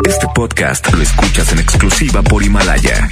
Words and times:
Este 0.00 0.26
podcast 0.34 0.92
lo 0.92 1.02
escuchas 1.02 1.52
en 1.52 1.60
exclusiva 1.60 2.22
por 2.22 2.42
Himalaya. 2.42 3.08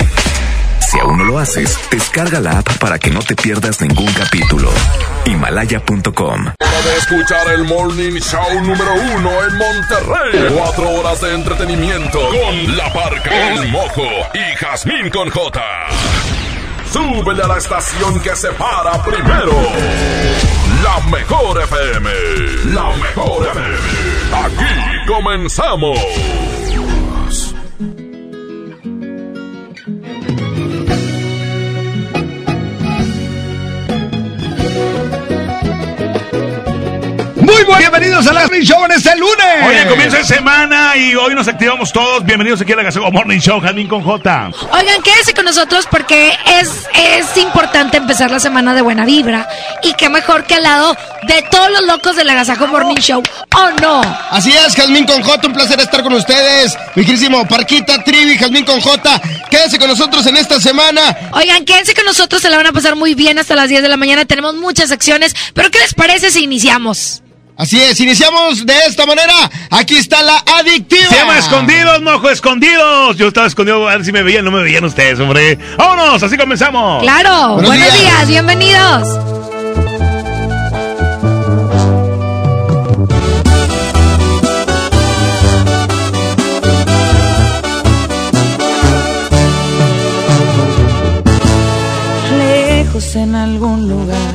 Si 0.81 0.99
aún 0.99 1.19
no 1.19 1.25
lo 1.25 1.39
haces, 1.39 1.79
descarga 1.91 2.41
la 2.41 2.59
app 2.59 2.79
para 2.79 2.99
que 2.99 3.11
no 3.11 3.21
te 3.21 3.37
pierdas 3.37 3.81
ningún 3.81 4.13
capítulo. 4.13 4.71
Himalaya.com. 5.25 6.45
De 6.59 6.97
escuchar 6.99 7.49
el 7.55 7.65
Morning 7.65 8.19
Show 8.21 8.61
número 8.63 8.95
uno 9.15 9.31
en 9.45 9.57
Monterrey. 9.59 10.55
Cuatro 10.57 10.91
horas 10.91 11.21
de 11.21 11.35
entretenimiento 11.35 12.19
con 12.19 12.77
La 12.77 12.93
Parca, 12.93 13.53
El 13.53 13.69
Mojo 13.69 14.09
y 14.35 14.57
Jazmín 14.57 15.11
con 15.11 15.31
J. 15.31 15.63
Súbele 16.93 17.45
a 17.45 17.47
la 17.47 17.59
estación 17.59 18.19
que 18.21 18.35
se 18.35 18.49
para 18.53 19.01
primero. 19.05 19.53
La 20.83 20.99
mejor 21.11 21.63
FM. 21.63 22.11
La 22.75 22.91
mejor 22.97 23.47
FM. 23.47 23.77
Aquí 24.33 25.07
comenzamos. 25.07 25.99
Bienvenidos 37.79 38.27
a 38.27 38.33
la 38.33 38.41
Morning 38.43 38.63
Show 38.63 38.85
en 38.85 38.93
este 38.93 39.17
lunes. 39.17 39.67
Oye, 39.67 39.87
comienza 39.87 40.19
de 40.19 40.25
semana 40.25 40.97
y 40.97 41.15
hoy 41.15 41.35
nos 41.35 41.49
activamos 41.49 41.93
todos. 41.93 42.25
Bienvenidos 42.25 42.61
aquí 42.61 42.73
a 42.73 42.77
la 42.77 42.83
Gazebo 42.83 43.11
Morning 43.11 43.39
Show, 43.39 43.61
Jamín 43.61 43.89
con 43.89 44.03
J. 44.03 44.51
Oigan, 44.73 45.03
quédense 45.03 45.35
con 45.35 45.45
nosotros 45.45 45.87
porque 45.91 46.33
es, 46.47 46.69
es 46.95 47.37
importante 47.37 47.97
empezar 47.97 48.31
la 48.31 48.41
semana 48.41 48.75
de 48.75 48.83
buena 48.83 49.05
vibra. 49.05 49.49
Y 49.83 49.95
qué 49.95 50.09
mejor 50.09 50.45
que 50.45 50.57
al 50.57 50.65
lado 50.65 50.97
de 51.23 51.43
todos 51.51 51.71
los 51.71 51.85
locos 51.87 52.17
de 52.17 52.25
la 52.25 52.35
Gazajo 52.35 52.67
Morning 52.67 52.97
Show. 52.97 53.23
¿O 53.57 53.81
no? 53.81 54.01
Así 54.31 54.53
es, 54.53 54.75
Jazmín 54.75 55.07
con 55.07 55.23
J, 55.23 55.47
un 55.47 55.53
placer 55.53 55.81
estar 55.81 56.03
con 56.03 56.13
ustedes. 56.13 56.77
Mi 56.95 57.05
querísimo 57.05 57.47
Parquita, 57.47 58.03
Trivi, 58.05 58.37
Jazmín 58.37 58.65
con 58.65 58.81
J. 58.81 59.21
Quédense 59.51 59.79
con 59.79 59.89
nosotros 59.89 60.27
en 60.27 60.37
esta 60.37 60.61
semana. 60.61 61.17
Oigan, 61.33 61.65
quédense 61.65 61.95
con 61.95 62.05
nosotros, 62.05 62.43
se 62.43 62.51
la 62.51 62.57
van 62.57 62.67
a 62.67 62.73
pasar 62.73 62.97
muy 62.97 63.15
bien 63.15 63.39
hasta 63.39 63.55
las 63.55 63.69
10 63.69 63.83
de 63.83 63.89
la 63.89 63.97
mañana. 63.97 64.25
Tenemos 64.25 64.55
muchas 64.55 64.89
secciones, 64.89 65.35
pero 65.55 65.71
¿qué 65.71 65.79
les 65.79 65.95
parece 65.95 66.31
si 66.31 66.43
iniciamos? 66.43 67.23
Así 67.61 67.79
es, 67.79 68.01
iniciamos 68.01 68.65
de 68.65 68.73
esta 68.89 69.05
manera. 69.05 69.35
Aquí 69.69 69.97
está 69.97 70.23
la 70.23 70.43
adictiva. 70.59 71.11
Se 71.11 71.15
llama 71.17 71.39
Escondidos, 71.39 72.01
mojo, 72.01 72.31
escondidos. 72.31 73.19
Yo 73.19 73.29
estaba 73.29 73.47
escondido 73.49 73.87
a 73.87 73.97
ver 73.97 74.05
si 74.07 74.13
me 74.13 74.23
veían, 74.23 74.47
no 74.47 74.51
me 74.51 74.63
veían 74.63 74.83
ustedes, 74.83 75.21
hombre. 75.21 75.59
Vámonos, 75.77 76.23
así 76.23 76.39
comenzamos. 76.39 77.03
Claro, 77.03 77.57
Buenos 77.57 77.67
buenos, 77.67 77.87
días. 77.93 78.01
días, 78.01 78.29
bienvenidos. 78.29 79.09
lejos 92.39 93.17
en 93.17 93.35
algún 93.35 93.89
lugar, 93.89 94.35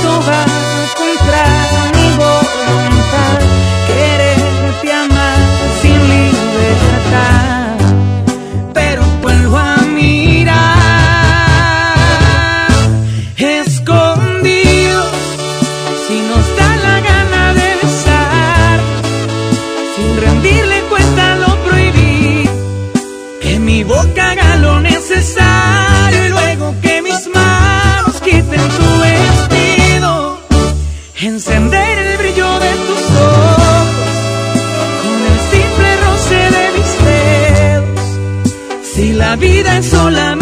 vida 39.35 39.77
es 39.77 39.85
solamente 39.87 40.40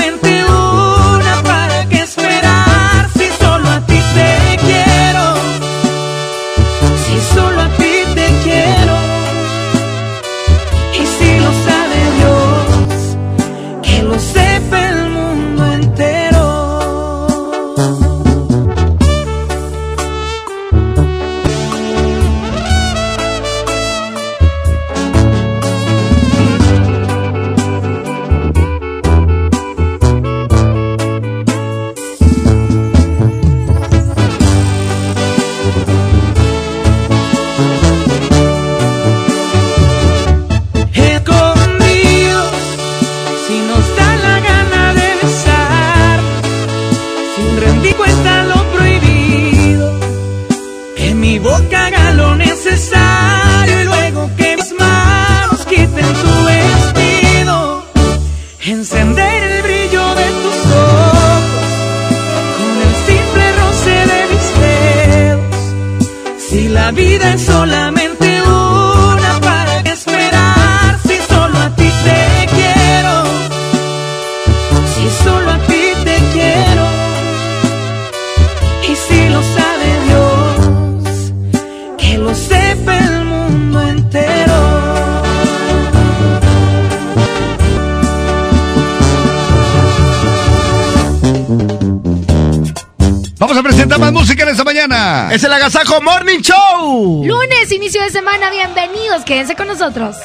Morning 96.02 96.42
Show. 96.42 97.24
Lunes, 97.26 97.72
inicio 97.72 98.02
de 98.02 98.10
semana, 98.10 98.50
bienvenidos, 98.50 99.24
quédense 99.26 99.56
con 99.56 99.68
nosotros. 99.68 100.16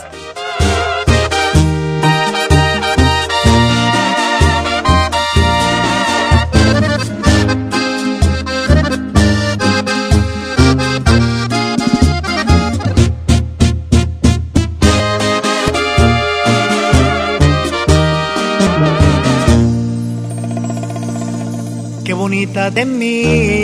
Qué 22.04 22.12
bonita 22.12 22.70
te 22.70 22.84
lo 22.84 23.63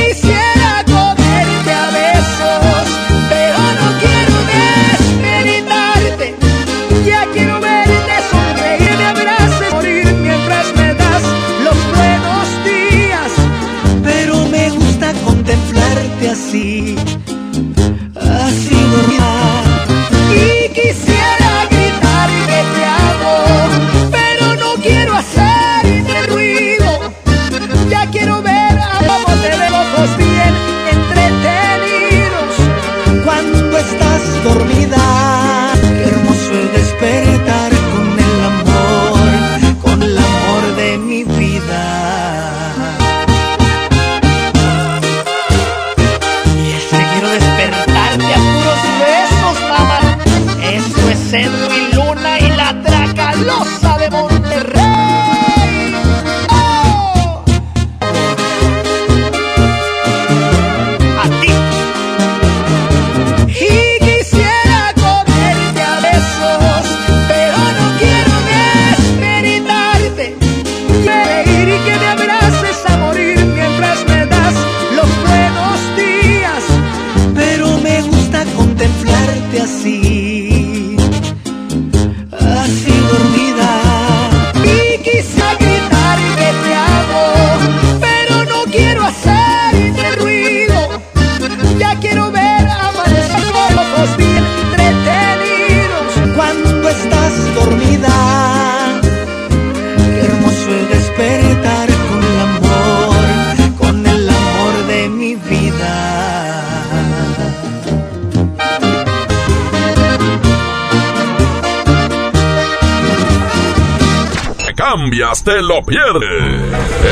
Lo 115.81 115.85
pierdes. 115.85 116.61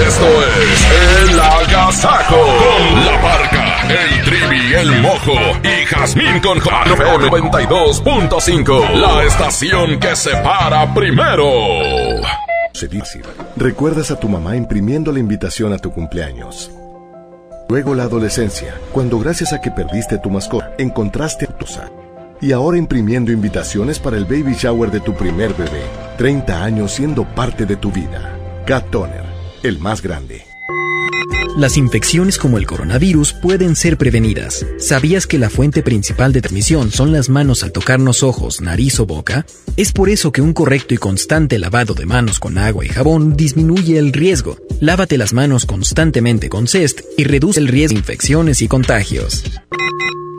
Esto 0.08 0.26
es 0.62 1.32
El 1.32 1.40
Agasajo 1.40 2.36
con 2.36 3.06
la 3.06 3.22
parca, 3.22 3.88
el 3.88 4.24
trivi, 4.24 4.74
el 4.74 5.02
mojo 5.02 5.34
y 5.64 5.86
Jazmín 5.86 6.40
con 6.40 6.58
FM 6.58 7.30
92.5. 7.30 8.90
La 8.96 9.24
estación 9.24 10.00
que 10.00 10.16
se 10.16 10.32
para 10.38 10.94
primero. 10.94 11.46
Recuerdas 13.58 14.12
a 14.12 14.20
tu 14.20 14.30
mamá 14.30 14.56
imprimiendo 14.56 15.12
la 15.12 15.20
invitación 15.20 15.74
a 15.74 15.78
tu 15.78 15.92
cumpleaños. 15.92 16.72
Luego 17.68 17.94
la 17.94 18.04
adolescencia, 18.04 18.74
cuando 18.92 19.20
gracias 19.20 19.54
a 19.54 19.62
que 19.62 19.70
perdiste 19.70 20.18
tu 20.18 20.30
mascota, 20.30 20.74
encontraste 20.78 21.46
a 21.46 21.58
tu 21.58 21.68
sa. 21.68 21.90
Y 22.42 22.54
ahora 22.54 22.78
imprimiendo 22.78 23.32
invitaciones 23.32 24.00
para 24.00 24.16
el 24.16 24.24
baby 24.24 24.54
shower 24.54 24.90
de 24.92 25.02
tu 25.02 25.14
primer 25.14 25.54
bebé. 25.54 25.84
30 26.18 26.64
años 26.64 26.94
siendo 26.94 27.26
parte 27.26 27.66
de 27.66 27.76
tu 27.76 27.92
vida. 27.92 28.29
Cat 28.70 28.92
Toner, 28.92 29.24
el 29.64 29.80
más 29.80 30.04
grande. 30.04 30.46
Las 31.58 31.76
infecciones 31.76 32.38
como 32.38 32.60
el 32.60 32.68
coronavirus 32.68 33.34
pueden 33.34 33.76
ser 33.76 33.98
prevenidas. 33.98 34.64
¿Sabías 34.78 35.26
que 35.26 35.40
la 35.40 35.50
fuente 35.50 35.82
principal 35.82 36.32
de 36.34 36.42
transmisión 36.42 36.92
son 36.92 37.12
las 37.12 37.30
manos 37.30 37.64
al 37.64 37.72
tocarnos 37.72 38.22
ojos, 38.22 38.62
nariz 38.62 39.00
o 39.00 39.08
boca? 39.08 39.48
Es 39.76 39.92
por 39.92 40.08
eso 40.08 40.32
que 40.32 40.44
un 40.44 40.54
correcto 40.54 40.94
y 40.94 40.98
constante 40.98 41.58
lavado 41.58 41.96
de 41.96 42.06
manos 42.06 42.40
con 42.40 42.60
agua 42.60 42.86
y 42.86 42.90
jabón 42.90 43.36
disminuye 43.36 43.98
el 43.98 44.14
riesgo. 44.14 44.60
Lávate 44.82 45.18
las 45.18 45.34
manos 45.34 45.66
constantemente 45.66 46.48
con 46.48 46.68
Cest 46.68 47.02
y 47.18 47.24
reduce 47.24 47.60
el 47.60 47.70
riesgo 47.70 47.96
de 47.96 48.02
infecciones 48.02 48.62
y 48.62 48.68
contagios. 48.68 49.46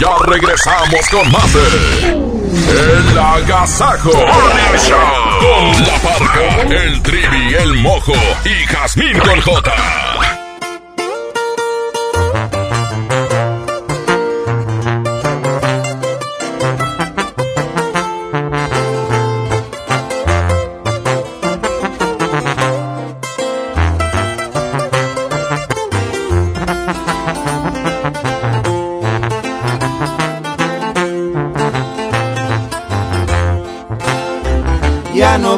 Ya 0.00 0.08
regresamos 0.26 1.08
con 1.10 1.30
más 1.30 1.54
El 2.54 3.18
Agasajo 3.18 4.10
con 4.10 5.82
la 5.86 5.94
parca, 6.02 6.62
el 6.74 7.02
trivi, 7.02 7.54
el 7.54 7.74
mojo 7.74 8.12
y 8.44 8.66
Jazmín 8.66 9.18
con 9.18 9.40
J. 9.40 9.74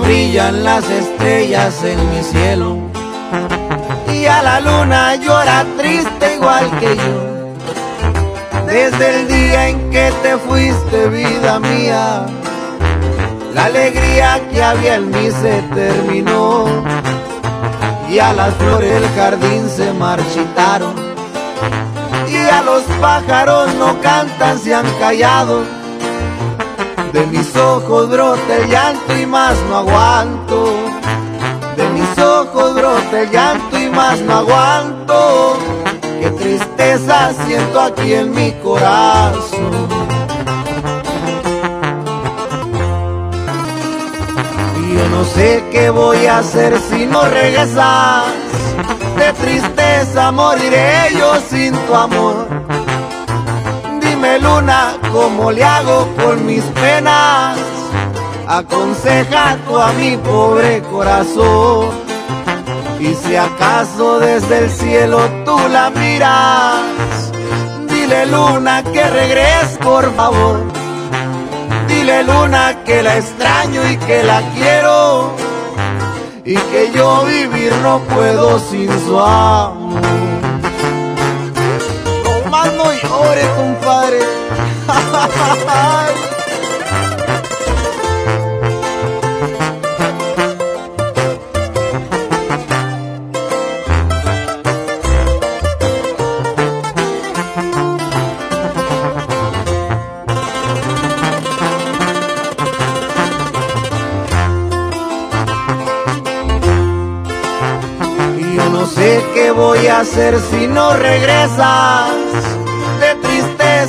brillan 0.06 0.62
las 0.62 0.88
estrellas 0.88 1.82
en 1.82 1.98
mi 2.10 2.22
cielo. 2.22 2.78
Y 4.12 4.26
a 4.26 4.40
la 4.42 4.60
luna 4.60 5.16
llora 5.16 5.64
triste 5.76 6.36
igual 6.36 6.70
que 6.78 6.96
yo. 6.96 7.16
Desde 8.66 9.04
el 9.14 9.28
día 9.28 9.68
en 9.68 9.90
que 9.90 10.12
te 10.22 10.36
fuiste, 10.38 11.08
vida 11.08 11.58
mía, 11.58 12.26
la 13.52 13.64
alegría 13.64 14.40
que 14.50 14.62
había 14.62 14.94
en 14.96 15.10
mí 15.10 15.28
se 15.42 15.62
terminó. 15.74 16.66
Y 18.08 18.20
a 18.20 18.32
las 18.32 18.54
flores 18.54 18.92
del 18.92 19.08
jardín 19.16 19.68
se 19.68 19.92
marchitaron. 19.92 20.94
Y 22.28 22.36
a 22.36 22.62
los 22.62 22.82
pájaros 23.00 23.74
no 23.74 24.00
cantan, 24.00 24.58
se 24.58 24.72
han 24.72 24.86
callado. 25.00 25.64
De 27.12 27.26
mis 27.26 27.56
ojos 27.56 28.08
brota 28.08 28.56
el 28.56 28.68
llanto 28.68 29.18
y 29.18 29.26
más 29.26 29.56
no 29.68 29.76
aguanto. 29.78 30.74
De 31.76 31.88
mis 31.90 32.16
brote 32.74 33.22
el 33.22 33.30
llanto 33.30 33.78
y 33.78 33.88
más 33.90 34.20
no 34.20 34.36
aguanto. 34.36 35.56
Qué 36.20 36.30
tristeza 36.30 37.32
siento 37.46 37.80
aquí 37.80 38.14
en 38.14 38.34
mi 38.34 38.52
corazón. 38.62 39.88
Y 44.80 44.94
yo 44.94 45.08
no 45.08 45.24
sé 45.24 45.64
qué 45.70 45.90
voy 45.90 46.26
a 46.26 46.38
hacer 46.38 46.78
si 46.90 47.06
no 47.06 47.22
regresas. 47.22 48.24
De 49.16 49.32
tristeza 49.32 50.32
moriré 50.32 51.10
yo 51.18 51.36
sin 51.48 51.74
tu 51.86 51.94
amor. 51.94 52.55
Dime 54.26 54.40
luna, 54.40 54.96
¿cómo 55.12 55.52
le 55.52 55.62
hago 55.62 56.08
con 56.16 56.46
mis 56.46 56.64
penas? 56.64 57.56
Aconseja 58.48 59.56
tú 59.64 59.78
a 59.78 59.92
mi 59.92 60.16
pobre 60.16 60.82
corazón. 60.90 61.90
Y 62.98 63.14
si 63.14 63.36
acaso 63.36 64.18
desde 64.18 64.64
el 64.64 64.70
cielo 64.70 65.20
tú 65.44 65.56
la 65.70 65.90
miras, 65.90 67.30
dile 67.88 68.26
luna 68.26 68.82
que 68.82 69.04
regrese 69.04 69.78
por 69.80 70.12
favor. 70.16 70.64
Dile 71.86 72.24
luna 72.24 72.82
que 72.84 73.04
la 73.04 73.18
extraño 73.18 73.80
y 73.88 73.96
que 73.96 74.24
la 74.24 74.42
quiero. 74.56 75.36
Y 76.44 76.56
que 76.56 76.90
yo 76.92 77.24
vivir 77.26 77.72
no 77.84 78.00
puedo 78.00 78.58
sin 78.58 78.88
su 79.06 79.20
amor. 79.20 80.35
Llore, 83.16 83.46
compadre. 83.56 84.18
Yo 108.54 108.68
no 108.70 108.86
sé 108.86 109.24
qué 109.34 109.50
voy 109.52 109.86
a 109.86 110.00
hacer 110.00 110.38
si 110.50 110.66
no 110.66 110.92
regresas. 110.94 112.55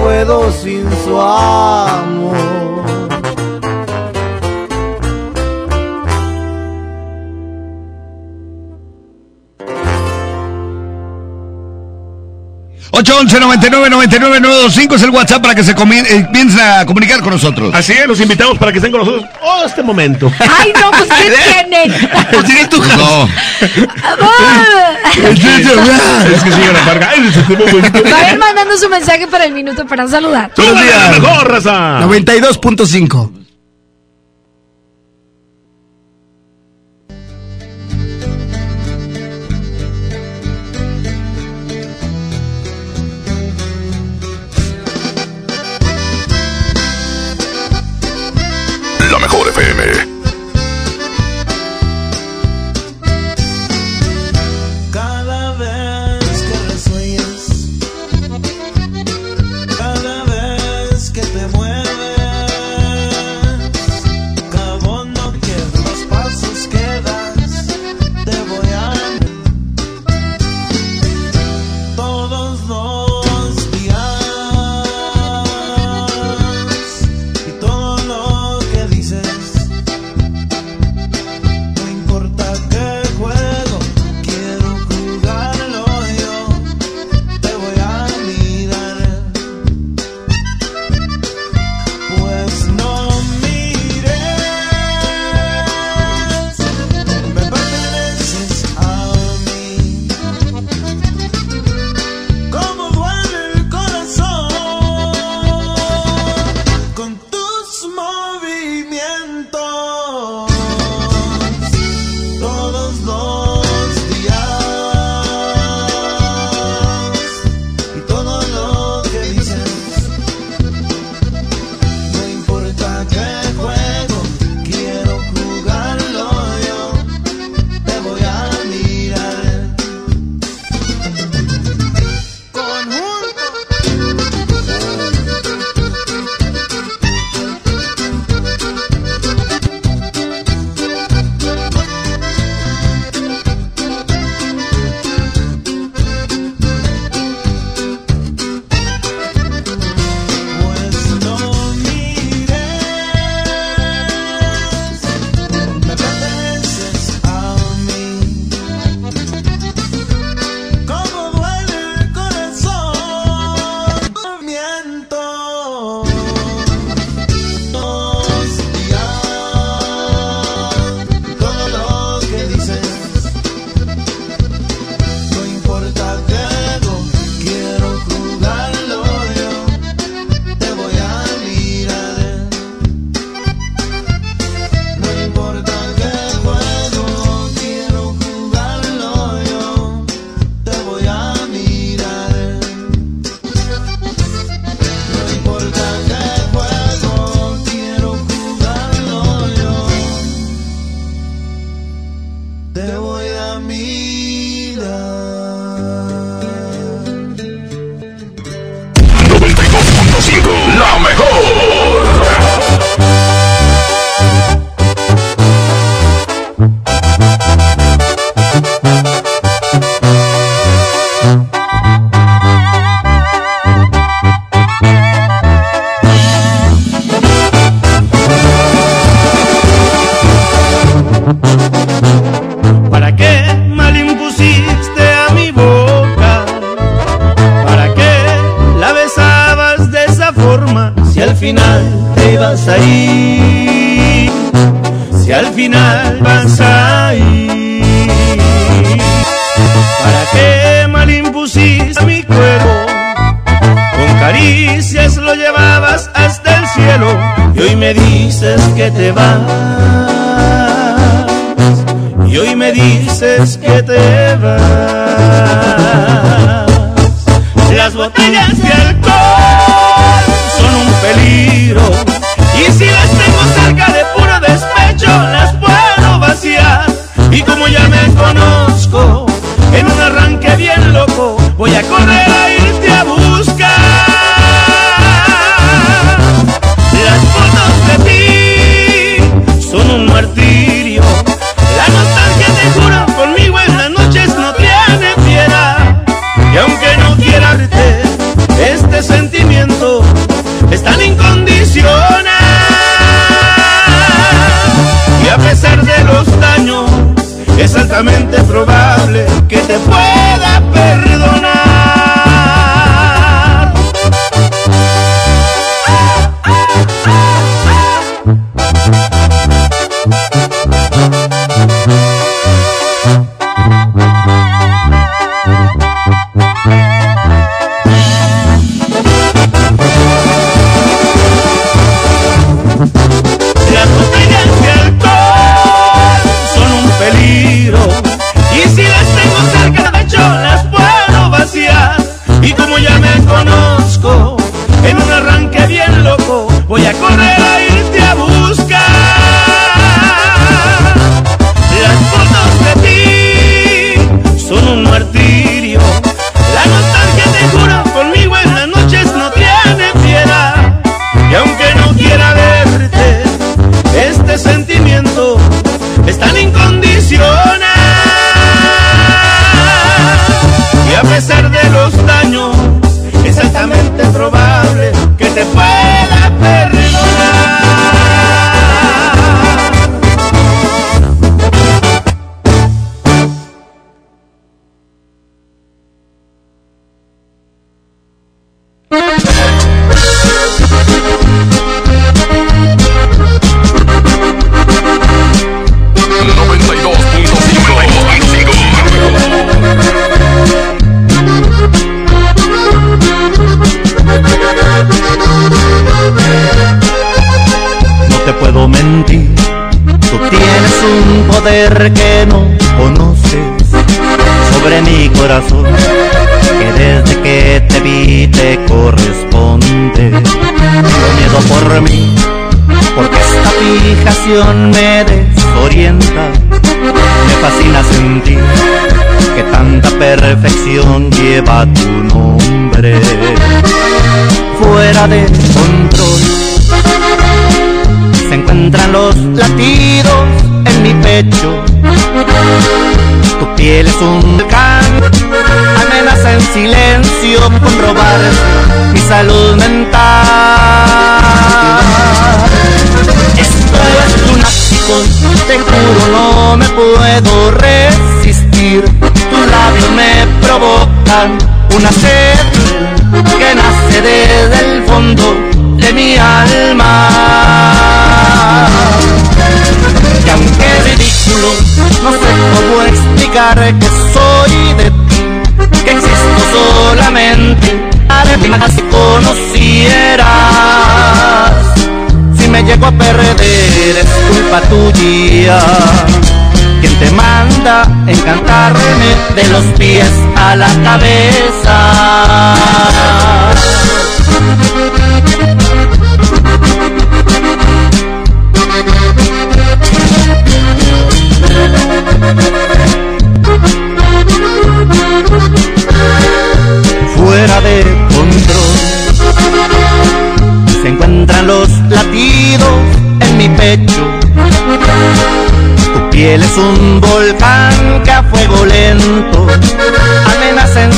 puedo 0.00 0.50
sin 0.52 0.90
su 1.04 1.20
amor. 1.20 2.49
811 12.92 13.40
99 13.40 13.90
99 13.90 14.40
925 14.40 14.94
es 14.96 15.02
el 15.02 15.10
WhatsApp 15.10 15.42
para 15.42 15.54
que 15.54 15.62
se 15.62 15.74
comien- 15.76 16.04
eh, 16.08 16.24
comiencen 16.26 16.60
a 16.60 16.84
comunicar 16.86 17.20
con 17.20 17.30
nosotros. 17.30 17.72
Así 17.74 17.92
es, 17.92 18.06
los 18.06 18.20
invitamos 18.20 18.58
para 18.58 18.72
que 18.72 18.78
estén 18.78 18.90
con 18.90 19.00
nosotros 19.00 19.24
oh, 19.42 19.62
este 19.64 19.82
momento. 19.82 20.30
Ay, 20.40 20.72
no, 20.80 20.90
pues 20.90 21.08
¿qué 21.08 21.32
tienen? 21.68 22.10
¿Tienes 22.46 22.68
tu 22.68 22.82
No. 22.82 23.28
es 25.20 26.42
que 26.42 26.52
sigue 26.52 26.72
la 26.72 26.84
parga. 26.84 27.12
Este. 27.14 28.02
Vayan 28.02 28.38
mandando 28.38 28.76
su 28.76 28.88
mensaje 28.88 29.26
para 29.28 29.44
el 29.44 29.52
minuto 29.52 29.86
para 29.86 30.08
saludar. 30.08 30.50
Buenos 30.56 30.82
días. 30.82 31.20
mejor, 31.20 31.50
raza. 31.50 32.00
92.5. 32.00 33.39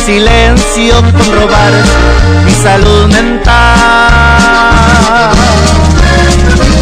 silencio 0.04 1.00
con 1.00 1.40
robar 1.40 1.72
mi 2.44 2.52
salud 2.52 3.06
mental. 3.06 3.52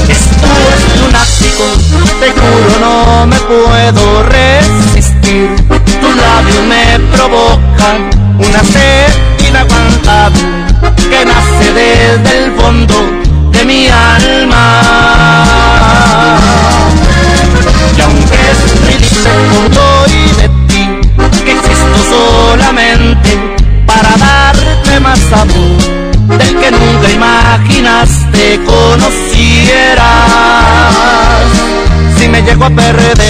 Esto 0.08 0.48
es 0.72 0.82
lunático, 1.00 1.64
te 2.20 2.30
juro 2.32 2.74
no 2.80 3.26
me 3.26 3.36
puedo 3.40 4.22
resistir. 4.22 5.54
Tus 5.68 6.16
labios 6.16 6.64
me 6.66 6.98
provocan 7.14 8.10
una 8.38 8.64
sed 8.64 9.12
inaguantable 9.48 10.40
que 11.10 11.24
nace 11.24 11.72
desde 11.74 12.44
el 12.44 12.52
fondo 12.52 12.94
de 13.52 13.64
mi 13.64 13.88
alma. 13.88 14.29
Me 32.40 32.50
llego 32.50 32.64
a 32.64 32.70
perder 32.70 33.20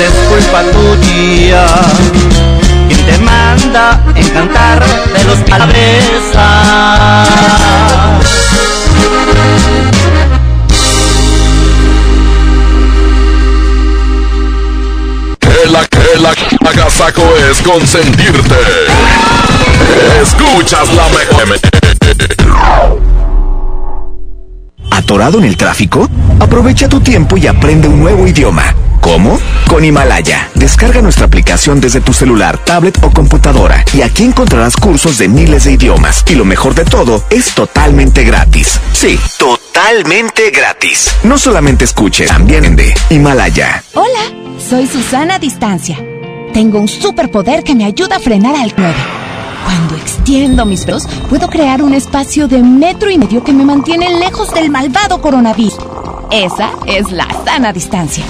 es 0.00 0.12
culpa 0.28 0.62
tuya. 0.70 1.66
Quien 2.88 3.06
te 3.06 3.18
manda 3.18 4.00
encantar 4.14 4.84
de 4.84 5.24
los 5.24 5.38
cabezas. 5.40 7.28
Que 15.38 15.70
la 15.70 15.86
que 15.86 16.20
la 16.20 16.70
agasaco 16.70 17.22
es 17.50 17.60
consentirte. 17.62 18.56
Escuchas 20.22 20.88
la 20.94 21.08
mejor. 21.08 21.58
¿Atorado 24.90 25.38
en 25.38 25.44
el 25.44 25.56
tráfico? 25.56 26.08
Aprovecha 26.50 26.88
tu 26.88 27.00
tiempo 27.00 27.36
y 27.36 27.46
aprende 27.46 27.86
un 27.86 28.00
nuevo 28.00 28.26
idioma. 28.26 28.74
¿Cómo? 29.00 29.38
Con 29.68 29.84
Himalaya. 29.84 30.50
Descarga 30.56 31.00
nuestra 31.00 31.26
aplicación 31.26 31.80
desde 31.80 32.00
tu 32.00 32.12
celular, 32.12 32.58
tablet 32.64 32.98
o 33.04 33.10
computadora 33.12 33.84
y 33.94 34.02
aquí 34.02 34.24
encontrarás 34.24 34.76
cursos 34.76 35.16
de 35.16 35.28
miles 35.28 35.62
de 35.62 35.74
idiomas. 35.74 36.24
Y 36.28 36.34
lo 36.34 36.44
mejor 36.44 36.74
de 36.74 36.84
todo, 36.84 37.22
es 37.30 37.54
totalmente 37.54 38.24
gratis. 38.24 38.80
Sí, 38.92 39.16
totalmente 39.38 40.50
gratis. 40.50 41.14
No 41.22 41.38
solamente 41.38 41.84
escuches, 41.84 42.26
también 42.26 42.74
de 42.74 42.92
Himalaya. 43.10 43.84
Hola, 43.94 44.58
soy 44.58 44.88
Susana 44.88 45.38
Distancia. 45.38 46.04
Tengo 46.52 46.80
un 46.80 46.88
superpoder 46.88 47.62
que 47.62 47.76
me 47.76 47.84
ayuda 47.84 48.16
a 48.16 48.18
frenar 48.18 48.56
al 48.56 48.74
9. 48.76 48.94
Cuando 49.64 49.94
extiendo 49.94 50.66
mis 50.66 50.84
brazos, 50.84 51.08
puedo 51.28 51.48
crear 51.48 51.80
un 51.80 51.94
espacio 51.94 52.48
de 52.48 52.60
metro 52.60 53.08
y 53.08 53.18
medio 53.18 53.44
que 53.44 53.52
me 53.52 53.64
mantiene 53.64 54.18
lejos 54.18 54.52
del 54.52 54.68
malvado 54.68 55.20
coronavirus. 55.20 55.78
Esa 56.30 56.70
es 56.86 57.10
la 57.10 57.26
sana 57.44 57.72
distancia. 57.72 58.24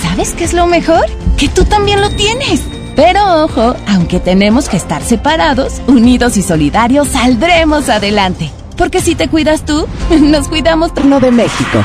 ¿Sabes 0.00 0.32
qué 0.32 0.44
es 0.44 0.52
lo 0.52 0.66
mejor? 0.66 1.04
Que 1.36 1.48
tú 1.48 1.64
también 1.64 2.00
lo 2.00 2.08
tienes. 2.10 2.62
Pero 2.94 3.44
ojo, 3.44 3.74
aunque 3.88 4.20
tenemos 4.20 4.68
que 4.68 4.76
estar 4.76 5.02
separados, 5.02 5.82
unidos 5.88 6.36
y 6.36 6.42
solidarios, 6.42 7.08
saldremos 7.08 7.88
adelante. 7.88 8.52
Porque 8.76 9.00
si 9.00 9.16
te 9.16 9.26
cuidas 9.28 9.64
tú, 9.64 9.88
nos 10.20 10.46
cuidamos 10.46 10.94
Turno 10.94 11.18
de 11.18 11.32
México. 11.32 11.84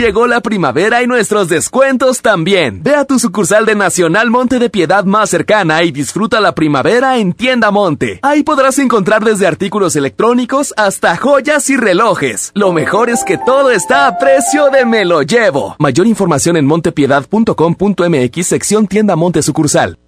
Llegó 0.00 0.26
la 0.26 0.40
primavera 0.40 1.02
y 1.02 1.06
nuestros 1.06 1.50
descuentos 1.50 2.22
también. 2.22 2.82
Ve 2.82 2.94
a 2.94 3.04
tu 3.04 3.18
sucursal 3.18 3.66
de 3.66 3.74
Nacional 3.74 4.30
Monte 4.30 4.58
de 4.58 4.70
Piedad 4.70 5.04
más 5.04 5.28
cercana 5.28 5.82
y 5.82 5.92
disfruta 5.92 6.40
la 6.40 6.54
primavera 6.54 7.18
en 7.18 7.34
Tienda 7.34 7.70
Monte. 7.70 8.18
Ahí 8.22 8.42
podrás 8.42 8.78
encontrar 8.78 9.22
desde 9.22 9.46
artículos 9.46 9.96
electrónicos 9.96 10.72
hasta 10.78 11.18
joyas 11.18 11.68
y 11.68 11.76
relojes. 11.76 12.50
Lo 12.54 12.72
mejor 12.72 13.10
es 13.10 13.24
que 13.24 13.36
todo 13.36 13.70
está 13.70 14.06
a 14.06 14.16
precio 14.16 14.70
de 14.70 14.86
me 14.86 15.04
lo 15.04 15.20
llevo. 15.20 15.76
Mayor 15.78 16.06
información 16.06 16.56
en 16.56 16.64
montepiedad.com.mx 16.64 18.46
sección 18.46 18.86
Tienda 18.86 19.16
Monte 19.16 19.42
sucursal. 19.42 19.98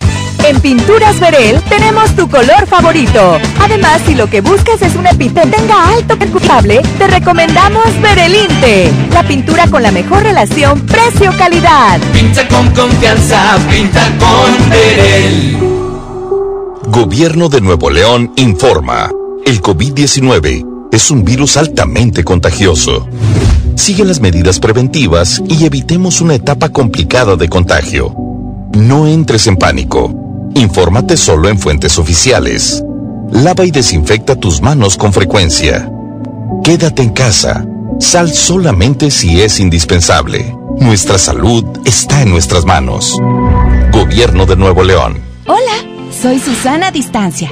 En 0.53 0.61
Pinturas 0.61 1.19
Verel 1.19 1.62
tenemos 1.62 2.15
tu 2.15 2.29
color 2.29 2.67
favorito. 2.67 3.38
Además, 3.59 4.03
si 4.07 4.15
lo 4.15 4.29
que 4.29 4.43
buscas 4.43 4.83
es 4.83 4.95
un 4.97 5.07
epíteto 5.07 5.49
que 5.49 5.57
tenga 5.57 5.88
alto 5.88 6.19
percutable, 6.19 6.83
te 6.99 7.07
recomendamos 7.07 7.87
Verelinte, 8.03 8.93
la 9.15 9.23
pintura 9.23 9.67
con 9.69 9.83
la 9.83 9.91
mejor 9.91 10.23
relación 10.25 10.79
precio-calidad. 10.83 11.99
Pinta 12.12 12.47
con 12.49 12.69
confianza, 12.73 13.57
pinta 13.71 14.03
con 14.19 14.69
Verel. 14.69 15.57
Gobierno 16.88 17.49
de 17.49 17.62
Nuevo 17.62 17.88
León 17.88 18.35
informa. 18.37 19.09
El 19.47 19.62
COVID-19 19.62 20.91
es 20.93 21.11
un 21.11 21.25
virus 21.25 21.57
altamente 21.57 22.25
contagioso. 22.25 23.09
Sigue 23.75 24.05
las 24.05 24.21
medidas 24.21 24.61
preventivas 24.61 25.43
y 25.49 25.65
evitemos 25.65 26.21
una 26.21 26.35
etapa 26.35 26.69
complicada 26.69 27.37
de 27.37 27.49
contagio. 27.49 28.15
No 28.75 29.07
entres 29.07 29.47
en 29.47 29.57
pánico. 29.57 30.23
Infórmate 30.55 31.17
solo 31.17 31.49
en 31.49 31.59
fuentes 31.59 31.99
oficiales. 31.99 32.85
Lava 33.31 33.65
y 33.65 33.71
desinfecta 33.71 34.37
tus 34.37 34.61
manos 34.61 34.97
con 34.99 35.12
frecuencia. 35.12 35.91
Quédate 36.62 37.03
en 37.03 37.11
casa. 37.11 37.67
Sal 37.99 38.31
solamente 38.31 39.11
si 39.11 39.41
es 39.41 39.61
indispensable. 39.61 40.55
Nuestra 40.79 41.19
salud 41.19 41.65
está 41.87 42.23
en 42.23 42.31
nuestras 42.31 42.67
manos. 42.67 43.17
Gobierno 43.93 44.45
de 44.45 44.57
Nuevo 44.57 44.85
León. 44.85 45.21
Hola, 45.47 46.11
soy 46.11 46.38
Susana 46.38 46.91
Distancia. 46.91 47.51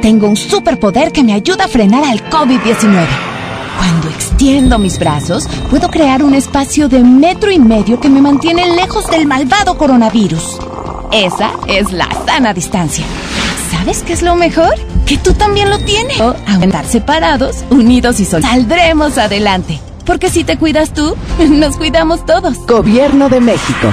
Tengo 0.00 0.28
un 0.28 0.36
superpoder 0.36 1.12
que 1.12 1.24
me 1.24 1.34
ayuda 1.34 1.64
a 1.64 1.68
frenar 1.68 2.04
al 2.04 2.28
COVID-19. 2.30 3.37
Cuando 3.78 4.08
extiendo 4.08 4.76
mis 4.78 4.98
brazos, 4.98 5.46
puedo 5.70 5.88
crear 5.88 6.24
un 6.24 6.34
espacio 6.34 6.88
de 6.88 6.98
metro 7.04 7.52
y 7.52 7.60
medio 7.60 8.00
que 8.00 8.08
me 8.08 8.20
mantiene 8.20 8.74
lejos 8.74 9.06
del 9.06 9.24
malvado 9.24 9.78
coronavirus. 9.78 10.58
Esa 11.12 11.52
es 11.68 11.92
la 11.92 12.08
sana 12.26 12.52
distancia. 12.52 13.04
¿Sabes 13.70 14.02
qué 14.02 14.14
es 14.14 14.22
lo 14.22 14.34
mejor? 14.34 14.74
Que 15.06 15.16
tú 15.16 15.32
también 15.32 15.70
lo 15.70 15.78
tienes. 15.78 16.20
O 16.20 16.34
estar 16.60 16.84
separados, 16.86 17.64
unidos 17.70 18.18
y 18.18 18.24
solos. 18.24 18.50
Saldremos 18.50 19.16
adelante. 19.16 19.80
Porque 20.04 20.28
si 20.28 20.42
te 20.42 20.58
cuidas 20.58 20.92
tú, 20.92 21.14
nos 21.48 21.76
cuidamos 21.76 22.26
todos. 22.26 22.58
Gobierno 22.66 23.28
de 23.28 23.40
México. 23.40 23.92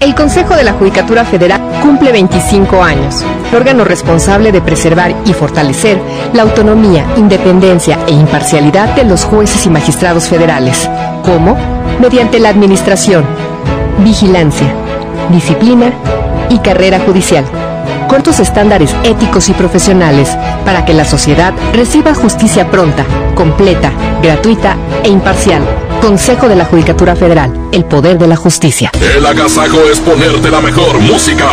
El 0.00 0.14
Consejo 0.14 0.54
de 0.54 0.64
la 0.64 0.72
Judicatura 0.72 1.24
Federal 1.24 1.60
cumple 1.82 2.12
25 2.12 2.82
años. 2.82 3.24
Órgano 3.54 3.84
responsable 3.84 4.52
de 4.52 4.60
preservar 4.60 5.14
y 5.26 5.32
fortalecer 5.32 5.98
la 6.32 6.42
autonomía, 6.42 7.04
independencia 7.16 7.98
e 8.06 8.12
imparcialidad 8.12 8.94
de 8.94 9.04
los 9.04 9.24
jueces 9.24 9.66
y 9.66 9.70
magistrados 9.70 10.28
federales. 10.28 10.88
¿Cómo? 11.24 11.56
Mediante 12.00 12.38
la 12.38 12.50
administración, 12.50 13.24
vigilancia, 14.04 14.72
disciplina 15.30 15.92
y 16.48 16.58
carrera 16.58 17.00
judicial 17.00 17.44
cuantos 18.18 18.40
estándares 18.40 18.96
éticos 19.04 19.48
y 19.48 19.52
profesionales 19.52 20.28
para 20.64 20.84
que 20.84 20.92
la 20.92 21.04
sociedad 21.04 21.54
reciba 21.72 22.16
justicia 22.16 22.68
pronta, 22.68 23.06
completa, 23.36 23.92
gratuita 24.20 24.76
e 25.04 25.08
imparcial. 25.08 25.62
Consejo 26.00 26.48
de 26.48 26.56
la 26.56 26.64
Judicatura 26.64 27.14
Federal, 27.14 27.52
el 27.70 27.84
poder 27.84 28.18
de 28.18 28.26
la 28.26 28.34
justicia. 28.34 28.90
El 29.16 29.24
agasajo 29.24 29.78
es 29.88 30.00
ponerte 30.00 30.50
la 30.50 30.60
mejor 30.60 30.98
música. 30.98 31.46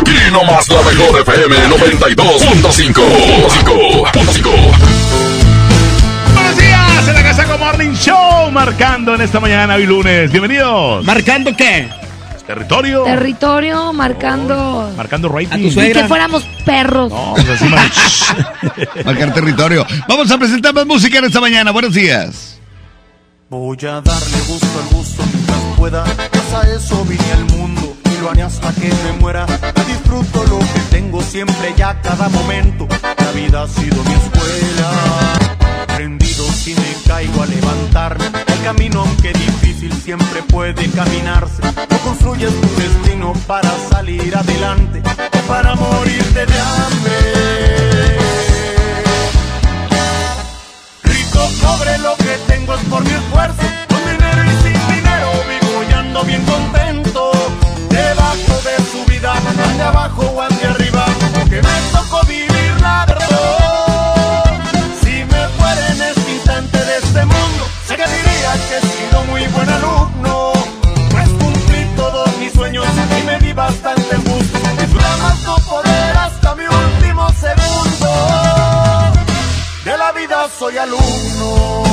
Aquí 0.00 0.16
nomás 0.32 0.66
la 0.70 0.80
mejor 0.80 1.20
FM 1.20 1.54
92.5. 1.68 3.02
Morning 7.58 7.94
Show, 7.94 8.50
marcando 8.52 9.14
en 9.14 9.20
esta 9.22 9.40
mañana, 9.40 9.74
hoy 9.74 9.86
lunes. 9.86 10.30
Bienvenidos. 10.30 11.04
¿Marcando 11.04 11.56
qué? 11.56 11.88
Territorio. 12.46 13.02
Territorio 13.04 13.92
marcando. 13.92 14.92
Marcando 14.96 15.28
rating. 15.28 15.68
Y 15.68 15.74
que 15.92 16.04
fuéramos 16.06 16.44
perros. 16.64 17.10
No, 17.10 17.32
pues 17.34 17.48
así 17.48 17.64
mar- 17.64 17.90
Marcar 19.04 19.34
territorio. 19.34 19.84
Vamos 20.08 20.30
a 20.30 20.38
presentar 20.38 20.72
más 20.74 20.86
música 20.86 21.18
en 21.18 21.24
esta 21.24 21.40
mañana. 21.40 21.70
Buenos 21.72 21.92
días. 21.94 22.58
Voy 23.48 23.76
a 23.82 24.00
darle 24.00 24.38
gusto 24.48 24.66
al 24.80 24.96
gusto 24.96 25.22
mientras 25.32 25.58
pueda. 25.76 26.04
Pues 26.04 26.54
a 26.54 26.62
eso 26.76 27.04
vine 27.04 27.32
al 27.32 27.44
mundo 27.56 27.96
y 28.04 28.20
lo 28.22 28.30
haré 28.30 28.42
hasta 28.42 28.72
que 28.74 28.88
me 28.88 29.12
muera. 29.20 29.46
Disfruto 29.86 30.44
lo 30.44 30.58
que 30.58 30.80
tengo 30.90 31.22
siempre 31.22 31.74
y 31.76 31.82
a 31.82 32.00
cada 32.00 32.28
momento. 32.28 32.86
La 33.02 33.30
vida 33.32 33.62
ha 33.62 33.68
sido 33.68 34.02
mi 34.04 34.14
escuela. 34.14 34.90
Si 36.36 36.74
me 36.74 36.94
caigo 37.06 37.42
a 37.42 37.46
levantarme. 37.46 38.26
El 38.46 38.62
camino, 38.62 39.00
aunque 39.00 39.32
difícil, 39.32 39.90
siempre 39.92 40.42
puede 40.42 40.90
caminarse. 40.90 41.62
No 41.62 41.98
construyes 42.04 42.52
tu 42.60 42.68
destino 42.76 43.32
para 43.46 43.70
salir 43.88 44.36
adelante 44.36 45.02
o 45.32 45.48
para 45.48 45.74
morirte 45.74 46.44
de 46.44 46.60
hambre. 46.60 48.18
Rico, 51.04 51.48
pobre, 51.62 51.98
lo 51.98 52.16
que 52.16 52.36
tengo 52.46 52.74
es 52.74 52.84
por 52.84 53.02
mi 53.02 53.12
esfuerzo. 53.12 53.62
Con 53.88 54.00
dinero 54.04 54.44
y 54.44 54.62
sin 54.62 54.94
dinero 54.94 55.30
vivo 55.48 55.84
y 55.88 55.92
ando 55.94 56.22
bien 56.24 56.44
contento. 56.44 57.32
Debajo 57.88 58.60
de 58.62 58.76
su 58.90 59.10
vida, 59.10 59.32
ande 59.70 59.82
abajo 59.82 60.22
o 60.22 60.42
ande 60.42 60.66
arriba. 60.66 61.06
Que 61.48 61.62
me 61.62 61.80
tocó 61.92 62.26
vivir 62.26 62.55
que 68.68 68.76
he 68.76 68.80
sido 68.80 69.24
muy 69.24 69.46
buen 69.48 69.68
alumno. 69.68 70.52
Pues 71.10 71.28
cumplí 71.28 71.84
todos 71.96 72.36
mis 72.38 72.52
sueños 72.52 72.86
y 73.20 73.26
me 73.26 73.38
di 73.38 73.52
bastante 73.52 74.16
gusto. 74.16 74.58
Disfruta 74.78 75.16
más 75.18 75.42
no 75.42 75.56
poder 75.68 76.16
hasta 76.16 76.54
mi 76.54 76.64
último 76.64 77.28
segundo. 77.32 78.08
De 79.84 79.96
la 79.96 80.12
vida 80.12 80.48
soy 80.58 80.78
alumno. 80.78 81.85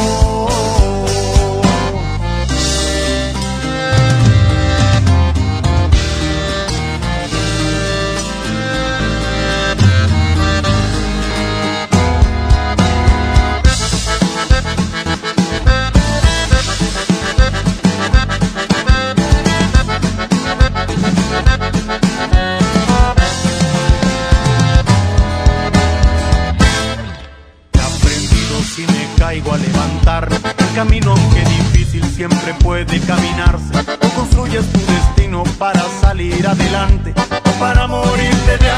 Si 28.76 28.88
me 28.88 29.08
caigo 29.18 29.54
a 29.54 29.58
levantar. 29.58 30.28
El 30.32 30.76
camino, 30.76 31.12
aunque 31.12 31.42
difícil, 31.42 32.04
siempre 32.06 32.54
puede 32.56 33.00
caminarse. 33.02 33.74
O 34.02 34.10
construyes 34.16 34.66
tu 34.72 34.80
destino 34.80 35.44
para 35.60 35.82
salir 36.02 36.46
adelante 36.48 37.14
o 37.46 37.60
para 37.60 37.88
morirte 37.88 38.58
de 38.58 38.72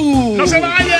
Morning 0.00 0.46
Show. 0.46 0.60
No 0.60 0.97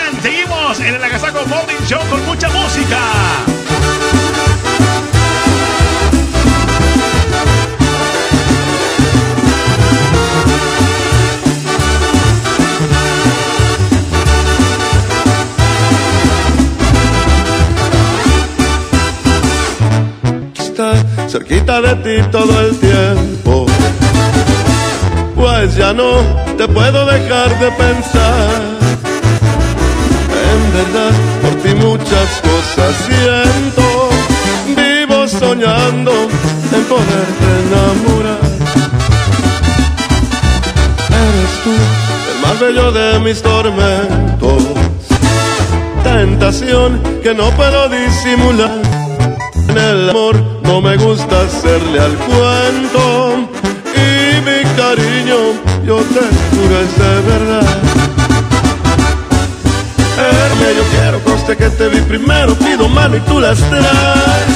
Yo 60.76 60.85
quiero, 60.90 61.18
conste 61.24 61.57
que 61.57 61.70
te 61.70 61.88
vi 61.88 62.00
primero, 62.02 62.54
pido 62.54 62.88
mano 62.90 63.16
y 63.16 63.20
tú 63.20 63.40
las 63.40 63.59
traes. 63.59 64.54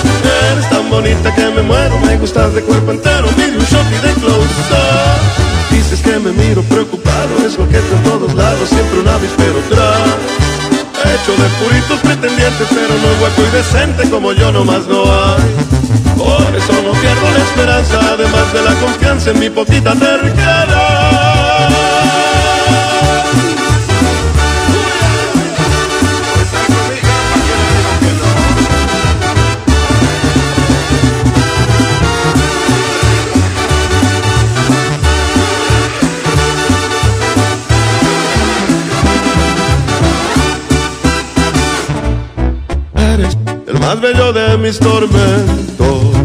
Eres 0.52 0.68
tan 0.68 0.90
bonita 0.90 1.34
que 1.34 1.46
me 1.46 1.62
muero, 1.62 1.98
me 2.00 2.18
gustas 2.18 2.52
de 2.52 2.60
cuerpo 2.60 2.90
entero, 2.90 3.28
pide 3.28 3.56
un 3.56 3.64
shot 3.64 3.86
y 3.90 4.06
de 4.06 4.12
close. 4.20 4.46
Dices 5.70 6.02
que 6.02 6.18
me 6.18 6.32
miro 6.32 6.62
preocupado, 6.64 7.46
es 7.46 7.58
lo 7.58 7.66
que 7.66 7.78
en 7.78 8.02
todos 8.04 8.34
lados, 8.34 8.68
siempre 8.68 9.00
un 9.00 9.08
avispero 9.08 9.58
tras. 9.70 10.42
Hecho 11.14 11.32
de 11.32 11.48
puritos 11.64 11.98
pretendientes, 12.00 12.68
pero 12.68 12.94
no 12.94 13.24
hueco 13.24 13.42
y 13.48 13.56
decente 13.56 14.10
como 14.10 14.32
yo 14.32 14.52
nomás 14.52 14.86
no 14.86 15.02
hay. 15.04 15.72
Por 16.16 16.54
eso 16.54 16.72
no 16.84 16.92
pierdo 17.00 17.30
la 17.32 17.42
esperanza, 17.42 18.00
además 18.12 18.52
de 18.52 18.62
la 18.62 18.74
confianza 18.80 19.30
en 19.30 19.38
mi 19.40 19.48
poquita 19.48 19.94
terquedad. 19.94 20.91
Más 43.92 44.00
bello 44.00 44.32
de 44.32 44.56
mis 44.56 44.78
tormentos. 44.78 46.16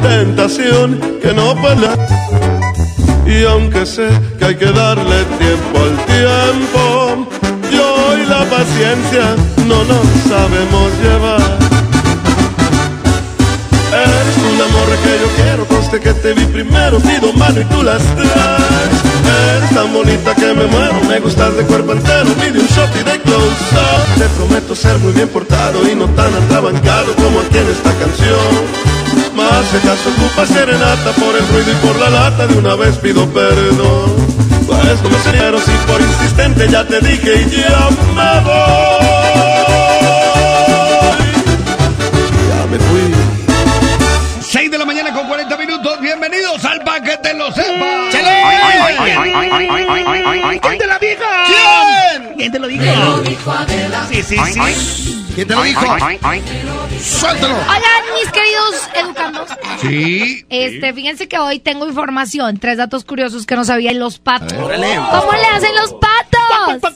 Tentación 0.00 1.00
que 1.20 1.32
no 1.32 1.54
para. 1.56 1.92
Y 3.26 3.44
aunque 3.44 3.84
sé 3.84 4.08
que 4.38 4.44
hay 4.44 4.54
que 4.54 4.70
darle 4.70 5.24
tiempo 5.38 5.78
al 5.86 5.96
tiempo, 6.14 7.26
yo 7.72 8.18
y 8.18 8.26
la 8.26 8.44
paciencia 8.44 9.34
no 9.66 9.82
nos 9.84 10.06
sabemos 10.28 10.92
llevar. 11.02 11.58
Eres 13.92 14.58
la 14.60 14.66
morra 14.74 14.96
que 15.04 15.14
yo 15.22 15.28
quiero, 15.36 15.64
conste 15.66 16.00
que 16.00 16.12
te 16.14 16.32
vi 16.32 16.44
primero, 16.46 16.98
pido 17.00 17.32
mano 17.32 17.60
y 17.60 17.64
tú 17.64 17.82
las 17.82 18.02
traes. 18.14 19.03
Eres 19.24 19.70
tan 19.74 19.92
bonita 19.92 20.34
que 20.34 20.54
me 20.54 20.66
muero, 20.66 21.00
me 21.08 21.20
gustas 21.20 21.56
de 21.56 21.64
cuerpo 21.64 21.92
entero, 21.92 22.32
pide 22.34 22.60
un 22.60 22.66
shot 22.66 22.90
y 23.00 23.02
de 23.02 23.20
close 23.20 23.74
up. 23.74 24.18
Te 24.18 24.28
prometo 24.36 24.74
ser 24.74 24.98
muy 24.98 25.12
bien 25.12 25.28
portado 25.28 25.88
y 25.88 25.94
no 25.94 26.06
tan 26.10 26.32
atrabancado 26.34 27.14
como 27.16 27.40
aquí 27.40 27.58
en 27.58 27.70
esta 27.70 27.92
canción. 27.94 28.94
Más 29.34 29.66
si 29.70 29.76
acaso 29.76 30.10
ocupa 30.10 30.46
serenata 30.46 31.10
por 31.12 31.34
el 31.34 31.46
ruido 31.48 31.72
y 31.72 31.86
por 31.86 31.96
la 31.98 32.10
lata, 32.10 32.46
de 32.46 32.58
una 32.58 32.74
vez 32.74 32.96
pido 32.98 33.26
perdón. 33.30 34.14
Pues 34.66 35.02
no 35.02 35.10
me 35.10 35.18
señero 35.18 35.58
si 35.60 35.72
por 35.86 36.00
insistente 36.00 36.68
ya 36.68 36.86
te 36.86 37.00
dije 37.00 37.42
y 37.42 37.50
ya 37.50 37.88
me 38.14 38.40
voy. 38.44 39.34
Ya 42.48 42.66
me 42.70 42.78
fui. 42.78 43.14
6 44.40 44.70
de 44.70 44.78
la 44.78 44.84
mañana 44.84 45.12
con 45.12 45.26
40 45.26 45.56
minutos. 45.56 46.00
Bienvenidos 46.00 46.64
al 46.64 46.80
Pa' 46.84 47.00
que 47.00 47.16
te 47.18 47.34
lo 47.34 47.52
¿Quién 50.60 50.78
te 50.78 50.86
la 50.86 50.98
dijo? 50.98 51.24
¿Quién? 51.46 52.34
¿Quién 52.36 52.52
te 52.52 52.58
lo 52.58 52.66
dijo? 52.68 52.84
Me 52.84 52.96
lo 52.96 53.18
dijo 53.20 53.50
Adela. 53.50 54.06
Sí, 54.10 54.22
sí, 54.22 54.36
sí. 54.36 55.24
¿Quién 55.34 55.48
te 55.48 55.54
lo 55.54 55.62
dijo? 55.62 55.80
Suéltalo. 55.80 57.54
Oigan, 57.56 58.04
mis 58.14 58.30
queridos 58.32 58.88
educandos. 58.94 59.48
Sí. 59.80 60.46
Este, 60.48 60.92
fíjense 60.92 61.28
que 61.28 61.38
hoy 61.38 61.58
tengo 61.58 61.86
información, 61.86 62.58
tres 62.58 62.78
datos 62.78 63.04
curiosos 63.04 63.46
que 63.46 63.56
no 63.56 63.64
sabían 63.64 63.98
los 63.98 64.18
patos. 64.18 64.52
órale. 64.58 64.94
¿Cómo 64.96 65.32
le 65.32 65.46
hacen 65.46 65.74
los 65.74 65.94
patos? 65.94 66.92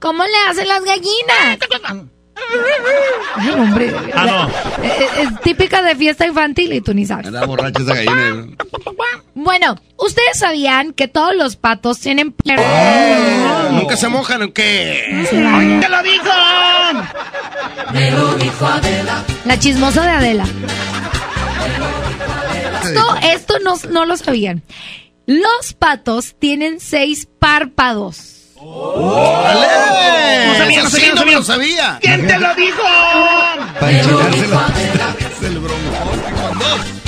¿Cómo 0.00 0.24
le 0.24 0.36
hacen 0.48 0.68
las 0.68 0.82
gallinas? 0.84 1.58
Ay, 3.36 3.50
hombre. 3.50 3.94
Ah, 4.14 4.26
no. 4.26 4.48
Es, 4.84 5.26
es 5.26 5.40
típica 5.40 5.82
de 5.82 5.96
fiesta 5.96 6.26
infantil 6.26 6.72
y 6.72 6.80
tú 6.80 6.94
ni 6.94 7.06
sabes. 7.06 7.26
Era 7.28 7.46
borracha 7.46 7.82
esa 7.82 7.94
gallina. 7.94 8.46
Bueno, 9.34 9.80
¿ustedes 9.96 10.38
sabían 10.38 10.92
que 10.92 11.08
todos 11.08 11.34
los 11.34 11.56
patos 11.56 11.98
tienen... 11.98 12.34
Nunca 13.70 13.96
se 13.96 14.08
mojan, 14.08 14.42
¿o 14.42 14.52
qué? 14.52 15.26
¡Te 15.30 15.88
lo 15.88 16.02
dijo! 16.02 16.30
Me 17.92 18.10
lo 18.10 18.34
dijo 18.34 18.66
Adela. 18.66 19.24
La 19.44 19.58
chismosa 19.58 20.02
de 20.02 20.10
Adela. 20.10 20.44
Esto, 22.84 23.16
esto 23.22 23.54
no, 23.64 23.74
no 23.90 24.04
lo 24.04 24.16
sabían. 24.16 24.62
Los 25.26 25.72
patos 25.78 26.34
tienen 26.38 26.80
seis 26.80 27.28
párpados. 27.38 28.31
¡Órale! 28.64 30.46
No 30.46 30.54
sabía, 30.56 30.82
no 30.82 30.90
sabía, 30.90 31.08
no 31.08 31.14
no 31.16 31.26
me 31.26 31.32
lo 31.32 31.42
sabía. 31.42 31.84
sabía. 31.84 31.98
¿Quién 32.00 32.26
te 32.26 32.38
lo 32.38 32.54
dijo? 32.54 32.82
Para 33.80 33.92
enchilárselo. 33.92 34.60
Es 35.18 35.42
el 35.42 35.58
bromón. 35.58 37.02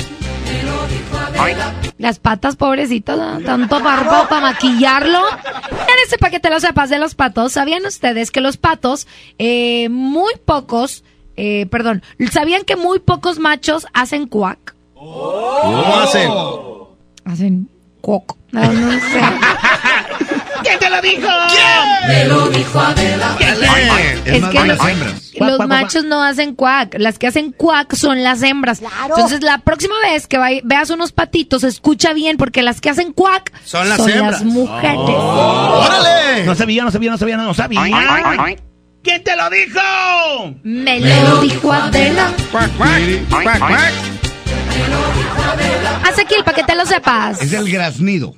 Las 1.97 2.19
patas, 2.19 2.55
pobrecitas, 2.55 3.17
¿no? 3.17 3.39
tanto 3.41 3.81
párpado 3.81 4.27
para 4.27 4.41
maquillarlo. 4.41 5.19
En 5.71 5.95
ese 6.05 6.17
paquete 6.17 6.49
lo 6.49 6.59
sepas 6.59 6.89
de 6.89 6.99
los 6.99 7.15
patos, 7.15 7.53
¿sabían 7.53 7.85
ustedes 7.85 8.31
que 8.31 8.41
los 8.41 8.57
patos, 8.57 9.07
eh, 9.37 9.87
muy 9.89 10.33
pocos, 10.43 11.03
eh, 11.37 11.67
perdón, 11.71 12.03
¿sabían 12.31 12.63
que 12.63 12.75
muy 12.75 12.99
pocos 12.99 13.39
machos 13.39 13.87
hacen 13.93 14.27
cuac? 14.27 14.75
¿Cómo 14.93 15.95
hacen? 16.01 16.29
Hacen 17.25 17.69
cuoc. 18.01 18.35
No, 18.55 18.73
no 18.73 18.91
sé. 18.91 19.19
¿Quién 20.63 20.79
te 20.79 20.89
lo 20.89 21.01
dijo? 21.01 21.27
Me 22.07 22.25
lo 22.25 22.47
dijo 22.49 22.79
Adela. 22.79 23.35
Es 24.25 24.43
que 24.45 24.59
los, 24.65 24.79
los 25.39 25.59
machos 25.67 26.03
no 26.05 26.23
hacen 26.23 26.55
cuac. 26.55 26.95
Las 26.97 27.19
que 27.19 27.27
hacen 27.27 27.51
cuac 27.51 27.93
son 27.95 28.23
las 28.23 28.41
hembras. 28.41 28.81
Entonces, 29.09 29.41
la 29.43 29.59
próxima 29.59 29.93
vez 30.01 30.25
que 30.27 30.39
vay- 30.39 30.61
veas 30.63 30.89
unos 30.89 31.11
patitos, 31.11 31.63
escucha 31.63 32.13
bien, 32.13 32.37
porque 32.37 32.63
las 32.63 32.81
que 32.81 32.89
hacen 32.89 33.11
cuac 33.13 33.51
Son 33.63 33.87
las 33.89 33.99
hembras. 34.07 34.43
mujeres. 34.43 34.97
¡Órale! 34.97 36.45
No 36.45 36.55
sabía, 36.55 36.83
no 36.83 36.91
sabía, 36.91 37.11
no 37.11 37.17
sabía, 37.17 37.37
no 37.37 37.53
sabía. 37.53 37.81
¿Quién 39.03 39.23
te 39.23 39.35
lo 39.35 39.49
dijo? 39.51 40.55
Me 40.63 40.99
lo 40.99 41.41
dijo 41.41 41.71
Adela. 41.71 42.31
Haz 46.03 46.19
aquí 46.19 46.33
el 46.35 46.43
paquete, 46.43 46.75
lo 46.75 46.85
sepas. 46.85 47.41
Es 47.41 47.53
el 47.53 47.69
graznido. 47.71 48.33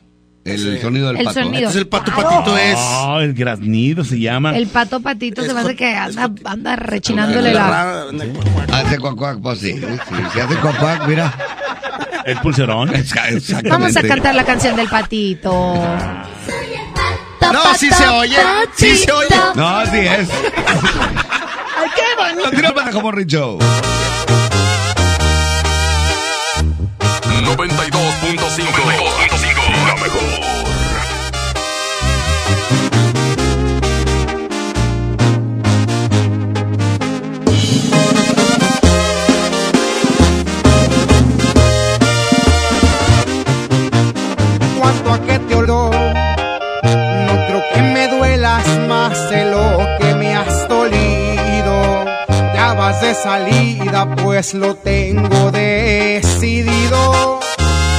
El 0.48 0.82
sonido 0.82 1.08
del 1.08 1.18
el 1.18 1.26
pato. 1.26 1.34
Sonido. 1.42 1.70
Este 1.70 1.80
Entonces 1.80 1.82
el 1.82 1.88
pato 1.88 2.12
patito 2.12 2.58
es. 2.58 2.78
Oh, 2.78 3.20
el 3.20 3.34
graznido 3.34 4.04
se 4.04 4.20
llama. 4.20 4.56
El 4.56 4.68
pato 4.68 5.00
patito 5.02 5.44
se 5.44 5.54
me 5.54 5.60
hace 5.62 5.76
que 5.76 5.96
anda, 5.96 6.32
anda 6.46 6.76
rechinándole 6.76 7.54
la. 7.54 8.06
Hace 8.72 8.98
cuacuac, 9.00 9.40
pues 9.42 9.60
sí. 9.60 9.80
Si 10.34 10.40
hace 10.40 10.56
cuacuac, 10.58 11.08
mira. 11.08 11.34
El 12.26 12.38
pulserón. 12.40 12.92
Vamos 13.70 13.96
a 13.96 14.02
cantar 14.04 14.36
la 14.36 14.44
canción 14.44 14.76
del 14.76 14.88
patito. 14.88 15.76
No, 17.42 17.74
si 17.76 17.88
sí 17.88 17.94
se 17.94 18.08
oye. 18.08 18.36
si 18.76 18.90
sí 18.90 19.06
se 19.06 19.12
oye. 19.12 19.36
No, 19.56 19.86
sí 19.86 19.98
es. 20.00 20.30
¡Ay, 21.78 21.90
qué 21.96 22.04
bonito! 22.18 22.44
Continúa 22.44 22.74
para 22.74 22.92
como 22.92 23.12
Richo. 23.12 23.58
90 27.56 27.77
de 53.08 53.14
salida, 53.14 54.16
pues 54.22 54.54
lo 54.54 54.76
tengo 54.76 55.52
decidido. 55.52 57.40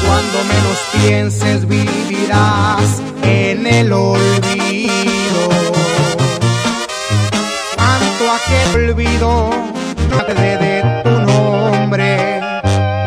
Cuando 0.06 0.38
menos 0.52 0.78
pienses 0.92 1.66
vivirás 1.66 3.00
en 3.22 3.66
el 3.66 3.90
olvido. 3.90 5.48
Tanto 7.76 8.22
aquel 8.38 8.90
olvido, 8.90 9.50
no 10.10 10.24
te 10.26 10.34
de, 10.34 10.58
de 10.58 11.02
tu 11.02 11.10
nombre, 11.10 12.40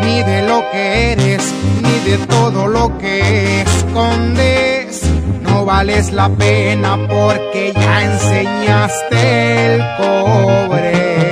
ni 0.04 0.24
de 0.24 0.42
lo 0.48 0.64
que 0.72 1.12
eres, 1.12 1.54
ni 1.84 2.10
de 2.10 2.18
todo 2.26 2.68
lo 2.68 2.98
que 2.98 3.62
escondes. 3.62 5.04
No 5.44 5.66
vales 5.66 6.12
la 6.12 6.30
pena 6.30 6.98
porque 7.08 7.74
ya 7.76 8.04
enseñaste 8.06 9.76
el 9.76 9.82
cobre. 9.98 11.31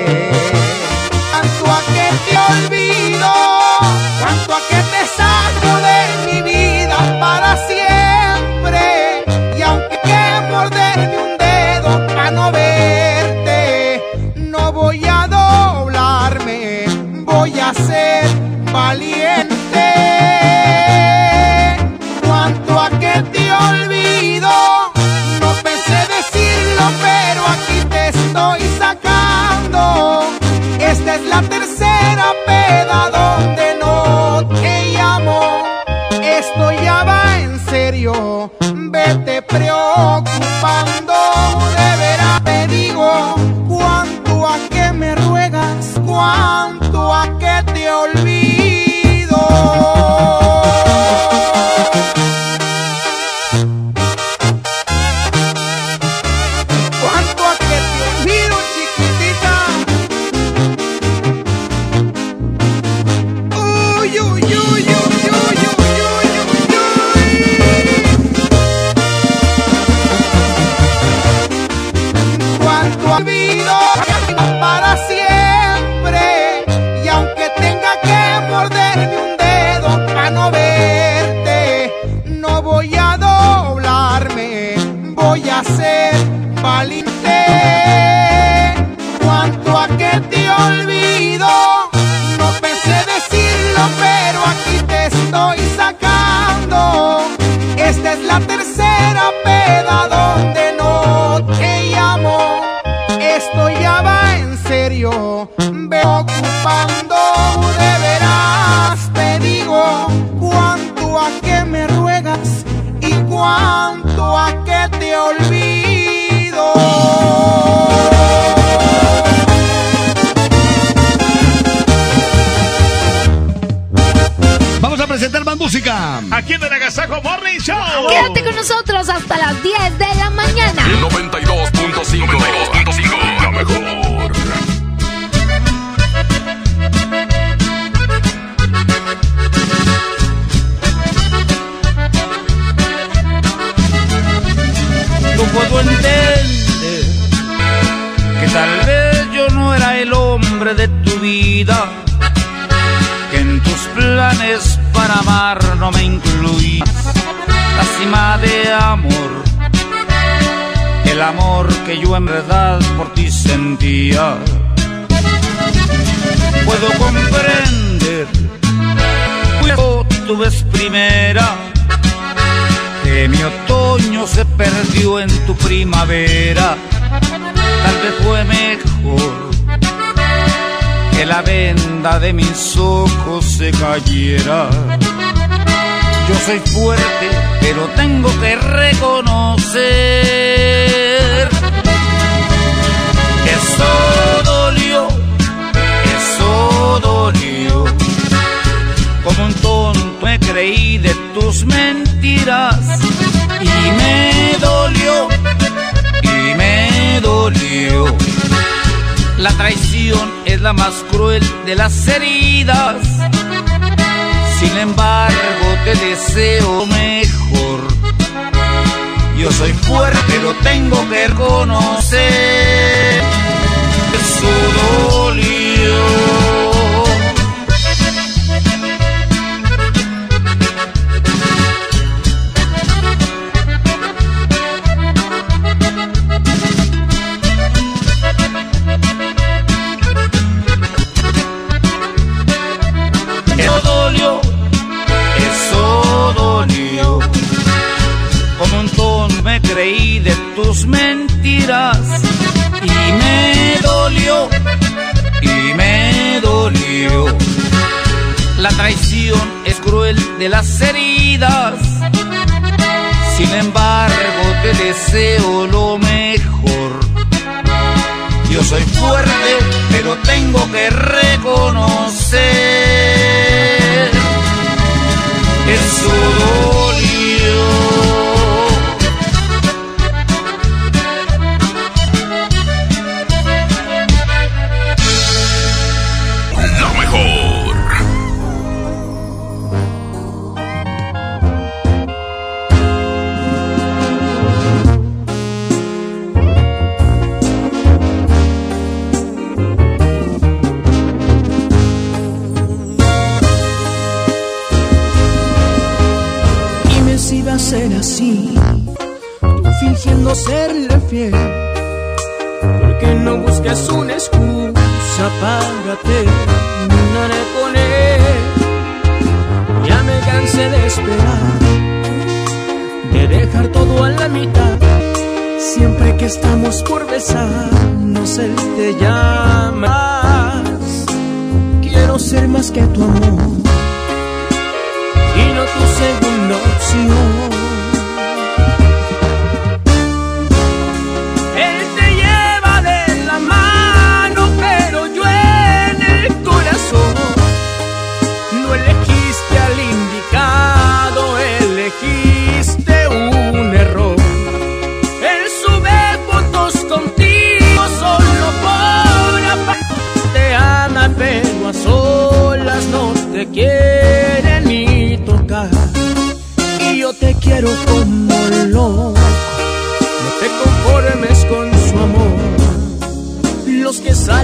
Esta 30.99 31.15
es 31.15 31.25
la 31.27 31.41
tercera 31.43 32.33
peda 32.45 33.09
donde 33.09 33.75
no 33.79 34.45
te 34.61 34.91
llamo. 34.91 35.63
Esto 36.21 36.71
ya 36.83 37.05
va 37.05 37.39
en 37.39 37.57
serio. 37.69 38.51
Vete 38.91 39.41
preocupado. 39.43 40.38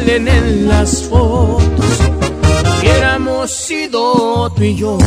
En 0.07 0.67
las 0.67 1.03
fotos, 1.03 1.99
hubiéramos 2.79 3.51
sido 3.51 4.49
tú 4.51 4.63
y 4.63 4.75
yo. 4.75 4.97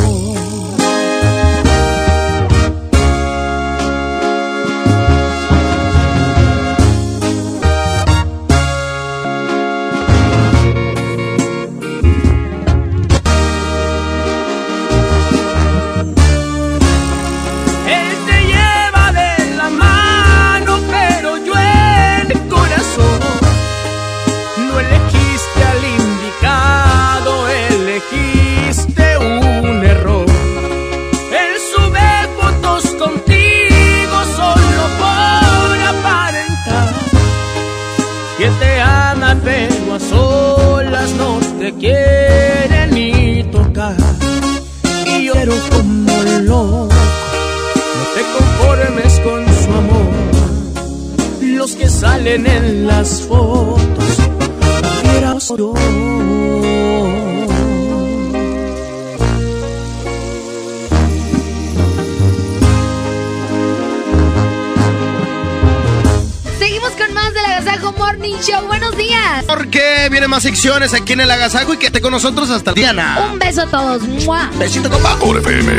Más 70.39 70.43
secciones 70.43 70.93
aquí 70.93 71.13
en 71.13 71.19
el 71.19 71.31
Agasajo 71.31 71.73
y 71.73 71.77
quédate 71.77 71.99
con 71.99 72.11
nosotros 72.11 72.49
hasta 72.49 72.71
Diana. 72.71 73.29
Un 73.33 73.39
beso 73.39 73.63
a 73.63 73.65
todos. 73.65 74.01
¡Mua! 74.25 74.49
Besito, 74.57 74.89
compa. 74.89 75.17
Por 75.17 75.37
FM. 75.37 75.73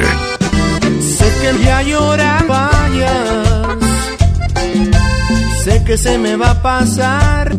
Sé 1.01 1.33
que 1.41 1.65
ya 1.65 1.81
llorar 1.81 2.47
vayas. 2.47 3.79
Sé 5.65 5.83
que 5.85 5.97
se 5.97 6.19
me 6.19 6.37
va 6.37 6.51
a 6.51 6.63
pasar. 6.63 7.57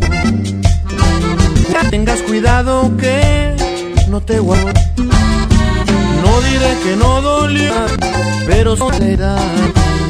Tengas 1.90 2.22
cuidado 2.22 2.96
que 2.98 3.56
no 4.08 4.22
te 4.22 4.38
guardo. 4.38 4.72
No 4.98 6.42
diré 6.42 6.78
que 6.84 6.96
no 6.98 7.22
dolió, 7.22 7.74
pero 8.46 8.76
soledad. 8.78 9.42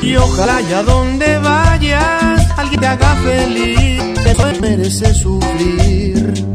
Y 0.01 0.17
ojalá 0.17 0.57
allá 0.57 0.83
donde 0.83 1.37
vayas, 1.37 2.51
alguien 2.57 2.81
te 2.81 2.87
haga 2.87 3.15
feliz. 3.23 4.01
Eso 4.25 4.51
merece 4.59 5.13
sufrir. 5.13 6.51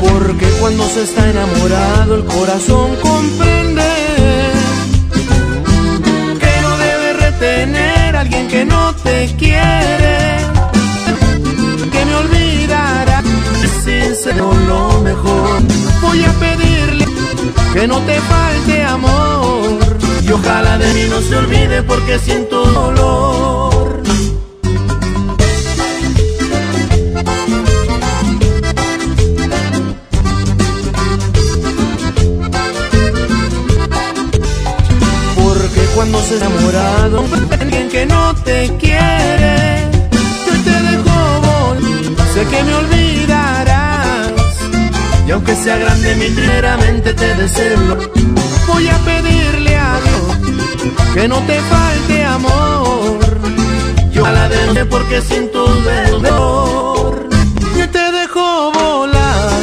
Porque 0.00 0.46
cuando 0.60 0.88
se 0.88 1.02
está 1.04 1.28
enamorado, 1.28 2.14
el 2.16 2.24
corazón 2.24 2.96
comprende 2.96 3.90
que 6.42 6.52
no 6.62 6.78
debe 6.78 7.12
retener 7.12 8.16
a 8.16 8.20
alguien 8.20 8.48
que 8.48 8.64
no 8.64 8.94
te 8.96 9.34
quiere. 9.38 10.38
Que 11.92 12.04
me 12.04 12.14
olvidará 12.14 13.22
sin 13.84 14.14
ser 14.14 14.36
lo 14.36 15.00
mejor. 15.02 15.60
Voy 16.00 16.24
a 16.24 16.32
pedirle 16.32 17.06
que 17.74 17.86
no 17.86 17.98
te 18.00 18.18
falte 18.20 18.84
amor. 18.84 19.78
Y 20.22 20.32
ojalá 20.32 20.78
de 20.78 20.94
mí 20.94 21.04
no 21.10 21.20
se 21.20 21.36
olvide 21.36 21.82
porque 21.82 22.18
siento 22.18 22.64
dolor. 22.64 23.69
Cuando 36.00 36.22
se 36.22 36.36
enamorado 36.36 37.26
alguien 37.60 37.90
que 37.90 38.06
no 38.06 38.34
te 38.36 38.74
quiere, 38.78 39.86
yo 40.46 40.52
te 40.64 40.76
dejo 40.88 41.40
volar, 41.42 42.26
sé 42.32 42.42
que 42.46 42.64
me 42.64 42.74
olvidarás. 42.74 44.32
Y 45.28 45.30
aunque 45.30 45.54
sea 45.54 45.76
grande 45.76 46.14
mi 46.14 46.28
primeramente 46.28 47.12
te 47.12 47.34
deseo, 47.34 47.98
voy 48.66 48.88
a 48.88 48.96
pedirle 49.10 49.76
a 49.76 50.00
Dios 50.00 51.12
que 51.12 51.28
no 51.28 51.36
te 51.40 51.60
falte 51.60 52.24
amor. 52.24 53.18
Yo 54.10 54.24
a 54.24 54.48
porque 54.88 55.20
siento 55.20 55.66
dolor. 55.66 57.28
Yo 57.76 57.90
te 57.90 58.10
dejo 58.10 58.72
volar, 58.72 59.62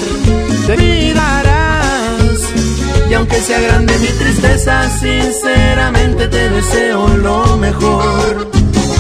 te 0.68 0.78
mirarás 0.78 1.57
aunque 3.18 3.42
sea 3.42 3.60
grande 3.60 3.98
mi 3.98 4.08
tristeza, 4.08 4.90
sinceramente 4.90 6.28
te 6.28 6.50
deseo 6.50 7.08
lo 7.08 7.58
mejor. 7.58 8.50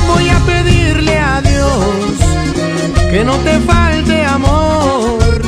Voy 0.07 0.30
a 0.30 0.39
pedirle 0.39 1.20
a 1.20 1.41
Dios 1.41 3.11
que 3.11 3.24
no 3.24 3.36
te 3.38 3.59
falte 3.59 4.26
amor. 4.26 5.41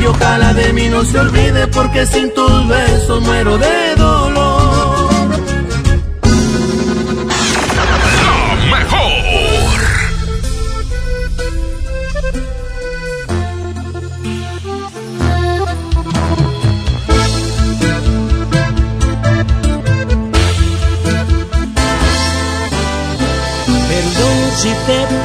Y 0.00 0.06
ojalá 0.06 0.54
de 0.54 0.72
mí 0.72 0.88
no 0.88 1.04
se 1.04 1.18
olvide 1.18 1.66
porque 1.68 2.06
sin 2.06 2.32
tus 2.32 2.68
besos 2.68 3.20
muero 3.22 3.58
de 3.58 3.94
dolor. 3.96 4.57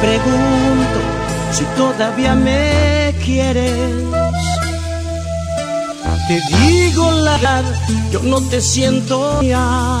Pregunto 0.04 1.00
si 1.52 1.64
todavía 1.76 2.34
me 2.34 3.14
quieres. 3.24 3.72
Te 6.28 6.36
digo 6.56 7.10
la 7.26 7.36
verdad, 7.36 7.64
yo 8.12 8.20
no 8.22 8.38
te 8.50 8.60
siento 8.60 9.16
ya. 9.42 10.00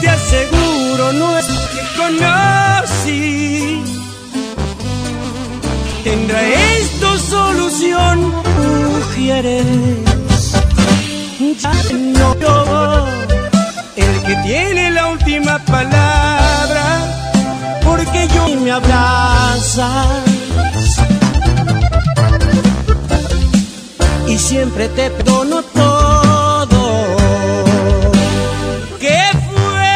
Te 0.00 0.08
aseguro, 0.08 1.04
no 1.20 1.38
es 1.38 1.46
que 1.72 1.82
conocí. 2.00 3.82
Tendrá 6.04 6.40
esto 6.76 7.18
solución, 7.18 8.16
mujeres. 8.94 9.66
Ya 11.62 11.72
no 12.16 12.28
yo, 12.42 13.06
el 13.96 14.12
que 14.26 14.34
tiene 14.46 14.90
la 14.90 15.08
última 15.08 15.58
palabra, 15.64 16.07
me 18.68 18.74
abrazas. 18.74 20.24
Y 24.26 24.38
siempre 24.38 24.88
te 24.88 25.10
perdono 25.10 25.62
todo. 25.62 27.16
¿Qué 29.00 29.22
fue 29.48 29.92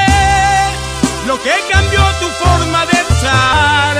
lo 1.26 1.34
que 1.44 1.54
cambió 1.70 2.00
tu 2.20 2.28
forma 2.44 2.86
de 2.86 2.98
estar? 3.06 3.96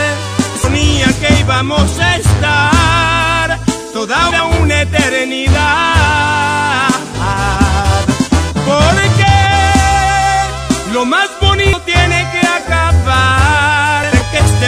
Sonía 0.62 1.08
que 1.20 1.40
íbamos 1.40 1.98
a 1.98 2.16
estar 2.16 3.60
toda 3.92 4.44
una 4.62 4.82
eternidad. 4.82 5.62
Porque 8.66 9.34
lo 10.92 11.04
más 11.04 11.28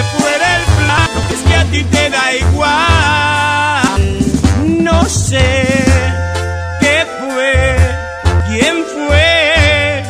Fuera 0.02 0.56
el 0.56 0.64
plan, 0.64 1.10
es 1.30 1.40
que 1.48 1.54
a 1.54 1.64
ti 1.66 1.84
te 1.84 2.10
da 2.10 2.34
igual. 2.34 4.08
No 4.82 5.04
sé 5.08 5.66
qué 6.80 7.06
fue, 7.20 7.76
quién 8.48 8.84
fue, 8.94 10.02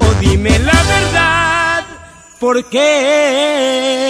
o 0.00 0.14
dime 0.20 0.58
la 0.60 0.82
verdad, 0.94 1.84
¿por 2.38 2.64
qué? 2.70 4.09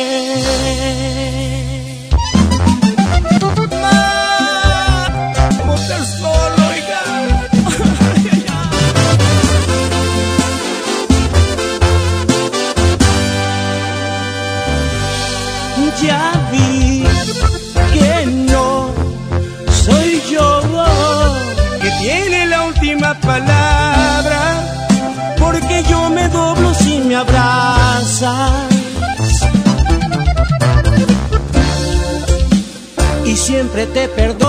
Siempre 33.72 33.86
te. 33.86 34.39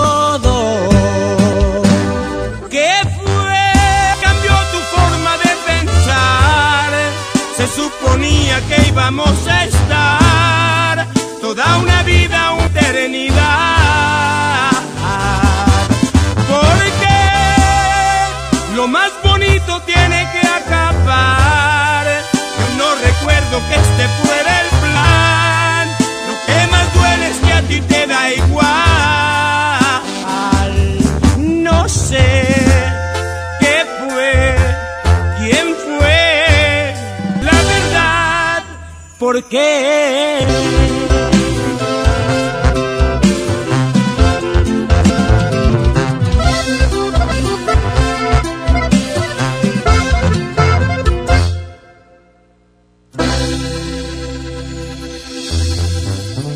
Por 39.32 39.42
qué. 39.44 40.38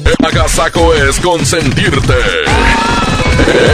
El 0.05 0.27
agasajo 0.27 0.93
es 0.95 1.19
consentirte. 1.21 2.15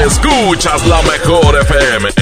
Escuchas 0.06 0.86
la 0.86 1.02
mejor 1.02 1.58
FM. 1.60 2.21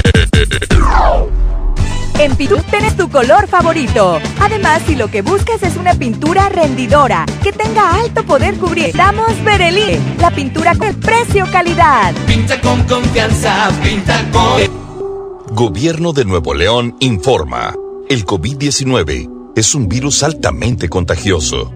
En 2.20 2.36
Pitu 2.36 2.58
tienes 2.68 2.98
tu 2.98 3.08
color 3.08 3.48
favorito. 3.48 4.18
Además, 4.40 4.82
si 4.86 4.94
lo 4.94 5.10
que 5.10 5.22
buscas 5.22 5.62
es 5.62 5.78
una 5.78 5.94
pintura 5.94 6.50
rendidora 6.50 7.24
que 7.42 7.50
tenga 7.50 7.98
alto 7.98 8.26
poder 8.26 8.58
cubrir, 8.58 8.94
damos 8.94 9.42
Berelí, 9.42 9.98
la 10.18 10.30
pintura 10.30 10.74
con 10.74 10.94
precio 10.96 11.46
calidad. 11.50 12.14
Pinta 12.26 12.60
con 12.60 12.82
confianza, 12.82 13.70
pinta 13.82 14.22
con... 14.32 15.56
Gobierno 15.56 16.12
de 16.12 16.26
Nuevo 16.26 16.52
León 16.52 16.94
informa. 17.00 17.74
El 18.10 18.26
COVID-19 18.26 19.52
es 19.56 19.74
un 19.74 19.88
virus 19.88 20.22
altamente 20.22 20.90
contagioso. 20.90 21.72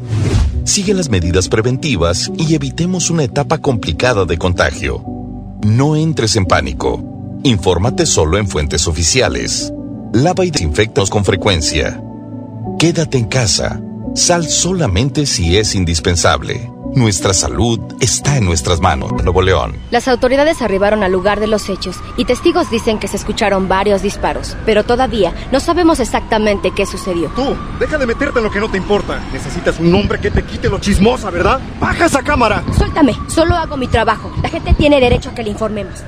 Sigue 0.64 0.92
las 0.92 1.08
medidas 1.08 1.48
preventivas 1.48 2.30
y 2.36 2.54
evitemos 2.54 3.08
una 3.08 3.24
etapa 3.24 3.62
complicada 3.62 4.26
de 4.26 4.36
contagio. 4.36 5.02
No 5.62 5.96
entres 5.96 6.36
en 6.36 6.44
pánico. 6.44 7.02
Infórmate 7.44 8.04
solo 8.04 8.36
en 8.36 8.46
fuentes 8.46 8.86
oficiales. 8.86 9.72
Lava 10.14 10.44
y 10.44 10.52
desinfectaos 10.52 11.10
con 11.10 11.24
frecuencia. 11.24 12.00
Quédate 12.78 13.18
en 13.18 13.24
casa. 13.24 13.80
Sal 14.14 14.46
solamente 14.46 15.26
si 15.26 15.58
es 15.58 15.74
indispensable. 15.74 16.70
Nuestra 16.94 17.34
salud 17.34 17.80
está 17.98 18.36
en 18.36 18.44
nuestras 18.44 18.78
manos. 18.78 19.10
Nuevo 19.24 19.42
León. 19.42 19.76
Las 19.90 20.06
autoridades 20.06 20.62
arribaron 20.62 21.02
al 21.02 21.10
lugar 21.10 21.40
de 21.40 21.48
los 21.48 21.68
hechos 21.68 21.96
y 22.16 22.26
testigos 22.26 22.70
dicen 22.70 23.00
que 23.00 23.08
se 23.08 23.16
escucharon 23.16 23.66
varios 23.66 24.02
disparos, 24.02 24.56
pero 24.64 24.84
todavía 24.84 25.34
no 25.50 25.58
sabemos 25.58 25.98
exactamente 25.98 26.70
qué 26.70 26.86
sucedió. 26.86 27.30
Tú, 27.30 27.56
deja 27.80 27.98
de 27.98 28.06
meterte 28.06 28.38
en 28.38 28.44
lo 28.44 28.52
que 28.52 28.60
no 28.60 28.70
te 28.70 28.78
importa. 28.78 29.20
Necesitas 29.32 29.80
un 29.80 29.92
hombre 29.96 30.20
que 30.20 30.30
te 30.30 30.44
quite 30.44 30.68
lo 30.68 30.78
chismosa, 30.78 31.28
¿verdad? 31.30 31.58
¡Baja 31.80 32.06
esa 32.06 32.22
cámara! 32.22 32.62
Suéltame, 32.78 33.16
solo 33.26 33.56
hago 33.56 33.76
mi 33.76 33.88
trabajo. 33.88 34.32
La 34.44 34.48
gente 34.48 34.74
tiene 34.74 35.00
derecho 35.00 35.30
a 35.30 35.34
que 35.34 35.42
le 35.42 35.50
informemos. 35.50 36.04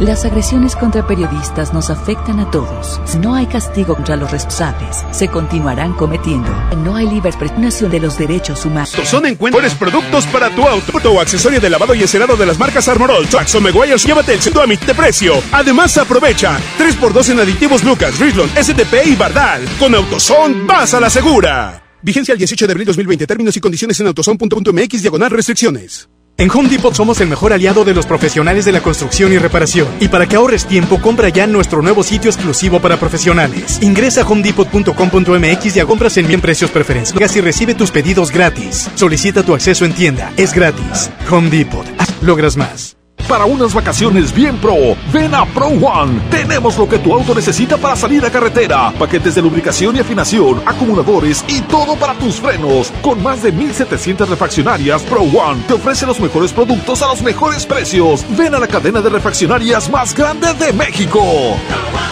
Las 0.00 0.24
agresiones 0.24 0.76
contra 0.76 1.06
periodistas 1.06 1.74
nos 1.74 1.90
afectan 1.90 2.40
a 2.40 2.50
todos. 2.50 2.98
Si 3.04 3.18
no 3.18 3.34
hay 3.34 3.46
castigo 3.46 3.94
contra 3.94 4.16
los 4.16 4.30
responsables, 4.30 5.04
se 5.10 5.28
continuarán 5.28 5.92
cometiendo. 5.92 6.50
No 6.78 6.96
hay 6.96 7.06
libre 7.06 7.28
expresión 7.28 7.90
de 7.90 8.00
los 8.00 8.16
derechos 8.16 8.64
humanos. 8.64 8.96
Son 9.04 9.26
encuentros 9.26 9.74
productos 9.74 10.24
para 10.28 10.48
tu 10.54 10.66
auto 10.66 11.12
o 11.12 11.20
accesorio 11.20 11.60
de 11.60 11.68
lavado 11.68 11.94
y 11.94 12.00
encerado 12.00 12.34
de 12.34 12.46
las 12.46 12.58
marcas 12.58 12.88
Armorol, 12.88 13.26
Trax 13.26 13.54
o 13.56 13.60
Meguiar. 13.60 13.98
Llévate 13.98 14.32
el 14.32 14.40
centro 14.40 14.62
a 14.62 14.66
mitad 14.66 14.86
de 14.86 14.94
precio. 14.94 15.34
Además, 15.52 15.98
aprovecha 15.98 16.58
3x2 16.78 17.32
en 17.32 17.40
aditivos 17.40 17.84
Lucas, 17.84 18.18
Richland, 18.18 18.56
STP 18.56 19.06
y 19.06 19.16
Bardal. 19.16 19.68
Con 19.78 19.94
Autoson, 19.94 20.66
vas 20.66 20.94
a 20.94 21.00
la 21.00 21.10
segura. 21.10 21.82
Vigencia 22.00 22.32
el 22.32 22.38
18 22.38 22.66
de 22.66 22.72
abril 22.72 22.86
2020. 22.86 23.26
Términos 23.26 23.54
y 23.54 23.60
condiciones 23.60 24.00
en 24.00 24.06
autoson.mx 24.06 25.02
diagonal 25.02 25.30
restricciones. 25.30 26.08
En 26.40 26.50
Home 26.50 26.70
Depot 26.70 26.94
somos 26.94 27.20
el 27.20 27.28
mejor 27.28 27.52
aliado 27.52 27.84
de 27.84 27.92
los 27.92 28.06
profesionales 28.06 28.64
de 28.64 28.72
la 28.72 28.80
construcción 28.80 29.30
y 29.30 29.36
reparación. 29.36 29.86
Y 30.00 30.08
para 30.08 30.26
que 30.26 30.36
ahorres 30.36 30.64
tiempo, 30.64 30.98
compra 30.98 31.28
ya 31.28 31.46
nuestro 31.46 31.82
nuevo 31.82 32.02
sitio 32.02 32.30
exclusivo 32.30 32.80
para 32.80 32.96
profesionales. 32.96 33.78
Ingresa 33.82 34.22
a 34.22 34.26
homedepot.com.mx 34.26 35.76
y 35.76 35.80
a 35.80 35.84
compras 35.84 36.16
en 36.16 36.26
bien 36.26 36.40
precios 36.40 36.70
preferenciales 36.70 37.36
y 37.36 37.42
recibe 37.42 37.74
tus 37.74 37.90
pedidos 37.90 38.30
gratis. 38.30 38.88
Solicita 38.94 39.42
tu 39.42 39.52
acceso 39.52 39.84
en 39.84 39.92
tienda. 39.92 40.32
Es 40.38 40.54
gratis. 40.54 41.10
Home 41.30 41.50
Depot. 41.50 41.84
Logras 42.22 42.56
más. 42.56 42.99
Para 43.28 43.44
unas 43.44 43.74
vacaciones 43.74 44.34
bien 44.34 44.56
pro, 44.58 44.96
ven 45.12 45.34
a 45.34 45.44
Pro 45.46 45.68
One. 45.68 46.20
Tenemos 46.30 46.76
lo 46.78 46.88
que 46.88 46.98
tu 46.98 47.14
auto 47.14 47.34
necesita 47.34 47.76
para 47.76 47.96
salir 47.96 48.24
a 48.24 48.30
carretera. 48.30 48.92
Paquetes 48.98 49.34
de 49.34 49.42
lubricación 49.42 49.96
y 49.96 50.00
afinación, 50.00 50.62
acumuladores 50.66 51.44
y 51.48 51.60
todo 51.62 51.96
para 51.96 52.14
tus 52.14 52.36
frenos. 52.40 52.92
Con 53.02 53.22
más 53.22 53.42
de 53.42 53.52
1700 53.52 54.28
refaccionarias, 54.28 55.02
Pro 55.02 55.22
One 55.22 55.62
te 55.66 55.74
ofrece 55.74 56.06
los 56.06 56.20
mejores 56.20 56.52
productos 56.52 57.02
a 57.02 57.08
los 57.08 57.22
mejores 57.22 57.64
precios. 57.66 58.24
Ven 58.36 58.54
a 58.54 58.58
la 58.58 58.66
cadena 58.66 59.00
de 59.00 59.10
refaccionarias 59.10 59.90
más 59.90 60.14
grande 60.14 60.52
de 60.54 60.72
México. 60.72 61.20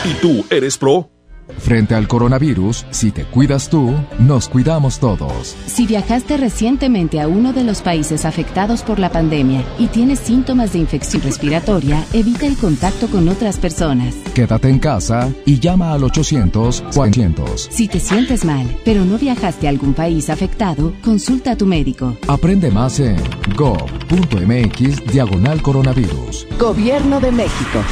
¿Y 0.05 0.15
tú 0.15 0.47
eres 0.51 0.79
pro? 0.79 1.18
Frente 1.57 1.95
al 1.95 2.09
coronavirus, 2.09 2.87
si 2.91 3.11
te 3.11 3.25
cuidas 3.25 3.69
tú, 3.69 3.95
nos 4.19 4.49
cuidamos 4.49 4.99
todos. 4.99 5.57
Si 5.67 5.87
viajaste 5.87 6.37
recientemente 6.37 7.21
a 7.21 7.29
uno 7.29 7.53
de 7.53 7.65
los 7.65 7.83
países 7.83 8.25
afectados 8.25 8.83
por 8.83 8.99
la 8.99 9.11
pandemia 9.11 9.65
y 9.79 9.87
tienes 9.87 10.19
síntomas 10.19 10.73
de 10.73 10.81
infección 10.81 11.23
respiratoria, 11.23 12.05
evita 12.13 12.47
el 12.47 12.57
contacto 12.57 13.09
con 13.09 13.29
otras 13.29 13.59
personas. 13.59 14.15
Quédate 14.35 14.69
en 14.69 14.79
casa 14.79 15.33
y 15.45 15.59
llama 15.59 15.93
al 15.93 16.03
800-400. 16.03 17.69
Si 17.71 17.89
te 17.89 18.01
sientes 18.01 18.45
mal, 18.45 18.67
pero 18.85 19.05
no 19.05 19.19
viajaste 19.19 19.67
a 19.67 19.71
algún 19.71 19.95
país 19.95 20.31
afectado, 20.31 20.93
consulta 21.03 21.53
a 21.53 21.57
tu 21.57 21.67
médico. 21.67 22.17
Aprende 22.29 22.71
más 22.71 23.01
en 23.01 23.17
gov.mx 23.57 25.13
diagonal 25.13 25.63
coronavirus. 25.63 26.47
Gobierno 26.59 27.21
de 27.21 27.33
México. 27.33 27.83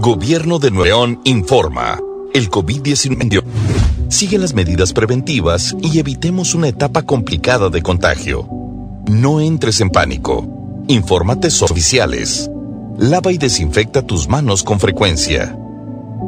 Gobierno 0.00 0.58
de 0.58 0.70
Nuevo 0.70 1.04
León 1.04 1.20
informa. 1.24 1.98
El 2.32 2.50
COVID-19 2.50 3.44
sigue 4.08 4.38
las 4.38 4.54
medidas 4.54 4.94
preventivas 4.94 5.76
y 5.82 5.98
evitemos 5.98 6.54
una 6.54 6.68
etapa 6.68 7.02
complicada 7.02 7.68
de 7.68 7.82
contagio. 7.82 8.48
No 9.10 9.42
entres 9.42 9.82
en 9.82 9.90
pánico. 9.90 10.84
Infórmate 10.88 11.48
oficiales. 11.48 12.50
Lava 12.96 13.30
y 13.30 13.36
desinfecta 13.36 14.00
tus 14.00 14.26
manos 14.26 14.62
con 14.62 14.80
frecuencia. 14.80 15.54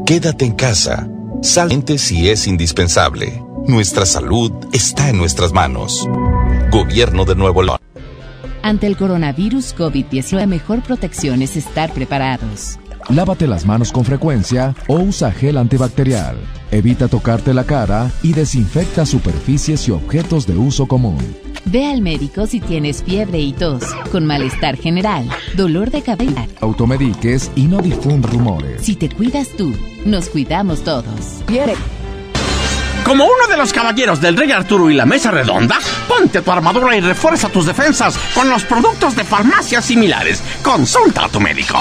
Quédate 0.05 0.45
en 0.45 0.53
casa. 0.53 1.09
Salte 1.41 1.97
si 1.97 2.29
es 2.29 2.47
indispensable. 2.47 3.43
Nuestra 3.67 4.05
salud 4.05 4.53
está 4.75 5.09
en 5.09 5.17
nuestras 5.17 5.55
manos. 5.55 6.07
Gobierno 6.71 7.25
de 7.25 7.37
Nuevo 7.37 7.63
León. 7.63 7.79
Ante 8.63 8.87
el 8.87 8.99
coronavirus 8.99 9.75
COVID-19, 9.75 10.33
la 10.37 10.47
mejor 10.47 10.83
protección 10.83 11.41
es 11.41 11.57
estar 11.57 11.91
preparados. 11.95 12.79
Lávate 13.09 13.47
las 13.47 13.67
manos 13.67 13.93
con 13.93 14.05
frecuencia 14.05 14.75
o 14.87 14.97
usa 14.97 15.33
gel 15.33 15.59
antibacterial. 15.59 16.37
Evita 16.71 17.09
tocarte 17.09 17.53
la 17.53 17.65
cara 17.65 18.11
y 18.23 18.33
desinfecta 18.33 19.05
superficies 19.05 19.87
y 19.89 19.91
objetos 19.91 20.47
de 20.47 20.57
uso 20.57 20.87
común. 20.87 21.19
Ve 21.65 21.87
al 21.87 22.01
médico 22.03 22.47
si 22.47 22.61
tienes 22.61 23.03
fiebre 23.03 23.39
y 23.39 23.53
tos, 23.53 23.85
con 24.11 24.27
malestar 24.27 24.77
general, 24.77 25.29
dolor 25.57 25.91
de 25.91 26.03
cabeza. 26.03 26.47
Automediques 26.61 27.51
y 27.55 27.65
no 27.65 27.81
difund 27.81 28.27
rumores. 28.27 28.83
Si 28.83 28.97
te 28.97 29.09
cuidas 29.09 29.49
tú, 29.57 29.73
nos 30.05 30.29
cuidamos 30.29 30.83
todos. 30.83 31.43
Como 33.05 33.25
uno 33.25 33.47
de 33.49 33.57
los 33.57 33.73
caballeros 33.73 34.21
del 34.21 34.37
Rey 34.37 34.51
Arturo 34.53 34.89
y 34.89 34.95
la 34.95 35.07
Mesa 35.07 35.31
Redonda, 35.31 35.79
ponte 36.09 36.41
tu 36.41 36.51
armadura 36.51 36.97
y 36.97 37.01
refuerza 37.01 37.49
tus 37.49 37.67
defensas 37.67 38.17
con 38.35 38.49
los 38.49 38.65
productos 38.65 39.17
de 39.17 39.25
farmacias 39.25 39.85
similares. 39.85 40.43
Consulta 40.63 41.27
a 41.27 41.29
tu 41.29 41.41
médico. 41.41 41.81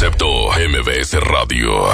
Concepto 0.00 0.48
MBS 0.52 1.20
Radio. 1.20 1.90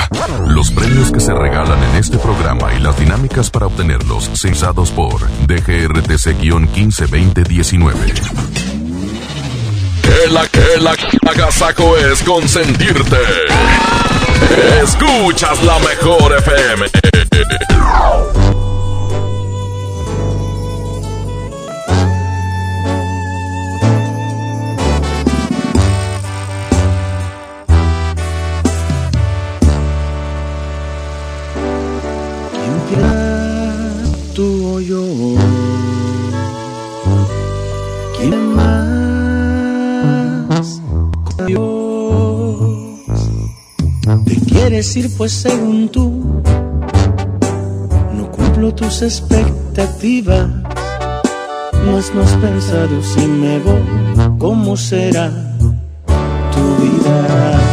Los 0.46 0.70
premios 0.70 1.11
que 1.11 1.18
se 1.18 1.34
regalan 1.34 1.82
en 1.82 1.96
este 1.96 2.18
programa 2.18 2.72
y 2.72 2.78
las 2.78 2.96
dinámicas 2.96 3.50
para 3.50 3.66
obtenerlos 3.66 4.30
censados 4.34 4.92
por 4.92 5.22
DGRTC-152019. 5.48 7.94
El, 10.24 10.36
el 10.76 10.86
agasajo 11.28 11.96
es 11.96 12.22
consentirte. 12.22 13.18
Escuchas 14.84 15.61
la 15.64 15.80
mejor 15.80 16.32
FM. 16.38 16.86
Yo. 34.87 35.03
¿Quién 38.16 38.55
más? 38.55 39.20
Dios. 41.47 41.64
Te 44.24 44.37
quieres 44.47 44.97
ir 44.97 45.11
pues 45.16 45.32
según 45.32 45.89
tú. 45.89 46.43
No 48.14 48.30
cumplo 48.30 48.72
tus 48.74 49.03
expectativas. 49.03 50.49
Más 51.91 52.14
no 52.14 52.22
has 52.22 52.32
pensado 52.37 53.03
si 53.03 53.26
me 53.26 53.59
voy, 53.61 54.39
¿cómo 54.39 54.76
será 54.76 55.30
tu 56.53 56.64
vida? 56.82 57.65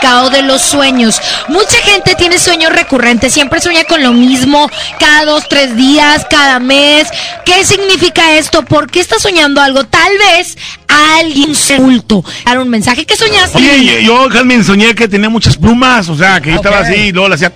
Significado 0.00 0.30
de 0.30 0.42
los 0.42 0.62
sueños. 0.62 1.20
Mucha 1.48 1.76
gente 1.84 2.14
tiene 2.14 2.38
sueños 2.38 2.72
recurrentes, 2.72 3.32
siempre 3.32 3.60
sueña 3.60 3.84
con 3.84 4.02
lo 4.02 4.12
mismo, 4.12 4.70
cada 4.98 5.24
dos, 5.24 5.48
tres 5.48 5.76
días, 5.76 6.26
cada 6.28 6.58
mes. 6.58 7.08
¿Qué 7.44 7.64
significa 7.64 8.36
esto? 8.36 8.64
¿Por 8.64 8.90
qué 8.90 9.00
estás 9.00 9.22
soñando 9.22 9.60
algo? 9.60 9.84
Tal 9.84 10.12
vez 10.18 10.56
alguien 11.18 11.54
se 11.54 11.74
oculto. 11.76 12.24
Dar 12.44 12.58
un 12.58 12.68
mensaje 12.68 13.04
que 13.04 13.16
soñaste. 13.16 13.58
Oye, 13.58 14.02
yo, 14.04 14.28
Jasmine, 14.30 14.64
soñé 14.64 14.94
que 14.94 15.08
tenía 15.08 15.28
muchas 15.28 15.56
plumas, 15.56 16.08
o 16.08 16.16
sea, 16.16 16.40
que 16.40 16.50
yo 16.50 16.56
estaba 16.56 16.80
así 16.80 16.94
y 16.94 17.12
luego 17.12 17.28
le 17.28 17.34
hacía... 17.34 17.52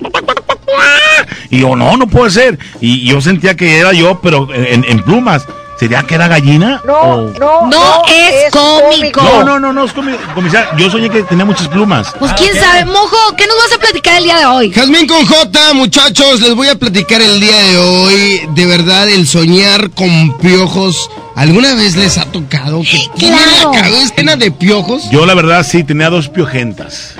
Y 1.51 1.61
yo, 1.61 1.77
no, 1.77 1.97
no 1.97 2.07
puede 2.07 2.31
ser. 2.31 2.59
Y 2.81 3.07
yo 3.07 3.21
sentía 3.21 3.55
que 3.57 3.79
era 3.79 3.93
yo, 3.93 4.21
pero 4.21 4.49
en, 4.53 4.85
en 4.85 5.03
plumas. 5.03 5.45
¿Sería 5.79 6.03
que 6.05 6.15
era 6.15 6.29
gallina? 6.29 6.81
No, 6.85 7.31
no, 7.39 7.67
no 7.69 8.03
es, 8.09 8.51
cómico. 8.53 9.21
No, 9.23 9.43
no, 9.45 9.59
no, 9.61 9.73
no 9.73 9.85
es 9.85 9.93
comi- 9.95 10.17
comisario. 10.35 10.69
Yo 10.79 10.91
soñé 10.91 11.11
que 11.11 11.23
tenía 11.25 11.45
muchas 11.45 11.69
plumas. 11.69 12.13
Pues 12.19 12.33
quién 12.35 12.55
sabe, 12.55 12.85
mojo, 12.85 13.17
¿qué 13.37 13.47
nos 13.47 13.57
vas 13.57 13.73
a 13.77 13.79
platicar 13.81 14.19
el 14.19 14.25
día 14.25 14.39
de 14.39 14.47
hoy? 14.47 14.73
Jazmín 14.73 15.07
con 15.07 15.27
J, 15.27 15.75
muchachos, 15.75 16.41
les 16.41 16.55
voy 16.55 16.69
a 16.69 16.77
platicar 16.77 17.21
el 17.21 17.41
día 17.41 17.57
de 17.59 17.77
hoy. 17.79 18.49
De 18.55 18.67
verdad, 18.67 19.09
el 19.09 19.27
soñar 19.27 19.91
con 19.91 20.39
piojos. 20.39 21.11
¿Alguna 21.37 21.75
vez 21.75 21.97
les 21.97 22.17
ha 22.19 22.27
tocado 22.27 22.81
que 22.83 23.11
tienen 23.19 23.41
la 23.61 23.73
cabeza 23.81 24.15
llena 24.17 24.37
de 24.37 24.53
piojos? 24.53 25.11
Yo, 25.11 25.27
la 25.27 25.35
verdad, 25.35 25.67
sí, 25.69 25.83
tenía 25.83 26.09
dos 26.09 26.29
piojentas. 26.29 27.14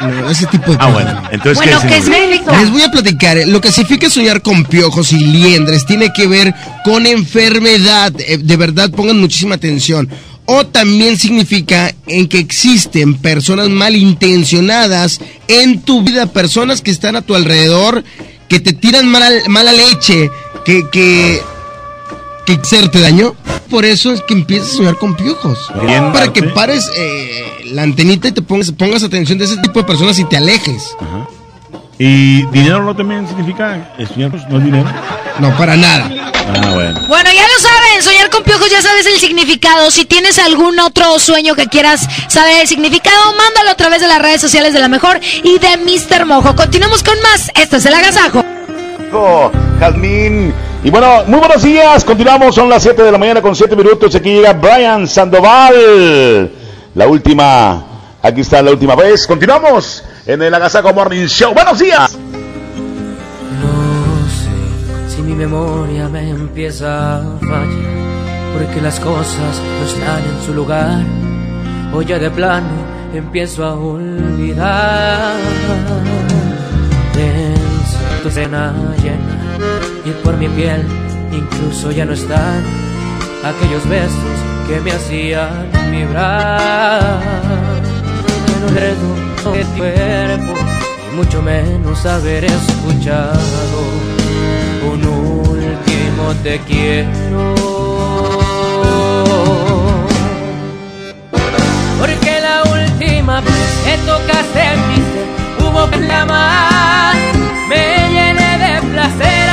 No, 0.00 0.30
ese 0.30 0.46
tipo 0.46 0.72
de 0.72 0.78
Ah, 0.80 0.90
bueno. 0.92 1.22
Entonces, 1.32 1.64
¿qué 1.88 2.00
significa? 2.02 2.60
Les 2.60 2.70
voy 2.70 2.82
a 2.82 2.90
platicar. 2.90 3.36
eh, 3.38 3.46
Lo 3.46 3.60
que 3.60 3.72
significa 3.72 4.08
soñar 4.10 4.42
con 4.42 4.64
piojos 4.64 5.12
y 5.12 5.18
liendres 5.18 5.86
tiene 5.86 6.12
que 6.12 6.26
ver 6.26 6.54
con 6.84 7.06
enfermedad. 7.06 8.12
Eh, 8.20 8.38
De 8.38 8.56
verdad, 8.56 8.90
pongan 8.90 9.18
muchísima 9.18 9.56
atención. 9.56 10.08
O 10.50 10.64
también 10.66 11.18
significa 11.18 11.92
en 12.06 12.26
que 12.28 12.38
existen 12.38 13.14
personas 13.16 13.68
malintencionadas 13.68 15.20
en 15.46 15.82
tu 15.82 16.02
vida, 16.02 16.26
personas 16.26 16.80
que 16.80 16.90
están 16.90 17.16
a 17.16 17.22
tu 17.22 17.34
alrededor, 17.34 18.02
que 18.48 18.60
te 18.60 18.72
tiran 18.72 19.06
mala, 19.08 19.30
mala 19.48 19.72
leche, 19.72 20.30
que, 20.64 20.84
que, 20.90 21.42
que 22.56 22.62
hacerte 22.62 23.00
daño. 23.00 23.34
Por 23.70 23.84
eso 23.84 24.12
es 24.12 24.22
que 24.22 24.32
empiezas 24.32 24.72
a 24.72 24.76
soñar 24.76 24.96
con 24.96 25.14
piojos. 25.14 25.70
Bien, 25.86 26.10
para 26.12 26.32
que 26.32 26.42
pares 26.42 26.90
eh, 26.96 27.64
la 27.66 27.82
antenita 27.82 28.28
y 28.28 28.32
te 28.32 28.40
pongas, 28.40 28.72
pongas 28.72 29.02
atención 29.02 29.38
de 29.38 29.44
ese 29.44 29.58
tipo 29.58 29.80
de 29.80 29.84
personas 29.84 30.18
y 30.18 30.24
te 30.24 30.38
alejes. 30.38 30.96
¿Y 31.98 32.46
dinero 32.46 32.82
no 32.84 32.96
también 32.96 33.26
significa 33.28 33.92
soñar? 34.08 34.30
pues, 34.30 34.48
¿No 34.48 34.58
es 34.58 34.64
dinero? 34.64 34.88
No, 35.40 35.54
para 35.58 35.76
nada. 35.76 36.10
Ah, 36.32 36.70
bueno. 36.72 37.00
Bueno, 37.08 37.30
ya 37.30 37.42
lo 37.42 37.60
saben, 37.60 38.02
soñar 38.02 38.30
con 38.30 38.42
piojos, 38.44 38.70
ya 38.70 38.80
sabes 38.80 39.04
el 39.04 39.18
significado. 39.18 39.90
Si 39.90 40.06
tienes 40.06 40.38
algún 40.38 40.78
otro 40.80 41.18
sueño 41.18 41.54
que 41.54 41.66
quieras 41.66 42.08
saber 42.28 42.62
el 42.62 42.68
significado, 42.68 43.34
mándalo 43.36 43.70
a 43.70 43.74
través 43.74 44.00
de 44.00 44.08
las 44.08 44.22
redes 44.22 44.40
sociales 44.40 44.72
de 44.72 44.80
La 44.80 44.88
Mejor 44.88 45.20
y 45.42 45.58
de 45.58 45.76
Mr. 45.76 46.24
Mojo. 46.24 46.56
Continuamos 46.56 47.02
con 47.02 47.20
más. 47.20 47.50
Esto 47.54 47.76
es 47.76 47.84
El 47.84 47.92
Agasajo. 47.92 48.42
Jazmín. 49.80 50.54
Y 50.84 50.90
bueno, 50.90 51.24
muy 51.26 51.40
buenos 51.40 51.62
días. 51.62 52.04
Continuamos, 52.04 52.54
son 52.54 52.68
las 52.68 52.84
7 52.84 53.02
de 53.02 53.10
la 53.10 53.18
mañana 53.18 53.42
con 53.42 53.56
7 53.56 53.74
minutos. 53.74 54.14
Aquí 54.14 54.30
llega 54.30 54.52
Brian 54.52 55.08
Sandoval. 55.08 56.52
La 56.94 57.08
última, 57.08 57.84
aquí 58.22 58.42
está 58.42 58.62
la 58.62 58.70
última 58.70 58.94
vez. 58.94 59.26
Continuamos 59.26 60.04
en 60.24 60.40
el 60.40 60.54
Agasago 60.54 60.92
Morning 60.92 61.26
Show. 61.26 61.52
Buenos 61.52 61.80
días. 61.80 62.16
Si 65.08 65.20
mi 65.20 65.34
memoria 65.34 66.08
me 66.08 66.30
empieza 66.30 67.16
a 67.16 67.38
fallar, 67.40 68.56
porque 68.56 68.80
las 68.80 69.00
cosas 69.00 69.60
no 69.80 69.84
están 69.84 70.22
en 70.22 70.46
su 70.46 70.54
lugar, 70.54 71.02
o 71.92 72.02
ya 72.02 72.20
de 72.20 72.30
plano 72.30 72.68
empiezo 73.12 73.64
a 73.64 73.74
olvidar. 73.74 75.34
Pienso 77.12 77.98
en 78.16 78.22
tu 78.22 78.30
cena 78.30 78.72
llena 79.02 79.37
y 80.04 80.10
por 80.24 80.36
mi 80.36 80.48
piel 80.48 80.84
incluso 81.32 81.90
ya 81.90 82.04
no 82.04 82.12
están 82.12 82.62
aquellos 83.44 83.86
besos 83.88 84.38
que 84.66 84.80
me 84.80 84.92
hacían 84.92 85.70
vibrar. 85.90 87.20
No 88.60 88.68
recuerdo 88.68 89.52
de 89.52 89.64
tu 89.64 89.78
cuerpo 89.78 90.54
y 91.10 91.16
mucho 91.16 91.42
menos 91.42 92.04
haber 92.06 92.44
escuchado 92.44 93.78
un 94.92 95.04
último 95.06 96.34
te 96.42 96.58
quiero. 96.60 97.54
Porque 101.98 102.40
la 102.40 102.62
última 102.70 103.40
vez 103.40 103.70
que 103.84 103.96
tocaste 104.06 104.76
mi 104.88 104.96
ser 104.96 105.26
hubo 105.60 106.06
la 106.06 106.24
más 106.26 107.16
me 107.68 108.08
llené 108.10 108.58
de 108.58 108.80
placer 108.92 109.47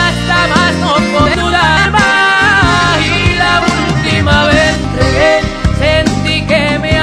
más 0.48 0.74
no 0.76 0.96
poder 1.18 1.40
dudar 1.40 1.92
más. 1.92 3.00
Y 3.06 3.36
la 3.36 3.62
última 3.88 4.46
vez 4.46 4.76
entregué, 4.78 5.42
sentí 5.80 6.46
que 6.46 6.80
me 6.80 6.95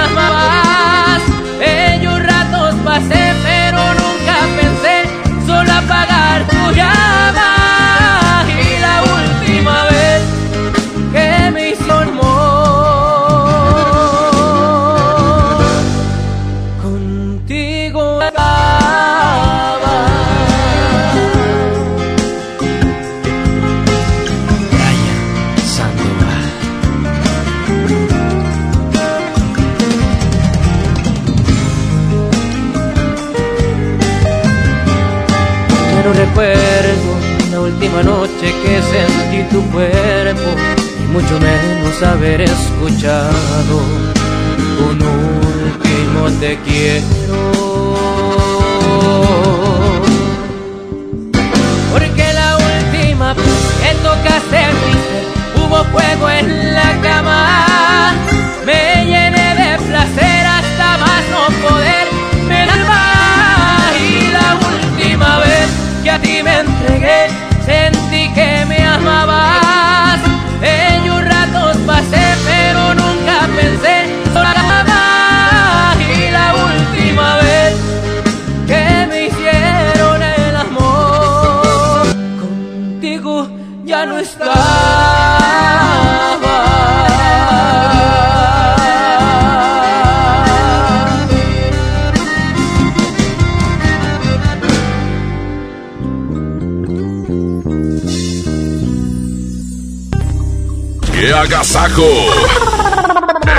agasajo! 101.43 102.03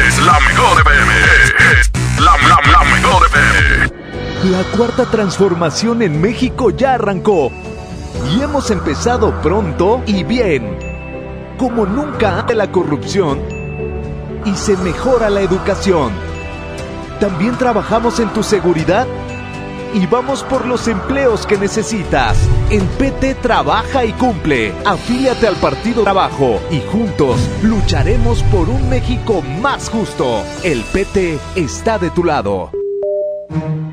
Es 0.07 0.17
la 0.19 0.39
mejor 0.39 0.81
FM. 0.81 1.13
La, 2.19 2.31
la, 2.47 2.71
la 2.71 2.83
mejor. 2.95 3.23
La 4.45 4.63
cuarta 4.77 5.05
transformación 5.05 6.01
en 6.01 6.21
México 6.21 6.69
ya 6.69 6.93
arrancó 6.93 7.51
y 8.31 8.41
hemos 8.41 8.71
empezado 8.71 9.41
pronto 9.41 10.01
y 10.05 10.23
bien. 10.23 10.77
Como 11.57 11.85
nunca 11.85 12.39
ante 12.39 12.55
la 12.55 12.71
corrupción 12.71 13.41
y 14.45 14.55
se 14.55 14.77
mejora 14.77 15.29
la 15.29 15.41
educación. 15.41 16.11
También 17.19 17.57
trabajamos 17.57 18.19
en 18.19 18.29
tu 18.29 18.43
seguridad 18.43 19.07
y 19.93 20.05
vamos 20.07 20.43
por 20.43 20.65
los 20.65 20.87
empleos 20.87 21.45
que 21.45 21.57
necesitas. 21.57 22.37
En 22.73 22.87
PT 22.87 23.35
trabaja 23.35 24.03
y 24.03 24.13
cumple. 24.13 24.73
Afíliate 24.83 25.45
al 25.45 25.55
Partido 25.57 26.01
Trabajo 26.01 26.59
y 26.71 26.79
juntos 26.79 27.37
lucharemos 27.61 28.41
por 28.45 28.67
un 28.67 28.89
México 28.89 29.43
más 29.61 29.89
justo. 29.89 30.41
El 30.63 30.81
PT 30.81 31.37
está 31.55 31.99
de 31.99 32.09
tu 32.09 32.23
lado. 32.23 32.71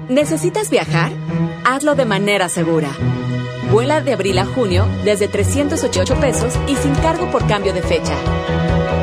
¿Necesitas 0.09 0.71
viajar? 0.71 1.13
Hazlo 1.63 1.95
de 1.95 2.07
manera 2.07 2.49
segura. 2.49 2.89
Vuela 3.71 4.01
de 4.01 4.15
abril 4.15 4.39
a 4.39 4.47
junio 4.47 4.87
desde 5.05 5.29
388 5.29 6.15
pesos 6.19 6.55
y 6.67 6.75
sin 6.77 6.95
cargo 6.95 7.31
por 7.31 7.47
cambio 7.47 7.75
de 7.75 7.83
fecha. 7.83 8.15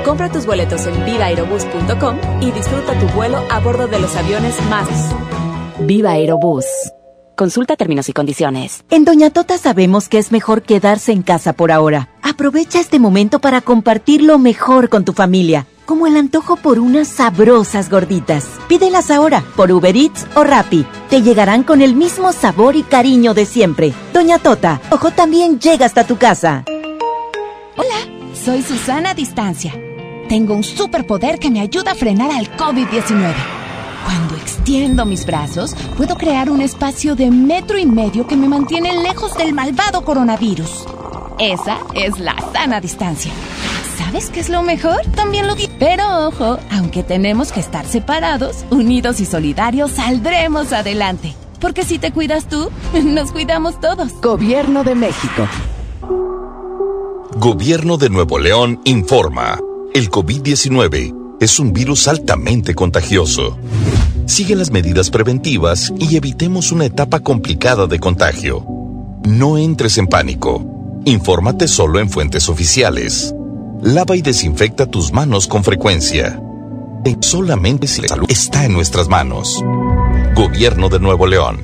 Compra 0.03 0.32
tus 0.32 0.47
boletos 0.47 0.88
en 0.88 1.05
vivaerobus.com 1.05 2.17
y 2.41 2.49
disfruta 2.49 2.97
tu 2.97 3.05
vuelo 3.09 3.45
a 3.51 3.59
bordo 3.59 3.88
de 3.88 3.99
los 3.99 4.15
aviones 4.15 4.59
más. 4.71 4.89
Viva 5.82 6.13
Aerobús. 6.13 6.65
Consulta 7.38 7.75
términos 7.75 8.09
y 8.09 8.13
condiciones. 8.13 8.83
En 8.89 9.05
Doña 9.05 9.29
Tota 9.29 9.59
sabemos 9.59 10.09
que 10.09 10.17
es 10.17 10.31
mejor 10.31 10.63
quedarse 10.63 11.11
en 11.11 11.21
casa 11.21 11.53
por 11.53 11.71
ahora. 11.71 12.09
Aprovecha 12.23 12.79
este 12.79 12.97
momento 12.97 13.38
para 13.38 13.61
compartir 13.61 14.23
lo 14.23 14.39
mejor 14.39 14.89
con 14.89 15.05
tu 15.05 15.13
familia, 15.13 15.67
como 15.85 16.07
el 16.07 16.17
antojo 16.17 16.55
por 16.55 16.79
unas 16.79 17.07
sabrosas 17.07 17.91
gorditas. 17.91 18.47
Pídelas 18.67 19.11
ahora 19.11 19.43
por 19.55 19.71
Uber 19.71 19.95
Eats 19.95 20.25
o 20.33 20.43
Rappi. 20.43 20.83
Te 21.11 21.21
llegarán 21.21 21.61
con 21.61 21.83
el 21.83 21.93
mismo 21.93 22.33
sabor 22.33 22.75
y 22.75 22.81
cariño 22.81 23.35
de 23.35 23.45
siempre. 23.45 23.93
Doña 24.13 24.39
Tota, 24.39 24.81
ojo 24.89 25.11
también 25.11 25.59
llega 25.59 25.85
hasta 25.85 26.07
tu 26.07 26.17
casa. 26.17 26.65
Hola, 27.75 28.33
soy 28.33 28.63
Susana 28.63 29.13
Distancia. 29.13 29.79
Tengo 30.27 30.55
un 30.55 30.63
superpoder 30.63 31.38
que 31.38 31.51
me 31.51 31.61
ayuda 31.61 31.91
a 31.91 31.95
frenar 31.95 32.31
al 32.31 32.49
COVID-19. 32.57 33.56
Cuando 34.07 34.37
extiendo 34.37 35.05
mis 35.05 35.25
brazos, 35.25 35.75
puedo 35.97 36.15
crear 36.15 36.49
un 36.49 36.61
espacio 36.61 37.13
de 37.13 37.29
metro 37.29 37.77
y 37.77 37.85
medio 37.85 38.25
que 38.25 38.37
me 38.37 38.47
mantiene 38.47 39.03
lejos 39.03 39.35
del 39.35 39.53
malvado 39.53 40.05
coronavirus. 40.05 40.85
Esa 41.39 41.79
es 41.93 42.17
la 42.17 42.33
sana 42.53 42.79
distancia. 42.79 43.33
¿Sabes 43.97 44.29
qué 44.29 44.39
es 44.39 44.47
lo 44.47 44.63
mejor? 44.63 45.01
También 45.13 45.45
lo 45.45 45.55
di. 45.55 45.69
Pero 45.77 46.25
ojo, 46.25 46.57
aunque 46.71 47.03
tenemos 47.03 47.51
que 47.51 47.59
estar 47.59 47.85
separados, 47.85 48.63
unidos 48.69 49.19
y 49.19 49.25
solidarios, 49.25 49.91
saldremos 49.91 50.71
adelante. 50.71 51.35
Porque 51.59 51.83
si 51.83 51.99
te 51.99 52.13
cuidas 52.13 52.47
tú, 52.47 52.69
nos 53.03 53.33
cuidamos 53.33 53.77
todos. 53.81 54.13
Gobierno 54.21 54.85
de 54.85 54.95
México. 54.95 55.49
Gobierno 57.35 57.97
de 57.97 58.09
Nuevo 58.09 58.39
León 58.39 58.79
informa. 58.85 59.59
El 59.93 60.09
COVID-19 60.09 61.26
es 61.39 61.59
un 61.59 61.73
virus 61.73 62.07
altamente 62.07 62.73
contagioso. 62.73 63.57
Sigue 64.25 64.55
las 64.55 64.71
medidas 64.71 65.09
preventivas 65.09 65.93
y 65.99 66.15
evitemos 66.15 66.71
una 66.71 66.85
etapa 66.85 67.19
complicada 67.19 67.88
de 67.88 67.99
contagio. 67.99 68.65
No 69.25 69.57
entres 69.57 69.97
en 69.97 70.07
pánico. 70.07 71.01
Infórmate 71.05 71.67
solo 71.67 71.99
en 71.99 72.09
fuentes 72.09 72.49
oficiales. 72.49 73.33
Lava 73.81 74.15
y 74.15 74.21
desinfecta 74.21 74.85
tus 74.88 75.13
manos 75.13 75.47
con 75.47 75.63
frecuencia. 75.63 76.41
Solamente 77.21 77.88
si 77.88 78.01
la 78.01 78.09
salud 78.09 78.25
está 78.29 78.65
en 78.65 78.73
nuestras 78.73 79.07
manos. 79.07 79.63
Gobierno 80.35 80.89
de 80.89 80.99
Nuevo 80.99 81.25
León. 81.25 81.61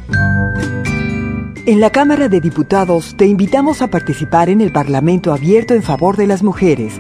En 1.66 1.80
la 1.80 1.90
Cámara 1.90 2.30
de 2.30 2.40
Diputados 2.40 3.16
te 3.18 3.26
invitamos 3.26 3.82
a 3.82 3.88
participar 3.88 4.50
en 4.50 4.62
el 4.62 4.72
Parlamento 4.72 5.34
abierto 5.34 5.74
en 5.74 5.84
favor 5.84 6.16
de 6.18 6.28
las 6.28 6.44
mujeres. 6.44 7.00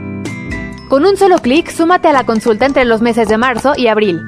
Con 0.93 1.05
un 1.05 1.17
solo 1.17 1.39
clic, 1.39 1.71
súmate 1.71 2.07
a 2.07 2.13
la 2.13 2.23
consulta 2.23 2.67
entre 2.67 2.85
los 2.85 3.01
meses 3.01 3.27
de 3.27 3.35
marzo 3.35 3.73
y 3.75 3.87
abril. 3.87 4.21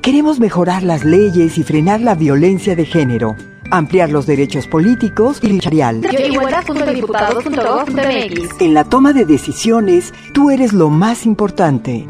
Queremos 0.00 0.40
mejorar 0.40 0.82
las 0.82 1.04
leyes 1.04 1.58
y 1.58 1.62
frenar 1.62 2.00
la 2.00 2.14
violencia 2.14 2.74
de 2.74 2.86
género, 2.86 3.36
ampliar 3.70 4.08
los 4.08 4.24
derechos 4.24 4.66
políticos 4.66 5.40
y 5.42 5.48
lucharial. 5.48 6.00
En 8.60 8.72
la 8.72 8.84
toma 8.84 9.12
de 9.12 9.26
decisiones, 9.26 10.14
tú 10.32 10.48
eres 10.48 10.72
lo 10.72 10.88
más 10.88 11.26
importante. 11.26 12.06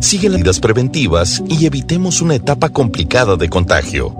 Sigue 0.00 0.28
las 0.28 0.38
medidas 0.38 0.60
preventivas 0.60 1.42
y 1.48 1.66
evitemos 1.66 2.22
una 2.22 2.34
etapa 2.34 2.68
complicada 2.68 3.36
de 3.36 3.48
contagio. 3.48 4.14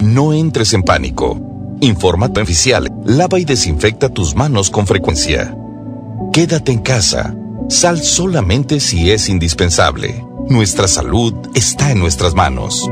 No 0.00 0.32
entres 0.32 0.74
en 0.74 0.82
pánico. 0.82 1.40
Infórmate 1.80 2.40
oficial. 2.40 2.92
Lava 3.04 3.38
y 3.38 3.44
desinfecta 3.44 4.08
tus 4.08 4.34
manos 4.34 4.70
con 4.70 4.86
frecuencia. 4.86 5.56
Quédate 6.32 6.72
en 6.72 6.80
casa. 6.80 7.34
Sal 7.68 8.02
solamente 8.02 8.80
si 8.80 9.10
es 9.10 9.28
indispensable. 9.28 10.24
Nuestra 10.48 10.86
salud 10.88 11.34
está 11.54 11.90
en 11.90 11.98
nuestras 11.98 12.34
manos. 12.34 12.86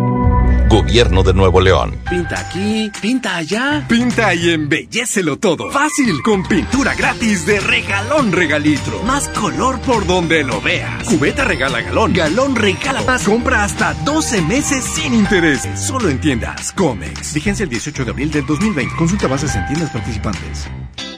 Gobierno 0.70 1.22
de 1.22 1.34
Nuevo 1.34 1.60
León. 1.60 1.98
Pinta 2.08 2.40
aquí, 2.40 2.90
pinta 3.02 3.36
allá. 3.36 3.84
Pinta 3.86 4.34
y 4.34 4.50
embellecelo 4.50 5.36
todo. 5.36 5.70
Fácil, 5.70 6.22
con 6.22 6.44
pintura 6.44 6.94
gratis 6.94 7.44
de 7.44 7.60
regalón 7.60 8.32
regalitro. 8.32 9.02
Más 9.02 9.28
color 9.28 9.78
por 9.80 10.06
donde 10.06 10.44
lo 10.44 10.62
veas. 10.62 11.04
Cubeta 11.04 11.44
regala 11.44 11.82
galón, 11.82 12.14
galón 12.14 12.56
regala 12.56 13.02
más. 13.02 13.24
Compra 13.24 13.64
hasta 13.64 13.92
12 13.92 14.40
meses 14.42 14.82
sin 14.84 15.12
intereses. 15.12 15.78
Solo 15.78 16.08
en 16.08 16.20
tiendas 16.20 16.72
Comex. 16.72 17.34
Vigencia 17.34 17.64
el 17.64 17.70
18 17.70 18.06
de 18.06 18.10
abril 18.10 18.30
del 18.30 18.46
2020. 18.46 18.96
Consulta 18.96 19.26
bases 19.26 19.54
en 19.54 19.66
tiendas 19.66 19.90
participantes. 19.90 20.68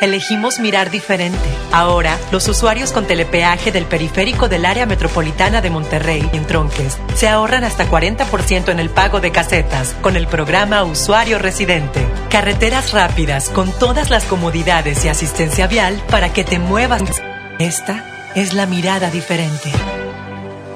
Elegimos 0.00 0.60
mirar 0.60 0.90
diferente. 0.90 1.38
Ahora, 1.72 2.16
los 2.32 2.48
usuarios 2.48 2.90
con 2.90 3.06
telepeaje 3.06 3.70
del 3.70 3.84
periférico 3.84 4.48
del 4.48 4.64
área 4.64 4.86
metropolitana 4.86 5.60
de 5.60 5.68
Monterrey 5.68 6.26
en 6.32 6.46
Tronques 6.46 6.98
se 7.14 7.28
ahorran 7.28 7.64
hasta 7.64 7.86
40% 7.86 8.70
en 8.70 8.80
el 8.80 8.88
pago 8.88 9.20
de 9.20 9.30
casetas 9.30 9.94
con 10.00 10.16
el 10.16 10.26
programa 10.26 10.84
Usuario 10.84 11.38
Residente. 11.38 12.06
Carreteras 12.30 12.92
rápidas 12.92 13.50
con 13.50 13.70
todas 13.72 14.08
las 14.08 14.24
comodidades 14.24 15.04
y 15.04 15.08
asistencia 15.08 15.66
vial 15.66 16.02
para 16.10 16.32
que 16.32 16.44
te 16.44 16.58
muevas. 16.58 17.02
Esta 17.58 18.32
es 18.34 18.54
la 18.54 18.64
mirada 18.64 19.10
diferente. 19.10 19.70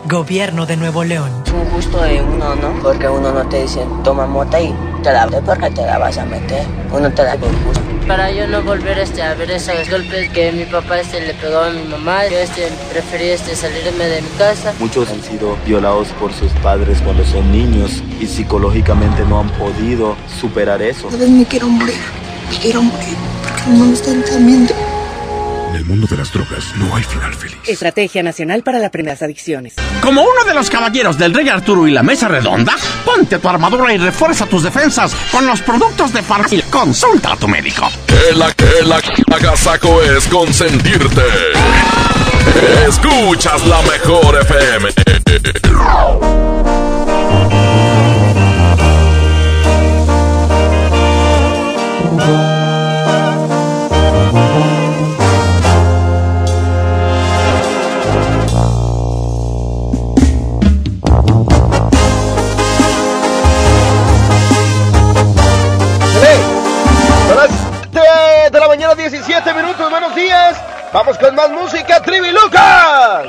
Gobierno 0.04 0.66
de 0.66 0.76
Nuevo 0.76 1.02
León. 1.02 1.30
Un 1.54 1.70
gusto 1.70 2.02
de 2.02 2.20
uno, 2.20 2.54
¿no? 2.56 2.74
Porque 2.82 3.08
uno 3.08 3.32
no 3.32 3.48
te 3.48 3.62
dice, 3.62 3.86
toma 4.02 4.26
mota 4.26 4.60
y 4.60 4.74
te 5.04 5.12
la 5.12 5.26
porque 5.26 5.70
te 5.70 5.82
la 5.82 5.98
vas 5.98 6.16
a 6.16 6.24
meter. 6.24 6.64
Uno 6.90 7.10
te 7.12 7.22
da 7.22 7.36
por 7.36 7.50
gusto. 7.64 7.82
Para 8.08 8.30
yo 8.30 8.46
no 8.46 8.62
volver 8.62 8.98
este, 8.98 9.22
a 9.22 9.34
ver 9.34 9.50
esos 9.50 9.88
golpes 9.90 10.30
que 10.30 10.50
mi 10.50 10.64
papá 10.64 11.00
este, 11.00 11.20
le 11.20 11.34
pegó 11.34 11.58
a 11.58 11.70
mi 11.70 11.82
mamá, 11.84 12.26
yo 12.26 12.38
este, 12.38 12.68
preferí 12.90 13.28
este, 13.28 13.54
salirme 13.54 14.06
de 14.06 14.22
mi 14.22 14.28
casa. 14.38 14.72
Muchos 14.78 15.10
han 15.10 15.22
sido 15.22 15.56
violados 15.66 16.08
por 16.20 16.32
sus 16.32 16.50
padres 16.62 17.00
cuando 17.02 17.24
son 17.24 17.52
niños 17.52 18.02
y 18.18 18.26
psicológicamente 18.26 19.24
no 19.26 19.40
han 19.40 19.50
podido 19.50 20.16
superar 20.40 20.80
eso. 20.80 21.08
A 21.08 21.12
veces 21.12 21.30
me 21.30 21.44
quiero 21.44 21.68
morir, 21.68 21.94
me 22.50 22.56
quiero 22.56 22.82
morir, 22.82 23.16
porque 23.42 23.78
no 23.78 23.84
me 23.84 23.92
están 23.92 24.14
entendiendo. 24.14 24.74
En 25.74 25.80
el 25.80 25.86
mundo 25.86 26.06
de 26.06 26.16
las 26.16 26.32
drogas 26.32 26.72
no 26.76 26.94
hay 26.94 27.02
final 27.02 27.34
feliz. 27.34 27.56
Estrategia 27.66 28.22
Nacional 28.22 28.62
para 28.62 28.78
la 28.78 28.92
Prevención 28.92 29.18
de 29.18 29.24
Adicciones. 29.24 29.74
Como 30.00 30.22
uno 30.22 30.44
de 30.46 30.54
los 30.54 30.70
caballeros 30.70 31.18
del 31.18 31.34
Rey 31.34 31.48
Arturo 31.48 31.88
y 31.88 31.90
la 31.90 32.04
Mesa 32.04 32.28
Redonda, 32.28 32.76
ponte 33.04 33.40
tu 33.40 33.48
armadura 33.48 33.92
y 33.92 33.98
refuerza 33.98 34.46
tus 34.46 34.62
defensas 34.62 35.12
con 35.32 35.44
los 35.48 35.62
productos 35.62 36.12
de 36.12 36.22
farmacia. 36.22 36.62
Consulta 36.70 37.32
a 37.32 37.36
tu 37.36 37.48
médico. 37.48 37.90
Que 38.06 38.36
la 38.36 38.52
que 38.52 38.84
la 38.86 39.00
agasaco 39.34 40.00
es 40.00 40.28
consentirte. 40.28 41.22
Escuchas 42.86 43.66
la 43.66 43.82
mejor 43.82 44.42
FM. 44.42 44.90
17 69.34 69.60
minutos. 69.60 69.90
Buenos 69.90 70.14
días. 70.14 70.56
Vamos 70.92 71.18
con 71.18 71.34
más 71.34 71.50
música, 71.50 72.00
Trivi 72.00 72.30
Lucas. 72.30 73.26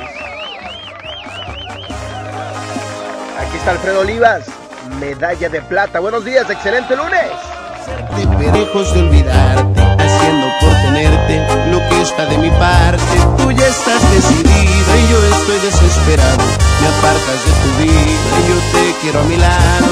Aquí 3.40 3.56
está 3.56 3.72
Alfredo 3.72 4.02
Olivas, 4.02 4.46
medalla 5.00 5.48
de 5.48 5.60
plata. 5.62 5.98
Buenos 5.98 6.24
días, 6.24 6.48
excelente 6.48 6.94
lunes. 6.94 7.26
lejos 8.52 8.94
de 8.94 9.00
olvidarte, 9.00 9.82
haciendo 9.98 10.46
por 10.60 10.70
tenerte 10.82 11.44
está 12.06 12.24
de 12.26 12.38
mi 12.38 12.50
parte. 12.50 13.16
Tú 13.36 13.50
ya 13.50 13.66
estás 13.66 14.00
decidida 14.12 14.92
y 15.02 15.10
yo 15.10 15.18
estoy 15.34 15.58
desesperado. 15.58 16.44
Me 16.80 16.86
apartas 16.94 17.38
de 17.46 17.52
tu 17.62 17.70
vida 17.82 18.34
y 18.38 18.48
yo 18.48 18.56
te 18.72 18.94
quiero 19.02 19.20
a 19.20 19.24
mi 19.24 19.36
lado. 19.36 19.90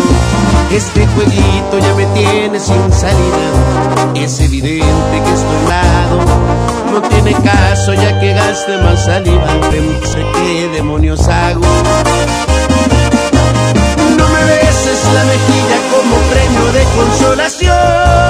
Este 0.70 1.06
jueguito 1.08 1.78
ya 1.78 1.94
me 1.94 2.06
tiene 2.18 2.60
sin 2.60 2.92
salida. 2.92 3.48
Es 4.14 4.38
evidente 4.40 5.14
que 5.24 5.32
estoy 5.40 5.62
lado. 5.68 6.18
No 6.92 7.02
tiene 7.02 7.32
caso 7.42 7.94
ya 7.94 8.20
que 8.20 8.32
gaste 8.32 8.78
más 8.78 9.04
saliva. 9.04 9.46
No 9.46 10.06
sé 10.06 10.24
qué 10.34 10.68
demonios 10.72 11.26
hago. 11.26 11.62
No 14.18 14.28
me 14.28 14.44
beses 14.44 15.00
la 15.14 15.24
mejilla 15.24 15.78
como 15.90 16.16
premio 16.30 16.72
de 16.72 16.84
consolación. 16.96 18.23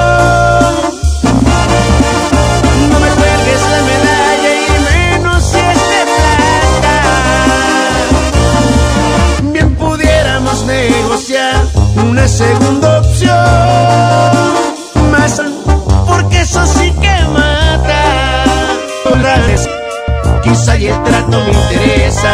Una 12.15 12.29
segunda 12.29 13.01
opción. 13.01 13.35
Más 15.11 15.43
porque 16.07 16.43
eso 16.43 16.65
sí 16.67 16.93
que 17.03 17.25
mata. 17.33 18.45
Dólares, 19.05 19.69
Quizá 20.45 20.77
y 20.77 20.87
el 20.87 21.03
trato 21.03 21.41
me 21.41 21.51
interesa 21.51 22.33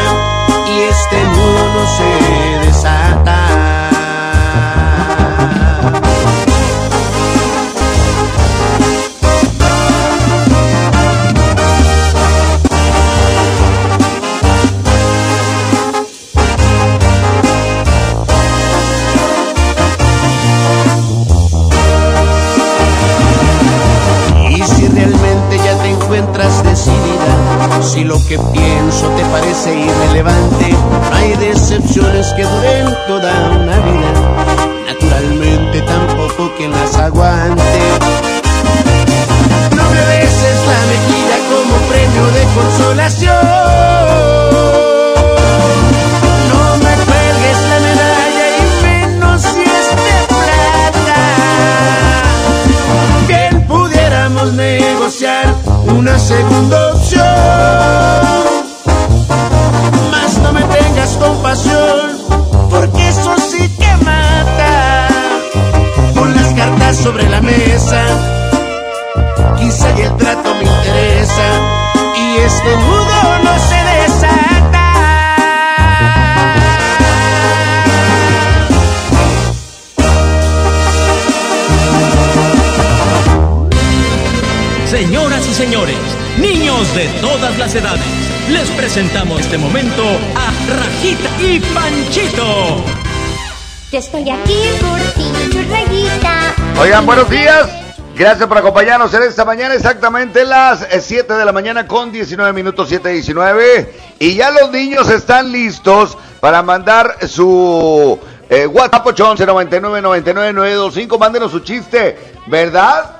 Buenos 96.91 97.31
días. 97.31 97.71
Gracias 98.17 98.49
por 98.49 98.59
acompañarnos 98.59 99.15
en 99.15 99.23
esta 99.23 99.45
mañana, 99.45 99.75
exactamente 99.75 100.45
las 100.45 100.87
7 101.01 101.33
de 101.35 101.45
la 101.45 101.53
mañana 101.53 101.87
con 101.87 102.11
19 102.11 102.53
minutos, 102.53 102.91
7.19. 102.91 103.89
Y 104.19 104.35
ya 104.35 104.51
los 104.51 104.73
niños 104.73 105.09
están 105.09 105.53
listos 105.53 106.19
para 106.41 106.63
mandar 106.63 107.17
su 107.29 108.19
eh, 108.51 108.67
WhatsApp 108.67 109.07
11 109.07 109.47
99 109.47 110.03
99 110.03 110.53
925. 110.53 111.19
Mándenos 111.19 111.53
su 111.53 111.61
chiste, 111.61 112.19
¿verdad? 112.49 113.19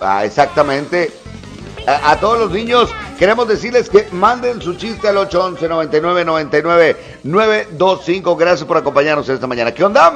Ah, 0.00 0.24
exactamente. 0.24 1.12
A, 1.86 2.16
todos 2.16 2.38
los 2.38 2.50
niños 2.50 2.90
queremos 3.18 3.46
decirles 3.46 3.90
que 3.90 4.08
manden 4.12 4.62
su 4.62 4.74
chiste 4.76 5.08
al 5.08 5.18
811 5.18 5.68
99 5.68 6.24
99 6.24 6.96
925. 7.22 8.34
Gracias 8.34 8.66
por 8.66 8.78
acompañarnos 8.78 9.28
esta 9.28 9.46
mañana. 9.46 9.72
¿Qué 9.72 9.84
onda? 9.84 10.12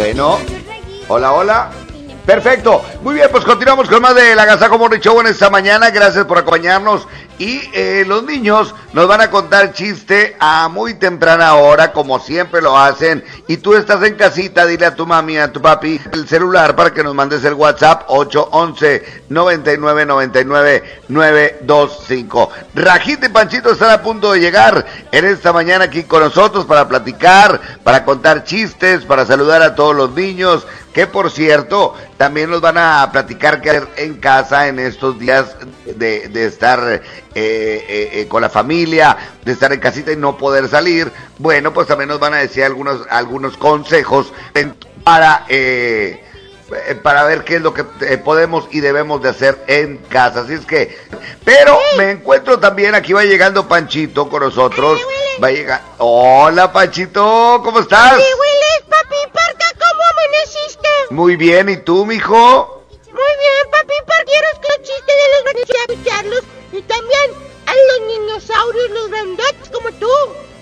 Bueno, 0.00 0.38
hola, 1.08 1.32
hola. 1.34 1.70
Perfecto. 2.24 2.82
Muy 3.02 3.16
bien, 3.16 3.28
pues 3.30 3.44
continuamos 3.44 3.86
con 3.86 4.00
más 4.00 4.14
de 4.14 4.34
la 4.34 4.46
Gazaco 4.46 4.78
Morning 4.78 4.98
Show 4.98 5.20
en 5.20 5.26
esta 5.26 5.50
mañana. 5.50 5.90
Gracias 5.90 6.24
por 6.24 6.38
acompañarnos. 6.38 7.06
Y 7.40 7.62
eh, 7.72 8.04
los 8.06 8.22
niños 8.24 8.74
nos 8.92 9.08
van 9.08 9.22
a 9.22 9.30
contar 9.30 9.72
chiste 9.72 10.36
a 10.38 10.68
muy 10.68 10.92
temprana 10.92 11.54
hora, 11.54 11.90
como 11.90 12.20
siempre 12.20 12.60
lo 12.60 12.76
hacen. 12.76 13.24
Y 13.48 13.56
tú 13.56 13.72
estás 13.72 14.02
en 14.02 14.14
casita, 14.14 14.66
dile 14.66 14.84
a 14.84 14.94
tu 14.94 15.06
mami, 15.06 15.38
a 15.38 15.50
tu 15.50 15.62
papi, 15.62 15.98
el 16.12 16.28
celular 16.28 16.76
para 16.76 16.92
que 16.92 17.02
nos 17.02 17.14
mandes 17.14 17.42
el 17.44 17.54
WhatsApp 17.54 18.04
811 18.08 19.22
99 19.30 20.04
99 20.04 21.00
925. 21.08 22.50
Rajita 22.74 23.24
y 23.24 23.30
Panchito 23.30 23.70
están 23.70 23.92
a 23.92 24.02
punto 24.02 24.32
de 24.32 24.40
llegar 24.40 24.84
en 25.10 25.24
esta 25.24 25.50
mañana 25.54 25.86
aquí 25.86 26.02
con 26.02 26.22
nosotros 26.22 26.66
para 26.66 26.86
platicar, 26.88 27.58
para 27.82 28.04
contar 28.04 28.44
chistes, 28.44 29.06
para 29.06 29.24
saludar 29.24 29.62
a 29.62 29.74
todos 29.74 29.96
los 29.96 30.10
niños 30.12 30.66
que 30.92 31.06
por 31.06 31.30
cierto 31.30 31.94
también 32.16 32.50
nos 32.50 32.60
van 32.60 32.76
a 32.76 33.08
platicar 33.12 33.60
qué 33.60 33.70
hacer 33.70 33.88
en 33.96 34.14
casa 34.14 34.68
en 34.68 34.78
estos 34.78 35.18
días 35.18 35.56
de, 35.84 36.28
de 36.28 36.46
estar 36.46 37.02
eh, 37.34 37.84
eh, 37.88 38.10
eh, 38.12 38.28
con 38.28 38.42
la 38.42 38.50
familia, 38.50 39.16
de 39.44 39.52
estar 39.52 39.72
en 39.72 39.80
casita 39.80 40.12
y 40.12 40.16
no 40.16 40.36
poder 40.36 40.68
salir. 40.68 41.10
Bueno, 41.38 41.72
pues 41.72 41.86
también 41.86 42.08
nos 42.08 42.20
van 42.20 42.34
a 42.34 42.38
decir 42.38 42.64
algunos, 42.64 43.06
algunos 43.10 43.56
consejos 43.56 44.32
para... 45.04 45.46
eh, 45.48 46.24
eh, 46.86 46.94
para 46.94 47.24
ver 47.24 47.42
qué 47.42 47.56
es 47.56 47.62
lo 47.62 47.74
que 47.74 47.84
eh, 48.02 48.16
podemos 48.16 48.68
y 48.70 48.78
debemos 48.78 49.20
de 49.20 49.30
hacer 49.30 49.58
en 49.66 49.96
casa. 49.96 50.42
Así 50.42 50.54
es 50.54 50.64
que, 50.64 50.96
pero 51.44 51.76
me 51.96 52.12
encuentro 52.12 52.60
también, 52.60 52.94
aquí 52.94 53.12
va 53.12 53.24
llegando 53.24 53.66
Panchito 53.66 54.28
con 54.28 54.44
nosotros. 54.44 55.00
Va 55.42 55.48
a 55.48 55.50
llegar. 55.50 55.82
Hola 55.98 56.72
Panchito, 56.72 57.60
¿cómo 57.64 57.80
estás? 57.80 58.12
Papi, 58.88 59.16
Parca, 59.32 59.66
¿cómo 59.78 60.02
amaneciste? 60.12 60.88
Muy 61.10 61.34
bien, 61.34 61.68
¿y 61.70 61.76
tú, 61.78 62.06
mijo? 62.06 62.84
Muy 63.06 63.12
bien, 63.12 63.70
papi, 63.72 63.94
Parca, 64.06 64.24
quiero 64.24 64.46
escuchar 64.52 64.76
chistes 64.82 65.06
de 65.06 65.26
los 65.32 65.96
escucharlos. 65.96 66.59
Y 66.72 66.82
también 66.82 67.30
a 67.66 67.72
los 67.74 68.08
dinosaurios, 68.08 68.90
los 68.90 69.10
grandotes 69.10 69.68
como 69.72 69.90
tú. 69.92 70.08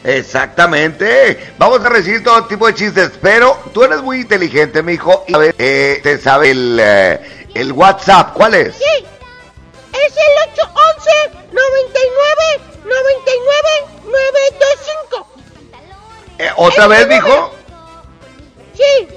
Exactamente. 0.05 1.53
Vamos 1.59 1.85
a 1.85 1.89
recibir 1.89 2.23
todo 2.25 2.45
tipo 2.47 2.67
de 2.67 2.75
chistes, 2.75 3.11
pero 3.21 3.59
tú 3.75 3.83
eres 3.83 4.01
muy 4.03 4.21
inteligente, 4.21 4.83
mijo. 4.83 5.25
Y 5.27 5.35
a 5.35 5.39
ver, 5.39 5.55
eh, 5.59 6.01
te 6.03 6.19
sabe 6.19 6.51
el, 6.53 6.79
eh, 6.81 7.47
el 7.55 7.73
WhatsApp. 7.73 8.33
¿Cuál 8.35 8.55
es? 8.55 8.77
Sí, 8.77 9.05
es 9.93 10.13
el 10.17 10.53
811 10.53 11.11
99 11.53 12.61
99 12.85 13.69
925. 14.05 15.29
Eh, 16.39 16.51
¿Otra 16.57 16.87
vez, 16.87 17.01
número- 17.09 17.25
mijo? 17.27 17.55
Sí, 18.75 19.09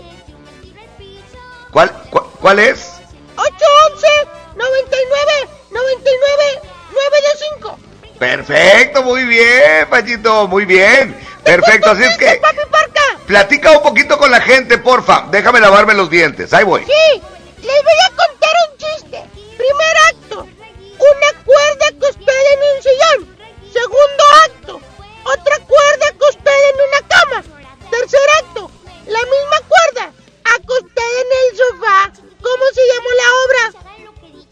¿Cuál, 1.71 1.89
cuál, 2.09 2.25
cuál 2.41 2.59
es? 2.59 2.93
811 3.37 4.07
99 4.55 5.49
99 5.69 6.61
9 6.91 7.17
de 7.21 7.45
5. 7.55 7.79
Perfecto, 8.19 9.03
muy 9.03 9.23
bien, 9.23 9.87
Pachito, 9.89 10.47
muy 10.47 10.65
bien. 10.65 11.17
Perfecto, 11.43 11.91
así 11.91 12.03
es 12.03 12.17
que. 12.17 12.35
Papi 12.35 12.57
Parca. 12.69 13.01
Platica 13.25 13.71
un 13.71 13.81
poquito 13.81 14.17
con 14.17 14.29
la 14.29 14.41
gente, 14.41 14.77
porfa. 14.77 15.25
Déjame 15.31 15.59
lavarme 15.59 15.93
los 15.93 16.09
dientes. 16.09 16.53
Ahí 16.53 16.63
voy. 16.63 16.81
Sí, 16.85 17.21
les 17.57 17.83
voy 17.83 17.99
a 18.05 18.09
contar 18.09 18.51
un 18.69 18.77
chiste. 18.77 19.25
Primer 19.57 19.97
acto, 20.09 20.41
una 20.41 21.43
cuerda 21.43 21.87
acostada 21.87 22.49
en 22.53 22.59
un 22.75 22.83
sillón. 22.83 23.37
Segundo 23.73 24.23
acto, 24.45 24.81
otra 25.23 25.57
cuerda 25.65 26.07
acostada 26.09 26.69
en 26.69 26.75
una 26.89 27.07
cama. 27.07 27.43
Tercer 27.89 28.29
acto, 28.39 28.71
la 29.07 29.19
misma 29.19 29.57
cuerda 29.67 30.13
acostada 30.43 31.15
en 31.21 31.29
el 31.41 31.57
sofá. 31.57 32.11
¿Cómo 32.41 32.63
se 32.73 32.81
llamó 32.87 33.09
la 33.17 33.29
obra? 33.45 33.63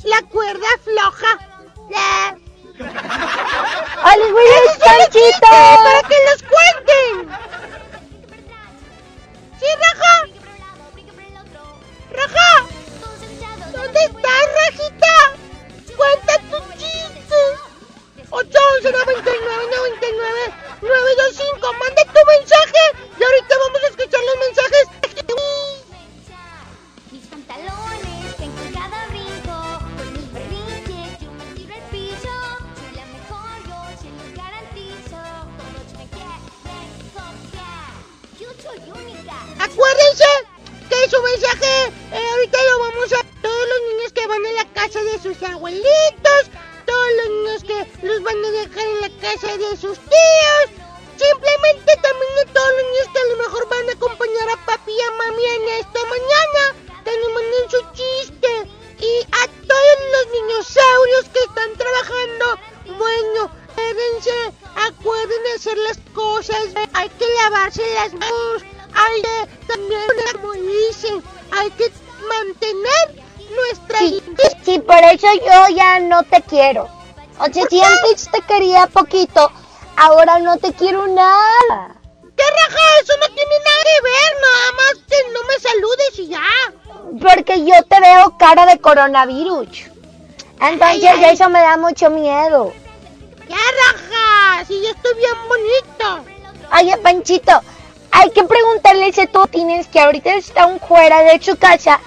La 0.04 0.22
cuerda 0.30 0.68
floja. 0.84 1.49
¡Ay, 4.02 4.20
güey, 4.32 4.48
es 4.48 4.78
Panchito! 4.78 5.50
¡Para 5.50 6.02
que 6.04 6.16
los 6.26 6.44
cuenten! 6.44 7.14
¿Sí, 9.60 9.66
Raja? 9.82 10.14
¡Raja! 12.12 12.52
¿Dónde 13.72 14.00
estás, 14.00 14.46
Rajita? 14.56 15.16
¡Cuenta 15.98 16.34
tu 16.50 16.58
chiste! 16.78 17.40
811 18.30 18.92
99 18.92 19.64
99 19.76 20.54
925 20.82 21.74
Manda 21.74 22.04
tu 22.06 22.22
mensaje 22.28 22.84
y 23.18 23.24
ahorita 23.24 23.54
vamos 23.66 23.82
a 23.84 23.88
escuchar 23.88 24.22
los 24.24 24.38
mensajes. 24.46 24.86
Mis 27.12 27.26
pantalones 27.26 27.89
Acuérdense 39.80 40.26
que 40.90 41.10
su 41.10 41.22
mensaje 41.22 41.94
eh, 42.12 42.30
ahorita 42.32 42.58
lo 42.64 42.80
vamos 42.80 43.14
a 43.14 43.24
todos 43.42 43.68
los 43.70 43.82
niños 43.88 44.12
que 44.12 44.28
van 44.28 44.46
a 44.46 44.52
la 44.52 44.66
casa 44.74 45.02
de 45.02 45.20
sus 45.20 45.42
abuelitos, 45.42 46.42
todos 46.86 47.08
los 47.16 47.30
niños 47.30 47.64
que 47.64 48.06
los 48.06 48.22
van 48.22 48.44
a 48.44 48.52
dejar 48.52 48.84
en 48.84 49.00
la 49.00 49.10
casa 49.22 49.56
de 49.56 49.78
sus 49.78 49.98
tíos, 50.00 50.68
simplemente 51.16 51.96
también 51.96 52.34
a 52.44 52.54
todos 52.54 52.72
los 52.76 52.84
niños 52.92 53.08
que 53.14 53.20
a 53.20 53.26
lo 53.32 53.38
mejor 53.38 53.70
van 53.70 53.88
a 53.88 53.94
acompañar 53.94 54.50
a 54.50 54.66
papi 54.66 54.92
y 54.92 55.02
a 55.02 55.12
mami 55.12 55.46
en 55.46 55.70
esta 55.80 56.00
mañana, 56.04 56.64
que 57.06 57.18
nos 57.18 57.32
manden 57.32 57.70
su 57.70 57.82
chiste. 57.94 58.52
Y 59.00 59.22
a 59.32 59.48
todos 59.48 59.98
los 60.12 60.32
dinosaurios 60.34 61.26
que 61.32 61.40
están 61.40 61.74
trabajando, 61.78 62.46
bueno, 62.98 63.50
acuérdense, 63.72 64.52
acuerden 64.76 65.44
de 65.44 65.54
hacer 65.54 65.78
las 65.78 66.00
cosas, 66.14 66.66
hay 66.92 67.08
que 67.08 67.26
lavarse 67.44 67.94
las 67.94 68.14
manos, 68.14 68.64
hay 68.94 69.22
que 69.22 69.68
también, 69.68 70.02
como 70.34 70.54
dicen, 70.54 71.24
hay 71.52 71.72
que 71.72 71.92
mantener 72.28 73.24
nuestra 73.56 74.00
Sí, 74.00 74.24
sí, 74.64 74.80
por 74.80 74.98
eso 74.98 75.28
yo 75.34 75.76
ya 75.76 76.00
no 76.00 76.24
te 76.24 76.42
quiero. 76.42 76.88
O 77.40 77.46
sea, 77.52 77.66
si 77.70 77.82
antes 77.82 78.30
te 78.32 78.42
quería 78.42 78.88
poquito, 78.88 79.52
ahora 79.96 80.40
no 80.40 80.58
te 80.58 80.74
quiero 80.74 81.08
nada. 81.08 81.96
¿Qué 82.36 82.44
raja? 82.44 82.80
Eso 83.02 83.14
no 83.20 83.28
tiene 83.36 83.56
nada 83.66 83.84
que 83.84 84.02
ver, 84.04 84.32
nada 84.42 84.72
más 84.78 84.94
que 85.10 85.32
no 85.34 85.44
me 85.44 85.60
saludes 85.60 86.20
y 86.20 86.28
ya. 86.28 87.22
Porque 87.22 87.66
yo 87.66 87.84
te 87.84 88.00
veo 88.00 88.38
cara 88.38 88.66
de 88.66 88.80
coronavirus. 88.80 89.68
Entonces 90.62 91.04
Ay, 91.04 91.08
ay. 91.08 91.34
eso 91.34 91.50
me 91.50 91.60
da 91.62 91.78
mucho 91.78 92.10
miedo. 92.10 92.74
¿Qué 93.48 93.56
raja? 93.56 94.66
Si 94.66 94.82
yo 94.82 94.90
estoy 94.90 95.14
bien 95.16 95.36
bonito. 95.48 96.26
Oye, 96.78 96.98
Panchito, 96.98 97.62
hay 98.12 98.30
que 98.32 98.44
preguntarle 98.44 99.06
a 99.06 99.08
ese 99.08 99.30
tienes 99.52 99.88
que 99.88 100.00
ahorita 100.00 100.34
están 100.36 100.80
fuera 100.80 101.22
de 101.24 101.42
su 101.42 101.56
casa, 101.58 102.00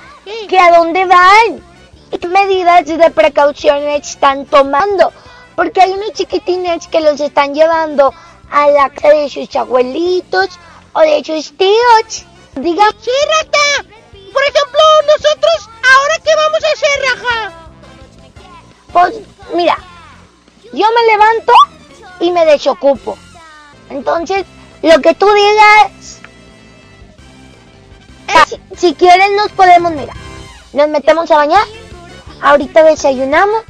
que 0.48 0.58
a 0.58 0.76
dónde 0.76 1.04
van 1.04 1.62
y 2.10 2.18
qué 2.18 2.28
medidas 2.28 2.86
de 2.86 3.10
precaución 3.10 3.82
están 3.88 4.46
tomando. 4.46 5.12
Porque 5.56 5.82
hay 5.82 5.92
unos 5.92 6.12
chiquitines 6.12 6.86
que 6.88 7.00
los 7.00 7.20
están 7.20 7.54
llevando 7.54 8.12
a 8.50 8.68
la 8.68 8.90
casa 8.90 9.08
de 9.10 9.28
sus 9.28 9.54
abuelitos 9.56 10.48
o 10.92 11.00
de 11.00 11.22
sus 11.24 11.56
tíos. 11.56 12.24
Diga, 12.54 12.84
Sí, 13.00 13.10
rata. 13.38 13.88
Por 14.32 14.42
ejemplo, 14.42 14.80
nosotros, 15.06 15.68
¿ahora 15.68 16.14
qué 16.24 16.30
vamos 16.34 16.60
a 16.64 16.72
hacer, 16.72 17.00
raja? 17.02 17.52
pues 18.92 19.14
mira, 19.54 19.76
yo 20.72 20.86
me 20.94 21.12
levanto 21.12 21.52
y 22.20 22.30
me 22.30 22.44
desocupo. 22.44 23.16
Entonces, 23.90 24.44
lo 24.82 25.00
que 25.00 25.14
tú 25.14 25.26
digas, 25.32 26.20
si, 28.48 28.60
si 28.76 28.94
quieren 28.94 29.36
nos 29.36 29.50
podemos, 29.52 29.92
mira, 29.92 30.14
nos 30.72 30.88
metemos 30.88 31.30
a 31.30 31.36
bañar, 31.36 31.64
ahorita 32.40 32.82
desayunamos 32.82 33.62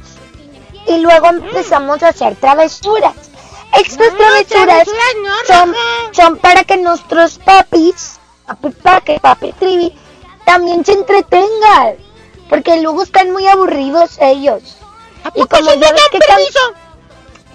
y 0.87 0.97
luego 0.97 1.27
empezamos 1.27 2.01
a 2.03 2.09
hacer 2.09 2.35
travesuras. 2.35 3.13
Estas 3.73 4.15
travesuras 4.15 4.87
son, 5.47 5.73
son 6.11 6.37
para 6.37 6.63
que 6.63 6.77
nuestros 6.77 7.39
papis, 7.39 8.19
papi 8.45 8.69
Paque, 8.69 9.19
papi 9.19 9.51
Trivi, 9.53 9.95
también 10.45 10.85
se 10.85 10.93
entretengan. 10.93 11.95
Porque 12.49 12.81
luego 12.81 13.01
están 13.01 13.31
muy 13.31 13.47
aburridos 13.47 14.17
ellos. 14.19 14.61
Y 15.33 15.43
como 15.47 15.73
ya 15.73 15.91
ves 15.91 16.01
que 16.11 16.19
can- 16.19 16.39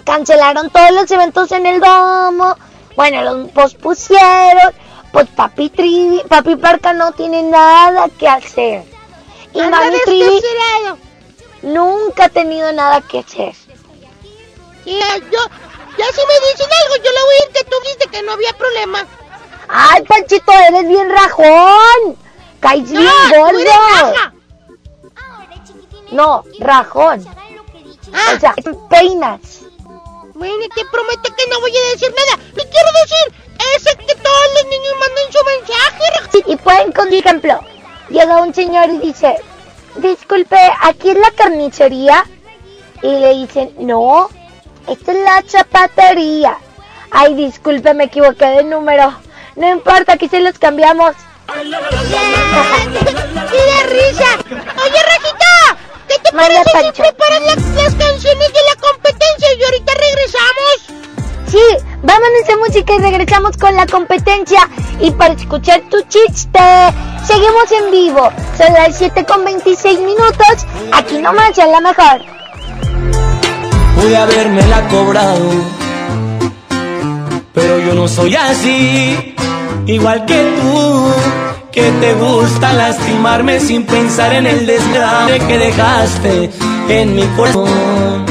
cancelaron 0.03 0.69
todos 0.71 0.91
los 0.91 1.09
eventos 1.11 1.51
en 1.53 1.65
el 1.67 1.79
domo, 1.79 2.57
bueno, 2.99 3.21
los 3.23 3.51
pospusieron, 3.51 4.73
pues 5.13 5.29
papi 5.29 5.69
Trivi, 5.69 6.21
papi 6.27 6.57
Parca 6.57 6.91
no 6.91 7.13
tiene 7.13 7.43
nada 7.43 8.09
que 8.09 8.27
hacer. 8.27 8.83
Y 9.53 9.61
Anda 9.61 9.79
mami 9.79 9.99
Trivi 10.03 10.41
nunca 11.61 12.25
ha 12.25 12.29
tenido 12.29 12.73
nada 12.73 12.99
que 12.99 13.19
hacer. 13.19 13.53
Sí, 14.83 14.99
yo, 15.31 15.39
ya 15.97 16.05
si 16.11 16.21
me 16.27 16.51
dicen 16.51 16.67
algo, 16.83 16.95
yo 16.97 17.11
le 17.11 17.23
voy 17.23 17.35
a 17.35 17.45
ir 17.45 17.53
que 17.53 17.63
tú 17.63 17.75
dijiste 17.83 18.07
que 18.09 18.21
no 18.23 18.33
había 18.33 18.51
problema. 18.51 19.07
Ay, 19.69 20.03
Panchito, 20.03 20.51
eres 20.51 20.89
bien 20.89 21.09
rajón. 21.09 22.17
Caes 22.59 22.91
bien 22.91 23.07
Ah, 23.07 23.29
tú 23.29 23.39
gordo. 23.39 24.33
No, 26.11 26.43
rajón. 26.59 27.25
Ah. 28.11 28.33
O 28.35 28.39
sea, 28.41 28.55
peinas. 28.89 29.68
Bueno, 30.39 30.65
te 30.73 30.85
prometo 30.85 31.35
que 31.35 31.47
no 31.49 31.59
voy 31.59 31.71
a 31.75 31.91
decir 31.91 32.15
nada. 32.15 32.41
Que 32.55 32.63
quiero 32.69 32.89
decir 33.03 33.27
es 33.75 33.83
que 33.83 34.15
todos 34.15 34.45
los 34.55 34.65
niños 34.71 34.93
manden 34.97 35.33
su 35.33 35.43
mensaje. 35.45 36.03
raja. 36.15 36.29
Y 36.47 36.55
pueden, 36.55 36.91
con 36.93 37.13
ejemplo, 37.13 37.59
llega 38.07 38.41
un 38.41 38.53
señor 38.53 38.89
y 38.89 38.99
dice, 38.99 39.35
disculpe, 39.97 40.57
¿aquí 40.81 41.09
es 41.09 41.17
la 41.17 41.31
carnicería? 41.31 42.23
Y 43.01 43.07
le 43.07 43.33
dicen, 43.33 43.73
no, 43.79 44.29
esta 44.87 45.11
es 45.11 45.19
la 45.19 45.43
zapatería. 45.45 46.57
Ay, 47.11 47.33
disculpe, 47.33 47.93
me 47.93 48.05
equivoqué 48.05 48.45
de 48.45 48.63
número. 48.63 49.13
No 49.57 49.69
importa, 49.69 50.13
aquí 50.13 50.29
se 50.29 50.39
los 50.39 50.57
cambiamos. 50.57 51.15
¡Qué 53.51 53.57
de 53.57 53.83
risa! 53.87 54.37
Oye, 54.47 55.03
Rajita, 55.03 55.77
¿qué 56.23 56.29
te 56.29 56.35
Manda, 56.35 56.63
parece 56.63 56.69
si 56.69 56.83
Pancho. 56.83 57.03
preparas 57.03 57.41
la- 57.41 57.83
las 57.83 57.95
canciones 57.95 58.47
de 58.53 58.59
la 58.69 58.81
competencia 58.81 59.47
y 59.57 59.63
ahorita 59.63 59.93
regresamos? 59.93 60.99
Sí, 61.51 61.85
vámonos 62.03 62.49
a 62.53 62.57
música 62.57 62.93
y 62.93 62.97
regresamos 62.99 63.57
con 63.57 63.75
la 63.75 63.87
competencia. 63.87 64.69
Y 64.99 65.09
para 65.11 65.33
escuchar 65.33 65.81
tu 65.89 65.99
chiste, 66.03 66.59
seguimos 67.25 67.71
en 67.71 67.91
vivo. 67.91 68.31
Son 68.57 68.71
las 68.73 68.95
7 68.97 69.25
con 69.25 69.43
26 69.45 69.99
minutos. 69.99 70.65
Aquí 70.91 71.17
nomás 71.17 71.57
en 71.57 71.71
la 71.71 71.79
mejor. 71.81 72.21
pude 73.95 74.15
habérmela 74.15 74.87
cobrado. 74.89 75.49
Pero 77.53 77.79
yo 77.79 77.93
no 77.95 78.07
soy 78.07 78.35
así, 78.35 79.35
igual 79.87 80.25
que 80.25 80.35
tú, 80.61 81.11
que 81.71 81.91
te 81.91 82.13
gusta 82.13 82.73
lastimarme 82.73 83.59
sin 83.59 83.85
pensar 83.85 84.33
en 84.33 84.47
el 84.47 84.65
desgrace 84.65 85.39
que 85.39 85.57
dejaste 85.57 86.49
en 86.89 87.15
mi 87.15 87.23
corazón. 87.35 88.25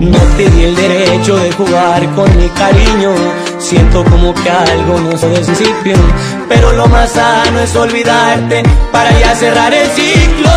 No 0.00 0.18
te 0.36 0.48
di 0.50 0.64
el 0.64 0.76
derecho 0.76 1.36
de 1.36 1.52
jugar 1.52 2.06
con 2.14 2.36
mi 2.36 2.48
cariño. 2.50 3.10
Siento 3.58 4.04
como 4.04 4.32
que 4.32 4.48
algo 4.48 5.00
no 5.00 5.18
se 5.18 5.26
principio. 5.26 5.96
Pero 6.48 6.72
lo 6.72 6.86
más 6.86 7.10
sano 7.10 7.58
es 7.60 7.74
olvidarte 7.74 8.62
para 8.92 9.10
ya 9.18 9.34
cerrar 9.34 9.74
el 9.74 9.88
ciclo. 9.90 10.50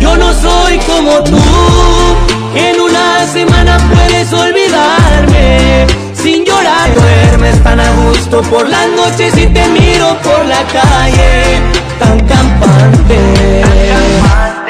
Yo 0.00 0.16
no 0.16 0.32
soy 0.34 0.78
como 0.78 1.22
tú. 1.22 1.38
En 2.56 2.80
una 2.80 3.26
semana 3.26 3.78
puedes 3.94 4.32
olvidarme. 4.32 5.86
Sin 6.22 6.44
llorar, 6.44 6.94
duermes 6.94 7.60
tan 7.64 7.80
a 7.80 7.90
gusto 8.04 8.42
por 8.42 8.68
las 8.68 8.88
noches 8.90 9.36
y 9.36 9.46
te 9.46 9.66
miro 9.70 10.16
por 10.22 10.44
la 10.46 10.62
calle. 10.72 11.60
Tan 11.98 12.20
campante. 12.20 13.64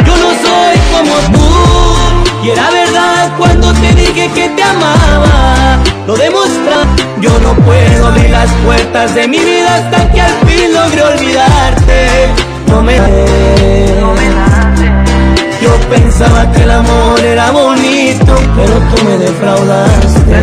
Yo 0.06 0.16
no 0.16 0.30
soy 0.44 0.76
como 0.92 1.14
tú. 1.36 2.46
Y 2.46 2.50
era 2.50 2.70
verdad 2.70 3.32
cuando 3.36 3.70
te 3.74 3.92
dije 3.92 4.30
que 4.34 4.48
te 4.48 4.62
amaba. 4.62 5.78
Lo 6.06 6.16
demostré. 6.16 6.72
Yo 7.20 7.38
no 7.40 7.52
puedo 7.66 8.06
abrir 8.06 8.30
las 8.30 8.50
puertas 8.64 9.14
de 9.14 9.28
mi 9.28 9.38
vida 9.38 9.74
hasta 9.74 10.10
que 10.10 10.20
al 10.22 10.32
fin 10.46 10.72
logre 10.72 11.02
olvidarte. 11.02 12.28
No 12.68 12.82
me 12.82 12.96
no 14.00 14.21
Yo 15.72 15.88
pensaba 15.88 16.52
que 16.52 16.64
el 16.64 16.70
amor 16.70 17.18
era 17.20 17.50
bonito, 17.50 18.34
pero 18.54 18.74
tú 18.94 19.04
me 19.04 19.16
defraudaste. 19.16 20.42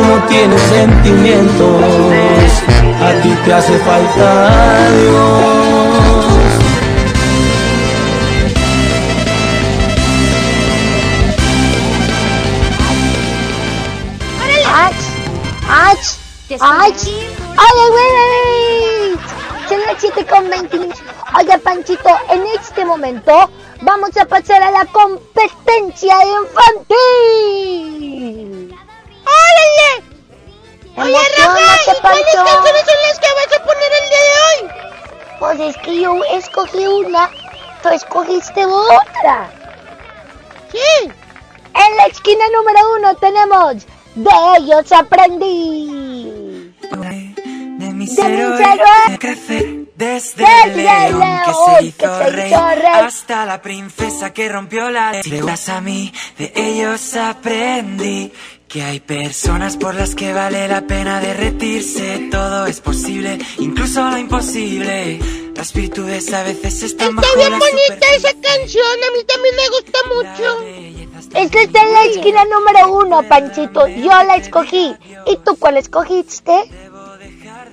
Tú 0.00 0.06
no 0.06 0.16
tienes 0.28 0.62
sentimientos, 0.62 1.82
a 3.02 3.12
ti 3.20 3.36
te 3.44 3.52
hace 3.52 3.78
falta 3.80 4.90
Dios. 4.92 5.44
¡Ach! 14.72 14.94
¡Ach! 15.68 16.16
¡Ach! 16.60 17.04
¡Ay, 17.58 17.82
güey! 17.90 19.18
Son 19.68 19.80
las 19.86 19.96
7 19.98 20.24
con 20.24 20.48
20 20.48 20.78
Oye, 21.38 21.58
Panchito, 21.58 22.08
en 22.30 22.46
este 22.58 22.86
momento 22.86 23.50
vamos 23.82 24.16
a 24.16 24.24
pasar 24.24 24.62
a 24.62 24.70
la 24.70 24.86
competencia 24.86 26.16
infantil. 26.40 27.60
¡Órale! 29.50 30.04
Oye, 30.96 31.18
Rafa, 31.38 31.50
Emocionate, 31.50 31.90
¿y 31.90 32.00
cuáles 32.00 32.24
canciones 32.34 32.84
son 32.84 33.00
las 33.08 33.18
que 33.18 33.26
vas 33.34 33.58
a 33.58 33.64
poner 33.64 33.90
el 34.02 34.08
día 34.08 34.22
de 34.28 34.34
hoy? 34.46 34.70
Pues 35.38 35.60
es 35.60 35.76
que 35.78 36.00
yo 36.00 36.24
escogí 36.34 36.86
una, 36.86 37.30
tú 37.82 37.88
escogiste 37.88 38.66
otra. 38.66 39.50
Sí. 40.72 41.10
En 41.74 41.96
la 41.96 42.06
esquina 42.06 42.44
número 42.54 42.80
uno 42.98 43.14
tenemos 43.16 43.86
De 44.14 44.30
ellos 44.58 44.92
aprendí. 44.92 46.74
De 46.90 46.96
mis 46.98 47.36
De 47.78 47.92
mis 47.92 48.18
héroes 48.18 48.60
héroes. 48.60 49.18
crecer 49.18 49.80
desde 49.96 50.44
Desde 50.44 51.06
el 51.06 51.18
león 51.18 51.20
que 51.20 51.50
león 51.50 51.54
se 51.66 51.78
que 51.78 51.86
hizo 51.86 52.18
se 52.18 52.30
rey 52.30 52.50
hizo 52.50 52.68
rey. 52.68 52.84
hasta 53.04 53.46
la 53.46 53.62
princesa 53.62 54.32
que 54.32 54.48
rompió 54.48 54.90
la 54.90 55.12
ley. 55.12 55.42
A 55.68 55.80
mí, 55.80 56.12
de 56.38 56.52
ellos 56.56 57.16
aprendí 57.16 58.32
que 58.70 58.82
hay 58.84 59.00
personas 59.00 59.76
por 59.76 59.96
las 59.96 60.14
que 60.14 60.32
vale 60.32 60.68
la 60.68 60.86
pena 60.86 61.20
derretirse. 61.20 62.28
Todo 62.30 62.66
es 62.66 62.80
posible, 62.80 63.36
incluso 63.58 64.08
lo 64.08 64.16
imposible. 64.16 65.18
Las 65.56 65.72
virtudes 65.72 66.32
a 66.32 66.44
veces 66.44 66.80
están 66.84 67.08
Está 67.08 67.20
bajo 67.20 67.36
bien 67.36 67.50
la 67.50 67.58
bonita 67.58 68.06
esa 68.14 68.32
canción, 68.40 68.96
a 69.08 69.16
mí 69.16 69.24
también 69.24 69.56
me 69.56 69.68
gusta 69.70 69.98
mucho. 70.14 71.40
Esta 71.40 71.62
está 71.62 71.82
en 71.82 71.92
la 71.92 72.04
esquina 72.04 72.44
número 72.44 72.92
uno, 72.92 73.22
Panchito. 73.28 73.88
Yo 73.88 74.22
la 74.22 74.36
escogí. 74.36 74.94
¿Y 75.26 75.36
tú 75.38 75.56
cuál 75.56 75.76
escogiste? 75.76 76.52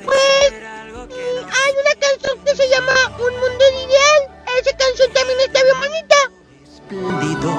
Pues 0.03 0.51
mm, 0.51 1.45
hay 1.45 1.73
una 1.83 1.93
canción 1.99 2.43
que 2.43 2.55
se 2.55 2.69
llama 2.69 2.93
Un 3.19 3.33
Mundo 3.39 3.65
Ideal. 3.85 4.43
Esa 4.59 4.75
canción 4.75 5.13
también 5.13 5.39
está 5.41 5.63
bien 5.63 5.79
bonita. 5.79 6.36
Espléndido. 6.89 7.53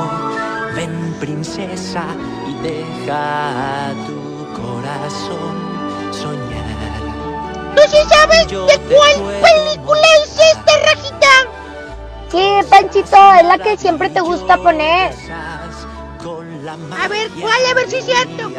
Ven, 0.75 1.17
princesa, 1.21 2.05
y 2.47 2.55
deja 2.63 3.89
a 3.89 3.93
tu 4.07 4.47
corazón 4.61 6.13
soñar. 6.13 6.69
¿Tú 7.75 7.83
sí 7.89 7.99
sabes 8.09 8.49
de 8.49 8.95
cuál 8.95 9.15
película 9.43 10.07
es 10.23 10.39
esta, 10.39 10.73
Rajita? 10.85 11.33
Sí, 12.31 12.45
Panchito, 12.69 13.35
es 13.41 13.45
la 13.45 13.59
que 13.59 13.77
siempre 13.77 14.11
te 14.11 14.21
gusta 14.21 14.57
poner. 14.59 15.15
A 17.01 17.09
ver, 17.09 17.31
¿cuál? 17.41 17.67
A 17.71 17.75
ver 17.75 17.91
si 17.91 17.97
es 17.97 18.05
cierto. 18.05 18.51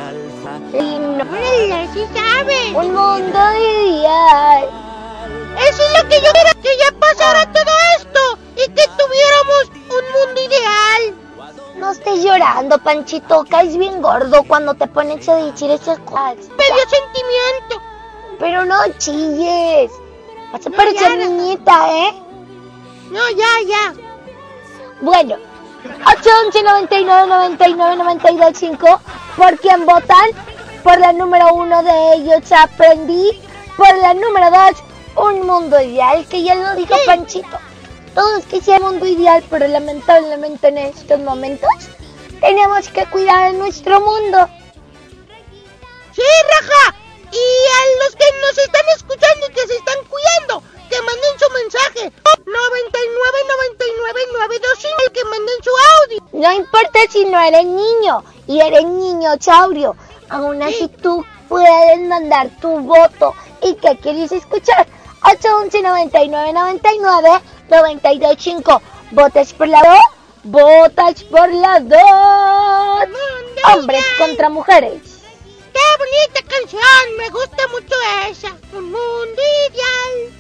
Órale, 0.74 1.88
sí 1.94 2.06
sabe. 2.14 2.74
Un 2.74 2.94
mundo 2.94 3.40
ideal. 3.58 4.89
Eso 5.68 5.84
es 5.84 6.04
lo 6.04 6.10
que 6.10 6.16
yo 6.22 6.32
quiero, 6.32 6.62
que 6.62 6.78
ya 6.78 7.00
pasara 7.00 7.52
todo 7.52 7.72
esto 7.98 8.20
y 8.56 8.66
que 8.72 8.84
tuviéramos 8.98 9.72
un 9.90 10.12
mundo 10.28 10.42
ideal. 10.42 11.16
No 11.78 11.92
estés 11.92 12.24
llorando, 12.24 12.78
Panchito. 12.80 13.46
Caes 13.50 13.78
bien 13.78 14.02
gordo 14.02 14.44
cuando 14.44 14.74
te 14.74 14.88
pones 14.88 15.28
a 15.30 15.36
decir 15.36 15.72
esas 15.72 15.98
cosas. 16.00 16.36
Me 16.58 16.66
dio 16.66 16.84
sentimiento. 16.90 17.82
Pero 18.40 18.66
no 18.66 18.76
chilles. 18.98 19.92
Vas 20.52 20.66
a 20.66 20.70
No, 20.70 20.76
parecer 20.78 21.04
Rafa. 21.12 21.16
niñita, 21.18 21.90
¿eh? 21.94 22.14
No, 23.12 23.20
ya, 23.30 23.48
ya. 23.68 23.94
Bueno, 25.02 25.36
811 26.06 26.64
99 26.64 27.28
99 27.28 27.96
92 27.96 28.52
5. 28.58 29.02
¿Por 29.38 29.58
quién 29.60 29.86
votan? 29.86 30.30
Por 30.84 31.00
la 31.00 31.14
número 31.14 31.54
uno 31.54 31.82
de 31.84 32.14
ellos 32.16 32.52
aprendí. 32.52 33.42
Por 33.78 33.96
la 34.00 34.14
número 34.14 34.50
dos, 34.52 34.84
un 35.20 35.46
mundo 35.46 35.80
ideal, 35.82 36.26
que 36.28 36.44
ya 36.44 36.56
lo 36.56 36.76
dijo 36.76 36.96
Panchito. 37.06 37.58
Todos 38.16 38.46
quisieran 38.46 38.84
un 38.84 38.90
mundo 38.92 39.06
ideal, 39.06 39.44
pero 39.50 39.68
lamentablemente 39.68 40.70
en 40.70 40.78
estos 40.80 41.20
momentos 41.20 41.70
tenemos 42.42 42.88
que 42.90 43.06
cuidar 43.08 43.54
nuestro 43.54 44.00
mundo. 44.00 44.48
Sí, 46.14 46.22
Raja. 46.50 46.96
Y 47.32 47.38
a 47.38 48.04
los 48.04 48.16
que 48.16 48.26
nos 48.42 48.58
están 48.58 48.82
escuchando 48.96 49.46
y 49.48 49.54
que 49.54 49.68
se 49.68 49.76
están 49.76 49.98
cuidando, 50.06 50.64
que 50.90 51.02
manden 51.02 51.40
su 51.40 51.54
mensaje. 51.54 52.12
99 52.46 53.38
99 53.48 54.20
925, 54.34 54.96
el 55.06 55.12
que 55.12 55.24
manden 55.26 55.64
su 55.64 55.72
audio. 56.00 56.24
No 56.34 56.52
importa 56.54 57.00
si 57.10 57.26
no 57.26 57.40
eres 57.40 57.66
niño 57.66 58.24
y 58.48 58.60
eres 58.60 58.86
niño 58.86 59.38
chaurio, 59.38 59.96
aún 60.30 60.64
así 60.64 60.88
tú 61.02 61.24
puedes 61.48 62.00
mandar 62.08 62.50
tu 62.60 62.80
voto. 62.80 63.36
¿Y 63.62 63.76
qué 63.76 63.98
quieres 64.02 64.32
escuchar? 64.32 64.88
811 65.22 65.82
99 65.82 66.54
99 66.54 67.30
92 67.70 68.36
5. 68.38 68.82
¿Votas 69.12 69.54
por 69.54 69.68
la 69.68 69.82
2? 69.82 69.90
¿Votas 70.44 71.24
por 71.24 71.52
la 71.52 71.80
2? 71.80 72.00
Hombres 73.74 74.06
contra 74.18 74.50
mujeres. 74.50 75.02
¡Qué 75.74 75.80
bonita 75.98 76.56
canción! 76.56 76.82
Me 77.18 77.30
gusta 77.30 77.68
mucho 77.68 77.96
esa. 78.30 78.50
Un 78.74 78.86
mundo 78.86 79.42
ideal. 79.70 80.34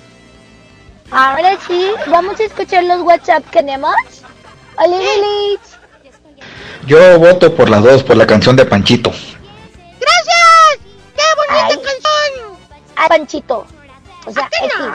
Ahora 1.11 1.57
sí, 1.68 1.91
vamos 2.07 2.39
a 2.39 2.43
escuchar 2.43 2.84
los 2.84 3.01
WhatsApp 3.01 3.43
que 3.49 3.60
tenemos. 3.60 3.93
Hola, 4.77 4.97
Lilith. 4.97 5.61
Yo 6.85 7.19
voto 7.19 7.53
por 7.56 7.69
las 7.69 7.84
dos, 7.84 8.03
por 8.03 8.15
la 8.15 8.26
canción 8.26 8.56
de 8.56 8.65
Panchito. 8.65 9.10
¡Gracias! 9.10 10.80
¡Qué 11.15 11.23
bonita 11.35 11.68
Ay. 11.68 11.76
canción! 11.76 12.57
Ah, 12.95 13.07
Panchito. 13.10 13.65
O 14.26 14.32
sea, 14.32 14.46
¿A 14.46 14.50
que 14.50 14.66
es 14.66 14.74
no? 14.80 14.86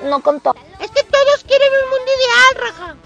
que 0.00 0.08
no 0.08 0.20
contó. 0.22 0.54
Es 0.80 0.90
que 0.90 1.02
todos 1.04 1.44
quieren 1.46 1.68
un 1.84 1.90
mundo 1.90 2.10
ideal, 2.16 2.68
Raja. 2.70 2.96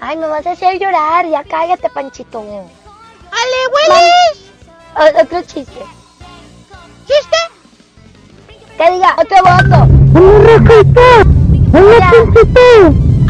Ay, 0.00 0.16
me 0.16 0.26
vas 0.28 0.46
a 0.46 0.52
hacer 0.52 0.78
llorar. 0.78 1.26
Ya 1.28 1.44
cállate, 1.44 1.88
Panchito. 1.90 2.40
¡Ale, 2.40 3.60
hueles! 3.72 4.50
O- 4.96 5.20
Otro 5.22 5.42
chiste. 5.42 5.82
¿Chiste? 7.06 7.36
Que 8.76 8.90
diga, 8.92 9.14
otro 9.18 9.36
voto. 9.38 9.78
¡Hola, 11.74 12.10
Panchito! 12.10 12.68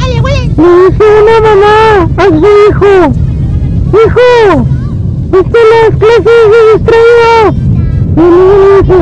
¡Ale, 0.03 0.21
hueles! 0.21 0.59
Le 0.59 0.91
dice 0.91 1.05
una 1.23 1.41
mamá 1.41 2.09
a 2.17 2.25
su 2.25 2.47
hijo. 2.69 3.13
Hijo, 3.93 4.67
es 5.33 5.45
que 5.53 5.61
las 5.71 5.91
clases 5.99 6.25
de 6.25 6.73
distraído. 6.73 7.53
Y 8.15 8.21
el 8.21 8.31
niño 8.31 8.55
le 8.57 8.83
dice, 8.83 8.99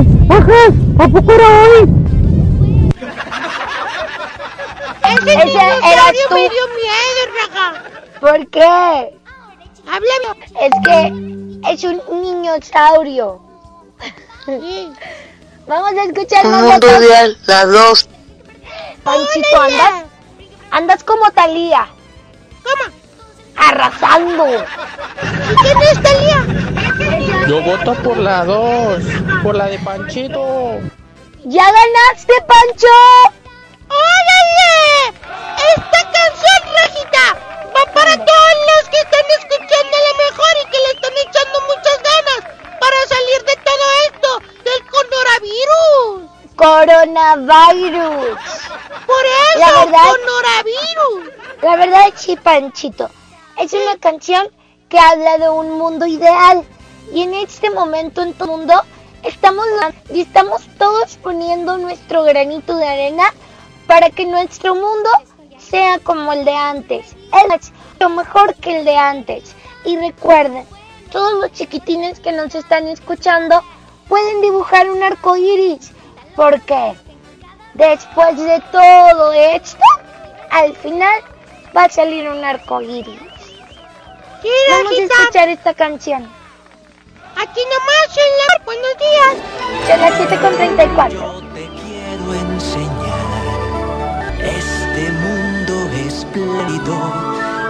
¿a 0.99 1.09
poco 1.09 1.33
era 1.33 1.49
hoy? 1.49 1.90
Tú. 6.31 6.35
me 6.37 6.49
dio 6.49 6.67
miedo, 6.69 7.21
Raja. 7.37 7.83
¿Por 8.21 8.51
qué? 8.51 9.19
Háblame. 9.87 10.47
Es 10.61 10.73
que 10.85 11.73
es 11.73 11.85
un 11.85 12.23
niñosaurio. 12.23 13.41
Sí. 14.47 14.93
Vamos 15.67 15.93
a 15.93 16.05
escuchar 16.05 16.45
Un 16.47 16.53
más 16.53 16.63
mundo 16.63 16.87
votos. 16.87 17.05
ideal, 17.05 17.39
la 17.47 17.67
dos. 17.67 18.09
Panchito, 19.05 19.61
andas, 19.61 20.05
andas 20.71 21.05
como 21.05 21.31
Talía. 21.31 21.87
¿Cómo? 22.63 22.95
Arrasando. 23.57 24.47
¿Y 24.49 25.55
quién 25.63 25.83
es 25.83 26.03
Talía? 26.03 27.47
Yo 27.49 27.63
voto 27.63 27.95
por 28.03 28.17
la 28.19 28.45
2, 28.45 29.03
por 29.43 29.55
la 29.55 29.67
de 29.67 29.79
Panchito. 29.79 30.79
¡Ya 31.45 31.65
ganaste, 31.65 32.35
Pancho! 32.47 32.87
¡Órale! 33.91 35.19
Esta 35.75 36.01
canción, 36.13 36.61
Rajita, 36.77 37.27
va 37.75 37.93
para 37.93 38.15
todos 38.15 38.55
los 38.69 38.89
que 38.89 38.97
están 38.99 39.27
escuchando 39.39 39.97
a 39.97 40.05
lo 40.09 40.15
mejor 40.25 40.53
y 40.63 40.71
que 40.71 40.79
le 40.79 40.91
están 40.95 41.13
echando 41.27 41.57
muchas 41.69 41.99
ganas 42.11 42.41
para 42.81 42.99
salir 43.09 43.41
de 43.47 43.57
todo 43.69 43.87
esto 44.07 44.31
del 44.65 44.81
coronavirus. 44.91 46.31
Coronavirus. 46.57 48.39
Por 49.07 49.25
eso, 49.25 49.59
La 49.59 49.85
verdad- 49.85 50.11
coronavirus. 50.11 51.35
La 51.63 51.77
verdad 51.77 52.09
es 52.15 52.21
sí, 52.21 52.37
Panchito. 52.37 53.11
Es 53.59 53.73
una 53.73 53.97
canción 53.99 54.49
que 54.89 54.99
habla 54.99 55.39
de 55.39 55.49
un 55.51 55.79
mundo 55.79 56.07
ideal. 56.07 56.65
Y 57.13 57.23
en 57.23 57.35
este 57.35 57.71
momento 57.71 58.23
en 58.23 58.35
todo 58.35 58.45
el 58.53 58.59
mundo 58.59 58.83
estamos, 59.25 59.67
y 60.11 60.21
estamos 60.23 60.63
todos 60.79 61.17
poniendo 61.17 61.77
nuestro 61.77 62.23
granito 62.23 62.77
de 62.77 62.87
arena 62.89 63.35
para 63.91 64.09
que 64.11 64.25
nuestro 64.25 64.77
mundo 64.77 65.11
sea 65.59 65.99
como 65.99 66.33
el 66.33 66.45
de 66.45 66.55
antes. 66.55 67.07
Es 67.51 67.73
mucho 67.73 68.09
mejor 68.09 68.55
que 68.55 68.79
el 68.79 68.85
de 68.85 68.97
antes. 68.97 69.57
Y 69.85 69.97
recuerden, 69.97 70.65
todos 71.11 71.41
los 71.41 71.51
chiquitines 71.51 72.21
que 72.21 72.31
nos 72.31 72.55
están 72.55 72.87
escuchando 72.87 73.65
pueden 74.09 74.43
dibujar 74.43 74.89
un 74.89 75.03
arco 75.03 75.37
iris, 75.37 75.91
porque 76.37 76.95
después 77.75 78.37
de 78.37 78.63
todo 78.71 79.33
esto, 79.33 79.83
al 80.53 80.77
final 80.77 81.21
va 81.77 81.87
a 81.87 81.89
salir 81.89 82.29
un 82.29 82.45
arco 82.45 82.81
iris. 82.81 83.19
Vamos 84.71 84.93
a 84.99 85.03
escuchar 85.03 85.49
esta 85.49 85.75
canción. 85.75 86.31
Aquí 87.35 87.61
nomás 87.65 88.17
en 88.17 88.33
la. 88.39 88.65
Buenos 88.65 88.97
días. 88.99 89.89
Son 89.89 90.01
las 90.01 90.15
7 90.17 90.37
con 90.37 90.55
34. 90.55 92.50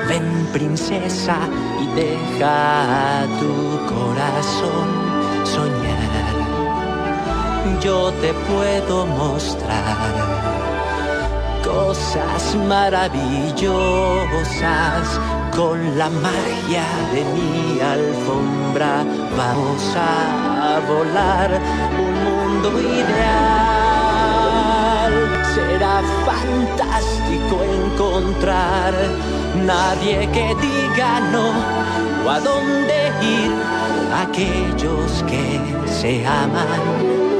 Ven 0.09 0.49
princesa 0.53 1.37
y 1.81 1.87
deja 1.95 3.23
a 3.23 3.27
tu 3.39 3.55
corazón 3.95 4.89
soñar. 5.45 6.01
Yo 7.81 8.13
te 8.21 8.35
puedo 8.35 9.07
mostrar 9.07 9.97
cosas 11.65 12.55
maravillosas 12.69 15.19
con 15.57 15.97
la 15.97 16.11
magia 16.11 16.85
de 17.13 17.25
mi 17.25 17.81
alfombra. 17.81 19.03
Vamos 19.37 19.97
a 19.97 20.81
volar 20.87 21.59
un 21.99 22.13
mundo 22.25 22.81
ideal. 22.81 23.90
Fantástico 26.25 27.63
encontrar 27.63 28.93
nadie 29.67 30.29
que 30.33 30.55
diga 30.61 31.21
no 31.33 31.49
o 32.25 32.31
a 32.31 32.41
dónde 32.41 33.13
ir. 33.23 33.53
Aquellos 34.13 35.23
que 35.29 35.61
se 35.89 36.27
aman. 36.27 37.40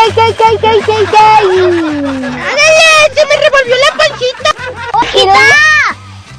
ay, 0.00 0.12
ay, 0.16 0.36
ay, 0.44 0.58
ay, 0.62 0.80
ay, 0.88 1.06
ay! 1.18 1.46
¡Ay, 2.56 3.06
se 3.14 3.22
me 3.26 3.34
revolvió 3.36 3.76
la 3.76 3.90
pancita! 3.96 4.50
¡Hojita! 4.92 5.46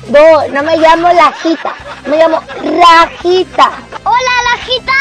No, 0.08 0.48
no 0.48 0.64
me 0.64 0.78
llamo 0.78 1.14
Lajita, 1.14 1.76
me 2.06 2.18
llamo 2.18 2.44
Rajita. 2.80 3.72
¡Hola, 4.04 4.32
Lajita! 4.52 4.94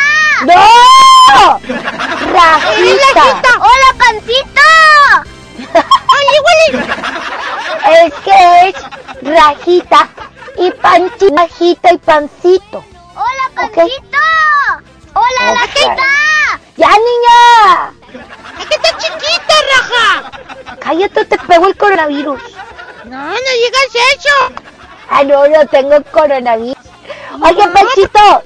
¡No! 0.43 1.61
¡Rajita! 2.33 3.15
Lajita! 3.15 3.51
¡Hola, 3.59 3.91
pancita! 3.99 4.69
¡Ay, 6.09 6.27
igual! 6.37 6.61
Es 7.93 8.15
que 8.25 8.69
es 8.69 8.75
Rajita 9.23 10.09
y 10.59 10.71
Panchita, 10.71 11.35
Rajita 11.37 11.93
y 11.93 11.99
Pancito. 11.99 12.85
¡Hola, 13.15 13.51
Pancito! 13.55 14.19
¡Hola. 15.15 15.55
Lajita! 15.55 16.07
¡Ya, 16.77 16.89
niña! 16.89 17.90
¡Es 18.83 18.93
que 18.93 19.07
está 19.07 19.19
chiquita, 19.19 19.55
Raja! 19.77 20.77
Cállate, 20.81 21.25
te 21.25 21.39
pego 21.39 21.67
el 21.67 21.77
coronavirus. 21.77 22.41
No, 23.05 23.29
no 23.29 23.35
digas 23.35 23.91
eso. 24.17 24.55
Ah, 25.09 25.25
no, 25.25 25.49
no 25.49 25.67
tengo 25.67 25.97
coronavirus. 26.13 26.77
Oye, 27.43 27.69
Panchito, 27.69 28.43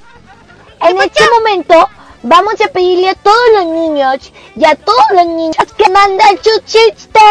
en 0.81 1.01
este 1.01 1.24
momento 1.31 1.89
vamos 2.23 2.55
a 2.61 2.69
pedirle 2.69 3.11
a 3.11 3.15
todos 3.15 3.48
los 3.55 3.66
niños 3.66 4.32
y 4.56 4.65
a 4.65 4.74
todos 4.74 5.11
los 5.12 5.27
niños 5.27 5.56
que 5.77 5.90
manden 5.90 6.39
sus 6.43 6.65
chistes. 6.65 7.23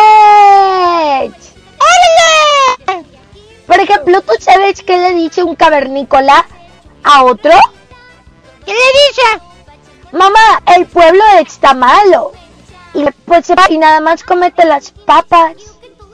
¡Órale! 1.80 3.06
Por 3.66 3.80
ejemplo, 3.80 4.22
¿tú 4.22 4.34
sabes 4.40 4.84
qué 4.84 4.98
le 4.98 5.14
dice 5.14 5.44
un 5.44 5.56
cavernícola 5.56 6.46
a 7.04 7.24
otro? 7.24 7.54
¿Qué 8.66 8.74
le 8.74 8.80
dice? 8.80 9.42
Mamá, 10.12 10.62
el 10.76 10.86
pueblo 10.86 11.24
está 11.40 11.74
malo. 11.74 12.34
Y 12.94 13.06
pues 13.26 13.46
se 13.46 13.56
va 13.56 13.66
y 13.70 13.78
nada 13.78 14.00
más 14.02 14.24
comete 14.24 14.66
las 14.66 14.92
papas. 14.92 15.54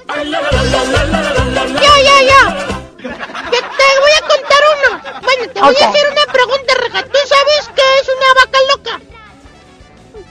¡Ya, 0.08 1.94
ya, 2.04 2.22
ya! 2.24 2.68
Yo 3.00 3.60
te 3.60 3.88
voy 4.02 4.14
a 4.18 4.22
contar 4.22 4.62
uno. 4.76 5.02
Bueno, 5.22 5.44
te 5.54 5.62
voy 5.62 5.74
Ok. 5.76 5.82
a 5.82 5.90
hacer 5.90 6.06
una 6.12 6.26
pregunta, 6.34 6.74
Raja. 6.76 7.04
¿Tú 7.04 7.18
sabes 7.28 7.70
qué 7.76 7.82
es 8.02 8.08
una 8.18 8.34
vaca 8.42 8.60
loca? 8.76 8.94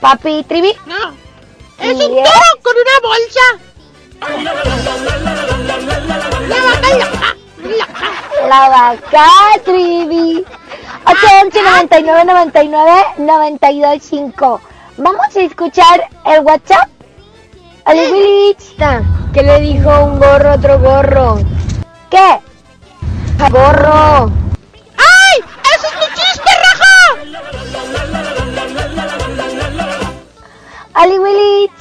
Papi 0.00 0.42
Trivi. 0.44 0.76
No. 0.86 1.14
Es 1.78 1.98
¿Y 1.98 2.04
un 2.04 2.18
es? 2.18 2.24
toro 2.24 2.62
con 2.62 2.74
una 2.76 2.96
bolsa. 3.08 3.46
La 8.48 8.68
vaca, 8.68 9.26
Trivi. 9.64 10.44
811 11.06 11.62
99 11.62 12.24
99 12.24 13.04
92 13.18 14.02
5. 14.02 14.60
Vamos 14.98 15.36
a 15.36 15.40
escuchar 15.40 16.10
el 16.26 16.40
WhatsApp. 16.40 16.88
Willich. 17.86 18.76
¿Qué 19.32 19.42
le 19.44 19.60
dijo 19.60 19.88
un 20.04 20.18
gorro 20.18 20.50
a 20.50 20.54
otro 20.54 20.80
gorro? 20.80 21.38
¿Qué? 22.10 22.40
Gorro. 23.48 24.32
¡Ay! 24.96 25.44
¡Ese 25.72 25.86
es 25.86 25.94
mi 25.94 26.06
chiste, 26.16 26.50
raja! 26.64 26.96
Oli 31.04 31.18
Willich. 31.20 31.72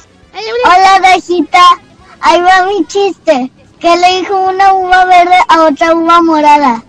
Hola, 0.64 1.00
Bejita. 1.02 1.64
Ahí 2.20 2.40
va 2.40 2.66
mi 2.66 2.86
chiste. 2.86 3.50
¿Qué 3.80 3.96
le 3.96 4.20
dijo 4.20 4.36
una 4.36 4.74
uva 4.74 5.04
verde 5.06 5.38
a 5.48 5.64
otra 5.64 5.92
uva 5.92 6.22
morada? 6.22 6.84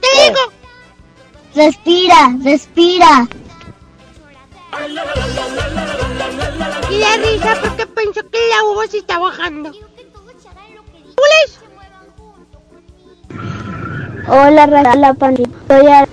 ¿Qué 0.00 0.08
dijo? 0.30 0.52
Respira, 1.54 2.30
respira. 2.42 3.28
Y 6.90 6.98
la 6.98 7.16
risa 7.16 7.56
porque 7.60 7.86
pensó 7.86 8.20
que 8.30 8.38
la 8.48 8.64
uva 8.72 8.86
se 8.88 8.98
está 8.98 9.18
bajando. 9.18 9.70
¿Pules? 11.16 11.58
Hola, 14.28 14.66
Raza, 14.66 14.96
la 14.96 15.14
pandilla. 15.14 16.06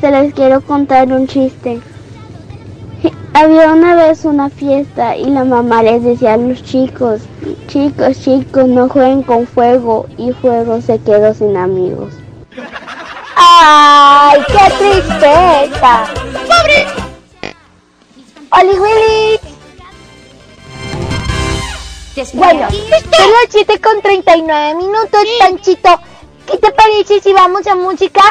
Te 0.00 0.10
les 0.10 0.34
quiero 0.34 0.60
contar 0.60 1.12
un 1.12 1.26
chiste. 1.26 1.80
Había 3.34 3.72
una 3.72 3.94
vez 3.94 4.24
una 4.24 4.48
fiesta 4.50 5.16
y 5.16 5.24
la 5.24 5.44
mamá 5.44 5.82
les 5.82 6.04
decía 6.04 6.34
a 6.34 6.36
los 6.36 6.62
chicos, 6.62 7.22
chicos, 7.66 8.20
chicos, 8.20 8.68
no 8.68 8.88
jueguen 8.88 9.22
con 9.22 9.46
fuego 9.46 10.06
y 10.18 10.32
fuego 10.32 10.80
se 10.80 11.00
quedó 11.00 11.32
sin 11.34 11.56
amigos. 11.56 12.12
¡Ay, 13.36 14.40
qué 14.48 14.74
tristeza! 14.76 16.04
¡Pobre! 16.46 17.11
¡Oli 18.52 18.78
Willy! 18.78 19.40
Bueno, 22.34 22.68
son 22.70 23.30
las 23.32 23.46
7 23.48 23.80
con 23.80 24.02
39 24.02 24.74
minutos, 24.74 25.20
Panchito. 25.38 25.98
¿Qué 26.46 26.58
te 26.58 26.70
parece 26.72 27.20
si 27.20 27.32
vamos 27.32 27.66
a 27.66 27.74
música? 27.74 28.22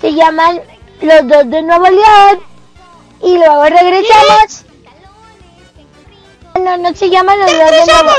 Se 0.00 0.14
llaman 0.14 0.60
Los 1.00 1.26
Dos 1.26 1.50
de 1.50 1.62
Nuevo 1.62 1.86
León. 1.86 2.40
Y 3.22 3.36
luego 3.36 3.64
regresamos. 3.64 4.64
No, 6.62 6.76
no 6.76 6.94
se 6.94 7.10
llaman 7.10 7.40
Los 7.40 7.50
Dos 7.50 7.70
de 7.70 7.92
Nuevo 7.92 8.10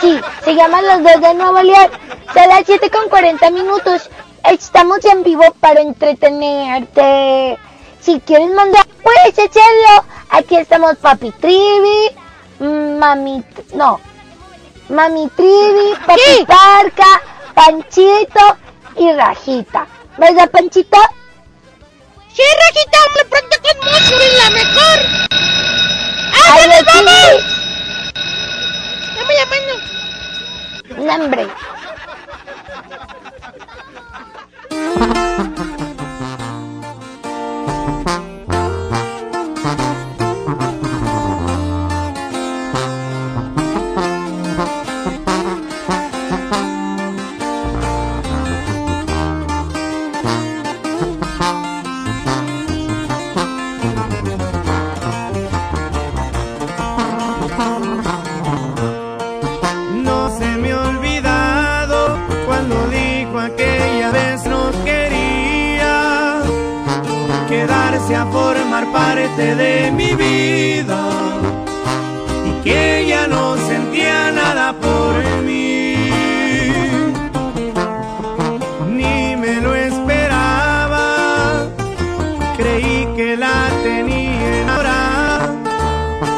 Sí, 0.00 0.20
se 0.44 0.54
llaman 0.54 0.86
Los 0.86 1.02
Dos 1.04 1.20
de 1.20 1.34
Nuevo 1.34 1.62
León. 1.62 1.90
Son 2.34 2.48
las 2.48 2.62
7 2.66 2.90
con 2.90 3.08
40 3.08 3.50
minutos. 3.52 4.10
Estamos 4.50 5.04
en 5.04 5.22
vivo 5.22 5.44
para 5.60 5.80
entretenerte. 5.80 7.56
Si 8.00 8.18
quieres 8.20 8.50
mandar, 8.50 8.84
puedes 9.08 9.38
hacerlo. 9.38 10.04
Aquí 10.30 10.56
estamos 10.56 10.96
Papi 10.96 11.30
Trivi, 11.32 12.10
Mami, 12.60 13.42
no, 13.74 14.00
Mami 14.90 15.28
Trivi, 15.36 15.94
Papi 16.06 16.44
Parca, 16.46 17.20
Panchito 17.54 18.58
y 18.96 19.12
Rajita. 19.12 19.86
¿Verdad, 20.18 20.50
Panchito? 20.50 20.98
Sí, 22.34 22.42
Rajita, 22.42 22.98
me 23.16 23.24
pronto 23.24 23.56
con 23.62 23.76
mucho 23.86 24.14
es 24.14 24.32
la 24.44 24.50
mejor. 24.50 24.98
¡Ah, 26.34 26.58
ya 26.66 26.78
sí. 26.78 26.84
vamos! 26.86 27.36
Dame 29.16 29.34
la 29.34 29.46
mano. 29.46 29.74
No, 35.78 35.78
de 69.36 69.90
mi 69.92 70.14
vida 70.14 71.00
y 72.46 72.62
que 72.64 73.00
ella 73.00 73.26
no 73.26 73.56
sentía 73.56 74.30
nada 74.32 74.72
por 74.72 75.14
mí. 75.42 75.94
Ni 78.88 79.36
me 79.36 79.60
lo 79.60 79.74
esperaba, 79.74 81.66
creí 82.56 83.06
que 83.16 83.36
la 83.36 83.68
tenía 83.82 84.62
enamorada 84.62 85.54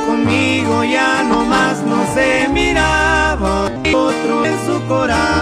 conmigo 0.06 0.84
ya 0.84 1.22
no 1.22 1.44
más 1.44 1.82
no 1.82 1.98
se 2.14 2.48
miraba 2.48 3.70
otro 3.94 4.44
en 4.44 4.56
su 4.66 4.86
corazón. 4.86 5.39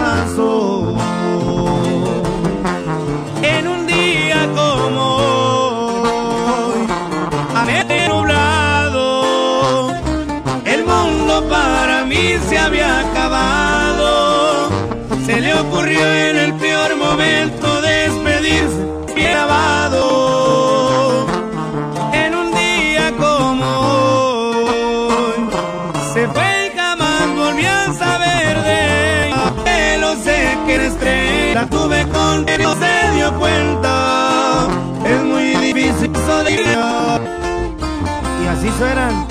Suenan 38.78 39.26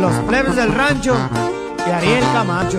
los 0.00 0.12
plebes 0.28 0.54
del 0.54 0.72
rancho 0.72 1.16
y 1.84 1.90
Ariel 1.90 2.22
Camacho. 2.32 2.78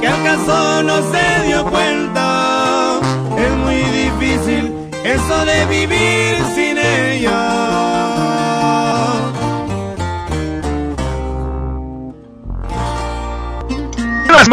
Que 0.00 0.08
acaso 0.08 0.82
no 0.82 0.96
se 1.12 1.46
dio 1.46 1.64
cuenta. 1.64 3.00
Es 3.38 3.52
muy 3.64 3.82
difícil 4.02 4.72
eso 5.04 5.44
de 5.44 5.66
vivir 5.66 6.38
sin 6.54 6.78
ella. 6.78 7.76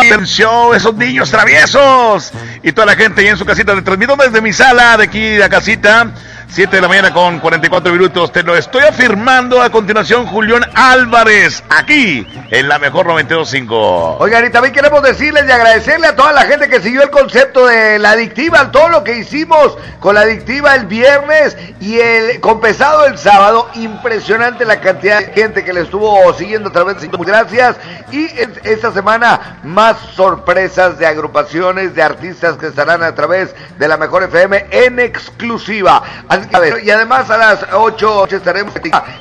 el 0.01 0.25
show, 0.25 0.73
esos 0.73 0.95
niños 0.95 1.29
traviesos. 1.29 2.31
Y 2.61 2.71
toda 2.71 2.87
la 2.87 2.95
gente 2.95 3.21
ahí 3.21 3.27
en 3.27 3.37
su 3.37 3.45
casita. 3.45 3.75
Te 3.75 3.81
transmito 3.81 4.15
desde 4.15 4.41
mi 4.41 4.53
sala, 4.53 4.97
de 4.97 5.03
aquí, 5.03 5.21
de 5.21 5.39
la 5.39 5.49
casita. 5.49 6.13
7 6.53 6.75
de 6.75 6.81
la 6.83 6.87
mañana 6.87 7.11
con 7.11 7.39
44 7.39 7.91
minutos. 7.91 8.31
Te 8.31 8.43
lo 8.43 8.55
estoy 8.55 8.83
afirmando 8.83 9.59
a 9.59 9.71
continuación, 9.71 10.27
Julián 10.27 10.61
Álvarez, 10.75 11.63
aquí 11.67 12.27
en 12.51 12.69
la 12.69 12.77
mejor 12.77 13.07
92.5. 13.07 14.17
Oigan, 14.19 14.45
y 14.45 14.51
también 14.51 14.71
queremos 14.71 15.01
decirles 15.01 15.45
y 15.47 15.51
agradecerle 15.51 16.05
a 16.05 16.15
toda 16.15 16.31
la 16.31 16.43
gente 16.43 16.69
que 16.69 16.79
siguió 16.79 17.01
el 17.01 17.09
concepto 17.09 17.65
de 17.65 17.97
la 17.97 18.11
adictiva, 18.11 18.69
todo 18.69 18.89
lo 18.89 19.03
que 19.03 19.17
hicimos 19.17 19.75
con 19.99 20.13
la 20.13 20.21
adictiva 20.21 20.75
el 20.75 20.85
viernes 20.85 21.57
y 21.79 21.97
el 21.97 22.39
compensado 22.39 23.05
el 23.05 23.17
sábado. 23.17 23.67
Impresionante 23.73 24.63
la 24.63 24.79
cantidad 24.79 25.25
de 25.25 25.33
gente 25.33 25.63
que 25.63 25.73
le 25.73 25.81
estuvo 25.81 26.31
siguiendo 26.35 26.69
a 26.69 26.71
través 26.71 27.01
de 27.01 27.07
gracias. 27.07 27.77
Y 28.11 28.27
esta 28.63 28.91
semana 28.91 29.59
más 29.63 29.97
sorpresas 30.15 30.99
de 30.99 31.07
agrupaciones, 31.07 31.95
de 31.95 32.03
artistas 32.03 32.57
que 32.57 32.67
estarán 32.67 33.01
a 33.01 33.15
través 33.15 33.55
de 33.79 33.87
la 33.87 33.97
mejor 33.97 34.21
FM 34.21 34.67
en 34.69 34.99
exclusiva. 34.99 36.03
Y 36.83 36.89
además 36.89 37.29
a 37.29 37.37
las 37.37 37.65
8 37.71 38.27
estaremos 38.27 38.73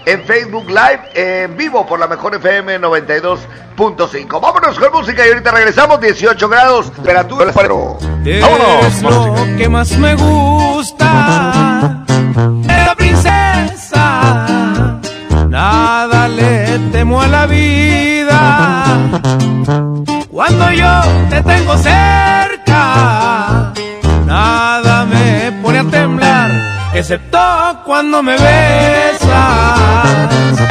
en 0.04 0.24
Facebook 0.24 0.68
Live 0.68 1.00
en 1.14 1.56
vivo 1.56 1.86
por 1.86 1.98
la 2.00 2.06
mejor 2.06 2.34
FM 2.34 2.80
92.5. 2.80 4.40
Vámonos 4.40 4.78
con 4.78 4.92
música 4.92 5.26
y 5.26 5.30
ahorita 5.30 5.50
regresamos. 5.50 6.00
18 6.00 6.48
grados, 6.48 6.92
temperatura. 6.92 7.52
Es 8.24 9.02
lo 9.02 9.34
que 9.56 9.68
más 9.68 9.96
me 9.98 10.14
gusta. 10.14 12.04
Es 12.68 12.86
la 12.86 12.94
princesa. 12.96 14.46
Nada 15.48 16.28
le 16.28 16.78
temo 16.92 17.20
a 17.20 17.28
la 17.28 17.46
vida. 17.46 18.84
Cuando 20.30 20.70
yo 20.72 21.02
te 21.28 21.42
tengo 21.42 21.76
cerca, 21.76 22.41
excepto 27.02 27.38
cuando 27.84 28.22
me 28.22 28.32
besas. 28.32 29.20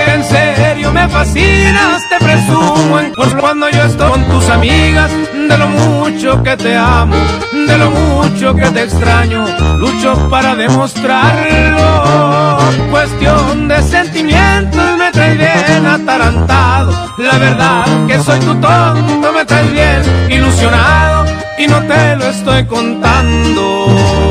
En 0.08 0.24
serio 0.24 0.92
me 0.94 1.10
fascinas, 1.10 2.08
te 2.08 2.18
presumo 2.24 3.02
en 3.02 3.12
cuando 3.38 3.70
yo 3.70 3.84
estoy 3.84 4.12
con 4.12 4.24
tus 4.30 4.48
amigas, 4.50 5.12
de 5.34 5.58
lo 5.58 5.68
mucho 5.68 6.42
que 6.42 6.56
te 6.56 6.78
amo, 6.78 7.18
de 7.52 7.78
lo 7.78 7.92
mucho 7.92 8.56
que 8.56 8.72
te 8.72 8.84
extraño, 8.84 9.46
lucho 9.78 10.30
para 10.30 10.56
demostrarlo. 10.56 12.60
Cuestión 12.90 13.68
de 13.68 13.84
sentimientos 13.84 14.98
me 14.98 15.12
trae 15.12 15.36
bien 15.36 15.86
atarantado, 15.86 16.94
la 17.18 17.38
verdad 17.40 17.84
que 18.08 18.18
soy 18.20 18.40
tu 18.40 18.56
tonto, 18.56 19.34
me 19.34 19.44
traes 19.44 19.70
bien 19.74 20.02
ilusionado 20.30 21.26
y 21.58 21.68
no 21.68 21.82
te 21.82 22.16
lo 22.16 22.30
estoy 22.30 22.66
contando. 22.68 24.31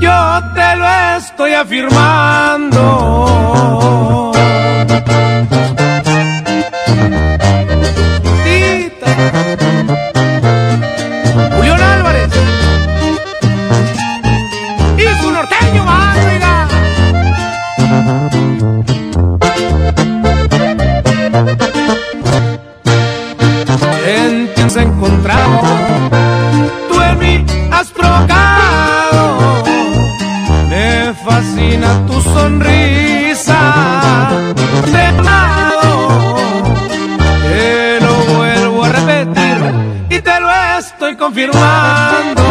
Yo 0.00 0.40
te 0.54 0.76
lo 0.76 0.86
estoy 1.16 1.52
afirmando. 1.54 2.82
Sonrisa. 32.42 33.60
He 34.94 35.06
amado. 35.06 36.36
Te 37.48 38.00
lo 38.00 38.14
vuelvo 38.34 38.84
a 38.84 38.88
repetir 38.98 39.58
y 40.10 40.18
te 40.20 40.40
lo 40.40 40.48
estoy 40.78 41.16
confirmando. 41.16 42.41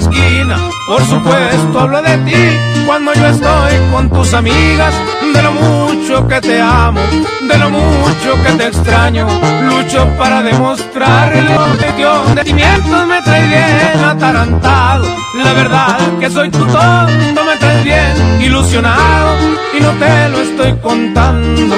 Por 0.00 1.02
supuesto 1.06 1.80
hablo 1.80 2.00
de 2.02 2.16
ti 2.18 2.84
cuando 2.86 3.12
yo 3.14 3.26
estoy 3.26 3.72
con 3.90 4.08
tus 4.08 4.32
amigas. 4.32 4.94
De 5.34 5.42
lo 5.42 5.52
mucho 5.52 6.26
que 6.28 6.40
te 6.40 6.60
amo, 6.60 7.00
de 7.42 7.58
lo 7.58 7.70
mucho 7.70 8.42
que 8.44 8.52
te 8.52 8.68
extraño. 8.68 9.26
Lucho 9.62 10.06
para 10.16 10.42
demostrarlo. 10.42 11.76
De 11.76 12.34
sentimientos 12.34 13.06
me 13.08 13.22
trae 13.22 13.48
bien 13.48 14.04
atarantado. 14.04 15.04
La 15.42 15.52
verdad 15.52 15.98
que 16.20 16.30
soy 16.30 16.50
tu 16.50 16.64
tonto, 16.64 17.44
me 17.44 17.56
traes 17.58 17.82
bien 17.82 18.40
ilusionado. 18.40 19.36
Y 19.76 19.80
no 19.80 19.90
te 19.92 20.28
lo 20.28 20.40
estoy 20.40 20.76
contando. 20.80 21.76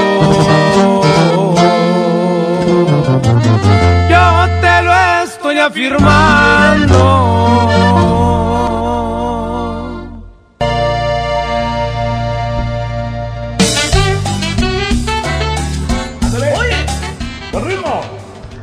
Afirmando. 5.61 6.97
Con 17.51 17.65
ritmo, 17.65 18.03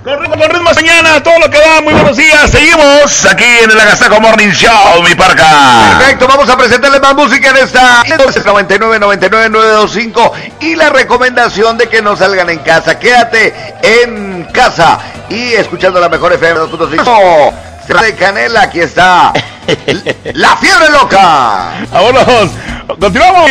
con 0.04 0.20
ritmo 0.50 0.64
mañana, 0.76 1.22
todo 1.22 1.40
lo 1.40 1.50
que 1.50 1.60
da. 1.60 1.82
Muy 1.82 1.94
buenos 1.94 2.18
días. 2.18 2.50
Seguimos 2.50 3.26
aquí 3.26 3.44
en 3.64 3.72
el 3.72 3.80
Agasajo 3.80 4.20
Morning 4.20 4.50
Show, 4.50 5.04
mi 5.04 5.14
parca. 5.16 5.98
Perfecto, 5.98 6.28
vamos 6.28 6.50
a 6.50 6.58
presentarles 6.58 7.02
más 7.02 7.14
música 7.14 7.50
en 7.52 7.58
esta 7.58 8.04
99 8.46 9.00
99 9.00 9.50
925 9.50 10.34
y 10.62 10.76
la 10.76 10.90
recomendación 10.90 11.78
de 11.78 11.88
que 11.90 12.02
no 12.02 12.16
salgan 12.16 12.50
en 12.50 12.60
casa. 12.60 12.98
Quédate 12.98 13.54
en 13.84 14.46
casa 14.54 15.00
y 15.30 15.54
escuchando 15.54 16.00
la 16.00 16.10
mejor 16.10 16.34
FM 16.34 16.60
2.5. 16.62 18.02
de 18.02 18.16
Canela, 18.16 18.62
aquí 18.64 18.80
está 18.80 19.34
la 20.34 20.58
fiebre 20.58 20.90
loca. 20.92 21.86
Vámonos, 21.92 22.52
continuamos. 23.00 23.50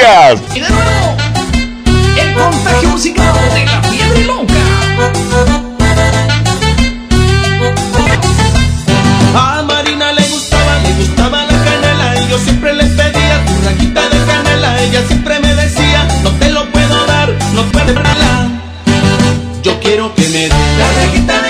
Y 0.54 0.60
de 0.60 0.70
nuevo, 0.70 1.16
el 2.20 2.34
contagio 2.34 2.88
musical 2.90 3.34
de 3.54 3.64
la 3.66 3.82
fiebre 3.82 4.24
loca. 4.24 4.54
A 9.34 9.62
Marina 9.62 10.12
le 10.12 10.22
gustaba, 10.28 10.78
le 10.82 10.94
gustaba 10.94 11.44
la 11.44 11.64
canela 11.64 12.20
y 12.22 12.28
yo 12.28 12.38
siempre 12.38 12.72
le 12.74 12.84
pedía 12.84 13.44
tu 13.44 13.52
rajita 13.68 14.08
de 14.08 14.24
canela. 14.26 14.82
Ella 14.82 15.02
siempre 15.06 15.40
me 15.40 15.54
decía, 15.54 16.08
no 16.22 16.30
te 16.30 16.50
lo 16.50 16.64
puedo 16.70 17.06
dar, 17.06 17.30
no 17.52 17.62
puedes 17.72 17.94
darla. 17.94 18.48
Yo 19.62 19.78
quiero 19.80 20.14
que 20.14 20.22
me 20.28 20.48
dé 20.48 20.54
la 20.78 20.92
rajita 21.02 21.42
de 21.42 21.45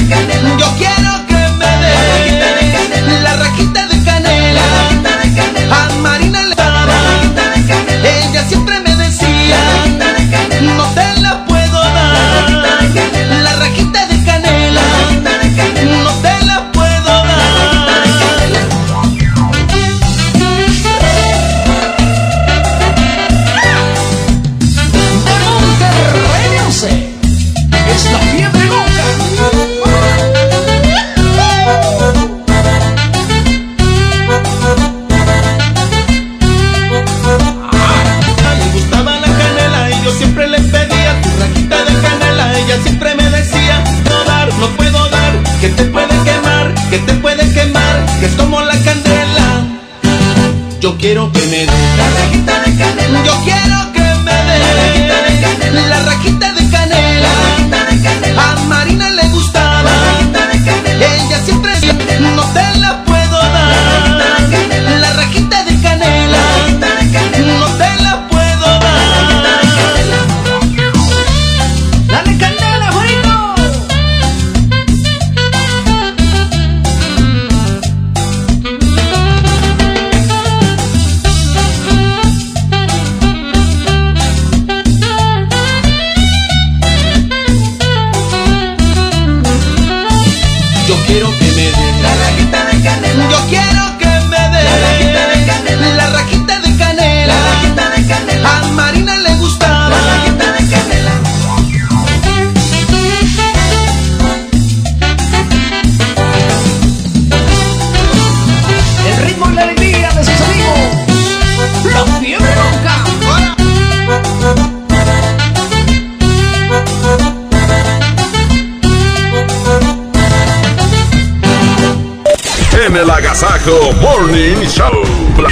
Morning 123.66 124.64
Show. 124.68 125.02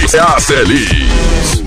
Seas 0.06 0.46
feliz. 0.46 1.64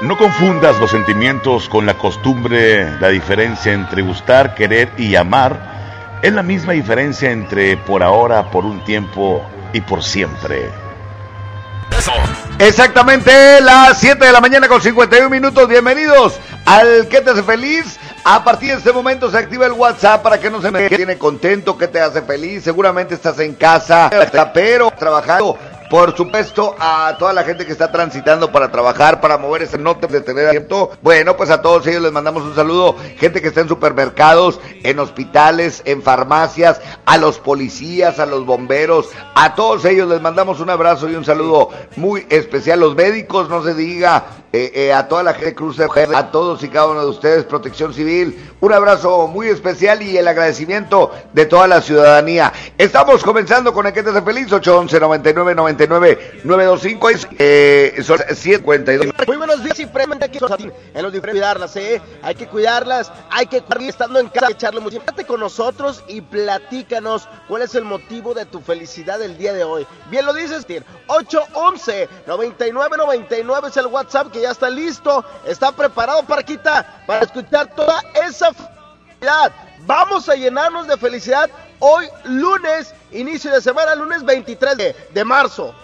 No 0.00 0.16
confundas 0.16 0.80
los 0.80 0.90
sentimientos 0.90 1.68
con 1.68 1.84
la 1.84 1.98
costumbre. 1.98 2.98
La 3.00 3.08
diferencia 3.08 3.74
entre 3.74 4.00
gustar, 4.00 4.54
querer 4.54 4.90
y 4.96 5.14
amar 5.14 6.20
es 6.22 6.32
la 6.32 6.42
misma 6.42 6.72
diferencia 6.72 7.30
entre 7.30 7.76
por 7.76 8.02
ahora, 8.02 8.50
por 8.50 8.64
un 8.64 8.82
tiempo 8.84 9.44
y 9.74 9.82
por 9.82 10.02
siempre. 10.02 10.70
Exactamente, 12.58 13.60
las 13.60 13.98
7 13.98 14.24
de 14.24 14.32
la 14.32 14.40
mañana 14.40 14.68
con 14.68 14.80
51 14.80 15.28
minutos. 15.28 15.68
Bienvenidos 15.68 16.40
al 16.64 17.08
¿Qué 17.08 17.20
te 17.20 17.30
hace 17.30 17.42
feliz? 17.42 17.98
A 18.30 18.44
partir 18.44 18.68
de 18.68 18.74
este 18.74 18.92
momento 18.92 19.30
se 19.30 19.38
activa 19.38 19.64
el 19.64 19.72
WhatsApp 19.72 20.22
para 20.22 20.38
que 20.38 20.50
no 20.50 20.60
se 20.60 20.70
me 20.70 20.86
tiene 20.90 21.16
contento, 21.16 21.78
¿qué 21.78 21.88
te 21.88 21.98
hace 21.98 22.20
feliz? 22.20 22.62
Seguramente 22.62 23.14
estás 23.14 23.38
en 23.38 23.54
casa, 23.54 24.10
pero 24.52 24.90
trabajando. 24.90 25.56
Por 25.88 26.14
supuesto, 26.14 26.76
a 26.78 27.16
toda 27.18 27.32
la 27.32 27.44
gente 27.44 27.64
que 27.64 27.72
está 27.72 27.90
transitando 27.90 28.52
para 28.52 28.70
trabajar, 28.70 29.22
para 29.22 29.38
mover 29.38 29.62
ese 29.62 29.78
no 29.78 29.94
de 29.94 30.20
tener 30.20 30.48
abierto. 30.48 30.90
Bueno, 31.00 31.38
pues 31.38 31.48
a 31.48 31.62
todos 31.62 31.86
ellos 31.86 32.02
les 32.02 32.12
mandamos 32.12 32.42
un 32.42 32.54
saludo. 32.54 32.96
Gente 33.16 33.40
que 33.40 33.48
está 33.48 33.62
en 33.62 33.68
supermercados, 33.68 34.60
en 34.82 34.98
hospitales, 34.98 35.80
en 35.86 36.02
farmacias, 36.02 36.82
a 37.06 37.16
los 37.16 37.38
policías, 37.38 38.18
a 38.18 38.26
los 38.26 38.44
bomberos, 38.44 39.08
a 39.34 39.54
todos 39.54 39.86
ellos 39.86 40.06
les 40.06 40.20
mandamos 40.20 40.60
un 40.60 40.68
abrazo 40.68 41.08
y 41.08 41.14
un 41.14 41.24
saludo 41.24 41.70
muy 41.96 42.26
especial. 42.28 42.80
Los 42.80 42.94
médicos, 42.94 43.48
no 43.48 43.64
se 43.64 43.72
diga, 43.72 44.26
eh, 44.52 44.72
eh, 44.74 44.92
a 44.92 45.08
toda 45.08 45.22
la 45.22 45.32
gente 45.34 45.46
de 45.46 45.54
Cruz 45.54 45.78
a 45.78 46.30
todos 46.30 46.62
y 46.62 46.68
cada 46.68 46.86
uno 46.86 47.00
de 47.02 47.10
ustedes, 47.10 47.44
Protección 47.44 47.92
Civil, 47.92 48.50
un 48.60 48.72
abrazo 48.72 49.28
muy 49.28 49.48
especial 49.48 50.02
y 50.02 50.16
el 50.16 50.26
agradecimiento 50.26 51.10
de 51.32 51.46
toda 51.46 51.66
la 51.66 51.82
ciudadanía. 51.82 52.52
Estamos 52.78 53.22
comenzando 53.22 53.72
con 53.72 53.86
el 53.86 53.92
que 53.92 54.02
te 54.02 54.10
hace 54.10 54.22
feliz, 54.22 54.50
811 54.50 55.00
99 55.00 55.54
99 55.54 56.40
925 56.44 57.34
eh, 57.38 58.00
son 58.02 58.18
52. 58.34 59.06
Muy 59.26 59.36
buenos 59.36 59.62
días, 59.62 59.76
simplemente 59.76 60.24
aquí 60.24 60.38
en 60.38 61.02
los 61.02 61.12
diferentes 61.12 61.40
cuidarlas, 61.40 61.76
¿eh? 61.76 62.00
Hay 62.22 62.34
que 62.34 62.46
cuidarlas, 62.46 63.12
hay 63.30 63.46
que 63.46 63.62
estando 63.86 64.18
en 64.18 64.28
casa, 64.28 64.50
echarle 64.50 64.80
mucho. 64.80 65.00
Quédate 65.00 65.24
con 65.24 65.40
nosotros 65.40 66.02
y 66.08 66.20
platícanos 66.20 67.28
cuál 67.48 67.62
es 67.62 67.74
el 67.74 67.84
motivo 67.84 68.34
de 68.34 68.46
tu 68.46 68.60
felicidad 68.60 69.20
el 69.22 69.36
día 69.36 69.52
de 69.52 69.64
hoy. 69.64 69.86
Bien 70.10 70.24
lo 70.24 70.32
dices, 70.32 70.66
Tir. 70.66 70.84
811 71.06 72.08
9999 72.26 73.68
es 73.68 73.76
el 73.76 73.86
WhatsApp 73.86 74.32
que 74.32 74.37
ya 74.40 74.50
está 74.50 74.70
listo, 74.70 75.24
está 75.44 75.72
preparado 75.72 76.22
para 76.24 76.42
quitar, 76.42 77.04
para 77.06 77.24
escuchar 77.24 77.74
toda 77.74 78.02
esa 78.26 78.52
felicidad. 78.52 79.52
Vamos 79.86 80.28
a 80.28 80.34
llenarnos 80.34 80.86
de 80.86 80.96
felicidad 80.96 81.50
hoy 81.78 82.06
lunes, 82.24 82.94
inicio 83.12 83.52
de 83.52 83.60
semana, 83.60 83.94
lunes 83.94 84.24
23 84.24 84.76
de, 85.12 85.24
marzo. 85.24 85.74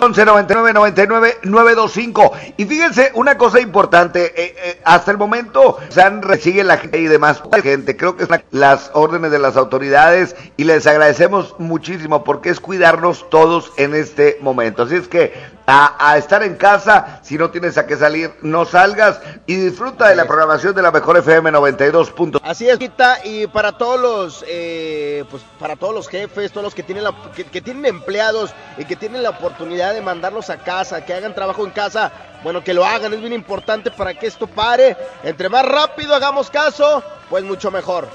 11 0.00 0.24
99 0.24 0.72
99 0.72 1.38
925 1.44 2.32
y 2.56 2.64
fíjense 2.66 3.12
una 3.14 3.38
cosa 3.38 3.60
importante 3.60 4.26
eh, 4.36 4.54
eh, 4.58 4.80
hasta 4.84 5.12
el 5.12 5.18
momento 5.18 5.78
se 5.88 6.02
han 6.02 6.20
recibe 6.20 6.64
la 6.64 6.78
gente 6.78 6.98
y 6.98 7.06
demás 7.06 7.40
gente 7.62 7.96
creo 7.96 8.16
que 8.16 8.24
es 8.24 8.28
la, 8.28 8.42
las 8.50 8.90
órdenes 8.92 9.30
de 9.30 9.38
las 9.38 9.56
autoridades 9.56 10.34
y 10.56 10.64
les 10.64 10.86
agradecemos 10.86 11.54
muchísimo 11.58 12.24
porque 12.24 12.50
es 12.50 12.58
cuidarnos 12.60 13.30
todos 13.30 13.72
en 13.76 13.94
este 13.94 14.36
momento 14.42 14.82
así 14.82 14.96
es 14.96 15.06
que 15.06 15.32
a, 15.66 16.10
a, 16.10 16.16
estar 16.16 16.42
en 16.42 16.56
casa, 16.56 17.20
si 17.22 17.38
no 17.38 17.50
tienes 17.50 17.78
a 17.78 17.86
qué 17.86 17.96
salir, 17.96 18.32
no 18.42 18.64
salgas 18.64 19.20
y 19.46 19.56
disfruta 19.56 20.08
de 20.08 20.16
la 20.16 20.26
programación 20.26 20.74
de 20.74 20.82
la 20.82 20.90
mejor 20.90 21.16
FM 21.18 21.50
92. 21.52 22.12
Así 22.42 22.68
es, 22.68 22.78
Quita, 22.78 23.18
y 23.24 23.46
para 23.46 23.72
todos 23.72 24.00
los, 24.00 24.44
eh, 24.48 25.24
pues 25.30 25.42
para 25.58 25.76
todos 25.76 25.94
los 25.94 26.08
jefes, 26.08 26.50
todos 26.52 26.64
los 26.64 26.74
que 26.74 26.82
tienen, 26.82 27.04
la, 27.04 27.14
que, 27.34 27.44
que, 27.44 27.60
tienen 27.60 27.86
empleados 27.86 28.52
y 28.76 28.84
que 28.84 28.96
tienen 28.96 29.22
la 29.22 29.30
oportunidad 29.30 29.94
de 29.94 30.00
mandarlos 30.00 30.50
a 30.50 30.58
casa, 30.58 31.04
que 31.04 31.14
hagan 31.14 31.34
trabajo 31.34 31.64
en 31.64 31.70
casa, 31.70 32.12
bueno, 32.42 32.64
que 32.64 32.74
lo 32.74 32.84
hagan, 32.84 33.12
es 33.12 33.20
bien 33.20 33.32
importante 33.32 33.90
para 33.90 34.14
que 34.14 34.26
esto 34.26 34.46
pare. 34.46 34.96
Entre 35.22 35.48
más 35.48 35.64
rápido 35.64 36.14
hagamos 36.14 36.50
caso, 36.50 37.02
pues 37.30 37.44
mucho 37.44 37.70
mejor. 37.70 38.08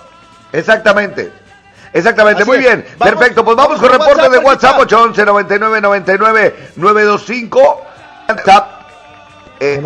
Exactamente. 0.52 1.47
Exactamente, 1.98 2.44
Así 2.44 2.50
muy 2.50 2.58
es. 2.58 2.64
bien. 2.64 2.86
Vamos, 2.98 3.16
Perfecto, 3.16 3.44
pues 3.44 3.58
vamos, 3.58 3.80
vamos 3.82 3.90
con 3.90 4.00
reporte 4.00 4.30
de 4.30 4.38
WhatsApp 4.38 4.80
811 4.80 5.26
99 5.26 5.82
99 5.82 6.56
925. 6.76 7.82
WhatsApp 8.30 8.78
eh, 9.60 9.82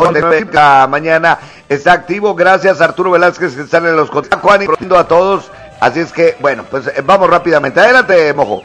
la 0.52 0.88
mañana 0.90 1.40
está 1.70 1.94
activo. 1.94 2.36
Gracias 2.36 2.82
Arturo 2.82 3.12
Velázquez 3.12 3.56
que 3.56 3.62
están 3.62 3.86
en 3.86 3.96
los 3.96 4.10
contactos. 4.10 4.42
Juan 4.42 4.62
y 4.64 4.96
a 4.96 5.04
todos. 5.06 5.50
Así 5.80 6.00
es 6.02 6.12
que, 6.12 6.36
bueno, 6.40 6.64
pues 6.70 6.88
eh, 6.88 7.02
vamos 7.04 7.30
rápidamente. 7.30 7.80
Adelante, 7.80 8.34
Mojo. 8.34 8.62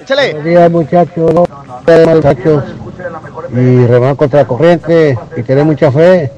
Échale. 0.00 0.32
Buenos 0.32 0.44
días, 0.44 0.70
muchachos. 0.70 1.32
muchachos. 1.86 2.64
Y 3.52 3.86
remar 3.86 4.16
contra 4.16 4.40
la 4.40 4.46
corriente. 4.46 5.18
Y 5.36 5.42
tener 5.42 5.64
mucha 5.64 5.90
fe. 5.92 6.32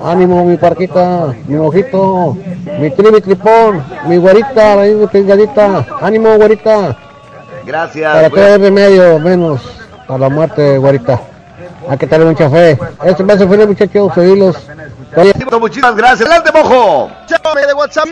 Ánimo, 0.00 0.44
mi 0.44 0.56
parquita, 0.56 1.34
mi 1.46 1.56
ojito, 1.56 2.36
mi 2.78 2.90
tri, 2.90 3.10
mi 3.10 3.20
tripón, 3.20 3.82
mi 4.06 4.16
güerita, 4.18 4.76
mi 4.76 5.06
pingadita. 5.06 5.86
Ánimo, 6.00 6.36
güerita. 6.36 6.96
Gracias. 7.64 8.12
Para 8.12 8.30
todo 8.30 8.54
el 8.54 8.60
remedio, 8.60 9.18
menos 9.18 9.60
para 10.06 10.20
la 10.20 10.28
muerte, 10.28 10.78
güerita. 10.78 11.20
Hay 11.88 11.98
que 11.98 12.06
tener 12.06 12.26
mucha 12.26 12.50
fe. 12.50 12.78
Esto 13.04 13.24
me 13.24 13.32
hace 13.32 13.46
feliz, 13.46 13.66
muchachos, 13.66 14.12
seguirlos. 14.14 14.56
Muchísimas 15.60 15.96
gracias. 15.96 16.28
Adelante, 16.28 16.50
mojo. 16.52 17.10
de 17.66 17.74
WhatsApp. 17.74 18.06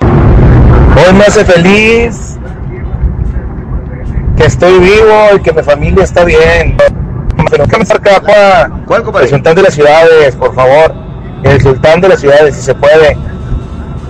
Hoy 0.00 1.12
me 1.14 1.24
hace 1.24 1.44
feliz 1.44 2.38
que 4.36 4.44
estoy 4.44 4.78
vivo 4.78 5.36
y 5.36 5.40
que 5.42 5.52
mi 5.52 5.62
familia 5.62 6.04
está 6.04 6.24
bien. 6.24 6.76
Pero 7.50 7.66
que 7.66 7.78
me 7.78 7.86
saca 7.86 8.20
Juan. 8.20 8.84
¿Cuál, 8.86 9.02
compadre? 9.02 9.26
El 9.26 9.30
sultán 9.30 9.54
de 9.54 9.62
las 9.62 9.74
ciudades, 9.74 10.36
por 10.36 10.54
favor. 10.54 10.94
El 11.42 11.60
sultán 11.60 12.00
de 12.00 12.08
las 12.08 12.20
ciudades, 12.20 12.54
si 12.54 12.62
se 12.62 12.74
puede. 12.74 13.16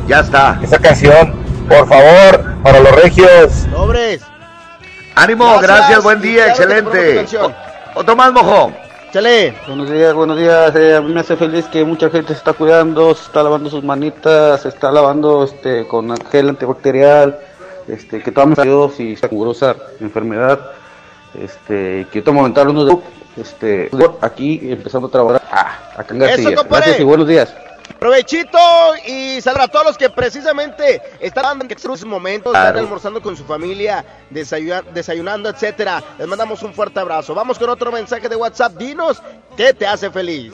Ya 0.06 0.20
está. 0.20 0.58
Esa 0.62 0.78
canción, 0.78 1.34
por 1.68 1.86
favor, 1.86 2.62
para 2.62 2.80
los 2.80 2.92
regios. 3.02 3.66
Sobres. 3.70 4.22
Ánimo, 5.14 5.44
gracias, 5.58 5.68
gracias 5.68 6.04
buen 6.04 6.20
día, 6.20 6.48
excelente. 6.48 7.26
Otro 7.94 8.16
más, 8.16 8.32
mojo. 8.32 8.72
Chale. 9.12 9.54
Buenos 9.66 9.90
días, 9.90 10.14
buenos 10.14 10.38
días. 10.38 10.74
Eh, 10.76 10.96
a 10.96 11.00
mí 11.00 11.12
me 11.12 11.20
hace 11.20 11.36
feliz 11.36 11.66
que 11.66 11.84
mucha 11.84 12.10
gente 12.10 12.28
se 12.28 12.38
está 12.38 12.52
cuidando, 12.52 13.14
se 13.14 13.24
está 13.24 13.42
lavando 13.42 13.70
sus 13.70 13.82
manitas, 13.82 14.62
se 14.62 14.68
está 14.68 14.92
lavando 14.92 15.44
este 15.44 15.86
con 15.86 16.14
gel 16.30 16.50
antibacterial, 16.50 17.38
este 17.88 18.22
que 18.22 18.30
tomamos 18.32 19.00
y 19.00 19.14
esta 19.14 19.28
curosa 19.28 19.76
enfermedad. 20.00 20.60
Este, 21.34 22.06
que 22.10 22.22
tomo 22.22 22.40
momentar 22.40 22.68
unos 22.68 22.98
este 23.38 23.90
aquí 24.20 24.60
empezando 24.62 25.08
a 25.08 25.10
trabajar 25.10 25.42
ah, 25.50 25.78
acá 25.96 26.14
en 26.14 26.20
García. 26.20 26.50
Gracias 26.68 27.00
y 27.00 27.04
buenos 27.04 27.26
días. 27.26 27.54
Provechito 27.98 28.58
y 29.06 29.40
salud 29.40 29.60
a 29.60 29.68
todos 29.68 29.86
los 29.86 29.98
que 29.98 30.08
precisamente 30.08 31.02
están 31.18 31.60
en 31.60 31.70
estos 31.70 32.04
momentos, 32.04 32.52
claro. 32.52 32.68
están 32.68 32.84
almorzando 32.84 33.20
con 33.20 33.36
su 33.36 33.44
familia, 33.44 34.04
desayunando, 34.30 34.92
desayunando, 34.92 35.48
etcétera. 35.48 36.02
Les 36.16 36.28
mandamos 36.28 36.62
un 36.62 36.72
fuerte 36.72 37.00
abrazo. 37.00 37.34
Vamos 37.34 37.58
con 37.58 37.68
otro 37.70 37.90
mensaje 37.90 38.28
de 38.28 38.36
WhatsApp. 38.36 38.74
Dinos 38.74 39.20
qué 39.56 39.74
te 39.74 39.86
hace 39.86 40.10
feliz. 40.10 40.52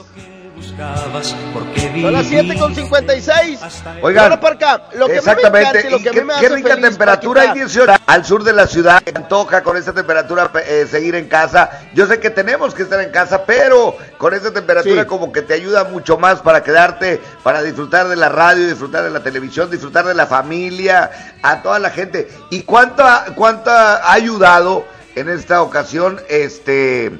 Son 0.63 2.13
las 2.13 2.27
7 2.27 2.59
con 2.59 2.75
56. 2.75 3.61
Oigan, 4.03 4.39
Parca, 4.39 4.83
lo 4.95 5.07
que 5.07 5.17
exactamente. 5.17 5.85
Me 5.85 5.91
lo 5.91 5.99
que 5.99 6.11
qué, 6.11 6.25
me 6.25 6.35
qué 6.41 6.49
rica 6.49 6.77
temperatura 6.77 7.43
hay 7.43 7.53
18 7.55 7.93
al 8.07 8.25
sur 8.25 8.45
de 8.45 8.53
la 8.53 8.67
ciudad. 8.67 9.03
Me 9.05 9.13
antoja 9.17 9.63
con 9.63 9.77
esta 9.77 9.93
temperatura 9.93 10.51
eh, 10.67 10.87
seguir 10.89 11.17
en 11.17 11.29
casa. 11.29 11.71
Yo 11.95 12.07
sé 12.07 12.21
que 12.21 12.31
tenemos 12.31 12.75
que 12.75 12.83
estar 12.83 13.01
en 13.01 13.11
casa, 13.11 13.45
pero 13.45 13.97
con 14.17 14.33
esta 14.33 14.53
temperatura 14.53 15.03
sí. 15.03 15.09
como 15.09 15.33
que 15.33 15.43
te 15.43 15.55
ayuda 15.55 15.85
mucho 15.85 16.19
más 16.19 16.41
para 16.41 16.63
quedarte, 16.63 17.21
para 17.43 17.63
disfrutar 17.63 18.09
de 18.09 18.17
la 18.17 18.29
radio, 18.29 18.69
disfrutar 18.69 19.03
de 19.03 19.11
la 19.11 19.23
televisión, 19.23 19.71
disfrutar 19.71 20.05
de 20.05 20.15
la 20.15 20.27
familia, 20.27 21.11
a 21.43 21.63
toda 21.63 21.79
la 21.81 21.91
gente. 21.91 22.29
¿Y 22.51 22.63
cuánto, 22.63 23.05
cuánto 23.35 23.71
ha 23.71 24.13
ayudado 24.13 24.85
en 25.17 25.29
esta 25.29 25.63
ocasión 25.63 26.21
este 26.29 27.13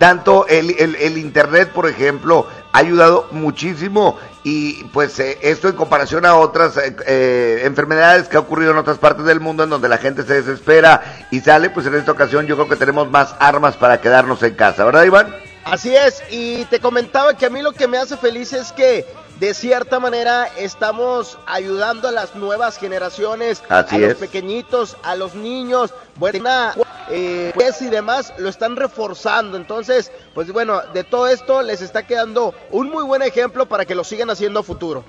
tanto 0.00 0.46
el, 0.48 0.74
el, 0.78 0.96
el, 0.96 1.18
internet, 1.18 1.72
por 1.74 1.86
ejemplo, 1.86 2.46
ha 2.72 2.78
ayudado 2.78 3.26
muchísimo 3.30 4.18
y 4.42 4.84
pues 4.84 5.18
eh, 5.18 5.38
esto 5.42 5.68
en 5.68 5.76
comparación 5.76 6.24
a 6.24 6.36
otras 6.36 6.76
eh, 6.76 6.96
eh, 7.06 7.62
enfermedades 7.64 8.28
que 8.28 8.36
ha 8.36 8.40
ocurrido 8.40 8.70
en 8.70 8.78
otras 8.78 8.98
partes 8.98 9.24
del 9.24 9.40
mundo 9.40 9.64
en 9.64 9.70
donde 9.70 9.88
la 9.88 9.98
gente 9.98 10.22
se 10.22 10.34
desespera 10.34 11.26
y 11.30 11.40
sale, 11.40 11.70
pues 11.70 11.86
en 11.86 11.94
esta 11.94 12.12
ocasión 12.12 12.46
yo 12.46 12.56
creo 12.56 12.68
que 12.68 12.76
tenemos 12.76 13.10
más 13.10 13.34
armas 13.38 13.76
para 13.76 14.00
quedarnos 14.00 14.42
en 14.42 14.54
casa, 14.54 14.84
¿verdad 14.84 15.04
Iván? 15.04 15.34
Así 15.64 15.94
es, 15.94 16.22
y 16.30 16.64
te 16.66 16.80
comentaba 16.80 17.36
que 17.36 17.46
a 17.46 17.50
mí 17.50 17.60
lo 17.60 17.72
que 17.72 17.86
me 17.86 17.98
hace 17.98 18.16
feliz 18.16 18.52
es 18.54 18.72
que 18.72 19.06
de 19.40 19.54
cierta 19.54 19.98
manera 20.00 20.48
estamos 20.58 21.38
ayudando 21.46 22.08
a 22.08 22.12
las 22.12 22.34
nuevas 22.34 22.78
generaciones, 22.78 23.62
Así 23.68 23.96
a 23.96 24.08
los 24.08 24.14
pequeñitos, 24.14 24.96
a 25.02 25.16
los 25.16 25.34
niños, 25.34 25.92
buena, 26.16 26.74
eh, 27.10 27.50
pues 27.54 27.82
y 27.82 27.88
demás 27.88 28.32
lo 28.38 28.48
están 28.48 28.76
reforzando. 28.76 29.56
Entonces, 29.56 30.10
pues 30.34 30.52
bueno, 30.52 30.80
de 30.92 31.04
todo 31.04 31.26
esto 31.28 31.62
les 31.62 31.82
está 31.82 32.06
quedando 32.06 32.54
un 32.70 32.90
muy 32.90 33.04
buen 33.04 33.22
ejemplo 33.22 33.66
para 33.66 33.84
que 33.84 33.94
lo 33.94 34.04
sigan 34.04 34.30
haciendo 34.30 34.60
a 34.60 34.62
futuro. 34.62 35.04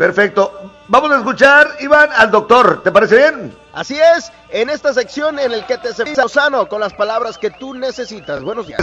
Perfecto. 0.00 0.72
Vamos 0.88 1.10
a 1.10 1.18
escuchar, 1.18 1.76
Iván, 1.80 2.08
al 2.16 2.30
doctor. 2.30 2.82
¿Te 2.82 2.90
parece 2.90 3.16
bien? 3.16 3.54
Así 3.74 3.98
es, 4.16 4.32
en 4.48 4.70
esta 4.70 4.94
sección 4.94 5.38
en 5.38 5.52
el 5.52 5.66
que 5.66 5.76
te 5.76 5.92
servimos 5.92 6.32
sano 6.32 6.68
con 6.68 6.80
las 6.80 6.94
palabras 6.94 7.36
que 7.36 7.50
tú 7.50 7.74
necesitas. 7.74 8.42
Buenos 8.42 8.66
días. 8.66 8.80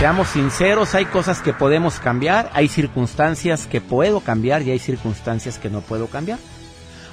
Seamos 0.00 0.28
sinceros, 0.28 0.96
hay 0.96 1.06
cosas 1.06 1.40
que 1.40 1.52
podemos 1.52 2.00
cambiar, 2.00 2.50
hay 2.52 2.66
circunstancias 2.66 3.68
que 3.68 3.80
puedo 3.80 4.20
cambiar 4.20 4.62
y 4.62 4.72
hay 4.72 4.80
circunstancias 4.80 5.58
que 5.58 5.70
no 5.70 5.82
puedo 5.82 6.08
cambiar. 6.08 6.40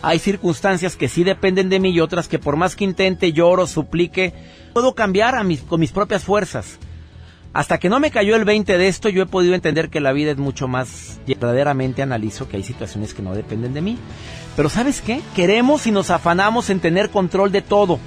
Hay 0.01 0.19
circunstancias 0.19 0.95
que 0.95 1.09
sí 1.09 1.23
dependen 1.23 1.69
de 1.69 1.79
mí 1.79 1.89
y 1.89 1.99
otras 1.99 2.27
que 2.27 2.39
por 2.39 2.55
más 2.55 2.75
que 2.75 2.83
intente, 2.83 3.33
lloro, 3.33 3.67
suplique, 3.67 4.33
puedo 4.73 4.93
cambiar 4.93 5.35
a 5.35 5.43
mis, 5.43 5.61
con 5.61 5.79
mis 5.79 5.91
propias 5.91 6.23
fuerzas. 6.23 6.77
Hasta 7.53 7.79
que 7.79 7.89
no 7.89 7.99
me 7.99 8.11
cayó 8.11 8.35
el 8.35 8.45
20 8.45 8.77
de 8.77 8.87
esto, 8.87 9.09
yo 9.09 9.23
he 9.23 9.25
podido 9.25 9.55
entender 9.55 9.89
que 9.89 9.99
la 9.99 10.11
vida 10.11 10.31
es 10.31 10.37
mucho 10.37 10.67
más. 10.67 11.19
Verdaderamente 11.25 12.03
analizo 12.03 12.47
que 12.47 12.57
hay 12.57 12.63
situaciones 12.63 13.15
que 13.15 13.23
no 13.23 13.33
dependen 13.33 13.73
de 13.73 13.81
mí. 13.81 13.97
Pero 14.55 14.69
¿sabes 14.69 15.01
qué? 15.01 15.21
Queremos 15.35 15.87
y 15.87 15.91
nos 15.91 16.11
afanamos 16.11 16.69
en 16.69 16.79
tener 16.79 17.09
control 17.09 17.51
de 17.51 17.63
todo. 17.63 17.99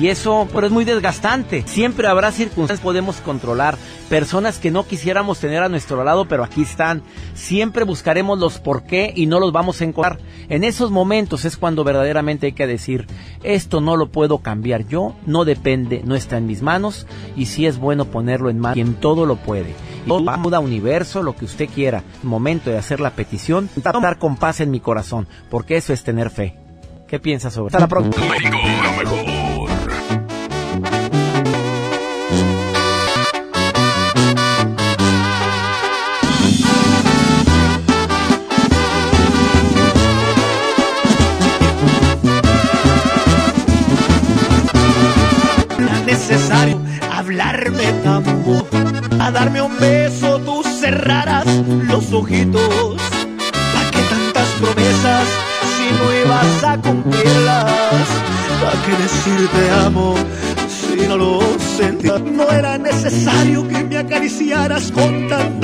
Y 0.00 0.08
eso 0.08 0.46
pero 0.52 0.66
es 0.66 0.72
muy 0.72 0.84
desgastante. 0.84 1.64
Siempre 1.66 2.06
habrá 2.06 2.30
circunstancias 2.30 2.80
que 2.80 2.84
podemos 2.84 3.16
controlar. 3.20 3.76
Personas 4.08 4.58
que 4.58 4.70
no 4.70 4.86
quisiéramos 4.86 5.38
tener 5.40 5.62
a 5.62 5.68
nuestro 5.68 6.04
lado, 6.04 6.26
pero 6.26 6.44
aquí 6.44 6.62
están. 6.62 7.02
Siempre 7.34 7.84
buscaremos 7.84 8.38
los 8.38 8.58
por 8.58 8.84
qué 8.84 9.12
y 9.14 9.26
no 9.26 9.40
los 9.40 9.52
vamos 9.52 9.80
a 9.80 9.84
encontrar. 9.84 10.18
En 10.48 10.64
esos 10.64 10.90
momentos 10.90 11.44
es 11.44 11.56
cuando 11.56 11.84
verdaderamente 11.84 12.46
hay 12.46 12.52
que 12.52 12.66
decir, 12.66 13.06
esto 13.42 13.80
no 13.80 13.96
lo 13.96 14.10
puedo 14.10 14.38
cambiar 14.38 14.86
yo, 14.86 15.14
no 15.26 15.44
depende, 15.44 16.02
no 16.04 16.14
está 16.14 16.38
en 16.38 16.46
mis 16.46 16.62
manos 16.62 17.06
y 17.36 17.46
sí 17.46 17.66
es 17.66 17.78
bueno 17.78 18.06
ponerlo 18.06 18.50
en 18.50 18.58
manos 18.60 18.74
quien 18.74 18.94
todo 18.94 19.26
lo 19.26 19.36
puede. 19.36 19.74
Y 20.06 20.10
muda 20.10 20.60
universo, 20.60 21.22
lo 21.22 21.36
que 21.36 21.44
usted 21.44 21.68
quiera. 21.68 22.02
Momento 22.22 22.70
de 22.70 22.78
hacer 22.78 23.00
la 23.00 23.10
petición, 23.10 23.68
estar 23.76 24.18
con 24.18 24.36
paz 24.36 24.60
en 24.60 24.70
mi 24.70 24.80
corazón, 24.80 25.26
porque 25.50 25.76
eso 25.76 25.92
es 25.92 26.04
tener 26.04 26.30
fe. 26.30 26.56
¿Qué 27.08 27.18
piensas 27.18 27.54
sobre? 27.54 27.68
Hasta 27.68 27.80
la 27.80 27.88
próxima. 27.88 28.26
escolten 64.78 65.57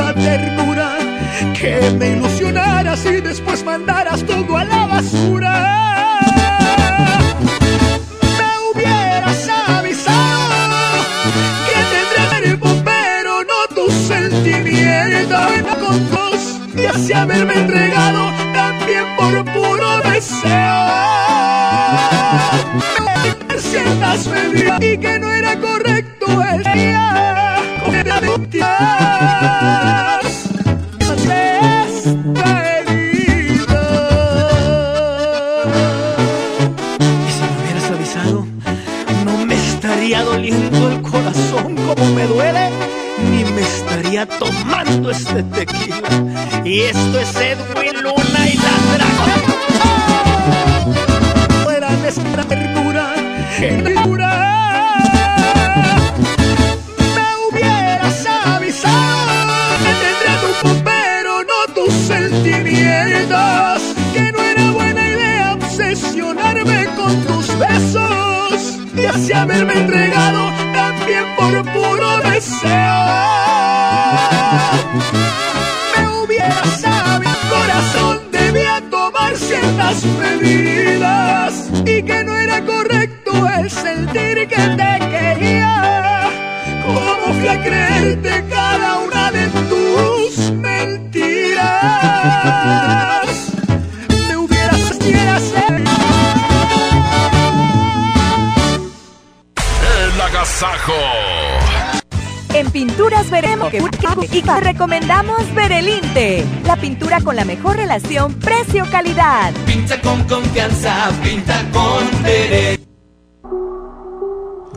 recomendamos 104.75 105.55
Berelinte, 105.55 106.45
la 106.67 106.75
pintura 106.75 107.21
con 107.21 107.37
la 107.37 107.45
mejor 107.45 107.77
relación 107.77 108.35
precio-calidad. 108.35 109.55
Pinta 109.67 110.01
con 110.01 110.25
confianza, 110.25 111.13
pinta 111.23 111.65
con 111.71 112.25
derecho. 112.25 112.83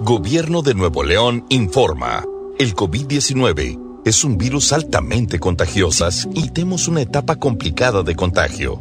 Gobierno 0.02 0.62
de 0.62 0.76
Nuevo 0.76 1.04
León 1.04 1.48
informa. 1.50 2.24
El 2.60 2.76
COVID-19 2.76 4.04
es 4.06 4.24
un 4.24 4.38
virus 4.38 4.72
altamente 4.72 5.40
contagiosas 5.40 6.28
y 6.36 6.52
tenemos 6.52 6.88
una 6.88 7.02
etapa 7.02 7.38
complicada 7.38 8.04
de 8.04 8.16
contagio. 8.16 8.80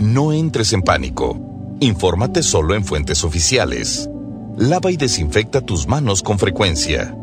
No 0.00 0.32
entres 0.32 0.72
en 0.72 0.80
pánico. 0.80 1.38
Infórmate 1.80 2.42
solo 2.42 2.74
en 2.74 2.82
fuentes 2.82 3.24
oficiales. 3.24 4.08
Lava 4.56 4.90
y 4.90 4.96
desinfecta 4.96 5.60
tus 5.60 5.86
manos 5.86 6.22
con 6.22 6.38
frecuencia. 6.38 7.14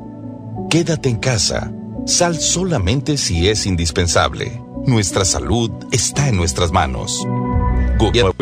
Quédate 0.70 1.10
en 1.10 1.18
casa. 1.18 1.72
Sal 2.06 2.38
solamente 2.40 3.18
si 3.18 3.48
es 3.48 3.66
indispensable. 3.66 4.62
Nuestra 4.86 5.24
salud 5.24 5.72
está 5.92 6.28
en 6.28 6.36
nuestras 6.36 6.72
manos. 6.74 7.26
Gobierno. 7.98 8.34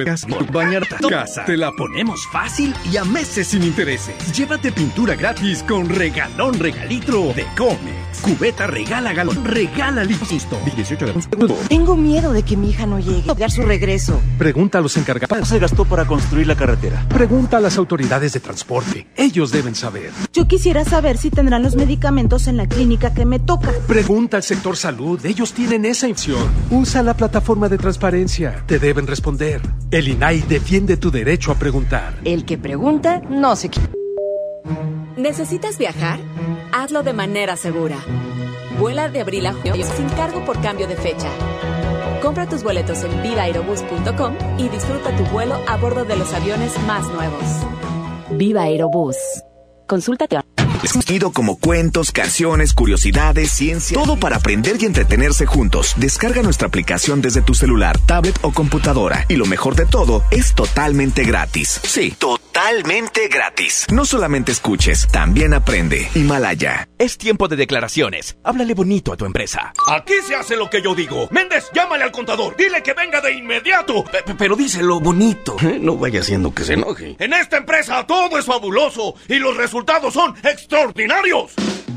Bañar 0.52 0.88
tu 0.88 1.08
casa. 1.08 1.46
Te 1.46 1.56
la 1.56 1.72
ponemos 1.72 2.26
fácil 2.32 2.74
y 2.92 2.98
a 2.98 3.04
meses 3.04 3.50
sin 3.50 3.62
intereses. 3.62 4.16
Llévate 4.36 4.72
pintura 4.72 5.14
gratis 5.14 5.62
con 5.62 5.90
regalón 5.90 6.58
regalitro 6.58 7.34
de 7.34 7.46
Comex. 7.56 8.01
Cubeta 8.22 8.68
regala 8.68 9.14
galón, 9.14 9.44
regala 9.46 10.04
listo. 10.04 10.60
18 10.76 11.06
de 11.06 11.14
Tengo 11.68 11.96
miedo 11.96 12.34
de 12.34 12.44
que 12.44 12.58
mi 12.58 12.70
hija 12.70 12.86
no 12.86 13.00
llegue 13.00 13.32
a 13.32 13.34
dar 13.34 13.52
su 13.52 13.64
regreso. 13.64 14.20
Pregunta 14.38 14.78
a 14.78 14.82
los 14.82 14.98
encargados. 14.98 15.48
Se 15.48 15.60
gastó 15.60 15.86
para 15.86 16.06
construir 16.06 16.48
la 16.48 16.56
carretera. 16.56 17.06
Pregunta 17.10 17.58
a 17.58 17.60
las 17.60 17.78
autoridades 17.78 18.34
de 18.34 18.40
transporte. 18.40 19.08
Ellos 19.16 19.52
deben 19.52 19.76
saber. 19.76 20.12
Yo 20.34 20.48
quisiera 20.48 20.86
saber 20.86 21.18
si 21.18 21.30
tendrán 21.30 21.64
los 21.64 21.76
medicamentos 21.76 22.48
en 22.48 22.58
la 22.58 22.68
clínica 22.68 23.14
que 23.14 23.26
me 23.26 23.40
toca. 23.40 23.72
Pregunta 23.88 24.38
al 24.38 24.44
sector 24.44 24.78
salud. 24.78 25.24
Ellos 25.26 25.54
tienen 25.54 25.86
esa 25.86 26.08
opción. 26.08 26.48
Usa 26.70 27.04
la 27.04 27.16
plataforma 27.16 27.70
de 27.70 27.78
transparencia. 27.78 28.64
Te 28.68 28.80
deben 28.80 29.08
responder. 29.08 29.62
El 29.90 30.08
INAI 30.08 30.42
defiende 30.42 30.98
tu 30.98 31.12
derecho 31.12 31.52
a 31.52 31.56
preguntar. 31.56 32.20
El 32.24 32.46
que 32.46 32.58
pregunta 32.58 33.22
no 33.30 33.56
se. 33.56 33.70
¿Necesitas 35.18 35.78
viajar? 35.78 36.20
Hazlo 36.74 37.04
de 37.04 37.14
manera 37.14 37.58
segura. 37.58 37.98
Vuela 38.80 39.10
de 39.10 39.22
abril 39.22 39.46
a 39.46 39.54
junio 39.54 39.86
sin 39.86 40.08
cargo 40.10 40.46
por 40.46 40.62
cambio 40.62 40.88
de 40.88 40.96
fecha. 40.96 41.30
Compra 42.22 42.48
tus 42.48 42.64
boletos 42.64 43.04
en 43.04 43.22
vivaerobus.com 43.22 44.36
y 44.58 44.70
disfruta 44.70 45.16
tu 45.16 45.24
vuelo 45.26 45.60
a 45.68 45.78
bordo 45.78 46.06
de 46.06 46.16
los 46.16 46.34
aviones 46.34 46.74
más 46.88 47.08
nuevos. 47.12 47.44
Viva 48.32 48.64
Aerobús. 48.64 49.18
Consúltate. 49.88 50.51
Contenido 50.90 51.32
como 51.32 51.58
cuentos, 51.58 52.12
canciones, 52.12 52.74
curiosidades, 52.74 53.52
ciencia, 53.52 53.98
todo 53.98 54.18
para 54.18 54.38
aprender 54.38 54.78
y 54.80 54.86
entretenerse 54.86 55.46
juntos. 55.46 55.94
Descarga 55.98 56.42
nuestra 56.42 56.68
aplicación 56.68 57.22
desde 57.22 57.42
tu 57.42 57.54
celular, 57.54 57.98
tablet 58.00 58.38
o 58.42 58.52
computadora. 58.52 59.26
Y 59.30 59.36
lo 59.36 59.46
mejor 59.46 59.76
de 59.76 59.86
todo, 59.86 60.24
es 60.32 60.54
totalmente 60.54 61.24
gratis. 61.24 61.80
Sí, 61.84 62.12
totalmente 62.18 63.28
gratis. 63.30 63.86
No 63.92 64.06
solamente 64.06 64.52
escuches, 64.52 65.08
también 65.08 65.54
aprende. 65.54 66.10
Himalaya. 66.16 66.90
Es 66.98 67.18
tiempo 67.18 67.48
de 67.48 67.56
declaraciones. 67.56 68.38
Háblale 68.44 68.74
bonito 68.74 69.14
a 69.14 69.18
tu 69.18 69.26
empresa. 69.26 69.72
Aquí 69.88 70.16
se 70.28 70.36
hace 70.36 70.58
lo 70.58 70.70
que 70.70 70.82
yo 70.82 70.94
digo. 70.94 71.28
Méndez, 71.32 71.70
llámale 71.74 72.04
al 72.04 72.12
contador. 72.12 72.56
Dile 72.58 72.84
que 72.84 72.94
venga 72.94 73.22
de 73.22 73.34
inmediato. 73.34 74.04
pero 74.38 74.56
díselo 74.56 75.00
bonito. 75.00 75.56
¿eh? 75.62 75.80
No 75.80 75.96
vaya 75.96 76.20
haciendo 76.20 76.54
que 76.54 76.64
se 76.66 76.74
enoje. 76.74 77.16
En 77.20 77.34
esta 77.34 77.58
empresa 77.58 78.06
todo 78.06 78.38
es 78.38 78.46
fabuloso 78.46 79.16
y 79.28 79.36
los 79.36 79.56
resultados 79.56 80.14
son 80.14 80.36
extraordinarios. 80.44 80.71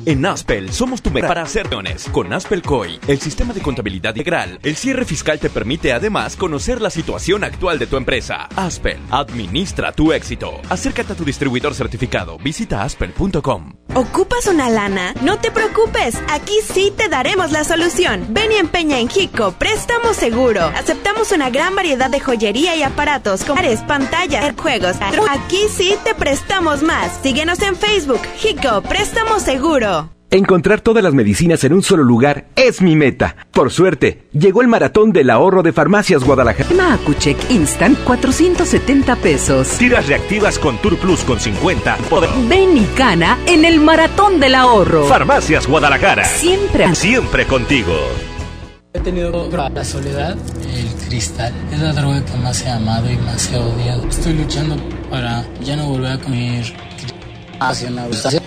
En 0.06 0.26
Aspel 0.26 0.70
somos 0.72 1.00
tu 1.00 1.10
meta 1.10 1.28
para 1.28 1.42
hacer 1.42 1.68
reuniones. 1.68 2.08
Con 2.10 2.32
Aspel 2.32 2.60
COI, 2.60 2.98
el 3.06 3.20
sistema 3.20 3.54
de 3.54 3.62
contabilidad 3.62 4.14
integral, 4.14 4.58
el 4.62 4.76
cierre 4.76 5.04
fiscal 5.04 5.38
te 5.38 5.48
permite 5.48 5.92
además 5.92 6.36
conocer 6.36 6.80
la 6.80 6.90
situación 6.90 7.44
actual 7.44 7.78
de 7.78 7.86
tu 7.86 7.96
empresa. 7.96 8.48
Aspel, 8.56 8.98
administra 9.10 9.92
tu 9.92 10.12
éxito. 10.12 10.60
Acércate 10.68 11.12
a 11.12 11.16
tu 11.16 11.24
distribuidor 11.24 11.74
certificado. 11.74 12.36
Visita 12.38 12.82
aspel.com. 12.82 13.74
¿Ocupas 13.94 14.46
una 14.48 14.68
lana? 14.68 15.14
No 15.22 15.38
te 15.38 15.52
preocupes, 15.52 16.16
aquí 16.28 16.54
sí 16.64 16.92
te 16.96 17.08
daremos 17.08 17.52
la 17.52 17.64
solución. 17.64 18.26
Ven 18.30 18.52
y 18.52 18.56
empeña 18.56 18.98
en 18.98 19.08
Hico, 19.14 19.52
préstamo 19.52 20.12
seguro. 20.14 20.64
Aceptamos 20.64 21.32
una 21.32 21.48
gran 21.48 21.76
variedad 21.76 22.10
de 22.10 22.20
joyería 22.20 22.74
y 22.76 22.82
aparatos, 22.82 23.44
como 23.44 23.62
pantallas, 23.86 24.52
juegos. 24.60 24.96
Aquí 25.30 25.66
sí 25.70 25.94
te 26.04 26.14
prestamos 26.14 26.82
más. 26.82 27.20
Síguenos 27.22 27.62
en 27.62 27.76
Facebook, 27.76 28.20
Hico, 28.64 28.80
préstamo 28.80 29.38
seguro. 29.40 30.08
Encontrar 30.30 30.80
todas 30.80 31.04
las 31.04 31.12
medicinas 31.12 31.62
en 31.64 31.74
un 31.74 31.82
solo 31.82 32.02
lugar 32.02 32.46
es 32.56 32.80
mi 32.80 32.96
meta. 32.96 33.36
Por 33.50 33.70
suerte, 33.70 34.26
llegó 34.32 34.62
el 34.62 34.68
maratón 34.68 35.12
del 35.12 35.28
ahorro 35.28 35.62
de 35.62 35.74
Farmacias 35.74 36.24
Guadalajara. 36.24 36.94
Acucheck 36.94 37.36
Instant, 37.50 37.98
470 38.04 39.16
pesos. 39.16 39.68
Tiras 39.76 40.08
reactivas 40.08 40.58
con 40.58 40.78
Tour 40.78 40.96
Plus 40.96 41.24
con 41.24 41.38
50. 41.38 41.98
Ven 42.48 42.78
y 42.78 42.84
cana 42.96 43.38
en 43.46 43.66
el 43.66 43.80
maratón 43.80 44.40
del 44.40 44.54
ahorro. 44.54 45.04
Farmacias 45.04 45.66
Guadalajara. 45.66 46.24
Siempre. 46.24 46.94
Siempre 46.94 47.46
contigo. 47.46 47.92
He 48.94 49.00
tenido 49.00 49.50
la 49.50 49.84
soledad, 49.84 50.38
el 50.74 51.08
cristal. 51.08 51.52
Es 51.70 51.80
la 51.80 51.92
droga 51.92 52.24
que 52.24 52.38
más 52.38 52.62
he 52.62 52.70
amado 52.70 53.10
y 53.10 53.16
más 53.18 53.52
he 53.52 53.58
odiado. 53.58 54.08
Estoy 54.08 54.32
luchando 54.32 54.76
para 55.10 55.44
ya 55.60 55.76
no 55.76 55.88
volver 55.88 56.12
a 56.12 56.18
comer 56.18 56.72
hacia 57.60 57.88
una 57.88 58.06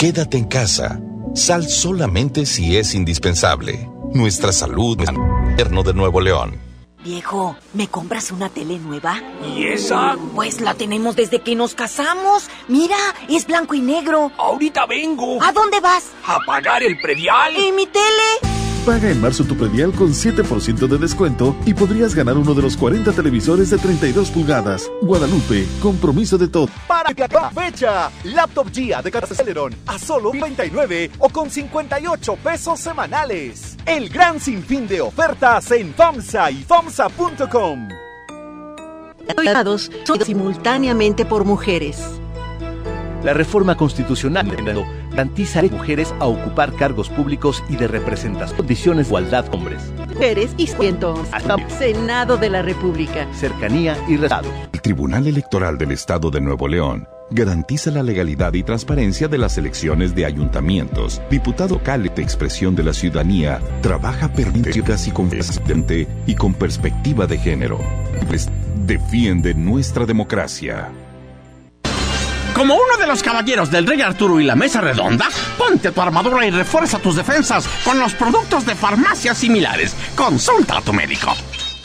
Quédate 0.02 0.36
en 0.36 0.46
casa. 0.46 1.00
Sal 1.36 1.70
solamente 1.70 2.48
si 2.48 2.76
es 2.76 2.96
indispensable. 2.96 3.88
Nuestra 4.16 4.52
salud 4.52 5.00
es 5.00 5.12
gobierno 5.14 5.84
de 5.84 5.94
Nuevo 5.94 6.20
León. 6.20 6.60
Viejo, 7.04 7.56
¿me 7.76 7.88
compras 7.88 8.32
una 8.32 8.50
tele 8.50 8.80
nueva? 8.80 9.22
¿Y 9.56 9.68
esa? 9.68 10.18
Pues 10.34 10.60
la 10.60 10.74
tenemos 10.74 11.16
desde 11.16 11.42
que 11.42 11.54
nos 11.54 11.76
casamos. 11.76 12.50
Mira, 12.68 12.98
es 13.30 13.46
blanco 13.46 13.76
y 13.76 13.82
negro. 13.82 14.32
Ahorita 14.40 14.88
vengo. 14.88 15.38
¿A 15.40 15.52
dónde 15.52 15.80
vas? 15.80 16.10
A 16.26 16.40
pagar 16.48 16.82
el 16.82 17.00
predial. 17.00 17.56
¿Y 17.56 17.72
mi 17.72 17.86
tele? 17.86 18.51
Paga 18.86 19.12
en 19.12 19.22
marzo 19.22 19.44
tu 19.44 19.56
predial 19.56 19.92
con 19.92 20.10
7% 20.10 20.88
de 20.88 20.98
descuento 20.98 21.56
y 21.68 21.74
podrías 21.76 22.16
ganar 22.16 22.36
uno 22.36 22.56
de 22.56 22.64
los 22.64 22.76
40 22.76 23.12
televisores 23.12 23.70
de 23.70 23.78
32 23.78 24.32
pulgadas. 24.32 24.92
Guadalupe, 25.04 25.68
compromiso 25.80 26.36
de 26.36 26.48
todo. 26.48 26.68
Para 26.88 27.14
que 27.14 27.28
fecha, 27.54 28.10
laptop 28.24 28.72
GIA 28.72 29.04
de 29.04 29.12
Celeron 29.36 29.76
a 29.86 30.00
solo 30.00 30.32
29 30.32 31.12
o 31.20 31.30
con 31.30 31.52
58 31.52 32.36
pesos 32.38 32.80
semanales. 32.80 33.78
El 33.86 34.10
gran 34.10 34.40
sinfín 34.40 34.88
de 34.88 35.02
ofertas 35.02 35.70
en 35.70 35.94
FAMSA 35.94 36.50
y 36.50 36.64
FAMSA.com. 36.64 37.88
son 40.06 40.22
simultáneamente 40.26 41.26
por 41.26 41.46
mujeres. 41.46 42.00
La 43.24 43.34
reforma 43.34 43.78
constitucional 43.78 44.48
garantiza 45.12 45.60
a 45.60 45.64
mujeres 45.64 46.14
a 46.20 46.26
ocupar 46.26 46.74
cargos 46.74 47.10
públicos 47.10 47.64
y 47.70 47.76
de 47.76 47.88
representación. 47.88 48.58
Condiciones 48.58 49.08
de 49.08 49.10
igualdad 49.10 49.46
hombres. 49.54 49.94
Mujeres 50.08 50.52
y 50.58 50.68
cientos. 50.68 51.20
Senado 51.78 52.38
de 52.38 52.50
la 52.50 52.62
República. 52.62 53.28
Cercanía 53.34 53.98
y 54.08 54.18
resultados. 54.18 54.52
El 54.74 54.82
Tribunal 54.82 55.28
Electoral 55.28 55.78
del 55.78 55.92
Estado 55.92 56.32
de 56.32 56.42
Nuevo 56.42 56.68
León 56.68 57.08
garantiza 57.32 57.92
la 57.92 58.04
legalidad 58.04 58.54
y 58.54 58.64
transparencia 58.64 59.28
de 59.28 59.38
las 59.38 59.58
elecciones 59.58 60.14
de 60.14 60.26
ayuntamientos. 60.26 61.22
Diputado 61.30 61.82
Cale 61.82 62.10
de 62.10 62.22
Expresión 62.22 62.76
de 62.76 62.84
la 62.84 62.94
Ciudadanía 62.94 63.62
trabaja 63.82 64.32
permitidas 64.34 65.08
y 65.08 65.12
consistente 65.12 66.08
y 66.28 66.36
con 66.36 66.54
perspectiva 66.54 67.28
de 67.28 67.38
género. 67.38 67.80
Pues, 68.28 68.50
defiende 68.86 69.54
nuestra 69.54 70.06
democracia. 70.06 70.90
Como 72.62 72.76
uno 72.76 72.96
de 72.96 73.08
los 73.08 73.24
caballeros 73.24 73.72
del 73.72 73.88
Rey 73.88 74.02
Arturo 74.02 74.40
y 74.40 74.44
la 74.44 74.56
Mesa 74.56 74.82
Redonda, 74.82 75.28
ponte 75.58 75.92
tu 75.92 76.00
armadura 76.00 76.46
y 76.46 76.52
refuerza 76.52 77.00
tus 77.00 77.16
defensas 77.16 77.68
con 77.84 77.98
los 77.98 78.14
productos 78.14 78.68
de 78.68 78.76
farmacias 78.76 79.40
similares. 79.40 79.96
Consulta 80.16 80.78
a 80.78 80.82
tu 80.82 80.94
médico. 80.94 81.34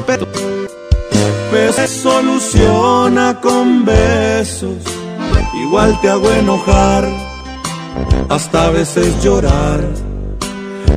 pero 1.52 1.72
se 1.72 1.86
soluciona 1.86 3.40
con 3.40 3.84
besos. 3.84 4.78
Igual 5.54 6.00
te 6.00 6.08
hago 6.08 6.30
enojar, 6.32 7.08
hasta 8.28 8.66
a 8.66 8.70
veces 8.70 9.22
llorar. 9.22 9.80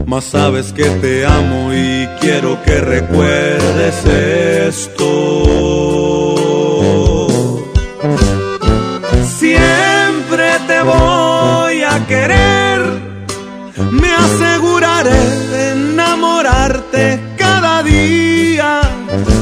Mas 0.06 0.26
sabes 0.26 0.72
que 0.72 0.86
te 0.86 1.26
amo 1.26 1.74
y 1.74 2.08
quiero 2.22 2.62
que 2.64 2.80
recuerdes 2.80 4.06
esto. 4.06 5.85
Siempre 9.40 10.60
te 10.68 10.82
voy 10.84 11.82
a 11.84 12.06
querer, 12.08 12.80
me 13.92 14.12
aseguraré 14.12 15.24
de 15.52 15.72
enamorarte 15.72 17.20
cada 17.38 17.84
día, 17.84 18.82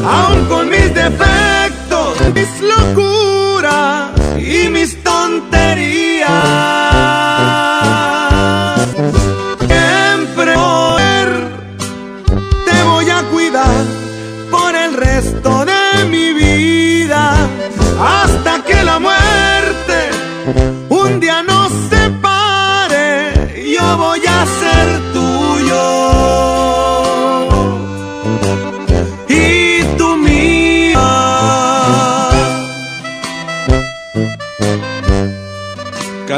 aun 0.05 0.45
con 0.45 0.69
mis 0.69 0.93
defectos, 0.93 2.17
mis 2.33 2.61
locuras 2.61 4.11
y 4.37 4.69
mis 4.69 5.03
tonterías. 5.03 6.82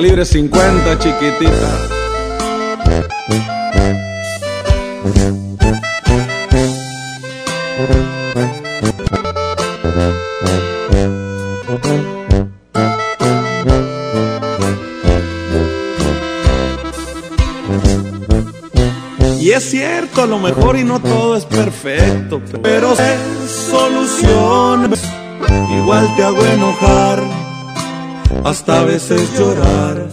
Calibre 0.05 0.23
50, 0.23 0.99
chiquitita. 0.99 1.87
Y 19.41 19.51
es 19.53 19.63
cierto, 19.71 20.21
a 20.21 20.27
lo 20.27 20.37
mejor 20.37 20.77
y 20.77 20.83
no 20.83 20.99
todo 20.99 21.35
es 21.35 21.45
perfecto, 21.45 22.43
pero 22.61 22.95
se 22.95 23.17
soluciona. 23.71 24.89
Igual 25.75 26.15
te 26.15 26.23
hago 26.23 26.45
enojar, 26.45 27.23
hasta 28.43 28.81
a 28.81 28.83
veces 28.83 29.21
llorar. 29.37 30.07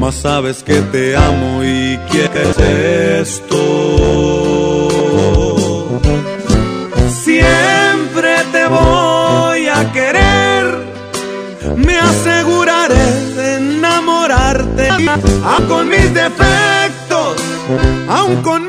Mas 0.00 0.14
sabes 0.16 0.62
que 0.62 0.80
te 0.80 1.16
amo 1.16 1.62
y 1.62 1.98
quieres 2.10 2.58
esto. 2.58 3.60
Siempre 7.22 8.36
te 8.52 8.66
voy 8.66 9.68
a 9.68 9.92
querer, 9.92 10.78
me 11.76 11.98
aseguraré 11.98 13.34
de 13.36 13.56
enamorarte, 13.56 14.88
aun 14.88 15.66
con 15.68 15.88
mis 15.88 16.12
defectos, 16.12 17.36
aun 18.08 18.42
con 18.42 18.63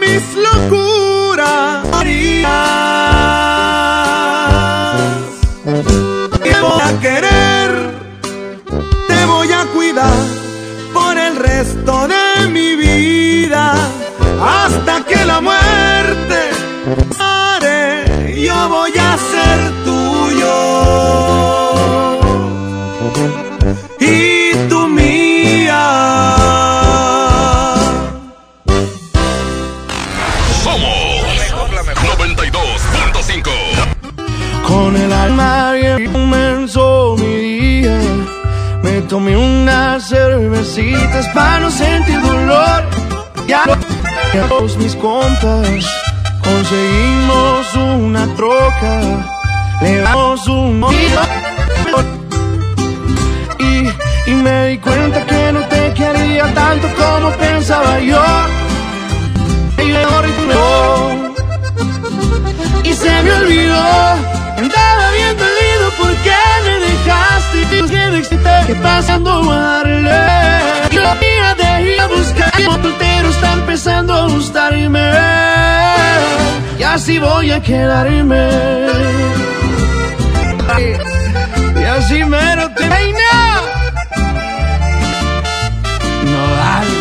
para 41.33 41.59
no 41.59 41.71
sentir 41.71 42.21
dolor. 42.21 42.83
Ya 43.47 43.63
todos 44.49 44.77
mis 44.77 44.95
compas 44.95 45.85
conseguimos 46.43 47.75
una 47.75 48.27
troca. 48.35 48.99
Le 49.81 49.97
damos 49.99 50.47
un 50.47 50.85
y, 53.59 53.89
y 54.29 54.33
me 54.33 54.67
di 54.67 54.77
cuenta 54.77 55.25
que 55.25 55.51
no 55.51 55.61
te 55.67 55.93
quería 55.93 56.53
tanto 56.53 56.87
como 56.95 57.31
pensaba 57.37 57.99
yo. 57.99 58.23
Y 59.77 59.87
no 60.47 61.25
y 62.83 62.93
se 62.93 63.23
me 63.23 63.31
olvidó. 63.31 63.83
Andaba 64.57 65.11
bien 65.11 65.35
dolido 65.37 65.91
porque 65.97 66.33
me 66.65 66.79
dejaste 66.87 67.61
y 67.61 68.67
que 68.67 68.75
pasando 68.75 69.51
a 69.51 69.59
darle. 69.59 70.84
Mía 71.13 71.55
de 71.55 71.93
ir 71.93 71.99
a 71.99 72.07
buscar 72.07 72.51
como 72.51 72.81
soltero 72.81 73.29
está 73.29 73.53
empezando 73.53 74.13
a 74.13 74.27
gustarme. 74.27 75.11
Y 76.79 76.83
así 76.83 77.19
voy 77.19 77.51
a 77.51 77.61
quedarme. 77.61 78.49
Y 81.79 81.83
así 81.83 82.23
mero 82.23 82.69
te 82.75 82.89
reina. 82.89 83.31
No 86.31 86.41
dale. 86.61 86.95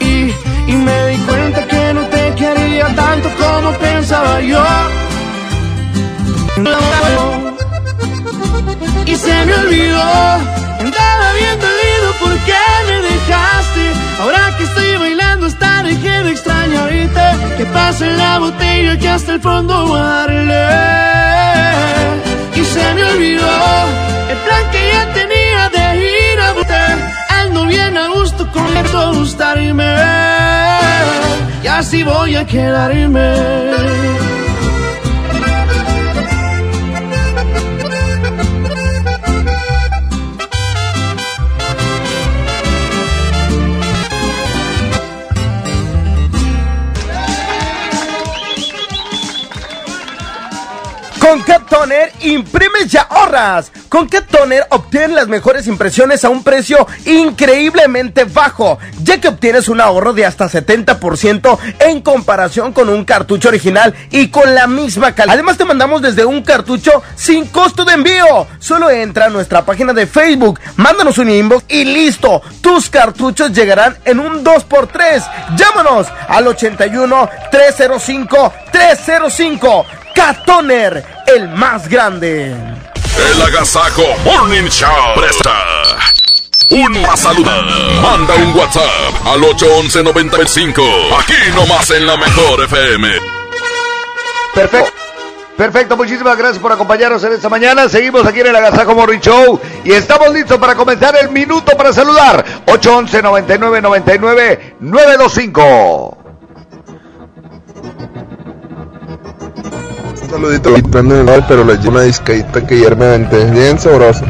y, 0.00 0.34
y 0.72 0.74
me 0.86 1.06
di 1.08 1.16
cuenta 1.18 1.66
que 1.66 1.94
no 1.94 2.02
te 2.06 2.34
quería 2.34 2.86
tanto 2.94 3.28
como 3.40 3.72
pensaba 3.78 4.40
yo. 4.40 4.62
Y 9.12 9.14
se 9.14 9.44
me 9.44 9.54
olvidó, 9.54 10.02
andaba 10.80 11.32
bien 11.38 11.60
dolido 11.60 12.08
porque 12.18 12.54
me 12.86 12.96
dejaste. 13.02 13.92
Ahora 14.18 14.56
que 14.56 14.64
estoy 14.64 14.96
bailando 14.96 15.46
hasta 15.48 15.82
dejé 15.82 16.22
de 16.22 16.30
extrañarte. 16.30 17.20
Que 17.58 17.66
pase 17.66 18.10
la 18.16 18.38
botella 18.38 18.98
que 18.98 19.08
hasta 19.08 19.34
el 19.34 19.40
fondo 19.42 19.94
darle. 19.94 20.66
Y 22.54 22.64
se 22.64 22.94
me 22.94 23.04
olvidó 23.04 23.54
el 24.30 24.38
plan 24.46 24.70
que 24.72 24.82
ya 24.92 25.12
tenía 25.12 25.68
de 25.68 25.84
ir 26.00 26.40
a 26.40 26.52
votar. 26.52 26.96
Ando 27.28 27.66
bien 27.66 27.98
a 27.98 28.08
gusto 28.08 28.50
con 28.50 28.66
esto 28.78 29.12
gustarme. 29.12 29.94
Y 31.62 31.66
así 31.66 32.02
voy 32.02 32.36
a 32.36 32.46
quedarme. 32.46 34.31
Con 51.32 51.40
Cat 51.44 51.66
Toner 51.66 52.12
imprimes 52.20 52.92
y 52.92 52.98
ahorras. 52.98 53.72
Con 53.88 54.06
Cat 54.06 54.26
Toner 54.26 54.66
obtienes 54.68 55.12
las 55.12 55.28
mejores 55.28 55.66
impresiones 55.66 56.26
a 56.26 56.28
un 56.28 56.44
precio 56.44 56.86
increíblemente 57.06 58.24
bajo, 58.24 58.78
ya 59.02 59.18
que 59.18 59.28
obtienes 59.28 59.70
un 59.70 59.80
ahorro 59.80 60.12
de 60.12 60.26
hasta 60.26 60.44
70% 60.44 61.58
en 61.78 62.02
comparación 62.02 62.74
con 62.74 62.90
un 62.90 63.06
cartucho 63.06 63.48
original 63.48 63.94
y 64.10 64.28
con 64.28 64.54
la 64.54 64.66
misma 64.66 65.14
calidad. 65.14 65.32
Además 65.32 65.56
te 65.56 65.64
mandamos 65.64 66.02
desde 66.02 66.26
un 66.26 66.42
cartucho 66.42 67.02
sin 67.14 67.46
costo 67.46 67.86
de 67.86 67.94
envío. 67.94 68.46
Solo 68.58 68.90
entra 68.90 69.24
a 69.24 69.30
nuestra 69.30 69.64
página 69.64 69.94
de 69.94 70.06
Facebook, 70.06 70.60
mándanos 70.76 71.16
un 71.16 71.30
inbox 71.30 71.64
y 71.66 71.86
listo. 71.86 72.42
Tus 72.60 72.90
cartuchos 72.90 73.52
llegarán 73.54 73.96
en 74.04 74.20
un 74.20 74.44
2x3. 74.44 75.56
Llámanos 75.56 76.08
al 76.28 76.46
81 76.46 77.30
305 77.50 78.52
305. 78.70 79.86
Catoner, 80.14 81.04
el 81.26 81.48
más 81.48 81.88
grande. 81.88 82.54
El 83.30 83.42
Agasajo 83.42 84.02
Morning 84.24 84.68
Show 84.68 85.14
presta 85.14 85.98
una 86.72 87.16
saluda. 87.16 87.62
Manda 88.00 88.34
un 88.34 88.56
WhatsApp 88.56 89.26
al 89.26 89.44
811 89.44 90.02
95. 90.04 90.82
Aquí 91.18 91.34
nomás 91.54 91.90
en 91.90 92.06
la 92.06 92.16
mejor 92.16 92.64
FM. 92.64 93.08
Perfecto. 94.54 94.92
Perfecto, 95.56 95.96
muchísimas 95.98 96.36
gracias 96.38 96.58
por 96.58 96.72
acompañarnos 96.72 97.22
en 97.24 97.34
esta 97.34 97.50
mañana. 97.50 97.88
Seguimos 97.88 98.24
aquí 98.24 98.40
en 98.40 98.46
el 98.46 98.56
Agasajo 98.56 98.94
Morning 98.94 99.20
Show 99.20 99.60
y 99.84 99.92
estamos 99.92 100.32
listos 100.32 100.58
para 100.58 100.74
comenzar 100.74 101.14
el 101.20 101.28
minuto 101.28 101.76
para 101.76 101.92
saludar. 101.92 102.42
811 102.66 103.22
99 103.22 103.82
99 103.82 104.76
925. 104.80 106.21
Saludito 110.32 110.72
gritando 110.72 111.20
en 111.20 111.28
el 111.28 111.44
pero 111.46 111.62
le 111.64 111.76
llevo 111.76 111.90
una 111.90 112.00
discaíta 112.02 112.66
que 112.66 112.74
ayer 112.74 112.96
me 112.96 113.04
aventé. 113.04 113.44
Bien 113.50 113.78
sabroso. 113.78 114.24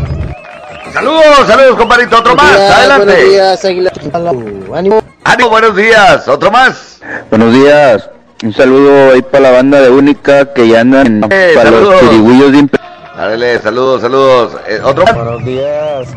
Saludos, 0.93 1.23
saludos, 1.47 1.77
compadrito. 1.79 2.19
Otro 2.19 2.35
más, 2.35 2.59
adelante. 2.59 3.07
Buenos 3.07 3.31
días, 3.31 3.65
Ánimo. 4.75 5.03
Ánimo, 5.25 5.49
buenos 5.49 5.77
días. 5.77 6.27
Otro 6.29 6.51
más. 6.51 6.99
Buenos 7.31 7.55
días. 7.55 8.11
Un 8.43 8.53
saludo 8.53 9.13
ahí 9.13 9.23
para 9.23 9.45
la 9.45 9.51
banda 9.53 9.81
de 9.81 9.91
Única 9.91 10.53
que 10.53 10.67
ya 10.67 10.81
andan 10.81 11.23
Eh, 11.31 11.53
para 11.55 11.71
saludos. 11.71 11.95
los 11.95 12.01
chirigüillos 12.11 12.51
de 12.53 12.59
imp- 12.59 12.81
Dale, 13.17 13.61
saludos, 13.61 14.03
saludos. 14.03 14.57
Eh, 14.67 14.81
otro 14.83 15.05
más. 15.05 15.15
Buenos 15.15 15.45
días. 15.45 16.09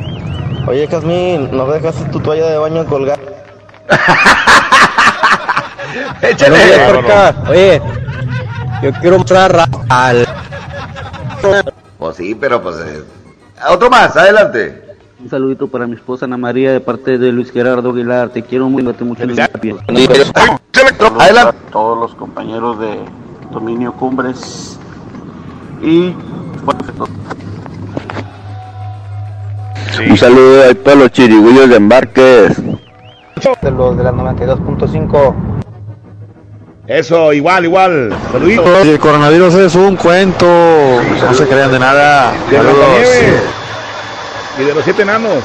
Oye, 0.67 0.87
Jazmín, 0.87 1.55
¿no 1.55 1.67
dejaste 1.67 2.05
tu 2.05 2.19
toalla 2.19 2.47
de 2.47 2.57
baño 2.57 2.83
colgar? 2.87 3.19
Échale. 6.23 6.49
Buenos 6.49 6.67
días, 6.67 6.79
Vámonos. 6.79 7.05
Porca. 7.05 7.35
Oye, 7.51 7.81
yo 8.85 8.91
quiero 9.01 9.17
mostrar 9.17 9.55
a- 9.89 10.07
al... 10.07 10.27
Pues 11.97 12.17
sí, 12.17 12.35
pero 12.35 12.61
pues. 12.61 12.75
eh, 12.85 13.03
Otro 13.69 13.89
más, 13.89 14.15
adelante. 14.15 14.83
Un 15.19 15.29
saludito 15.29 15.67
para 15.67 15.87
mi 15.87 15.95
esposa 15.95 16.25
Ana 16.25 16.37
María 16.37 16.71
de 16.71 16.79
parte 16.81 17.17
de 17.17 17.31
Luis 17.31 17.51
Gerardo 17.51 17.89
Aguilar. 17.91 18.29
Te 18.29 18.43
quiero 18.43 18.69
muy, 18.69 18.83
date 18.83 19.03
mucho 19.03 19.23
Adelante. 19.23 19.75
A 21.57 21.71
todos 21.71 21.97
los 21.99 22.15
compañeros 22.15 22.79
de 22.79 22.99
Dominio 23.51 23.93
Cumbres 23.93 24.77
y 25.81 26.13
Un 30.09 30.17
saludo 30.17 30.63
ahí 30.63 30.75
para 30.75 30.97
los 30.97 31.11
chirigüillos 31.11 31.69
de 31.69 31.75
embarques. 31.77 32.61
De 33.61 33.71
los 33.71 33.97
de 33.97 34.03
la 34.03 34.11
92.5. 34.11 35.33
Eso, 36.87 37.33
igual, 37.33 37.65
igual. 37.65 38.15
Saluditos. 38.31 38.85
el 38.85 38.99
coronavirus 38.99 39.55
es 39.55 39.75
un 39.75 39.95
cuento. 39.95 40.45
No 40.45 41.33
se 41.33 41.47
crean 41.47 41.71
de 41.71 41.79
nada. 41.79 42.33
De 42.49 42.57
Saludos. 42.57 42.87
Y 44.59 44.63
de 44.63 44.75
los 44.75 44.83
siete 44.83 45.01
enanos. 45.01 45.43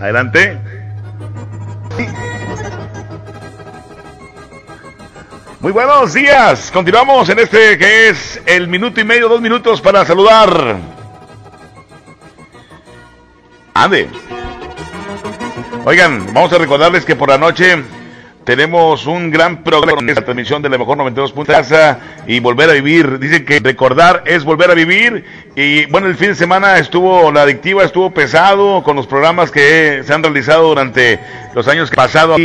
Adelante. 0.00 0.58
Muy 5.60 5.72
buenos 5.72 6.14
días. 6.14 6.70
Continuamos 6.72 7.28
en 7.28 7.38
este 7.38 7.76
que 7.76 8.08
es 8.08 8.40
el 8.46 8.66
minuto 8.66 8.98
y 9.00 9.04
medio, 9.04 9.28
dos 9.28 9.42
minutos 9.42 9.82
para 9.82 10.06
saludar. 10.06 10.76
Ande. 13.74 14.08
Oigan, 15.84 16.32
vamos 16.32 16.52
a 16.52 16.58
recordarles 16.58 17.04
que 17.04 17.14
por 17.14 17.28
la 17.28 17.38
noche 17.38 17.84
tenemos 18.44 19.06
un 19.06 19.30
gran 19.30 19.62
programa 19.62 19.96
con 19.96 20.08
esta 20.08 20.24
transmisión 20.24 20.62
de 20.62 20.68
la 20.68 20.78
mejor 20.78 20.96
92 20.96 21.32
puntos 21.32 21.54
casa 21.54 21.98
y 22.26 22.40
volver 22.40 22.70
a 22.70 22.72
vivir. 22.72 23.18
Dicen 23.18 23.44
que 23.44 23.60
recordar 23.60 24.24
es 24.26 24.44
volver 24.44 24.70
a 24.70 24.74
vivir. 24.74 25.24
Y 25.54 25.86
bueno, 25.86 26.08
el 26.08 26.16
fin 26.16 26.28
de 26.28 26.34
semana 26.34 26.78
estuvo, 26.78 27.30
la 27.30 27.42
adictiva 27.42 27.84
estuvo 27.84 28.12
pesado 28.12 28.82
con 28.82 28.96
los 28.96 29.06
programas 29.06 29.50
que 29.50 30.02
se 30.04 30.12
han 30.12 30.22
realizado 30.22 30.68
durante 30.68 31.20
los 31.54 31.68
años 31.68 31.90
pasados. 31.90 32.40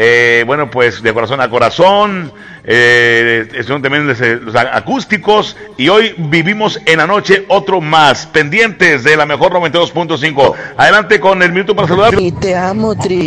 Eh, 0.00 0.44
bueno, 0.46 0.70
pues 0.70 1.02
de 1.02 1.12
corazón 1.12 1.40
a 1.40 1.50
corazón. 1.50 2.32
Eh, 2.70 3.48
estuvieron 3.54 3.80
también 3.80 4.06
los, 4.06 4.20
eh, 4.20 4.38
los 4.42 4.54
acústicos. 4.54 5.56
Y 5.78 5.88
hoy 5.88 6.14
vivimos 6.18 6.78
en 6.84 6.98
la 6.98 7.06
noche 7.06 7.46
otro 7.48 7.80
más. 7.80 8.26
Pendientes 8.26 9.04
de 9.04 9.16
la 9.16 9.24
mejor 9.24 9.52
92.5. 9.52 10.54
Adelante 10.76 11.18
con 11.18 11.42
el 11.42 11.50
minuto 11.50 11.74
para 11.74 11.88
saludar. 11.88 12.14
te 12.40 12.54
amo, 12.54 12.94
Tri. 12.94 13.26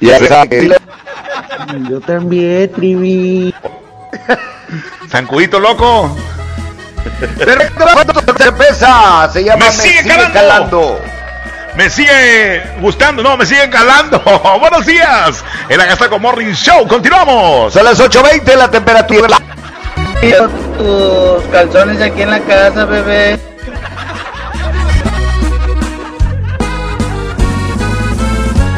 Ya 0.00 0.44
Yo 1.90 2.00
también, 2.00 2.70
Trivi. 2.70 3.52
Zancudito 5.08 5.58
loco. 5.58 6.16
cerveza 8.38 9.28
se 9.32 9.42
llama 9.42 9.66
Me 9.66 9.72
sigue 9.72 10.14
calando. 10.32 11.00
Me 11.76 11.90
sigue 11.90 12.62
gustando, 12.80 13.22
no, 13.22 13.36
me 13.36 13.44
siguen 13.44 13.70
calando. 13.70 14.18
Buenos 14.60 14.86
días. 14.86 15.44
El 15.68 15.78
Agastaco 15.78 16.18
Morning 16.18 16.54
Show. 16.54 16.88
Continuamos. 16.88 17.74
Son 17.74 17.84
las 17.84 18.00
8.20 18.00 18.56
la 18.56 18.70
temperatura. 18.70 19.38
Tus 20.78 21.44
calzones 21.52 22.00
aquí 22.00 22.22
en 22.22 22.30
la 22.30 22.40
casa, 22.40 22.86
bebé. 22.86 23.38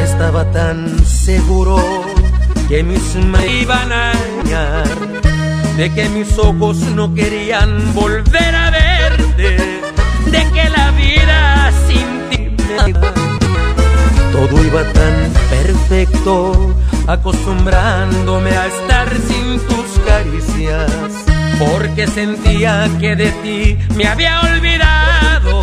Estaba 0.03 0.45
tan 0.51 1.07
seguro 1.07 2.05
que 2.69 2.83
mis 2.83 3.15
me 3.15 3.47
iban 3.47 3.93
a 3.93 4.12
engañar, 4.12 4.89
de 5.77 5.95
que 5.95 6.09
mis 6.09 6.37
ojos 6.37 6.79
no 6.79 7.15
querían 7.15 7.95
volver 7.95 8.55
a 8.57 8.70
verte, 8.70 9.57
de 10.27 10.51
que 10.51 10.69
la 10.69 10.91
vida 10.91 11.27
todo 14.32 14.64
iba 14.64 14.84
tan 14.92 15.32
perfecto, 15.50 16.74
acostumbrándome 17.06 18.50
a 18.50 18.66
estar 18.66 19.09
sin 19.28 19.59
tus 19.66 19.98
caricias, 20.06 20.90
porque 21.59 22.06
sentía 22.06 22.88
que 23.00 23.16
de 23.16 23.30
ti 23.42 23.78
me 23.96 24.06
había 24.06 24.40
olvidado. 24.40 25.60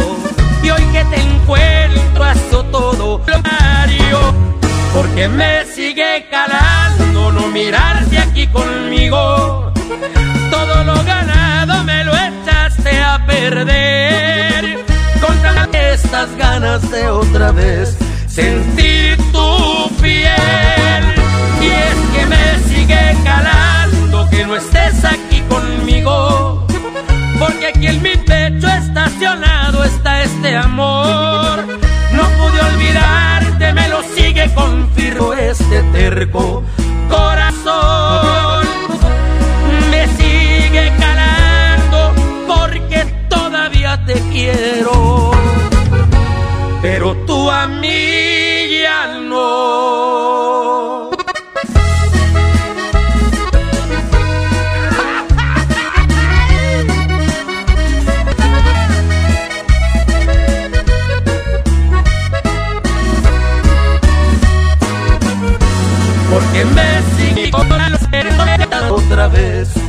Y 0.61 0.69
hoy 0.71 0.83
que 0.91 1.05
te 1.05 1.21
encuentro, 1.21 2.23
hago 2.23 2.63
todo 2.65 2.93
lo 2.93 3.41
Mario, 3.41 4.33
porque 4.93 5.29
me 5.29 5.65
sigue 5.65 6.27
calando 6.29 7.31
no 7.31 7.47
mirarte 7.47 8.17
aquí 8.17 8.47
conmigo. 8.47 9.71
Todo 10.51 10.83
lo 10.83 11.03
ganado 11.03 11.83
me 11.83 12.03
lo 12.03 12.11
echaste 12.13 13.01
a 13.01 13.25
perder. 13.25 14.44
Estas 16.15 16.37
ganas 16.37 16.91
de 16.91 17.09
otra 17.09 17.51
vez 17.51 17.97
sentir 18.25 19.17
tu 19.33 19.89
piel. 20.01 21.03
Y 21.61 21.67
es 21.67 21.97
que 22.13 22.25
me 22.25 22.59
sigue 22.69 23.17
calando 23.25 24.25
que 24.29 24.45
no 24.45 24.55
estés 24.55 25.03
aquí 25.03 25.41
conmigo. 25.49 26.65
Porque 27.37 27.67
aquí 27.67 27.87
en 27.87 28.01
mi 28.01 28.15
pecho 28.15 28.65
estacionado 28.65 29.83
está 29.83 30.23
este 30.23 30.55
amor. 30.55 31.65
No 32.13 32.23
pude 32.37 32.61
olvidarte, 32.61 33.73
me 33.73 33.89
lo 33.89 34.01
sigue 34.15 34.49
confirmo 34.53 35.33
este 35.33 35.83
terco 35.91 36.63
corazón. 37.09 38.65
Me 39.91 40.07
sigue 40.15 40.93
calando 40.97 42.13
porque 42.47 43.03
todavía 43.27 44.01
te 44.05 44.13
quiero. 44.31 44.94
Manigliano. 47.86 49.45
Porque 66.32 66.66
me 66.66 67.44
sigo 67.44 67.60
otra 68.90 69.28
vez. 69.28 69.85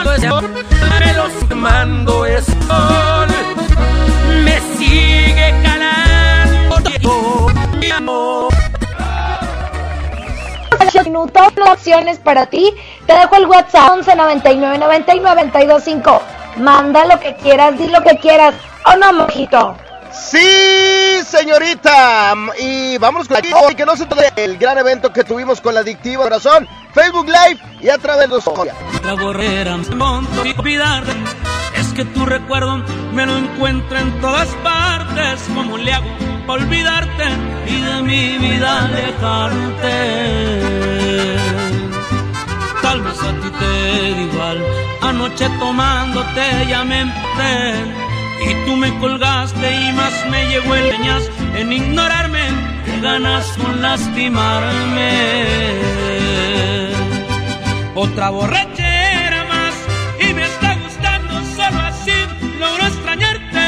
Estaciono 0.00 0.12
ese 0.14 0.26
amor, 0.26 0.44
me 1.00 1.14
los 1.14 1.56
mando 1.56 2.26
es 2.26 2.44
sol. 2.44 3.28
Me 4.44 4.60
sigue 4.76 5.54
calando 5.62 7.50
mi 7.78 7.90
amor. 7.90 8.52
minutos, 11.04 11.52
opciones 11.70 12.18
para 12.18 12.46
ti. 12.46 12.72
Te 13.06 13.14
dejo 13.14 13.36
el 13.36 13.46
WhatsApp 13.46 13.92
11 13.92 14.16
99 14.16 14.78
99 14.78 15.50
925. 15.52 16.22
Manda 16.56 17.04
lo 17.06 17.18
que 17.20 17.34
quieras, 17.36 17.78
di 17.78 17.88
lo 17.88 18.02
que 18.02 18.18
quieras. 18.18 18.54
¿O 18.86 18.96
no, 18.96 19.12
mojito? 19.12 19.76
Sí, 20.12 21.22
señorita. 21.24 22.34
Y 22.58 22.98
vamos 22.98 23.28
con 23.28 23.36
la 23.36 23.58
hoy 23.58 23.74
que 23.74 23.86
no 23.86 23.96
se 23.96 24.06
el 24.36 24.58
gran 24.58 24.78
evento 24.78 25.12
que 25.12 25.24
tuvimos 25.24 25.60
con 25.60 25.74
la 25.74 25.80
adictiva 25.80 26.24
corazón, 26.24 26.68
Facebook 26.92 27.26
Live 27.26 27.60
y 27.80 27.88
a 27.88 27.98
través 27.98 28.28
de 28.28 28.36
los 28.36 28.44
La 29.04 29.14
borrera 29.14 29.76
me 29.76 29.94
monto 29.94 30.44
y 30.44 30.50
olvidarte. 30.50 31.12
Es 31.76 31.88
que 31.92 32.04
tu 32.04 32.26
recuerdo 32.26 32.84
me 33.12 33.26
lo 33.26 33.36
encuentro 33.36 33.98
en 33.98 34.20
todas 34.20 34.48
partes. 34.62 35.40
¿Cómo 35.54 35.78
le 35.78 35.92
hago 35.92 36.08
para 36.46 36.62
olvidarte 36.62 37.24
y 37.66 37.80
de 37.80 38.02
mi 38.02 38.38
vida 38.38 38.84
alejarte? 38.86 40.20
Tal 42.82 43.02
vez 43.02 43.22
a 43.22 43.32
ti 43.40 43.50
te 43.58 44.12
da 44.12 44.20
igual. 44.20 44.64
Anoche 45.02 45.48
tomándote 45.58 46.66
llamé 46.68 47.12
y 48.40 48.54
tú 48.66 48.76
me 48.76 48.92
colgaste 48.98 49.72
y 49.72 49.92
más 49.92 50.12
me 50.30 50.48
llegó 50.48 50.74
el 50.74 50.88
leñas 50.88 51.30
en 51.54 51.72
ignorarme. 51.72 52.40
Ganas 53.02 53.46
con 53.58 53.80
lastimarme. 53.80 55.10
Otra 57.94 58.30
borrachera 58.30 59.44
más 59.44 59.74
y 60.20 60.34
me 60.34 60.44
está 60.44 60.74
gustando 60.76 61.42
solo 61.56 61.80
así 61.80 62.12
logro 62.58 62.86
extrañarte. 62.86 63.60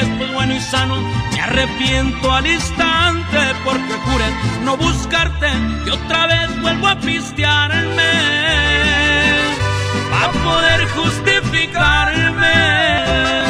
Después 0.00 0.32
bueno 0.32 0.54
y 0.54 0.60
sano 0.60 0.96
me 1.32 1.40
arrepiento 1.40 2.32
al 2.32 2.46
instante 2.46 3.38
porque 3.64 3.94
juré 4.04 4.26
no 4.64 4.76
buscarte 4.76 5.48
y 5.86 5.90
otra 5.90 6.26
vez 6.26 6.60
vuelvo 6.62 6.88
a 6.88 6.96
pistearme 6.96 8.12
para 10.10 10.32
poder 10.32 10.88
justificarme. 10.88 13.45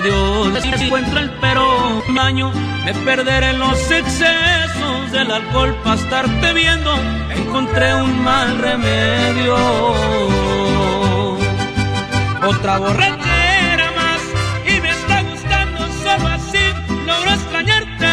Si 0.00 0.84
encuentro 0.84 1.20
el 1.20 1.30
pero 1.32 2.02
daño 2.14 2.50
me 2.82 2.94
perderé 2.94 3.52
los 3.52 3.78
excesos 3.90 5.12
del 5.12 5.30
alcohol 5.30 5.76
para 5.84 5.96
estarte 5.96 6.52
viendo. 6.54 6.94
Encontré 7.28 7.94
un 7.96 8.24
mal 8.24 8.58
remedio. 8.58 9.54
Otra 12.42 12.78
borrachera 12.78 13.90
más 13.94 14.22
y 14.66 14.80
me 14.80 14.90
está 14.90 15.22
gustando 15.24 15.80
solo 16.02 16.28
así. 16.28 16.64
Logro 17.06 17.30
extrañarte 17.30 18.06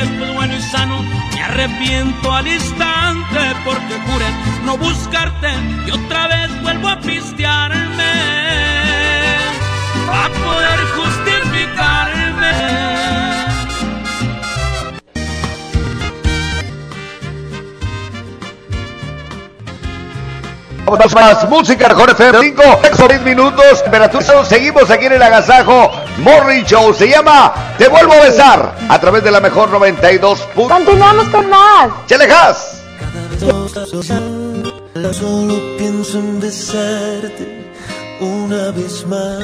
después 0.00 0.34
bueno 0.34 0.56
y 0.56 0.62
sano. 0.62 1.00
Me 1.32 1.42
arrepiento 1.42 2.32
al 2.32 2.48
instante 2.48 3.40
porque 3.64 3.94
juré 4.06 4.26
no 4.64 4.76
buscarte. 4.76 5.48
Y 5.86 5.92
otra 5.92 6.26
vez 6.26 6.62
vuelvo 6.62 6.88
a 6.88 6.98
pistearme 6.98 8.61
a 10.12 10.28
poder 10.28 10.78
justificarme. 10.96 12.52
Vamos 20.84 21.14
más 21.14 21.48
música, 21.48 21.88
mejor 21.88 22.10
FM 22.10 22.38
5, 22.40 22.62
10 23.08 23.22
minutos, 23.22 23.82
temperatura, 23.82 24.44
seguimos 24.44 24.90
aquí 24.90 25.06
en 25.06 25.12
el 25.12 25.22
agasajo 25.22 25.90
Morning 26.18 26.64
Show, 26.64 26.92
se 26.92 27.08
llama 27.08 27.54
Te 27.78 27.88
vuelvo 27.88 28.12
a 28.12 28.20
besar, 28.20 28.76
a 28.88 29.00
través 29.00 29.24
de 29.24 29.30
la 29.30 29.40
mejor 29.40 29.70
92. 29.70 30.48
Continuamos 30.54 31.28
con 31.28 31.48
más. 31.48 31.90
¡Chalejas! 32.06 32.82
Solo 35.12 35.76
pienso 35.78 36.18
en 36.18 36.40
besarte 36.40 37.61
una 38.22 38.70
vez 38.70 39.06
más. 39.06 39.42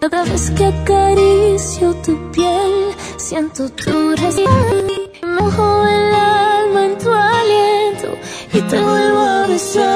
Cada 0.00 0.24
vez 0.24 0.50
que 0.56 0.64
acaricio 0.64 1.94
tu 2.04 2.14
piel, 2.32 2.94
siento 3.16 3.68
tu 3.70 4.10
respiración. 4.10 4.86
Mojo 5.36 5.86
el 5.86 6.14
alma 6.14 6.86
en 6.86 6.98
tu 6.98 7.10
aliento 7.10 8.08
y 8.52 8.60
te 8.60 8.80
vuelvo 8.80 9.18
a 9.18 9.46
besar. 9.46 9.94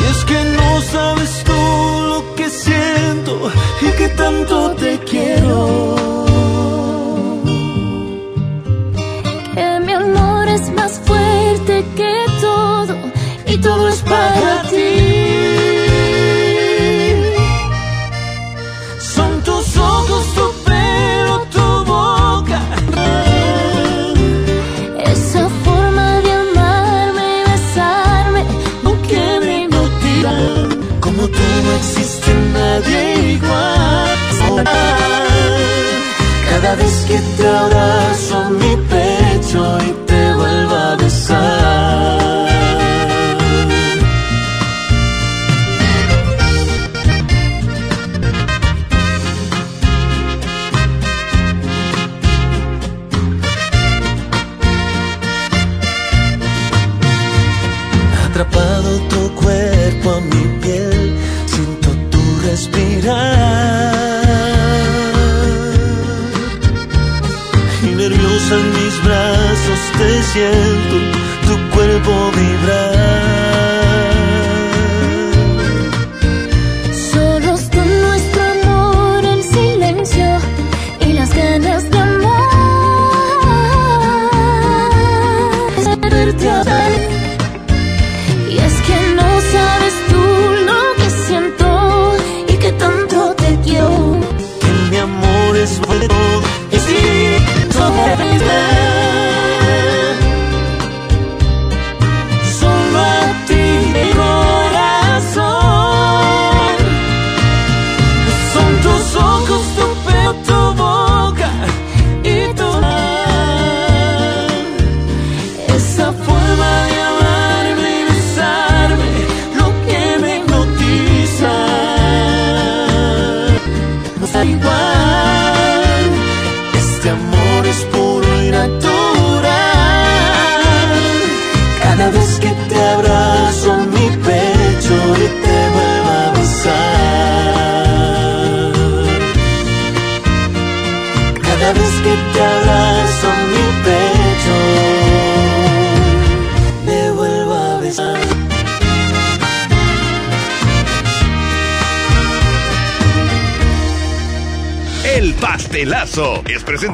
Y 0.00 0.04
es 0.12 0.24
que 0.24 0.44
no 0.58 0.80
sabes 0.82 1.44
tú 1.44 1.60
lo 2.10 2.34
que 2.36 2.48
siento 2.50 3.50
y 3.80 3.90
que 3.98 4.08
tanto 4.08 4.70
te 4.72 4.98
quiero. 5.00 6.21
Fuerte 11.64 11.84
que 11.96 12.24
todo 12.40 12.96
y 13.46 13.58
todo 13.58 13.88
es 13.88 14.00
para 14.02 14.62
ti. 14.70 15.01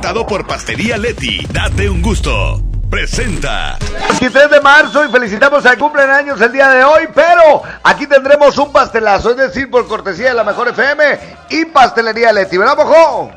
Presentado 0.09 0.27
por 0.27 0.47
Pastelería 0.47 0.97
Leti. 0.97 1.47
Date 1.51 1.89
un 1.89 2.01
gusto. 2.01 2.63
Presenta. 2.91 3.77
23 4.19 4.51
de 4.51 4.61
marzo 4.61 5.05
y 5.05 5.11
felicitamos 5.11 5.67
al 5.67 5.77
cumpleaños 5.77 6.41
el 6.41 6.51
día 6.51 6.69
de 6.71 6.83
hoy, 6.83 7.09
pero 7.15 7.63
aquí 7.83 8.07
tendremos 8.07 8.57
un 8.57 8.73
pastelazo, 8.73 9.33
es 9.33 9.37
decir, 9.37 9.71
por 9.71 9.87
cortesía 9.87 10.29
de 10.29 10.35
la 10.35 10.45
Mejor 10.45 10.69
FM 10.69 11.19
y 11.51 11.67
Pastelería 11.67 12.33
Leti, 12.33 12.57
¿verdad, 12.57 12.77
mojo? 12.79 13.31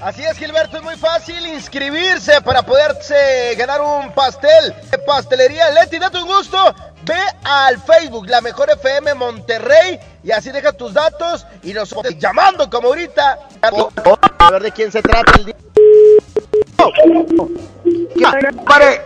Así 0.00 0.24
es, 0.24 0.38
Gilberto, 0.38 0.76
es 0.76 0.82
muy 0.84 0.96
fácil 0.96 1.44
inscribirse 1.46 2.40
para 2.42 2.62
poderse 2.62 3.56
ganar 3.56 3.80
un 3.80 4.12
pastel 4.12 4.72
de 4.92 4.98
pastelería 4.98 5.70
Leti. 5.70 5.98
Date 5.98 6.18
un 6.18 6.28
gusto, 6.28 6.72
ve 7.02 7.18
al 7.42 7.82
Facebook, 7.82 8.28
la 8.28 8.40
mejor 8.40 8.70
FM 8.70 9.14
Monterrey, 9.14 9.98
y 10.22 10.30
así 10.30 10.52
deja 10.52 10.70
tus 10.72 10.94
datos 10.94 11.44
y 11.64 11.72
nos 11.72 11.92
llamando 12.16 12.70
como 12.70 12.88
ahorita. 12.88 13.38
A 13.62 14.50
ver 14.52 14.62
de 14.62 14.70
quién 14.70 14.92
se 14.92 15.02
trata 15.02 15.32
el 15.38 15.46
día. 15.46 15.56
Pare. 18.66 19.02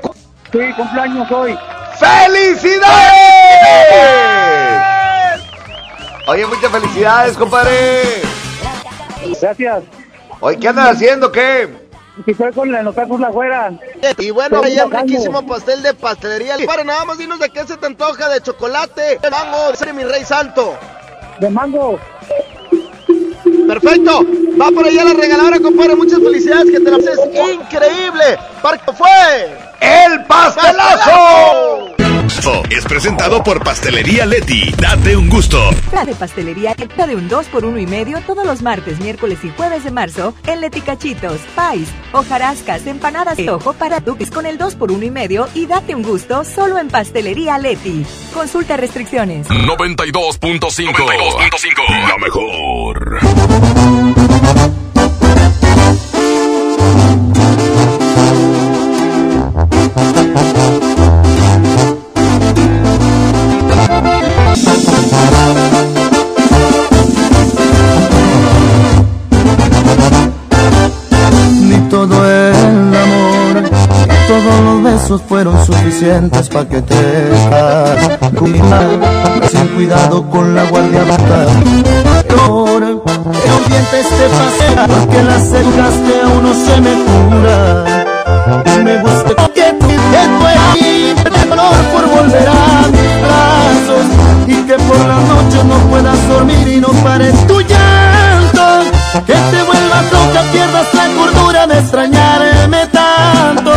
Sí, 0.51 0.59
cumpleaños 0.77 1.31
hoy. 1.31 1.59
¡Felicidades! 1.98 2.82
Oye, 6.27 6.47
muchas 6.47 6.70
felicidades, 6.70 7.36
compadre. 7.36 8.02
Gracias. 9.40 9.85
Oye, 10.40 10.59
¿qué 10.59 10.69
andas 10.69 10.97
haciendo? 10.97 11.31
¿Qué? 11.32 11.69
Si 12.27 12.35
fue 12.35 12.52
con 12.52 12.70
los 12.70 12.94
tacos 12.94 13.19
la 13.20 13.31
güera. 13.31 13.73
Y 14.19 14.31
bueno, 14.31 14.60
allá 14.62 14.85
un 14.86 14.93
riquísimo 14.93 15.47
pastel 15.47 15.82
de 15.82 15.94
pastelería. 15.94 16.56
Para 16.66 16.85
nada 16.85 17.05
más 17.05 17.19
dinos 17.19 17.39
de 17.39 17.48
qué 17.51 17.64
se 17.66 17.77
te 17.77 17.86
antoja, 17.86 18.28
de 18.28 18.43
chocolate, 18.43 19.19
de 19.19 19.31
mango, 19.31 19.73
de 19.73 19.93
mi 19.93 20.05
rey 20.05 20.24
santo. 20.24 20.77
De 21.40 21.48
mango. 21.48 21.98
Perfecto. 23.66 24.26
Va 24.60 24.70
por 24.70 24.86
allá 24.86 25.05
la 25.05 25.14
regaladora, 25.14 25.60
compadre. 25.60 25.97
Muchas 25.97 26.18
felicidades, 26.20 26.70
que 26.70 26.80
te 26.80 26.90
la 26.90 26.98
pases 26.98 27.18
increíble. 27.55 28.39
Parque 28.60 28.93
fue 28.93 29.56
el 29.80 30.24
pastelazo. 30.24 31.91
Es 32.70 32.84
presentado 32.84 33.42
por 33.42 33.64
Pastelería 33.64 34.24
Leti. 34.26 34.72
Date 34.78 35.16
un 35.16 35.28
gusto. 35.28 35.58
La 35.92 36.04
de 36.04 36.14
pastelería 36.14 36.72
está 36.72 37.06
de 37.06 37.16
un 37.16 37.28
2 37.28 37.46
por 37.46 37.64
uno 37.64 37.78
y 37.78 37.86
medio 37.86 38.20
todos 38.20 38.46
los 38.46 38.62
martes, 38.62 39.00
miércoles 39.00 39.40
y 39.42 39.50
jueves 39.50 39.82
de 39.82 39.90
marzo 39.90 40.32
en 40.46 40.60
Leti 40.60 40.82
Cachitos, 40.82 41.40
Pais, 41.56 41.88
hojarascas, 42.12 42.86
empanadas 42.86 43.36
de 43.36 43.50
ojo 43.50 43.72
para 43.72 43.98
duques 43.98 44.30
con 44.30 44.46
el 44.46 44.56
2 44.56 44.76
por 44.76 44.92
uno 44.92 45.04
y 45.04 45.10
medio 45.10 45.48
y 45.54 45.66
date 45.66 45.96
un 45.96 46.02
gusto 46.02 46.44
solo 46.44 46.78
en 46.78 46.88
Pastelería 46.88 47.58
Leti. 47.58 48.06
Consulta 48.32 48.76
restricciones. 48.76 49.48
92.5. 49.48 50.92
92.5. 50.92 52.08
La 52.08 52.18
mejor. 52.18 53.18
Besos 75.12 75.28
fueron 75.28 75.66
suficientes 75.66 76.48
para 76.48 76.68
que 76.68 76.80
te 76.82 76.94
dejas 76.94 77.98
sin 79.51 79.68
cuidado 79.68 80.28
con 80.30 80.55
la 80.55 80.64
guardia 80.64 81.05
baja. 81.05 81.47
Ahora, 82.47 82.86
que 82.86 83.48
los 83.48 83.68
dientes 83.68 84.06
te 84.09 84.26
pasen, 84.39 84.74
porque 84.86 85.22
las 85.22 85.43
cercas 85.43 85.94
de 86.06 86.26
uno 86.39 86.55
se 86.55 86.80
me 86.80 86.94
cura. 87.05 88.05
Y 88.64 88.84
me 88.84 88.98
gusta 88.98 89.48
que 89.55 89.64
ahí, 89.64 91.14
el 91.24 91.48
dolor 91.48 91.74
por 91.93 92.09
volver 92.09 92.48
a 92.48 92.89
mis 92.89 93.12
brazos, 93.22 94.06
y 94.47 94.66
que 94.66 94.74
por 94.74 94.98
la 94.98 95.20
noche 95.20 95.64
no 95.64 95.76
puedas 95.90 96.28
dormir 96.28 96.68
y 96.68 96.80
no 96.80 96.89
pares 97.05 97.34
tu 97.47 97.60
llanto, 97.60 98.90
que 99.26 99.34
te 99.34 99.62
vuelvas 99.62 100.05
loca, 100.12 100.43
pierdas 100.52 100.94
la 100.94 101.06
cordura 101.14 101.66
de 101.66 101.78
extrañarme 101.78 102.86
tanto, 102.86 103.72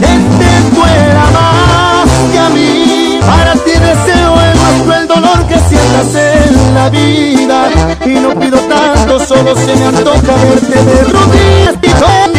que 0.00 0.12
te 0.38 0.76
duela 0.76 1.24
más 1.32 2.08
que 2.32 2.38
a 2.38 2.48
mí, 2.50 3.20
para 3.26 3.52
ti 3.54 3.70
deseo 3.70 4.40
el 4.40 4.58
más 4.58 4.82
cruel 4.82 5.06
dolor 5.06 5.46
que 5.46 5.58
sientas 5.58 6.14
en 6.14 6.74
la 6.74 6.90
vida, 6.90 7.70
y 8.04 8.10
no 8.10 8.38
pido 8.38 8.58
tanto, 8.60 9.24
solo 9.24 9.54
se 9.54 9.76
me 9.76 9.84
antoja 9.86 10.34
verte 10.42 10.84
de 10.84 11.04
rodillas, 11.04 12.33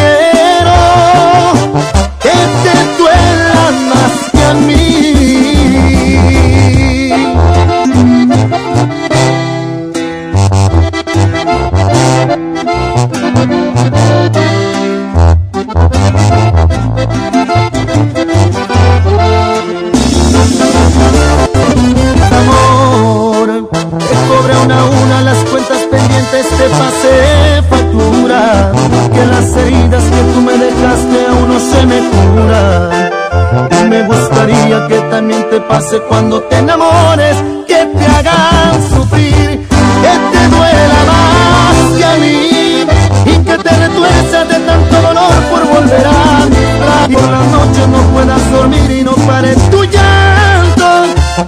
pase 35.68 36.00
cuando 36.08 36.42
te 36.44 36.58
enamores, 36.58 37.38
que 37.68 37.86
te 37.98 38.06
hagan 38.06 38.90
sufrir, 38.90 39.68
que 40.04 40.14
te 40.32 40.48
duela 40.50 41.00
más 41.12 41.98
que 41.98 42.06
a 42.06 42.16
mí. 42.16 42.86
Y 43.26 43.38
que 43.44 43.58
te 43.58 43.70
retuerzas 43.70 44.48
de 44.50 44.60
tanto 44.60 45.02
dolor 45.02 45.34
por 45.52 45.68
volver 45.68 46.06
a 46.06 46.46
mí. 46.46 46.66
Y 47.10 47.14
por 47.14 47.30
la 47.30 47.44
noche 47.56 47.88
no 47.88 48.00
puedas 48.14 48.52
dormir 48.52 48.92
y 48.92 49.04
no 49.04 49.14
pares 49.28 49.58
tu 49.70 49.84
llanto. 49.84 50.88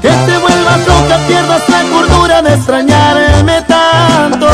Que 0.01 0.09
te 0.09 0.37
vuelvas 0.37 0.79
loca, 0.87 1.17
pierdas 1.27 1.63
la 1.69 1.81
cordura 1.91 2.41
de 2.41 2.53
extrañarme 2.53 3.61
tanto. 3.63 4.47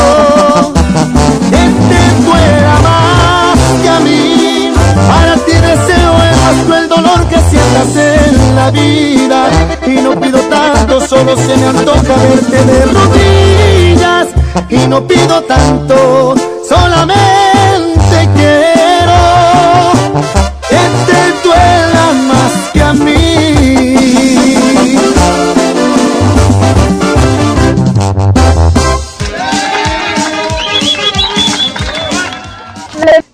Que 1.50 1.64
te 1.88 2.02
duela 2.24 2.74
más 2.82 3.58
que 3.82 3.88
a 3.88 4.00
mí. 4.00 4.72
Para 5.08 5.34
ti 5.36 5.52
deseo 5.52 6.12
el 6.28 6.36
más 6.44 6.64
cruel 6.66 6.88
dolor 6.88 7.26
que 7.28 7.38
sientas 7.50 7.96
en 7.96 8.56
la 8.56 8.70
vida. 8.70 9.03
Y 9.94 10.00
no 10.00 10.20
pido 10.20 10.40
tanto, 10.40 11.06
solo 11.06 11.36
se 11.36 11.56
me 11.56 11.66
antoja 11.66 12.16
verte 12.16 12.64
de 12.64 12.84
rodillas. 12.86 14.28
Y 14.68 14.78
no 14.88 15.06
pido 15.06 15.40
tanto, 15.42 16.34
solamente 16.68 18.28
quiero 18.34 19.92
que 20.68 20.80
te 21.06 21.48
duela 21.48 22.12
más 22.26 22.52
que 22.72 22.82
a 22.82 22.92
mí. 22.92 23.14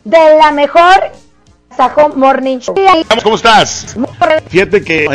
De 0.05 0.37
la 0.39 0.51
mejor 0.53 1.12
Sajo 1.74 2.11
Morning 2.11 2.59
Show. 2.59 2.74
¿Cómo 3.23 3.37
estás? 3.37 3.97
Fíjate 4.51 4.82
que 4.82 5.06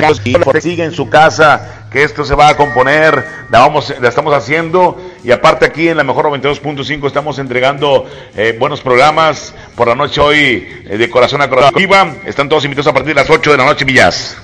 sigue 0.62 0.86
en 0.86 0.94
su 0.94 1.10
casa, 1.10 1.88
que 1.92 2.04
esto 2.04 2.24
se 2.24 2.36
va 2.36 2.48
a 2.48 2.56
componer, 2.56 3.26
la, 3.50 3.60
vamos, 3.60 3.94
la 4.00 4.08
estamos 4.08 4.34
haciendo 4.34 4.98
y 5.26 5.32
aparte 5.32 5.66
aquí 5.66 5.90
en 5.90 5.98
la 5.98 6.06
mejor 6.06 6.28
92.5 6.28 7.06
estamos 7.06 7.38
entregando 7.38 8.06
eh, 8.38 8.56
buenos 8.58 8.80
programas 8.80 9.54
por 9.76 9.90
la 9.90 9.96
noche 9.96 10.22
hoy 10.22 10.84
eh, 10.86 10.98
de 10.98 11.10
corazón 11.10 11.42
a 11.42 11.50
corazón. 11.50 11.74
Viva, 11.76 12.14
están 12.26 12.48
todos 12.48 12.64
invitados 12.64 12.88
a 12.88 12.94
partir 12.94 13.14
de 13.14 13.22
las 13.22 13.30
8 13.30 13.52
de 13.52 13.58
la 13.58 13.66
noche, 13.66 13.84
Villas. 13.84 14.38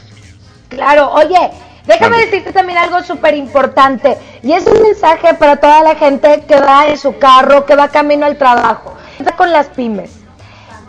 Claro, 0.67 1.09
oye, 1.13 1.51
déjame 1.87 2.17
Mande. 2.17 2.25
decirte 2.25 2.51
también 2.51 2.77
algo 2.77 3.01
súper 3.01 3.33
importante. 3.35 4.17
Y 4.43 4.51
es 4.51 4.67
un 4.67 4.81
mensaje 4.83 5.33
para 5.35 5.55
toda 5.55 5.83
la 5.83 5.95
gente 5.95 6.43
que 6.45 6.59
va 6.59 6.87
en 6.87 6.97
su 6.97 7.17
carro, 7.17 7.65
que 7.65 7.77
va 7.77 7.87
camino 7.87 8.25
al 8.25 8.37
trabajo, 8.37 8.97
está 9.17 9.37
con 9.37 9.53
las 9.53 9.67
pymes. 9.67 10.20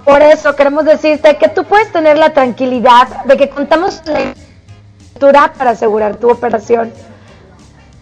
Por 0.04 0.20
eso 0.20 0.56
queremos 0.56 0.84
decirte 0.84 1.36
que 1.36 1.48
tú 1.48 1.64
puedes 1.64 1.92
tener 1.92 2.18
la 2.18 2.32
tranquilidad 2.32 3.24
de 3.24 3.36
que 3.36 3.48
contamos 3.48 4.00
con 4.00 4.14
la 4.14 4.20
estructura 4.20 5.52
para 5.56 5.70
asegurar 5.70 6.16
tu 6.16 6.30
operación. 6.30 6.92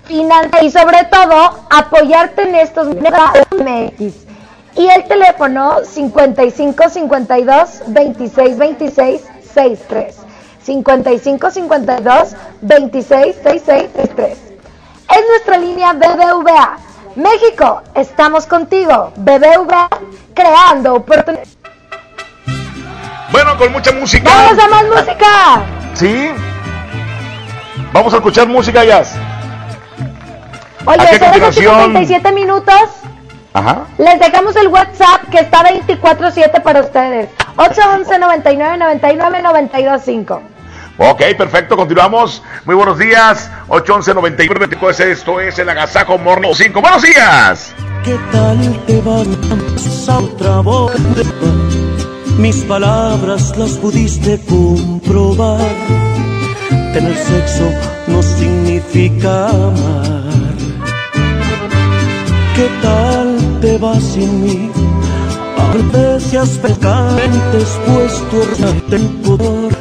Financia 0.05 0.63
y 0.63 0.71
sobre 0.71 1.05
todo 1.05 1.67
apoyarte 1.69 2.43
en 2.43 2.55
estos 2.55 2.89
MX. 2.89 4.15
Y 4.77 4.87
el 4.87 5.05
teléfono 5.05 5.85
55 5.85 6.89
52 6.89 7.83
26 7.89 8.59
26 8.59 9.23
63. 9.53 10.17
55 10.63 11.51
52 11.51 12.37
26 12.63 13.37
66 13.37 13.91
63. 13.95 14.39
Es 15.11 15.27
nuestra 15.29 15.59
línea 15.59 15.93
BBVA. 15.93 16.79
México, 17.17 17.83
estamos 17.95 18.47
contigo. 18.47 19.13
BBVA, 19.17 19.89
creando 20.35 20.95
oportunidades. 20.95 21.59
Bueno, 23.33 23.57
con 23.57 23.73
mucha 23.73 23.93
música. 23.93 24.31
¡Vamos 24.31 24.65
a 24.65 24.69
más 24.69 24.85
música! 24.85 25.63
¿Sí? 25.95 26.31
Vamos 27.93 28.13
a 28.13 28.17
escuchar 28.17 28.49
música, 28.49 28.85
Jazz. 28.85 29.15
Oye, 30.85 31.01
¿A 31.01 31.11
qué 31.11 31.19
son 31.19 31.29
continuación? 31.29 31.85
57 31.93 32.33
minutos. 32.33 32.75
Ajá. 33.53 33.85
Les 33.99 34.19
dejamos 34.21 34.55
el 34.57 34.69
WhatsApp 34.69 35.29
que 35.31 35.39
está 35.39 35.63
24-7 35.65 36.63
para 36.63 36.81
ustedes. 36.81 37.29
811 37.57 38.19
99 38.19 38.77
99 38.79 39.43
925 39.43 40.43
Ok, 40.99 41.23
perfecto, 41.37 41.77
continuamos. 41.77 42.43
Muy 42.65 42.75
buenos 42.75 42.99
días. 42.99 43.51
811 43.69 44.15
99 44.15 44.67
24 44.67 45.05
Esto 45.07 45.41
es 45.41 45.59
el 45.59 45.69
Agasajo 45.69 46.19
Morno 46.19 46.55
5. 46.55 46.81
¡Buenos 46.81 47.03
días! 47.03 47.75
¿Qué 48.05 48.19
tal 48.33 48.85
te 48.87 49.01
va 49.01 50.15
a 50.15 50.19
otra 50.19 50.61
voz? 50.61 50.93
Mis 52.41 52.57
palabras 52.65 53.55
las 53.59 53.73
pudiste 53.73 54.41
comprobar. 54.49 55.61
Tener 56.95 57.15
sexo 57.15 57.71
no 58.09 58.23
significa 58.23 59.51
amar. 59.51 60.57
¿Qué 62.57 62.69
tal 62.81 63.61
te 63.61 63.77
va 63.77 63.95
sin 64.01 64.43
mí? 64.43 64.71
A 65.59 65.99
veces 65.99 66.59
pecantes 66.59 67.79
puesto 67.87 68.97
en 68.97 69.09
pudor 69.23 69.75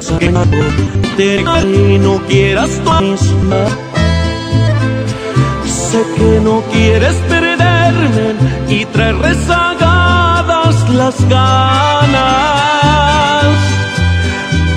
Te 1.17 1.35
y 1.35 1.97
no 1.97 2.17
quieras 2.27 2.69
tú 2.83 2.91
misma 3.05 3.65
Sé 5.65 6.03
que 6.15 6.41
no 6.41 6.61
quieres 6.73 7.15
perderme 7.29 8.35
y 8.67 8.85
traer 8.85 9.17
rezagadas 9.17 9.98
las 10.93 11.15
ganas. 11.27 12.25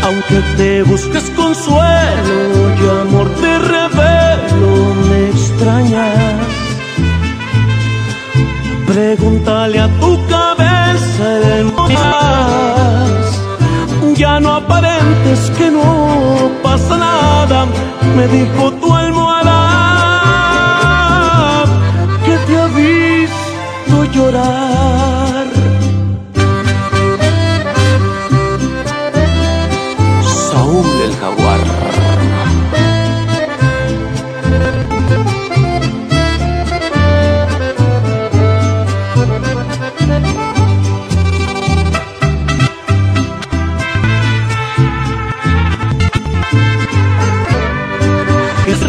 Aunque 0.04 0.40
te 0.56 0.82
busques 0.82 1.30
consuelo 1.30 2.74
y 2.80 2.88
amor 3.00 3.28
te 3.40 3.58
revelo, 3.58 4.94
me 5.08 5.28
extrañas. 5.30 6.46
Pregúntale 8.86 9.80
a 9.80 9.88
tu 10.00 10.26
cabeza 10.26 11.28
de 11.44 11.64
más. 11.64 13.22
Ya 14.16 14.40
no 14.40 14.54
aparentes 14.54 15.50
que 15.56 15.70
no 15.70 16.50
pasa 16.62 16.96
nada, 16.98 17.66
me 18.16 18.26
dijo 18.28 18.72
tu 18.72 18.94
almohada 18.94 19.58
que 22.24 22.36
te 22.46 22.58
ha 22.58 22.66
visto 22.66 24.04
llorar. 24.12 24.81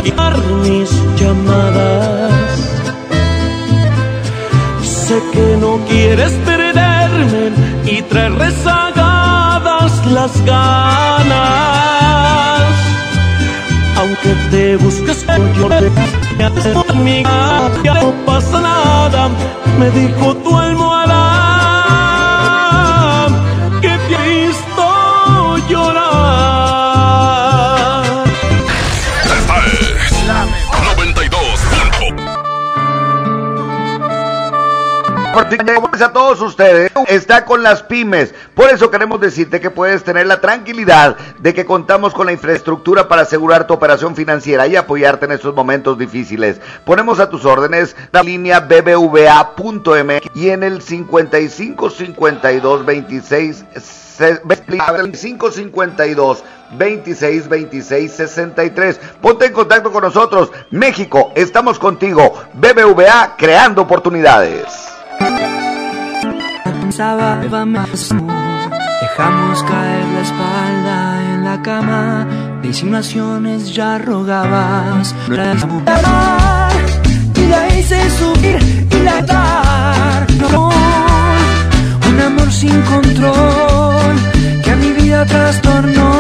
Esquivar 0.04 0.38
mis 0.64 0.90
llamadas. 1.18 2.60
Sé 4.82 5.22
que 5.32 5.58
no 5.62 5.80
quieres 5.88 6.34
perderme 6.46 7.52
y 7.86 8.02
traer 8.02 8.34
rezagadas 8.34 10.06
las 10.08 10.44
ganas. 10.44 10.74
Aunque 13.98 14.36
te 14.52 14.76
busques 14.76 15.26
yo 15.56 15.70
amiga, 16.90 17.72
ya 17.86 17.94
no 18.02 18.12
pasa 18.26 18.60
nada, 18.60 19.30
me 19.80 19.90
dijo 19.92 20.36
tu 20.36 20.58
almohada 20.58 21.03
a 36.02 36.14
todos 36.14 36.42
ustedes. 36.42 36.92
Está 37.08 37.46
con 37.46 37.64
las 37.64 37.84
pymes. 37.84 38.34
Por 38.54 38.70
eso 38.70 38.92
queremos 38.92 39.20
decirte 39.20 39.60
que 39.60 39.70
puedes 39.70 40.04
tener 40.04 40.28
la 40.28 40.42
tranquilidad 40.42 41.18
de 41.40 41.54
que 41.54 41.66
contamos 41.66 42.14
con 42.14 42.26
la 42.26 42.32
infraestructura 42.32 43.08
para 43.08 43.24
asegurar 43.24 43.68
tu 43.68 43.74
operación 43.74 44.16
financiera 44.16 44.68
y 44.68 44.76
apoyarte 44.76 45.26
en 45.26 45.34
estos 45.34 45.56
momentos 45.56 45.98
difíciles. 45.98 46.60
Ponemos 46.86 47.20
a 47.20 47.30
tus 47.30 47.46
órdenes 47.46 47.96
la 48.12 48.24
línea 48.24 48.60
bbva.mx 48.60 50.28
y 50.36 50.50
en 50.50 50.64
el 50.64 50.82
55 50.82 51.90
52 51.90 52.86
26 52.86 53.66
552 54.18 56.44
26 56.78 57.50
26 57.50 58.12
63. 58.12 59.00
Ponte 59.22 59.46
en 59.46 59.54
contacto 59.54 59.92
con 59.92 60.04
nosotros. 60.04 60.52
México, 60.72 61.32
estamos 61.36 61.80
contigo. 61.80 62.34
BBVA 62.54 63.36
creando 63.38 63.82
oportunidades. 63.82 64.94
Pensaba 66.64 67.66
más. 67.66 68.10
Dejamos 69.02 69.64
caer 69.64 70.06
la 70.16 70.22
espalda 70.22 71.34
en 71.34 71.44
la 71.44 71.62
cama. 71.62 72.28
De 72.62 72.68
insinuaciones 72.68 73.74
ya 73.74 73.98
rogabas. 73.98 75.16
No 75.28 75.36
eras 75.36 75.64
amor. 75.64 75.84
Y 77.36 77.48
la 77.48 77.76
hice 77.76 78.00
subir 78.12 78.88
y 78.92 79.04
la 79.04 79.22
dar. 79.22 80.32
No, 80.40 80.70
un 82.10 82.22
amor 82.22 82.52
sin 82.52 82.82
control 82.84 84.16
que 84.64 84.72
a 84.72 84.76
mi 84.76 84.92
vida 84.92 85.26
trastornó. 85.26 86.13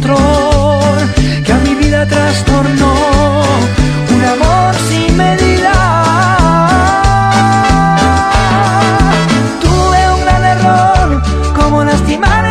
Que 0.00 1.52
a 1.52 1.58
mi 1.64 1.74
vida 1.74 2.06
trastornó. 2.06 2.94
Un 4.14 4.24
amor 4.24 4.74
sin 4.88 5.16
medida. 5.16 5.72
Tuve 9.60 10.10
un 10.14 10.20
gran 10.24 10.44
error, 10.44 11.22
como 11.56 11.84
lastimar 11.84 12.47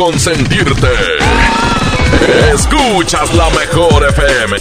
consentirte. 0.00 0.88
Escuchas 2.54 3.34
la 3.34 3.50
mejor 3.50 4.08
FM. 4.08 4.56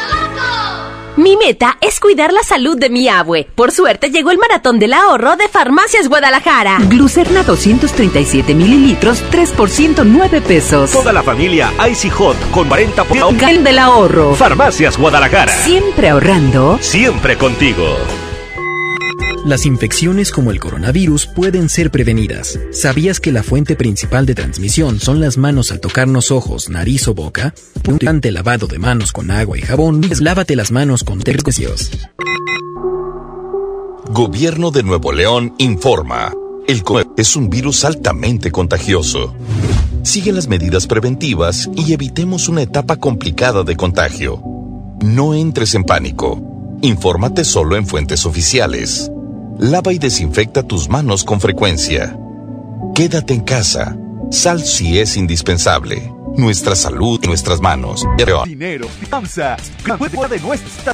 Mi 1.17 1.35
meta 1.35 1.77
es 1.81 1.99
cuidar 1.99 2.31
la 2.31 2.41
salud 2.43 2.77
de 2.77 2.89
mi 2.89 3.09
abue. 3.09 3.47
Por 3.55 3.71
suerte 3.71 4.11
llegó 4.11 4.31
el 4.31 4.37
maratón 4.37 4.79
del 4.79 4.93
ahorro 4.93 5.35
de 5.35 5.49
Farmacias 5.49 6.07
Guadalajara. 6.07 6.77
Glucerna 6.87 7.43
237 7.43 8.55
mililitros, 8.55 9.21
3 9.29 9.51
por 9.51 9.69
109 9.69 10.41
pesos. 10.41 10.91
Toda 10.91 11.11
la 11.11 11.21
familia 11.21 11.71
Icy 11.89 12.09
Hot 12.11 12.37
con 12.51 12.69
40% 12.69 13.37
Gal 13.37 13.63
del 13.63 13.79
ahorro. 13.79 14.35
Farmacias 14.35 14.97
Guadalajara. 14.97 15.51
Siempre 15.51 16.09
ahorrando. 16.09 16.77
Siempre 16.81 17.37
contigo. 17.37 17.97
Las 19.45 19.65
infecciones 19.65 20.31
como 20.31 20.51
el 20.51 20.59
coronavirus 20.59 21.25
pueden 21.25 21.67
ser 21.67 21.89
prevenidas. 21.89 22.59
¿Sabías 22.71 23.19
que 23.19 23.31
la 23.31 23.43
fuente 23.43 23.75
principal 23.75 24.25
de 24.25 24.35
transmisión 24.35 24.99
son 24.99 25.19
las 25.19 25.37
manos 25.37 25.71
al 25.71 25.79
tocarnos 25.79 26.31
ojos, 26.31 26.69
nariz 26.69 27.07
o 27.07 27.15
boca? 27.15 27.53
Durante 27.83 28.31
lavado 28.31 28.67
de 28.67 28.77
manos 28.77 29.11
con 29.11 29.31
agua 29.31 29.57
y 29.57 29.61
jabón, 29.61 30.01
lávate 30.19 30.55
las 30.55 30.71
manos 30.71 31.03
con 31.03 31.19
tercios. 31.19 31.91
Gobierno 34.09 34.69
de 34.71 34.83
Nuevo 34.83 35.11
León 35.11 35.55
informa. 35.57 36.33
El 36.67 36.83
COVID 36.83 37.07
es 37.17 37.35
un 37.35 37.49
virus 37.49 37.83
altamente 37.83 38.51
contagioso. 38.51 39.33
Sigue 40.03 40.31
las 40.31 40.47
medidas 40.47 40.85
preventivas 40.85 41.69
y 41.75 41.93
evitemos 41.93 42.47
una 42.47 42.61
etapa 42.61 42.97
complicada 42.97 43.63
de 43.63 43.75
contagio. 43.75 44.41
No 45.01 45.33
entres 45.33 45.73
en 45.73 45.83
pánico. 45.83 46.77
Infórmate 46.81 47.43
solo 47.43 47.75
en 47.75 47.87
fuentes 47.87 48.25
oficiales. 48.25 49.11
Lava 49.61 49.93
y 49.93 49.99
desinfecta 49.99 50.63
tus 50.63 50.89
manos 50.89 51.23
con 51.23 51.39
frecuencia. 51.39 52.17
Quédate 52.95 53.35
en 53.35 53.41
casa. 53.41 53.95
Sal 54.31 54.63
si 54.63 54.97
es 54.97 55.17
indispensable. 55.17 56.11
Nuestra 56.35 56.75
salud 56.75 57.19
en 57.21 57.29
nuestras 57.29 57.61
manos. 57.61 58.03
Dinero, 58.47 58.87
FAMSA, 59.07 59.57
juego 59.99 60.27
de 60.27 60.39
nuestra. 60.39 60.93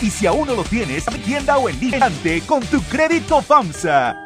Y 0.00 0.10
si 0.10 0.24
aún 0.24 0.46
no 0.46 0.54
lo 0.54 0.62
tienes, 0.62 1.04
tienda 1.24 1.58
o 1.58 1.68
en 1.68 1.80
con 2.46 2.64
tu 2.66 2.80
crédito 2.82 3.42
FAMSA. 3.42 4.25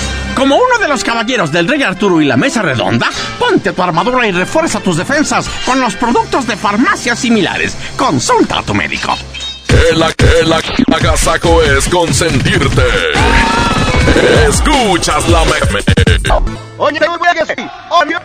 Como 0.41 0.55
uno 0.55 0.79
de 0.79 0.87
los 0.87 1.03
caballeros 1.03 1.51
del 1.51 1.67
Rey 1.67 1.83
Arturo 1.83 2.19
y 2.19 2.25
la 2.25 2.35
Mesa 2.35 2.63
Redonda, 2.63 3.11
ponte 3.37 3.73
tu 3.73 3.83
armadura 3.83 4.25
y 4.25 4.31
refuerza 4.31 4.79
tus 4.79 4.97
defensas 4.97 5.47
con 5.67 5.79
los 5.79 5.93
productos 5.93 6.47
de 6.47 6.57
farmacias 6.57 7.19
similares. 7.19 7.77
Consulta 7.95 8.57
a 8.57 8.63
tu 8.63 8.73
médico. 8.73 9.15
El, 9.91 10.01
el 10.01 10.53
agasaco 10.91 11.61
es 11.61 11.87
consentirte. 11.87 12.81
Escuchas 14.47 15.29
la 15.29 15.45
meme. 15.45 15.83
Oye, 16.79 16.99
voy 17.07 17.27
a 17.27 17.33
decir, 17.45 17.69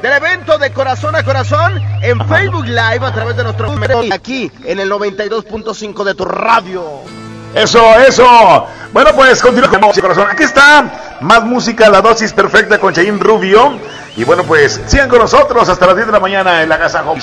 del 0.00 0.12
evento 0.12 0.56
de 0.56 0.72
corazón 0.72 1.14
a 1.16 1.22
corazón 1.22 1.82
en 2.00 2.18
Facebook 2.26 2.64
Live 2.64 3.04
a 3.04 3.12
través 3.12 3.36
de 3.36 3.42
nuestro 3.44 3.66
número 3.66 4.00
aquí 4.10 4.50
en 4.64 4.80
el 4.80 4.90
92.5 4.90 6.02
de 6.02 6.14
tu 6.14 6.24
radio. 6.24 7.25
Eso, 7.54 7.80
eso. 8.00 8.66
Bueno, 8.92 9.10
pues 9.14 9.42
continuamos, 9.42 9.98
corazón. 9.98 10.26
Aquí 10.30 10.42
está 10.42 11.18
más 11.20 11.44
música, 11.44 11.88
la 11.88 12.00
dosis 12.00 12.32
perfecta 12.32 12.78
con 12.78 12.92
Chayin 12.92 13.20
Rubio. 13.20 13.78
Y 14.16 14.24
bueno, 14.24 14.44
pues 14.44 14.80
sigan 14.86 15.08
con 15.08 15.18
nosotros 15.18 15.68
hasta 15.68 15.86
las 15.86 15.96
10 15.96 16.06
de 16.06 16.12
la 16.12 16.20
mañana 16.20 16.62
en 16.62 16.68
la 16.68 16.78
casa 16.78 17.04
Home. 17.06 17.20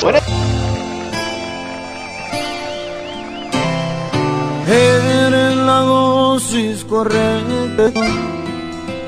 Eres 4.68 5.56
la 5.56 5.80
dosis 5.80 6.84
correcta 6.86 7.92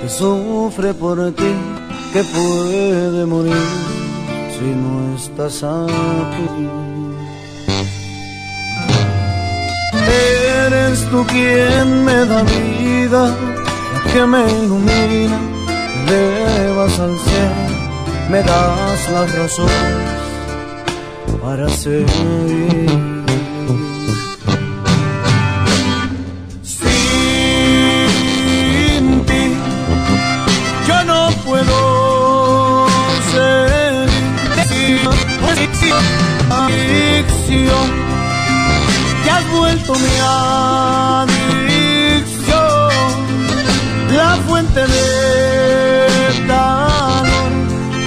que 0.02 0.10
sufre 0.10 0.94
por 0.94 1.32
ti, 1.34 1.56
que 2.14 2.24
puede 2.24 3.26
morir 3.26 3.54
si 4.58 4.66
no 4.66 5.16
estás 5.16 5.64
aquí. 5.64 6.70
Eres 10.96 11.10
tú 11.10 11.26
quien 11.28 12.06
me 12.06 12.26
da 12.26 12.42
vida, 12.44 13.36
que 14.14 14.26
me 14.26 14.50
ilumina, 14.50 15.40
me 16.06 16.16
elevas 16.16 16.98
al 17.00 17.20
cielo, 17.20 17.66
me 18.30 18.42
das 18.42 19.10
las 19.12 19.36
razones 19.36 19.74
para 21.42 21.68
seguir. 21.68 22.06
Sin 26.64 26.86
ti 29.26 29.44
yo 30.88 31.04
no 31.04 31.30
puedo 31.46 32.88
seguir. 33.34 34.10
Adicción, 36.50 37.90
vuelto 39.86 39.94
mi 39.94 40.18
adicción, 41.22 41.76
la 44.16 44.38
fuente 44.48 44.80
de 44.80 46.48
calor 46.48 47.52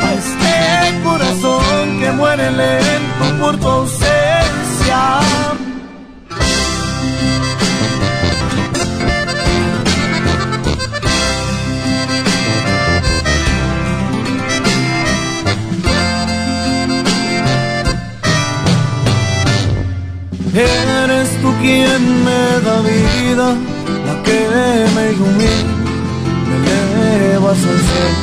a 0.02 0.14
este 0.14 1.02
corazón 1.02 2.00
que 2.00 2.10
muere 2.12 2.50
lento 2.50 3.38
por 3.40 3.56
tu 3.58 3.68
quien 21.60 22.24
me 22.24 22.60
da 22.64 22.80
vida, 22.80 23.48
la 24.06 24.22
que 24.22 24.40
me 24.94 25.12
ilumina, 25.12 25.74
me 26.48 26.56
elevas 27.16 27.58
al 27.58 27.80
cielo, 27.88 28.22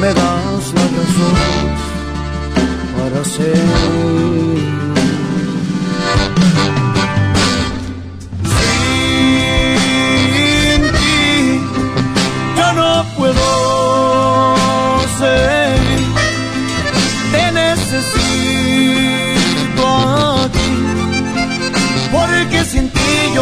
me 0.00 0.08
das 0.08 0.64
la 0.76 0.86
razón 0.96 1.36
para 2.96 3.24
seguir. 3.24 4.68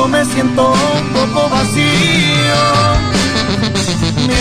me 0.08 0.24
siento 0.24 0.72
un 0.72 1.08
poco 1.12 1.48
vacío. 1.48 1.84
Mi 4.26 4.34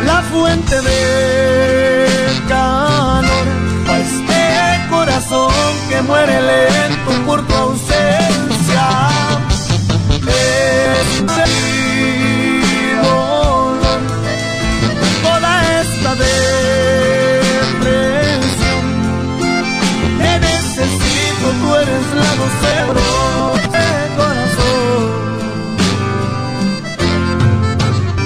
la 0.06 0.22
fuente 0.32 0.82
de 0.82 2.08
calor, 2.48 3.48
a 3.88 4.00
este 4.00 4.88
corazón 4.90 5.54
que 5.90 6.02
muere 6.02 6.42
lento 6.42 7.12
por 7.26 7.46
tu 7.48 7.54
ausencia. 7.54 9.10
Este 11.12 11.44
dolor, 13.02 14.00
toda 15.24 15.82
esta 15.82 16.14
vez. 16.16 16.69
Necesito, 21.40 21.52
tú 21.60 21.76
eres 21.76 22.08
la 22.14 22.36
doce 22.36 22.72
de 22.78 23.86
corazón. 24.16 25.10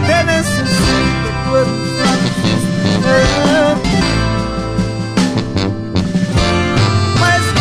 Te 0.08 0.18
necesito, 0.24 1.28
tú 1.46 1.52
eres 1.58 1.92
la 1.98 2.12
doce 2.16 2.54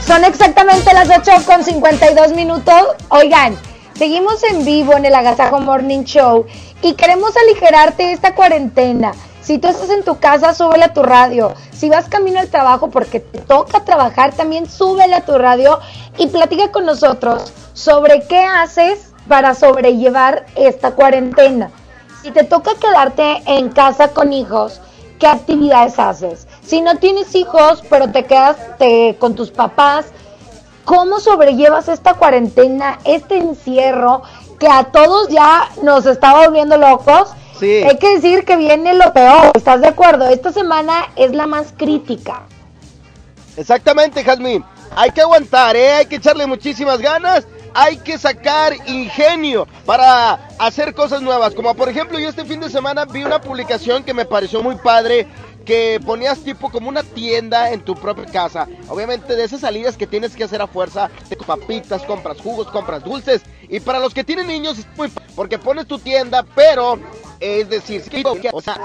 Son 0.05 0.21
exactamente 0.23 0.93
las 0.93 1.09
8 1.09 1.31
con 1.45 1.63
52 1.63 2.33
minutos. 2.33 2.75
Oigan, 3.09 3.57
seguimos 3.95 4.43
en 4.43 4.63
vivo 4.65 4.93
en 4.93 5.05
el 5.05 5.15
Agasajo 5.15 5.59
Morning 5.59 6.03
Show 6.03 6.45
y 6.83 6.93
queremos 6.95 7.31
aligerarte 7.37 8.11
esta 8.11 8.35
cuarentena. 8.35 9.13
Si 9.41 9.57
tú 9.57 9.69
estás 9.69 9.89
en 9.89 10.03
tu 10.03 10.19
casa, 10.19 10.53
súbele 10.53 10.83
a 10.83 10.93
tu 10.93 11.01
radio. 11.01 11.53
Si 11.71 11.89
vas 11.89 12.09
camino 12.09 12.39
al 12.39 12.49
trabajo 12.49 12.89
porque 12.89 13.21
te 13.21 13.39
toca 13.39 13.85
trabajar, 13.85 14.33
también 14.33 14.69
súbele 14.69 15.15
a 15.15 15.25
tu 15.25 15.37
radio 15.37 15.79
y 16.17 16.27
platica 16.27 16.71
con 16.71 16.85
nosotros 16.85 17.51
sobre 17.73 18.23
qué 18.27 18.43
haces 18.43 19.13
para 19.27 19.55
sobrellevar 19.55 20.45
esta 20.55 20.91
cuarentena. 20.91 21.71
Si 22.21 22.31
te 22.31 22.43
toca 22.43 22.71
quedarte 22.75 23.41
en 23.45 23.69
casa 23.69 24.09
con 24.09 24.33
hijos, 24.33 24.81
¿qué 25.19 25.27
actividades 25.27 25.99
haces? 25.99 26.47
Si 26.63 26.81
no 26.81 26.97
tienes 26.97 27.33
hijos, 27.33 27.81
pero 27.89 28.11
te 28.11 28.25
quedas 28.25 28.57
con 29.19 29.35
tus 29.35 29.51
papás, 29.51 30.05
¿cómo 30.83 31.19
sobrellevas 31.19 31.87
esta 31.87 32.13
cuarentena, 32.13 32.99
este 33.05 33.37
encierro 33.37 34.23
que 34.63 34.69
a 34.69 34.85
todos 34.85 35.27
ya 35.27 35.69
nos 35.81 36.05
está 36.05 36.33
volviendo 36.35 36.77
locos? 36.77 37.31
Sí. 37.59 37.83
Hay 37.83 37.97
que 37.97 38.15
decir 38.15 38.45
que 38.45 38.55
viene 38.55 38.93
lo 38.93 39.11
peor, 39.11 39.51
¿estás 39.55 39.81
de 39.81 39.87
acuerdo? 39.89 40.29
Esta 40.29 40.53
semana 40.53 41.11
es 41.17 41.31
la 41.33 41.47
más 41.47 41.73
crítica. 41.75 42.43
Exactamente, 43.57 44.23
Jazmín. 44.23 44.63
Hay 44.95 45.11
que 45.11 45.19
aguantar, 45.19 45.75
¿eh? 45.75 45.91
Hay 45.91 46.05
que 46.05 46.15
echarle 46.15 46.47
muchísimas 46.47 46.99
ganas. 46.99 47.45
Hay 47.73 47.97
que 47.97 48.17
sacar 48.17 48.73
ingenio 48.87 49.67
para 49.85 50.47
hacer 50.59 50.93
cosas 50.93 51.21
nuevas. 51.21 51.53
Como 51.53 51.75
por 51.75 51.89
ejemplo, 51.89 52.17
yo 52.17 52.29
este 52.29 52.45
fin 52.45 52.61
de 52.61 52.69
semana 52.69 53.03
vi 53.03 53.25
una 53.25 53.41
publicación 53.41 54.03
que 54.03 54.13
me 54.13 54.23
pareció 54.23 54.63
muy 54.63 54.75
padre. 54.75 55.27
Que 55.65 55.99
ponías 56.05 56.39
tipo 56.39 56.69
como 56.69 56.89
una 56.89 57.03
tienda 57.03 57.71
en 57.71 57.81
tu 57.81 57.95
propia 57.95 58.25
casa. 58.25 58.67
Obviamente 58.89 59.35
de 59.35 59.43
esas 59.43 59.61
salidas 59.61 59.95
que 59.95 60.07
tienes 60.07 60.35
que 60.35 60.43
hacer 60.43 60.61
a 60.61 60.67
fuerza. 60.67 61.09
De 61.29 61.37
papitas, 61.37 62.03
compras 62.03 62.39
jugos, 62.41 62.67
compras 62.67 63.03
dulces. 63.03 63.41
Y 63.69 63.79
para 63.79 63.99
los 63.99 64.13
que 64.13 64.23
tienen 64.23 64.47
niños 64.47 64.79
es 64.79 64.87
muy 64.97 65.11
Porque 65.35 65.57
pones 65.57 65.87
tu 65.87 65.99
tienda, 65.99 66.45
pero 66.55 66.99
es 67.39 67.69
decir, 67.69 68.01
o 68.53 68.61
sea, 68.61 68.77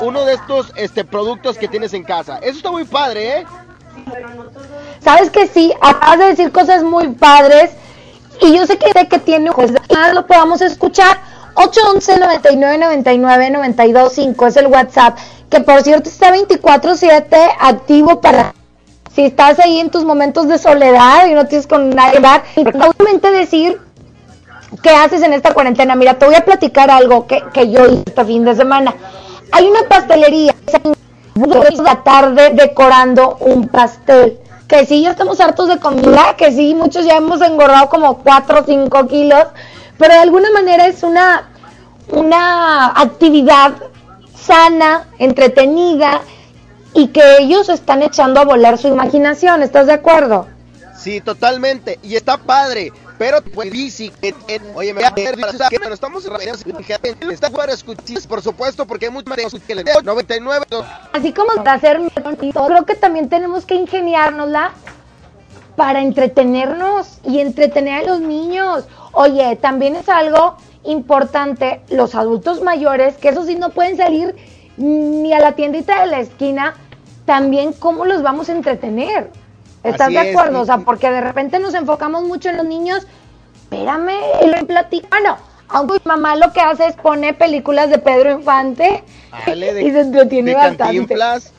uno 0.00 0.24
de 0.24 0.34
estos 0.34 0.72
este, 0.74 1.04
productos 1.04 1.56
que 1.56 1.68
tienes 1.68 1.94
en 1.94 2.02
casa. 2.02 2.38
Eso 2.38 2.56
está 2.56 2.70
muy 2.72 2.84
padre, 2.84 3.40
¿eh? 3.40 3.46
Sabes 5.00 5.30
que 5.30 5.46
sí, 5.46 5.72
acabas 5.80 6.18
de 6.18 6.24
decir 6.26 6.52
cosas 6.52 6.82
muy 6.82 7.08
padres 7.08 7.70
y 8.40 8.56
yo 8.56 8.66
sé 8.66 8.76
que 8.76 8.92
sé 8.92 9.08
que 9.08 9.18
tiene 9.18 9.52
pues 9.52 9.72
nada 9.72 10.12
lo 10.12 10.26
podamos 10.26 10.60
escuchar. 10.60 11.18
811 11.54 12.20
99 12.20 12.78
99 12.78 13.50
92 13.50 14.12
5 14.12 14.46
es 14.46 14.56
el 14.56 14.66
WhatsApp, 14.66 15.16
que 15.50 15.60
por 15.60 15.82
cierto 15.82 16.08
está 16.08 16.30
24/7 16.30 17.36
activo 17.60 18.20
para 18.20 18.54
si 19.14 19.24
estás 19.24 19.58
ahí 19.58 19.80
en 19.80 19.90
tus 19.90 20.04
momentos 20.04 20.46
de 20.46 20.58
soledad 20.58 21.26
y 21.26 21.34
no 21.34 21.46
tienes 21.46 21.66
con 21.66 21.88
nadie 21.90 22.16
hablar, 22.16 22.44
obviamente 22.56 23.30
decir 23.30 23.80
qué 24.82 24.90
haces 24.90 25.22
en 25.22 25.32
esta 25.32 25.54
cuarentena. 25.54 25.94
Mira, 25.94 26.18
te 26.18 26.26
voy 26.26 26.34
a 26.34 26.44
platicar 26.44 26.90
algo 26.90 27.26
que, 27.26 27.42
que 27.54 27.70
yo 27.70 27.86
hice 27.86 28.02
este 28.06 28.24
fin 28.26 28.44
de 28.44 28.54
semana. 28.54 28.94
Hay 29.52 29.66
una 29.66 29.88
pastelería 29.88 30.54
la 31.82 32.02
tarde 32.02 32.50
decorando 32.54 33.36
un 33.40 33.68
pastel. 33.68 34.38
Que 34.68 34.84
sí, 34.84 35.02
ya 35.02 35.10
estamos 35.12 35.40
hartos 35.40 35.68
de 35.68 35.78
comida, 35.78 36.34
que 36.36 36.50
sí, 36.50 36.74
muchos 36.74 37.04
ya 37.06 37.16
hemos 37.16 37.40
engordado 37.40 37.88
como 37.88 38.18
4 38.18 38.60
o 38.60 38.64
5 38.64 39.06
kilos, 39.06 39.44
pero 39.96 40.12
de 40.12 40.20
alguna 40.20 40.50
manera 40.50 40.86
es 40.86 41.04
una, 41.04 41.48
una 42.10 42.88
actividad 43.00 43.74
sana, 44.46 45.08
entretenida 45.18 46.22
y 46.94 47.08
que 47.08 47.22
ellos 47.40 47.68
están 47.68 48.02
echando 48.02 48.40
a 48.40 48.44
volar 48.44 48.78
su 48.78 48.88
imaginación, 48.88 49.62
¿estás 49.62 49.86
de 49.86 49.92
acuerdo? 49.94 50.46
Sí, 50.98 51.20
totalmente. 51.20 51.98
Y 52.02 52.16
está 52.16 52.38
padre. 52.38 52.92
Pero 53.18 53.38
pues 53.42 53.70
bici, 53.70 54.10
que- 54.10 54.34
que- 54.46 54.60
oye, 54.74 54.92
me 54.92 55.00
voy 55.00 55.04
a 55.04 55.10
ver, 55.10 55.36
que 55.70 55.78
bueno, 55.78 55.94
estamos 55.94 56.26
en 56.26 56.32
está 57.30 57.48
para 57.48 57.72
escuchar, 57.72 58.18
por 58.28 58.42
supuesto, 58.42 58.86
porque 58.86 59.06
hay 59.06 59.12
muchos 59.12 59.34
que 59.66 59.74
le 59.74 59.84
99 60.04 60.66
Así 61.14 61.32
como 61.32 61.54
para 61.54 61.72
hacer 61.72 61.98
creo 62.66 62.84
que 62.84 62.94
también 62.94 63.30
tenemos 63.30 63.64
que 63.64 63.74
ingeniárnosla 63.74 64.72
para 65.76 66.02
entretenernos 66.02 67.18
y 67.24 67.40
entretener 67.40 68.02
a 68.04 68.06
los 68.06 68.20
niños. 68.20 68.84
Oye, 69.12 69.56
también 69.56 69.96
es 69.96 70.08
algo 70.10 70.56
importante 70.86 71.80
los 71.88 72.14
adultos 72.14 72.62
mayores, 72.62 73.16
que 73.16 73.28
eso 73.30 73.44
sí 73.44 73.54
no 73.56 73.70
pueden 73.70 73.96
salir 73.96 74.34
ni 74.76 75.32
a 75.32 75.38
la 75.40 75.52
tiendita 75.52 76.00
de 76.00 76.06
la 76.06 76.20
esquina, 76.20 76.74
también 77.24 77.72
cómo 77.72 78.04
los 78.04 78.22
vamos 78.22 78.48
a 78.48 78.52
entretener. 78.52 79.30
¿Estás 79.82 80.08
Así 80.08 80.14
de 80.14 80.30
acuerdo? 80.30 80.60
O 80.60 80.64
sea, 80.64 80.78
porque 80.78 81.10
de 81.10 81.20
repente 81.20 81.58
nos 81.58 81.74
enfocamos 81.74 82.24
mucho 82.24 82.48
en 82.48 82.56
los 82.56 82.66
niños. 82.66 83.06
Espérame, 83.62 84.12
y 84.42 84.46
lo 84.46 84.66
platica. 84.66 85.08
Ah, 85.10 85.18
no. 85.24 85.38
Aunque 85.68 85.94
mi 85.94 86.00
mamá 86.04 86.36
lo 86.36 86.52
que 86.52 86.60
hace 86.60 86.86
es 86.86 86.94
pone 86.96 87.34
películas 87.34 87.90
de 87.90 87.98
Pedro 87.98 88.30
Infante 88.30 89.02
Dale, 89.46 89.74
de- 89.74 89.82
y 89.86 89.90
se 89.90 90.00
entretiene 90.00 90.50
de 90.50 90.56
bastante. 90.56 90.84
Cantinflas, 90.84 91.52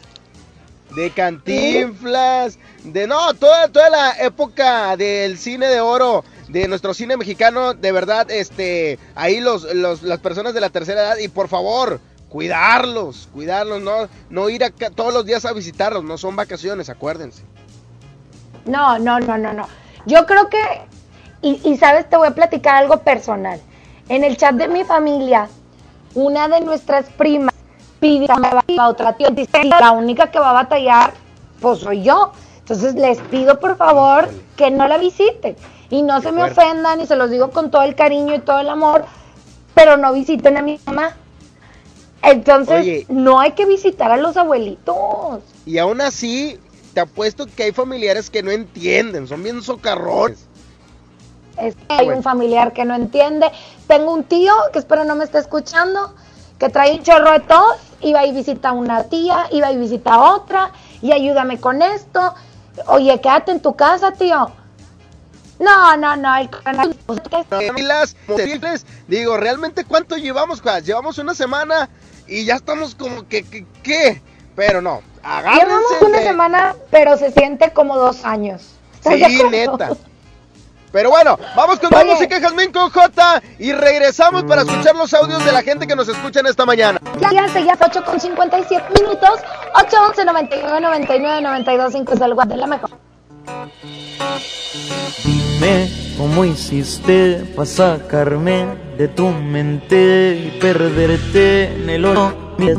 de 0.95 1.09
Cantinflas, 1.11 2.59
de 2.83 3.07
no, 3.07 3.33
toda, 3.33 3.67
toda 3.67 3.89
la 3.89 4.11
época 4.21 4.95
del 4.95 5.37
cine 5.37 5.67
de 5.67 5.81
oro, 5.81 6.23
de 6.47 6.67
nuestro 6.67 6.93
cine 6.93 7.17
mexicano, 7.17 7.73
de 7.73 7.91
verdad, 7.91 8.29
este, 8.31 8.99
ahí 9.15 9.39
los, 9.39 9.63
los, 9.73 10.03
las 10.03 10.19
personas 10.19 10.53
de 10.53 10.61
la 10.61 10.69
tercera 10.69 11.01
edad, 11.01 11.17
y 11.17 11.27
por 11.27 11.47
favor, 11.47 11.99
cuidarlos, 12.29 13.29
cuidarlos, 13.33 13.81
no, 13.81 14.07
no 14.29 14.49
ir 14.49 14.63
acá 14.63 14.89
todos 14.89 15.13
los 15.13 15.25
días 15.25 15.45
a 15.45 15.53
visitarlos, 15.53 16.03
no 16.03 16.17
son 16.17 16.35
vacaciones, 16.35 16.89
acuérdense. 16.89 17.43
No, 18.65 18.99
no, 18.99 19.19
no, 19.19 19.37
no, 19.37 19.53
no. 19.53 19.67
Yo 20.05 20.25
creo 20.25 20.49
que, 20.49 20.57
y, 21.41 21.61
y 21.63 21.77
sabes, 21.77 22.09
te 22.09 22.17
voy 22.17 22.27
a 22.27 22.31
platicar 22.31 22.75
algo 22.75 22.99
personal. 22.99 23.61
En 24.09 24.23
el 24.23 24.37
chat 24.37 24.55
de 24.55 24.67
mi 24.67 24.83
familia, 24.83 25.49
una 26.13 26.47
de 26.47 26.61
nuestras 26.61 27.05
primas 27.17 27.53
pide 27.99 28.27
a 28.29 28.87
otra 28.87 29.15
tía, 29.17 29.29
dice, 29.29 29.63
la 29.63 29.91
única 29.91 30.31
que 30.31 30.39
va 30.39 30.51
a 30.51 30.53
batallar, 30.53 31.13
pues 31.59 31.79
soy 31.79 32.03
yo. 32.03 32.31
Entonces 32.59 32.95
les 32.95 33.19
pido 33.19 33.59
por 33.59 33.77
favor 33.77 34.29
que 34.55 34.69
no 34.69 34.87
la 34.87 34.97
visiten. 34.97 35.55
Y 35.89 36.01
no 36.01 36.21
se 36.21 36.31
me 36.31 36.41
fuerte. 36.41 36.59
ofendan, 36.61 37.01
y 37.01 37.07
se 37.07 37.15
los 37.15 37.29
digo 37.29 37.51
con 37.51 37.71
todo 37.71 37.83
el 37.83 37.95
cariño 37.95 38.35
y 38.35 38.39
todo 38.39 38.59
el 38.59 38.69
amor, 38.69 39.05
pero 39.73 39.97
no 39.97 40.11
visiten 40.13 40.57
a 40.57 40.61
mi 40.61 40.79
mamá. 40.85 41.15
Entonces, 42.23 42.81
Oye. 42.81 43.05
no 43.09 43.39
hay 43.39 43.51
que 43.51 43.65
visitar 43.65 44.11
a 44.11 44.17
los 44.17 44.35
abuelitos. 44.37 45.39
Y 45.65 45.77
aún 45.77 46.01
así, 46.01 46.59
te 46.93 46.99
apuesto 47.01 47.45
que 47.45 47.63
hay 47.63 47.71
familiares 47.71 48.29
que 48.29 48.43
no 48.43 48.51
entienden, 48.51 49.27
son 49.27 49.43
bien 49.43 49.61
socarrones. 49.61 50.39
Es 51.57 51.75
que 51.75 51.81
hay 51.89 52.05
Bueno. 52.05 52.17
un 52.17 52.23
familiar 52.23 52.73
que 52.73 52.85
no 52.85 52.95
entiende. 52.95 53.49
Tengo 53.87 54.13
un 54.13 54.23
tío 54.23 54.53
que 54.73 54.79
espero 54.79 55.03
no 55.05 55.15
me 55.15 55.23
esté 55.23 55.39
escuchando, 55.39 56.13
que 56.59 56.69
trae 56.69 56.95
un 56.95 57.03
chorro 57.03 57.31
de 57.31 57.39
tos, 57.41 57.77
iba 58.01 58.25
y 58.25 58.31
visita 58.33 58.69
a 58.69 58.73
una 58.73 59.03
tía, 59.05 59.47
iba 59.51 59.71
y 59.71 59.77
visita 59.77 60.15
a 60.15 60.35
otra, 60.35 60.71
y 61.01 61.11
ayúdame 61.13 61.59
con 61.59 61.81
esto. 61.81 62.33
Oye, 62.87 63.19
quédate 63.21 63.51
en 63.51 63.59
tu 63.61 63.75
casa, 63.75 64.11
tío. 64.11 64.51
No, 65.59 65.97
no, 65.97 66.15
no, 66.15 66.35
el 66.35 66.49
Pilas, 67.75 68.15
terribles. 68.35 68.85
Digo, 69.07 69.37
¿realmente 69.37 69.83
cuánto 69.85 70.15
llevamos, 70.17 70.61
Juan? 70.61 70.83
Llevamos 70.83 71.17
una 71.17 71.33
semana 71.33 71.89
y 72.27 72.45
ya 72.45 72.55
estamos 72.55 72.93
como 72.95 73.27
que, 73.27 73.43
que- 73.43 73.65
¿qué? 73.81 74.21
Pero 74.55 74.81
no, 74.81 75.01
agárrense. 75.23 75.65
Llevamos 75.65 75.91
una 76.01 76.17
de- 76.19 76.23
semana, 76.25 76.75
pero 76.91 77.17
se 77.17 77.31
siente 77.31 77.71
como 77.71 77.95
dos 77.97 78.23
años. 78.25 78.63
¿Estás 78.95 79.13
de 79.19 79.25
Sí, 79.29 79.43
neta. 79.49 79.89
Pero 80.91 81.09
bueno, 81.09 81.37
vamos 81.55 81.79
con 81.79 81.89
la 81.91 82.05
música 82.05 82.39
Jazmín 82.39 82.71
con 82.71 82.89
J 82.89 83.41
y 83.59 83.71
regresamos 83.73 84.43
para 84.45 84.61
escuchar 84.61 84.95
los 84.95 85.13
audios 85.13 85.43
de 85.45 85.51
la 85.51 85.61
gente 85.61 85.85
que 85.85 85.95
nos 85.95 86.07
escucha 86.07 86.39
en 86.39 86.47
esta 86.47 86.65
mañana. 86.65 86.99
Ya, 87.19 87.29
ya, 87.31 87.47
ya, 87.59 87.77
8 87.79 88.03
con 88.05 88.19
57 88.19 88.85
minutos. 88.99 89.39
811 89.75 90.25
99 90.25 90.79
99 90.81 91.41
92 91.41 91.91
5 91.91 92.13
es 92.13 92.21
el 92.21 92.35
de 92.35 92.57
la 92.57 92.67
mejor. 92.67 92.89
Dime 95.23 95.89
cómo 96.17 96.43
hiciste 96.43 97.43
para 97.55 97.65
sacarme 97.65 98.65
de 98.97 99.07
tu 99.07 99.29
mente 99.29 100.35
y 100.35 100.59
perderte 100.59 101.73
en 101.73 101.89
el 101.89 102.05
oro. 102.05 102.47
Me 102.57 102.73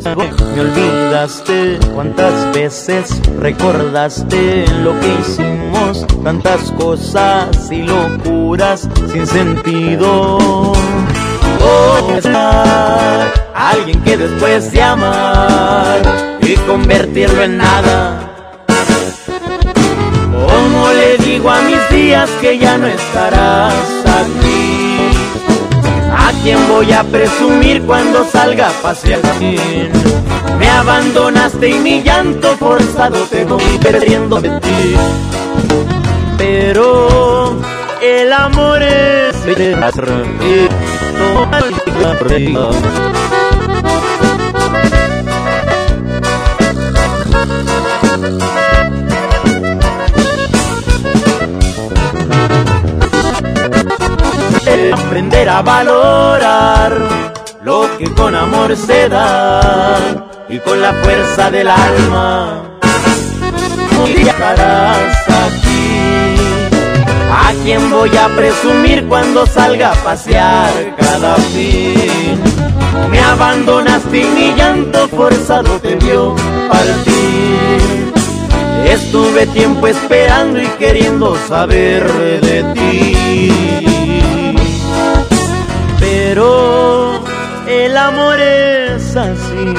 olvidaste 0.60 1.78
cuántas 1.94 2.52
veces 2.52 3.20
recordaste 3.38 4.66
lo 4.82 4.98
que 4.98 5.14
hicimos, 5.20 6.06
tantas 6.22 6.72
cosas 6.72 7.70
y 7.70 7.82
locuras 7.82 8.88
sin 9.12 9.26
sentido. 9.26 10.38
Oh, 10.38 12.14
estar 12.16 13.32
alguien 13.54 14.02
que 14.02 14.16
después 14.16 14.72
de 14.72 14.82
amar 14.82 16.02
y 16.42 16.56
convertirlo 16.56 17.42
en 17.42 17.58
nada. 17.58 18.27
Digo 21.38 21.50
a 21.50 21.62
mis 21.62 21.88
días 21.90 22.28
que 22.40 22.58
ya 22.58 22.76
no 22.78 22.88
estarás 22.88 23.72
aquí? 24.04 24.98
¿A 26.10 26.32
quién 26.42 26.58
voy 26.68 26.90
a 26.90 27.04
presumir 27.04 27.80
cuando 27.82 28.24
salga 28.24 28.68
a 28.68 28.72
pasear? 28.82 29.20
Me 30.58 30.68
abandonaste 30.68 31.68
y 31.68 31.74
mi 31.74 32.02
llanto 32.02 32.56
forzado 32.56 33.22
te 33.30 33.44
voy 33.44 33.78
perdiendo 33.80 34.40
de 34.40 34.48
ti. 34.58 34.96
Pero 36.36 37.56
el 38.02 38.32
amor 38.32 38.82
es 38.82 39.36
aprender 55.08 55.48
a 55.48 55.62
valorar 55.62 56.92
lo 57.62 57.88
que 57.96 58.12
con 58.12 58.34
amor 58.34 58.76
se 58.76 59.08
da 59.08 59.98
y 60.50 60.58
con 60.58 60.82
la 60.82 60.92
fuerza 60.92 61.50
del 61.50 61.66
alma 61.66 62.62
viajarás 64.14 65.28
aquí. 65.46 66.36
¿A 67.32 67.52
quién 67.64 67.90
voy 67.90 68.14
a 68.18 68.28
presumir 68.36 69.06
cuando 69.08 69.46
salga 69.46 69.92
a 69.92 69.94
pasear 69.94 70.94
cada 70.98 71.36
fin? 71.36 72.38
Me 73.10 73.18
abandonaste 73.18 74.20
y 74.20 74.24
mi 74.26 74.54
llanto 74.56 75.08
forzado 75.08 75.80
te 75.80 75.96
vio 75.96 76.36
partir. 76.68 78.12
Estuve 78.84 79.46
tiempo 79.46 79.86
esperando 79.86 80.60
y 80.60 80.66
queriendo 80.78 81.34
saber 81.48 82.04
de 82.42 82.62
ti. 82.74 83.97
Pero 86.30 87.24
el 87.66 87.96
amor 87.96 88.38
es 88.38 89.16
así 89.16 89.74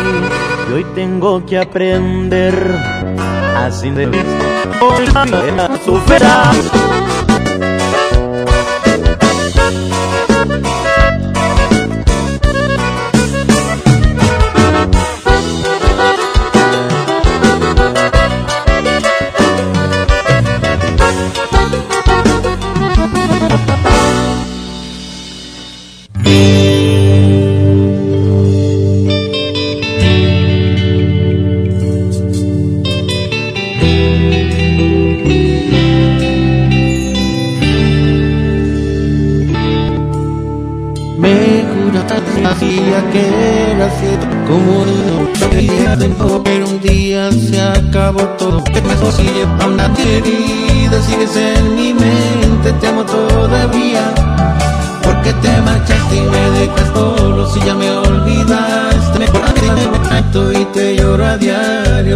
y 0.67 0.73
hoy 0.73 0.85
tengo 0.95 1.45
que 1.45 1.59
aprender 1.59 2.55
así 3.55 3.91
de 3.91 4.09
superar. 5.85 6.55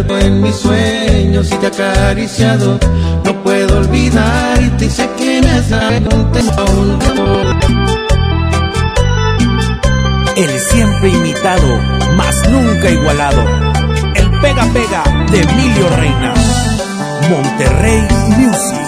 Diario 0.02 0.18
en 0.18 0.42
mis 0.42 0.56
sueños 0.56 1.50
y 1.52 1.56
te 1.56 1.66
acariciado 1.66 2.78
no 3.24 3.42
puedo 3.42 3.78
olvidarte 3.78 4.86
y 4.86 4.90
sé 4.90 5.08
que 5.16 5.40
me 5.40 5.50
has 5.50 5.70
dado 5.70 6.16
un 6.16 6.32
tiempo 6.32 6.52
aún 6.60 6.98
El 10.36 10.58
siempre 10.58 11.10
imitado, 11.10 11.78
mas 12.16 12.48
nunca 12.48 12.90
igualado. 12.90 13.40
El 14.16 14.30
pega 14.40 14.64
pega 14.72 15.04
de 15.30 15.40
Emilio 15.42 15.88
Reina. 15.96 16.34
Monterrey 17.30 18.02
Music. 18.36 18.80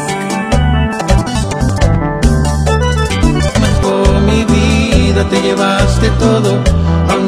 Mi 4.26 4.44
vida 4.44 5.28
te 5.30 5.40
llevaste 5.40 6.10
todo, 6.18 6.60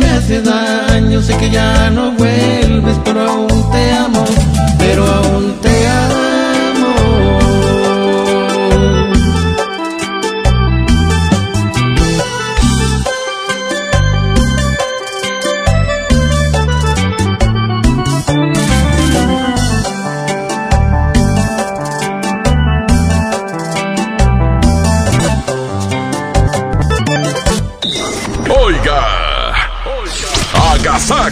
me 0.00 0.10
hace 0.10 0.42
daño, 0.42 1.22
sé 1.22 1.36
que 1.36 1.50
ya 1.50 1.90
no 1.90 2.12
vuelves, 2.12 2.96
pero 3.04 3.20
aún 3.28 3.70
te 3.70 3.92
amo, 3.92 4.24
pero 4.78 5.06
aún 5.06 5.54
te 5.60 5.65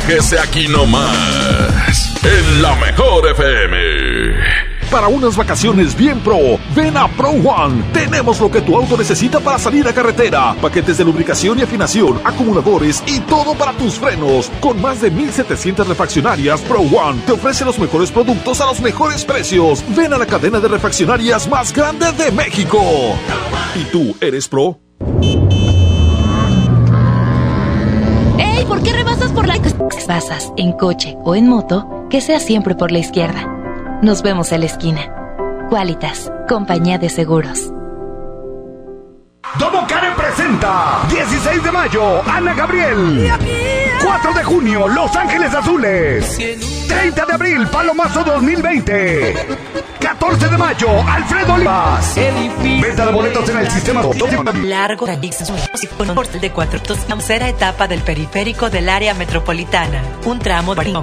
agasáquese 0.05 0.39
aquí 0.39 0.69
nomás, 0.69 2.15
en 2.23 2.63
la 2.63 2.75
mejor 2.77 3.27
FM. 3.31 3.77
Para 4.91 5.09
unas 5.09 5.37
vacaciones 5.37 5.97
bien 5.97 6.21
pro, 6.21 6.59
ven 6.75 6.97
a 6.97 7.09
Pro 7.09 7.31
One. 7.31 7.83
Tenemos 7.93 8.39
lo 8.39 8.51
que 8.51 8.61
tu 8.61 8.77
auto 8.77 8.97
necesita 8.97 9.41
para 9.41 9.59
salir 9.59 9.89
a 9.89 9.93
carretera. 9.93 10.55
Paquetes 10.61 10.99
de 10.99 11.05
lubricación 11.05 11.59
y 11.59 11.63
afinación, 11.63 12.21
acumuladores 12.23 13.03
y 13.07 13.21
todo 13.21 13.55
para 13.55 13.73
tus 13.73 13.95
frenos. 13.95 14.51
Con 14.61 14.81
más 14.81 15.01
de 15.01 15.11
1700 15.11 15.89
refaccionarias, 15.89 16.61
Pro 16.61 16.81
One 16.81 17.23
te 17.27 17.33
ofrece 17.33 17.65
los 17.65 17.79
mejores 17.79 18.13
productos 18.13 18.61
a 18.61 18.67
los 18.67 18.81
mejores 18.81 19.25
precios. 19.25 19.83
Ven 19.97 20.13
a 20.13 20.19
la 20.19 20.27
cadena 20.27 20.61
de 20.61 20.69
refaccionarias 20.69 21.49
más 21.49 21.73
grande 21.73 22.13
de 22.13 22.31
México. 22.31 22.79
¿Y 23.75 23.85
tú 23.85 24.17
eres 24.21 24.47
pro? 24.49 24.79
¡Ey! 28.39 28.65
¿Por 28.67 28.83
qué 28.83 28.93
rebasas 28.93 29.33
por 29.33 29.49
la... 29.49 29.55
Pasas 30.07 30.53
en 30.59 30.73
coche 30.73 31.17
o 31.25 31.35
en 31.35 31.49
moto, 31.49 32.07
que 32.11 32.21
sea 32.21 32.39
siempre 32.39 32.75
por 32.75 32.93
la 32.93 32.99
izquierda. 32.99 33.49
Nos 34.03 34.23
vemos 34.23 34.53
en 34.53 34.61
la 34.61 34.67
esquina. 34.67 35.01
Qualitas, 35.71 36.31
compañía 36.47 36.99
de 36.99 37.09
seguros. 37.09 37.71
Domo 39.59 39.87
Karen 39.87 40.15
presenta 40.15 41.01
16 41.09 41.63
de 41.63 41.73
mayo, 41.73 42.23
Ana 42.27 42.53
Gabriel. 42.55 43.31
4 44.05 44.33
de 44.35 44.45
junio, 44.45 44.89
Los 44.89 45.17
Ángeles 45.17 45.55
Azules. 45.55 46.39
30 46.89 47.27
de 47.27 47.33
abril, 47.33 47.67
Palomazo 47.69 48.25
2020. 48.25 49.35
14 50.05 50.49
de 50.49 50.59
mayo, 50.59 50.89
Alfredo 51.09 51.55
Olivas. 51.55 52.15
Venta 52.15 53.07
de 53.07 53.13
boletos 53.13 53.49
en 53.49 53.57
el 53.57 53.71
sistema. 53.71 54.03
Largo 54.63 55.07
con 55.97 56.11
un 56.11 56.15
portal 56.15 56.41
de 56.43 56.51
cuatro 56.51 56.79
tercera 56.83 57.49
etapa 57.49 57.89
del 57.89 58.03
periférico 58.03 58.69
del 58.69 58.91
área 58.91 59.15
metropolitana. 59.15 60.03
Un 60.27 60.41
tramo 60.41 60.75
de 60.75 60.95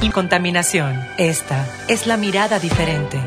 y 0.00 0.10
contaminación. 0.10 1.00
Esta 1.18 1.68
es 1.86 2.08
la 2.08 2.16
mirada 2.16 2.58
diferente. 2.58 3.20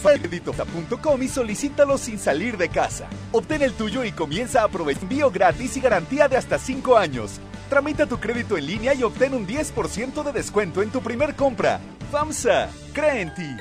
Crédito.com 0.00 1.22
y 1.22 1.28
solicítalo 1.28 1.98
sin 1.98 2.20
salir 2.20 2.56
de 2.56 2.68
casa. 2.68 3.08
Obtén 3.32 3.62
el 3.62 3.72
tuyo 3.72 4.04
y 4.04 4.12
comienza 4.12 4.60
a 4.60 4.66
aprovechar 4.66 5.02
envío 5.02 5.30
gratis 5.32 5.76
y 5.76 5.80
garantía 5.80 6.28
de 6.28 6.36
hasta 6.36 6.56
5 6.56 6.96
años. 6.96 7.40
Tramita 7.68 8.06
tu 8.06 8.20
crédito 8.20 8.56
en 8.56 8.66
línea 8.66 8.94
y 8.94 9.02
obtén 9.02 9.34
un 9.34 9.44
10% 9.44 10.22
de 10.22 10.32
descuento 10.32 10.82
en 10.82 10.90
tu 10.90 11.00
primer 11.00 11.34
compra. 11.34 11.80
FAMSA, 12.12 12.68
cree 12.92 13.22
en 13.22 13.34
ti. 13.34 13.56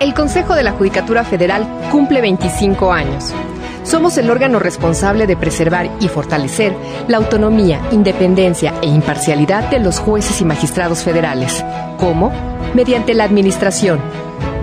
El 0.00 0.14
Consejo 0.14 0.54
de 0.54 0.62
la 0.62 0.72
Judicatura 0.72 1.24
Federal 1.24 1.68
cumple 1.92 2.22
25 2.22 2.90
años. 2.90 3.34
Somos 3.82 4.16
el 4.16 4.30
órgano 4.30 4.58
responsable 4.58 5.26
de 5.26 5.36
preservar 5.36 5.90
y 6.00 6.08
fortalecer 6.08 6.74
la 7.06 7.18
autonomía, 7.18 7.82
independencia 7.92 8.72
e 8.80 8.86
imparcialidad 8.86 9.68
de 9.68 9.78
los 9.78 9.98
jueces 9.98 10.40
y 10.40 10.46
magistrados 10.46 11.02
federales, 11.02 11.62
como 11.98 12.32
mediante 12.74 13.12
la 13.12 13.24
administración, 13.24 14.00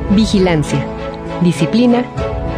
vigilancia, 0.09 0.83
disciplina 1.43 2.03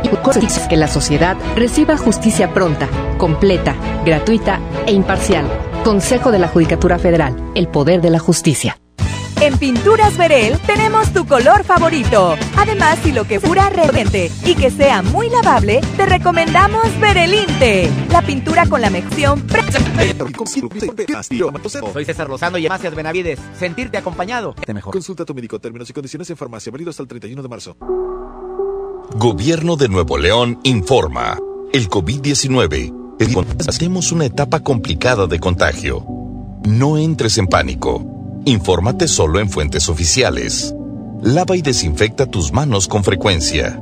y 0.01 0.69
que 0.69 0.77
la 0.77 0.87
sociedad 0.87 1.35
reciba 1.57 1.97
justicia 1.97 2.53
pronta, 2.53 2.87
completa, 3.17 3.75
gratuita 4.05 4.61
e 4.87 4.93
imparcial. 4.93 5.45
Consejo 5.83 6.31
de 6.31 6.39
la 6.39 6.47
Judicatura 6.47 6.97
Federal, 6.97 7.35
el 7.55 7.67
poder 7.67 7.99
de 7.99 8.09
la 8.09 8.19
justicia. 8.19 8.77
En 9.41 9.57
Pinturas 9.57 10.17
Verel 10.17 10.59
tenemos 10.67 11.13
tu 11.13 11.25
color 11.25 11.63
favorito. 11.63 12.35
Además, 12.57 12.99
si 13.01 13.13
lo 13.13 13.23
que 13.23 13.39
fuera 13.39 13.69
realmente 13.69 14.29
y 14.45 14.53
que 14.53 14.69
sea 14.69 15.01
muy 15.01 15.29
lavable, 15.29 15.79
te 15.95 16.05
recomendamos 16.05 16.87
Verelinte, 16.99 17.89
la 18.11 18.21
pintura 18.21 18.65
con 18.65 18.81
la 18.81 18.89
mección 18.89 19.41
Soy 21.93 22.03
César 22.03 22.29
Lozano 22.29 22.57
y 22.57 22.63
Demasias 22.63 22.93
Benavides. 22.93 23.39
Sentirte 23.57 23.97
acompañado. 23.97 24.55
Te 24.65 24.73
mejor. 24.73 24.91
Consulta 24.91 25.23
a 25.23 25.25
tu 25.25 25.33
médico. 25.33 25.57
Términos 25.57 25.89
y 25.89 25.93
condiciones 25.93 26.29
en 26.29 26.35
farmacia. 26.35 26.69
Válido 26.69 26.89
hasta 26.89 27.03
el 27.03 27.07
31 27.07 27.41
de 27.41 27.47
marzo. 27.47 27.77
Gobierno 29.15 29.77
de 29.77 29.87
Nuevo 29.87 30.17
León 30.17 30.59
informa. 30.63 31.37
El 31.71 31.89
COVID-19. 31.89 32.93
Hacemos 33.69 34.11
una 34.11 34.25
etapa 34.25 34.59
complicada 34.59 35.27
de 35.27 35.39
contagio. 35.39 36.05
No 36.65 36.97
entres 36.97 37.37
en 37.37 37.47
pánico. 37.47 38.18
Infórmate 38.49 39.07
solo 39.07 39.39
en 39.39 39.47
fuentes 39.47 39.89
oficiales. 39.89 40.73
Lava 41.21 41.55
y 41.55 41.61
desinfecta 41.61 42.25
tus 42.25 42.51
manos 42.51 42.87
con 42.87 43.03
frecuencia. 43.03 43.79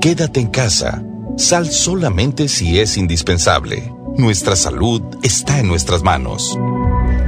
Quédate 0.00 0.40
en 0.40 0.46
casa. 0.46 1.02
Sal 1.36 1.70
solamente 1.70 2.48
si 2.48 2.78
es 2.78 2.96
indispensable. 2.96 3.92
Nuestra 4.16 4.56
salud 4.56 5.02
está 5.22 5.60
en 5.60 5.68
nuestras 5.68 6.02
manos. 6.02 6.58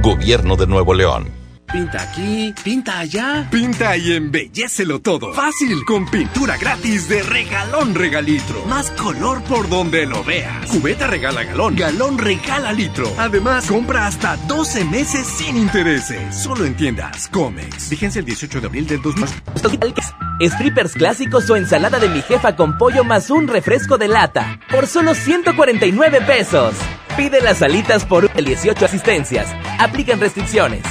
Gobierno 0.01 0.55
de 0.55 0.65
Nuevo 0.65 0.95
León. 0.95 1.44
Pinta 1.75 2.03
aquí, 2.03 2.55
pinta 2.63 2.99
allá. 2.99 3.49
Pinta 3.51 3.97
y 3.97 4.13
embellecelo 4.13 5.01
todo. 5.01 5.33
Fácil, 5.33 5.83
con 5.83 6.09
pintura 6.09 6.55
gratis 6.55 7.09
de 7.09 7.21
regalón 7.21 7.93
regalitro. 7.93 8.63
Más 8.65 8.89
color 8.91 9.43
por 9.43 9.67
donde 9.67 10.05
lo 10.05 10.23
veas. 10.23 10.69
Cubeta 10.69 11.05
regala 11.05 11.43
galón, 11.43 11.75
galón 11.75 12.17
regala 12.17 12.71
litro. 12.71 13.11
Además, 13.17 13.67
compra 13.67 14.07
hasta 14.07 14.37
12 14.47 14.85
meses 14.85 15.27
sin 15.27 15.57
intereses. 15.57 16.33
Solo 16.33 16.63
en 16.63 16.77
tiendas 16.77 17.27
Comex. 17.27 17.89
Fíjense 17.89 18.19
el 18.19 18.25
18 18.25 18.61
de 18.61 18.67
abril 18.67 18.87
del 18.87 19.01
2000. 19.01 19.27
Strippers 20.39 20.93
clásicos 20.93 21.49
o 21.49 21.57
ensalada 21.57 21.99
de 21.99 22.07
mi 22.07 22.21
jefa 22.21 22.55
con 22.55 22.77
pollo 22.77 23.03
más 23.03 23.29
un 23.29 23.49
refresco 23.49 23.97
de 23.97 24.07
lata. 24.07 24.61
Por 24.71 24.87
solo 24.87 25.13
149 25.13 26.21
pesos. 26.21 26.73
Pide 27.17 27.41
las 27.41 27.61
alitas 27.61 28.05
por 28.05 28.33
18 28.33 28.85
asistencias. 28.85 29.53
Aplican 29.77 30.21
restricciones. 30.21 30.81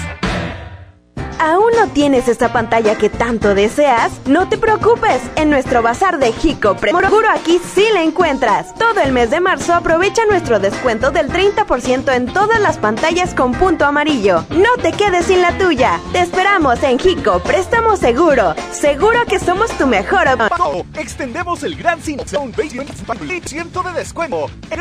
¿Aún 1.38 1.70
no 1.78 1.88
tienes 1.88 2.28
esa 2.28 2.52
pantalla 2.52 2.96
que 2.96 3.10
tanto 3.10 3.54
deseas? 3.54 4.12
No 4.26 4.48
te 4.48 4.56
preocupes, 4.56 5.20
en 5.36 5.50
nuestro 5.50 5.82
bazar 5.82 6.18
de 6.18 6.32
Jico 6.32 6.76
Seguro 6.78 7.28
aquí 7.30 7.60
sí 7.74 7.86
la 7.92 8.02
encuentras. 8.02 8.74
Todo 8.74 9.00
el 9.00 9.12
mes 9.12 9.30
de 9.30 9.40
marzo 9.40 9.74
aprovecha 9.74 10.24
nuestro 10.26 10.58
descuento 10.58 11.10
del 11.10 11.28
30% 11.30 12.14
en 12.14 12.26
todas 12.26 12.60
las 12.60 12.78
pantallas 12.78 13.34
con 13.34 13.52
punto 13.52 13.84
amarillo. 13.84 14.44
No 14.50 14.74
te 14.82 14.92
quedes 14.92 15.26
sin 15.26 15.42
la 15.42 15.56
tuya. 15.58 16.00
Te 16.12 16.20
esperamos 16.20 16.82
en 16.82 16.98
Jico 16.98 17.40
Préstamo 17.40 17.96
Seguro. 17.96 18.54
Seguro 18.72 19.24
que 19.26 19.38
somos 19.38 19.70
tu 19.72 19.86
mejor 19.86 20.28
opción. 20.28 20.86
Extendemos 20.94 21.62
el 21.62 21.76
gran 21.76 22.00
20% 22.00 23.82
de 23.82 23.92
descuento. 23.92 24.46
En 24.70 24.80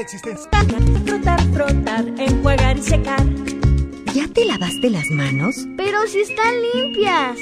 existencia. 0.00 0.50
Frotar, 1.04 1.40
frotar, 1.52 2.04
enjuagar 2.18 2.76
y 2.76 2.82
secar. 2.82 3.22
¿Ya 4.14 4.28
te 4.28 4.44
lavaste 4.44 4.90
las 4.90 5.10
manos? 5.10 5.66
Pero 5.76 6.06
si 6.06 6.20
están 6.20 6.54
limpias. 6.72 7.36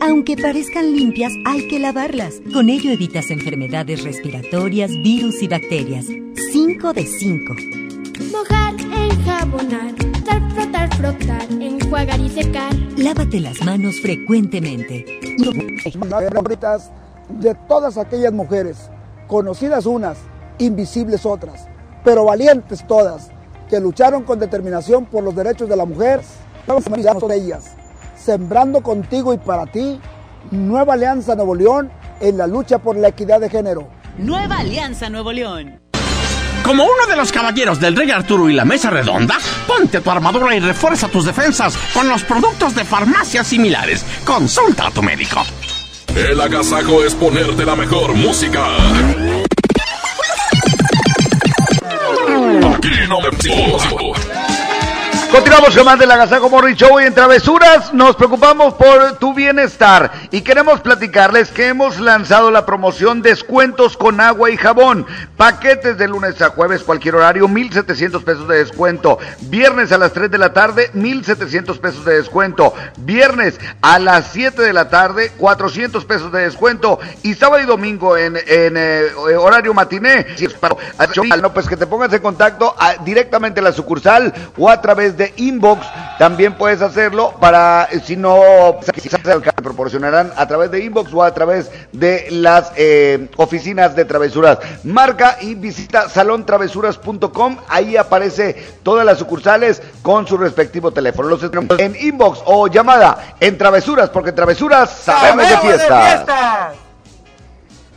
Aunque 0.00 0.36
parezcan 0.36 0.92
limpias, 0.92 1.32
hay 1.44 1.68
que 1.68 1.78
lavarlas. 1.78 2.40
Con 2.52 2.68
ello 2.68 2.90
evitas 2.90 3.30
enfermedades 3.30 4.02
respiratorias, 4.02 4.90
virus 5.04 5.40
y 5.40 5.46
bacterias. 5.46 6.06
5 6.50 6.92
de 6.94 7.06
5. 7.06 7.54
Mojar, 8.32 8.74
enjabonar, 8.74 9.94
frotar, 9.94 10.50
frotar, 10.50 10.96
frotar, 10.96 11.46
enjuagar 11.62 12.18
y 12.18 12.28
secar. 12.28 12.74
Lávate 12.96 13.38
las 13.38 13.62
manos 13.62 14.00
frecuentemente. 14.00 15.04
de 17.28 17.54
todas 17.68 17.98
aquellas 17.98 18.32
mujeres, 18.32 18.90
conocidas 19.28 19.86
unas, 19.86 20.18
invisibles 20.58 21.24
otras, 21.24 21.68
pero 22.02 22.24
valientes 22.24 22.84
todas 22.88 23.30
que 23.68 23.80
lucharon 23.80 24.22
con 24.22 24.38
determinación 24.38 25.06
por 25.06 25.24
los 25.24 25.34
derechos 25.34 25.68
de 25.68 25.76
la 25.76 25.84
mujer, 25.84 26.20
de 27.28 27.36
ellas, 27.36 27.72
sembrando 28.16 28.80
contigo 28.82 29.32
y 29.32 29.38
para 29.38 29.66
ti, 29.66 30.00
Nueva 30.50 30.94
Alianza 30.94 31.34
Nuevo 31.34 31.54
León 31.54 31.90
en 32.20 32.38
la 32.38 32.46
lucha 32.46 32.78
por 32.78 32.96
la 32.96 33.08
equidad 33.08 33.40
de 33.40 33.50
género. 33.50 33.88
Nueva 34.18 34.58
Alianza 34.58 35.08
Nuevo 35.10 35.32
León. 35.32 35.80
Como 36.64 36.82
uno 36.82 37.06
de 37.08 37.16
los 37.16 37.30
caballeros 37.30 37.78
del 37.78 37.94
Rey 37.94 38.10
Arturo 38.10 38.50
y 38.50 38.52
la 38.52 38.64
Mesa 38.64 38.90
Redonda, 38.90 39.38
ponte 39.68 40.00
tu 40.00 40.10
armadura 40.10 40.54
y 40.56 40.60
refuerza 40.60 41.06
tus 41.06 41.24
defensas 41.24 41.76
con 41.94 42.08
los 42.08 42.24
productos 42.24 42.74
de 42.74 42.84
farmacias 42.84 43.46
similares. 43.46 44.04
Consulta 44.24 44.88
a 44.88 44.90
tu 44.90 45.02
médico. 45.02 45.42
El 46.16 46.40
agasajo 46.40 47.04
es 47.04 47.14
ponerte 47.14 47.64
la 47.64 47.76
mejor 47.76 48.14
música. 48.14 48.66
Aquí 52.86 53.08
no 53.08 53.20
me 53.20 54.25
Continuamos 55.36 55.76
con 55.76 55.84
más 55.84 55.98
de 55.98 56.06
la 56.06 56.16
Gazaco 56.16 56.48
Morri 56.48 56.74
Show 56.74 56.98
y 56.98 57.04
en 57.04 57.12
Travesuras 57.12 57.92
nos 57.92 58.16
preocupamos 58.16 58.72
por 58.72 59.18
tu 59.18 59.34
bienestar 59.34 60.10
y 60.30 60.40
queremos 60.40 60.80
platicarles 60.80 61.50
que 61.50 61.68
hemos 61.68 62.00
lanzado 62.00 62.50
la 62.50 62.64
promoción 62.64 63.20
Descuentos 63.20 63.98
con 63.98 64.22
agua 64.22 64.50
y 64.50 64.56
jabón. 64.56 65.04
Paquetes 65.36 65.98
de 65.98 66.08
lunes 66.08 66.40
a 66.40 66.48
jueves, 66.48 66.82
cualquier 66.82 67.16
horario, 67.16 67.48
1,700 67.48 68.24
pesos 68.24 68.48
de 68.48 68.56
descuento. 68.56 69.18
Viernes 69.42 69.92
a 69.92 69.98
las 69.98 70.14
3 70.14 70.30
de 70.30 70.38
la 70.38 70.54
tarde, 70.54 70.90
1,700 70.94 71.78
pesos 71.80 72.06
de 72.06 72.14
descuento. 72.14 72.72
Viernes 72.96 73.60
a 73.82 73.98
las 73.98 74.28
7 74.28 74.62
de 74.62 74.72
la 74.72 74.88
tarde, 74.88 75.32
400 75.36 76.02
pesos 76.06 76.32
de 76.32 76.44
descuento. 76.44 76.98
Y 77.22 77.34
sábado 77.34 77.62
y 77.62 77.66
domingo 77.66 78.16
en, 78.16 78.38
en 78.38 78.76
eh, 78.78 79.08
horario 79.38 79.74
matiné. 79.74 80.26
No, 81.42 81.52
pues 81.52 81.68
que 81.68 81.76
te 81.76 81.86
pongas 81.86 82.10
en 82.14 82.22
contacto 82.22 82.74
a, 82.78 82.94
directamente 83.04 83.60
a 83.60 83.64
la 83.64 83.72
sucursal 83.72 84.32
o 84.56 84.70
a 84.70 84.80
través 84.80 85.14
de 85.18 85.25
inbox. 85.36 85.86
También 86.18 86.54
puedes 86.54 86.82
hacerlo 86.82 87.34
para, 87.40 87.88
si 88.04 88.16
no, 88.16 88.40
te 88.84 89.62
proporcionarán 89.62 90.32
a 90.36 90.46
través 90.46 90.70
de 90.70 90.84
inbox 90.84 91.12
o 91.12 91.22
a 91.22 91.34
través 91.34 91.70
de 91.92 92.28
las 92.30 92.72
eh, 92.76 93.28
oficinas 93.36 93.94
de 93.96 94.04
travesuras. 94.04 94.58
Marca 94.84 95.38
y 95.40 95.54
visita 95.54 96.08
salontravesuras.com. 96.08 97.58
Ahí 97.68 97.96
aparece 97.96 98.54
todas 98.82 99.04
las 99.04 99.18
sucursales 99.18 99.82
con 100.02 100.26
su 100.26 100.36
respectivo 100.36 100.90
teléfono. 100.90 101.28
Los 101.28 101.42
en 101.78 101.96
inbox 102.00 102.40
o 102.44 102.68
llamada 102.68 103.36
en 103.40 103.56
travesuras, 103.58 104.10
porque 104.10 104.32
travesuras 104.32 104.90
sabemos, 104.90 105.48
de 105.48 105.58
fiesta. 105.58 106.72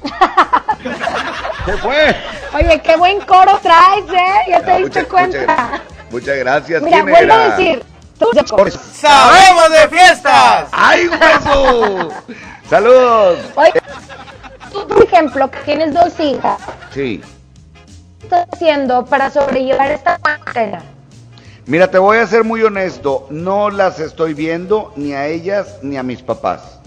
¿Qué 1.66 1.74
fue? 1.74 2.16
Oye, 2.54 2.82
qué 2.82 2.96
buen 2.96 3.20
coro 3.22 3.60
traes, 3.62 4.06
¿eh? 4.10 4.50
Ya 4.50 4.64
te 4.64 4.72
ah, 4.72 4.78
diste 4.78 5.06
cuenta. 5.06 5.56
Muchas 5.56 5.99
gracias. 6.12 6.82
Mira, 6.82 7.04
vuelvo 7.04 7.34
a 7.34 7.56
decir. 7.56 7.84
¡Sabemos 8.94 9.72
de 9.72 9.88
fiestas! 9.88 10.68
¡Ay, 10.72 11.08
hueso! 11.08 12.10
¡Saludos! 12.70 13.40
Oye, 13.56 13.72
tú, 14.74 14.86
por 14.88 15.04
ejemplo, 15.04 15.50
que 15.50 15.60
tienes 15.60 15.94
dos 15.94 16.20
hijas. 16.20 16.60
Sí. 16.94 17.22
¿Qué 18.20 18.26
estás 18.26 18.48
haciendo 18.52 19.06
para 19.06 19.32
sobrellevar 19.32 19.92
esta 19.92 20.18
cuarentena? 20.18 20.84
Mira, 21.66 21.90
te 21.90 21.98
voy 21.98 22.18
a 22.18 22.28
ser 22.28 22.44
muy 22.44 22.62
honesto. 22.62 23.26
No 23.30 23.70
las 23.70 24.00
estoy 24.02 24.34
viendo 24.34 24.92
ni 24.98 25.14
a 25.14 25.28
ellas 25.28 25.78
ni 25.82 25.96
a 25.96 26.04
mis 26.04 26.22
papás 26.22 26.80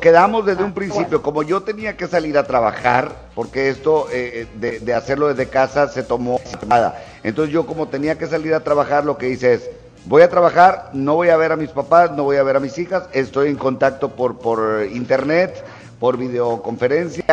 quedamos 0.00 0.44
desde 0.44 0.64
un 0.64 0.72
principio, 0.72 1.22
como 1.22 1.42
yo 1.42 1.62
tenía 1.62 1.96
que 1.96 2.06
salir 2.06 2.36
a 2.36 2.44
trabajar, 2.44 3.12
porque 3.34 3.68
esto 3.68 4.08
eh, 4.10 4.48
eh, 4.60 4.80
de, 4.82 4.94
hacerlo 4.94 5.28
desde 5.28 5.48
casa 5.48 5.88
se 5.88 6.02
tomó 6.02 6.40
nada. 6.66 7.02
Entonces 7.24 7.52
yo 7.52 7.66
como 7.66 7.88
tenía 7.88 8.18
que 8.18 8.26
salir 8.26 8.54
a 8.54 8.60
trabajar, 8.60 9.04
lo 9.04 9.16
que 9.16 9.28
hice 9.28 9.54
es, 9.54 9.70
voy 10.06 10.22
a 10.22 10.28
trabajar, 10.28 10.90
no 10.92 11.14
voy 11.14 11.28
a 11.28 11.36
ver 11.36 11.52
a 11.52 11.56
mis 11.56 11.70
papás, 11.70 12.10
no 12.12 12.24
voy 12.24 12.36
a 12.36 12.42
ver 12.42 12.56
a 12.56 12.60
mis 12.60 12.76
hijas, 12.78 13.04
estoy 13.12 13.48
en 13.48 13.56
contacto 13.56 14.10
por, 14.10 14.38
por 14.38 14.86
internet, 14.92 15.64
por 16.00 16.16
videoconferencia. 16.16 17.24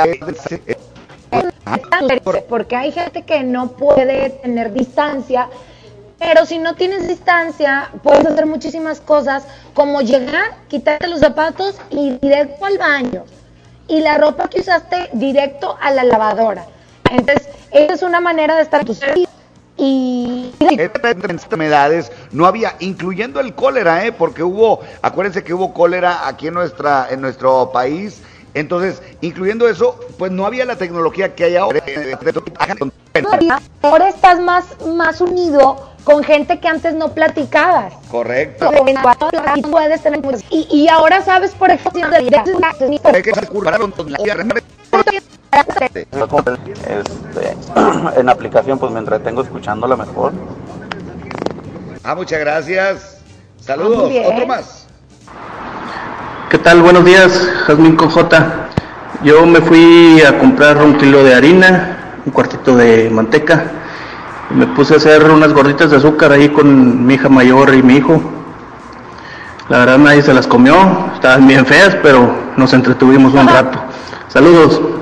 Porque 2.48 2.76
hay 2.76 2.92
gente 2.92 3.24
que 3.24 3.44
no 3.44 3.72
puede 3.72 4.30
tener 4.30 4.74
distancia, 4.74 5.50
pero 6.20 6.46
si 6.46 6.60
no 6.60 6.76
tienes 6.76 7.08
distancia, 7.08 7.90
puedes 8.04 8.26
hacer 8.26 8.46
muchísimas 8.46 9.00
cosas, 9.00 9.46
como 9.74 10.02
llegar, 10.02 10.56
quitarte 10.68 11.08
los 11.08 11.22
zapatos 11.22 11.80
y 11.90 12.18
directo 12.22 12.66
al 12.66 12.78
baño. 12.78 13.24
Y 13.88 14.02
la 14.02 14.18
ropa 14.20 14.48
que 14.50 14.60
usaste 14.60 15.10
directo 15.14 15.76
a 15.82 15.92
la 15.92 16.04
lavadora. 16.04 16.66
Entonces, 17.10 17.48
esa 17.72 17.94
es 17.94 18.04
una 18.04 18.20
manera 18.20 18.56
de 18.56 18.62
estar 18.62 18.82
en 18.82 18.88
tu 18.88 18.94
y 19.80 20.52
enfermedades 21.30 22.12
no 22.32 22.46
había, 22.46 22.76
incluyendo 22.80 23.40
el 23.40 23.56
cólera, 23.56 24.06
¿eh? 24.06 24.12
porque 24.12 24.44
hubo, 24.44 24.82
acuérdense 25.02 25.44
que 25.44 25.54
hubo 25.54 25.74
cólera 25.74 26.28
aquí 26.28 26.48
en 26.48 26.56
nuestra, 26.56 27.08
en 27.10 27.22
nuestro 27.22 27.72
país. 27.72 28.22
Entonces, 28.54 29.02
incluyendo 29.22 29.70
eso, 29.70 30.00
pues 30.18 30.32
no 30.32 30.46
había 30.46 30.66
la 30.66 30.76
tecnología 30.76 31.36
que 31.36 31.46
hay 31.46 31.56
ahora. 31.56 31.84
Ahora 33.82 34.10
estás 34.10 34.40
más, 34.40 34.66
más 34.86 35.22
unido 35.22 35.90
con 36.04 36.24
gente 36.24 36.60
que 36.60 36.68
antes 36.68 36.94
no 36.96 37.14
platicabas. 37.14 37.94
Correcto. 38.10 38.72
Y, 40.50 40.68
y 40.72 40.88
ahora 40.88 41.22
sabes, 41.22 41.52
por 41.52 41.70
ejemplo, 41.70 42.02
este, 46.82 47.49
en 48.18 48.30
aplicación 48.30 48.78
pues 48.80 48.92
me 48.92 49.00
entretengo 49.00 49.42
escuchándola 49.42 49.96
mejor. 49.96 50.34
Ah, 52.04 52.16
muchas 52.16 52.40
gracias. 52.40 53.22
Saludos. 53.60 54.12
Otro 54.26 54.48
más. 54.48 54.88
¿Qué 56.50 56.58
tal? 56.58 56.82
Buenos 56.82 57.06
días, 57.06 57.48
Jazmín 57.68 57.96
con 57.96 58.10
J. 58.10 58.70
Yo 59.24 59.46
me 59.46 59.62
fui 59.62 60.22
a 60.22 60.38
comprar 60.40 60.78
un 60.78 60.98
kilo 60.98 61.24
de 61.24 61.36
harina, 61.36 62.22
un 62.26 62.32
cuartito 62.32 62.76
de 62.76 63.10
manteca. 63.10 63.66
Y 64.50 64.56
me 64.56 64.66
puse 64.68 64.96
a 64.96 64.98
hacer 64.98 65.30
unas 65.30 65.54
gorditas 65.54 65.92
de 65.92 65.98
azúcar 65.98 66.32
ahí 66.32 66.50
con 66.50 67.06
mi 67.06 67.16
hija 67.16 67.30
mayor 67.30 67.76
y 67.76 67.84
mi 67.84 67.98
hijo. 67.98 68.20
La 69.68 69.80
verdad 69.80 70.00
nadie 70.00 70.24
se 70.24 70.34
las 70.34 70.48
comió, 70.48 70.76
estaban 71.14 71.48
bien 71.48 71.66
feas, 71.66 71.96
pero 72.02 72.34
nos 72.58 72.74
entretuvimos 72.74 73.34
un 73.36 73.48
rato. 73.48 73.80
Saludos. 74.30 74.99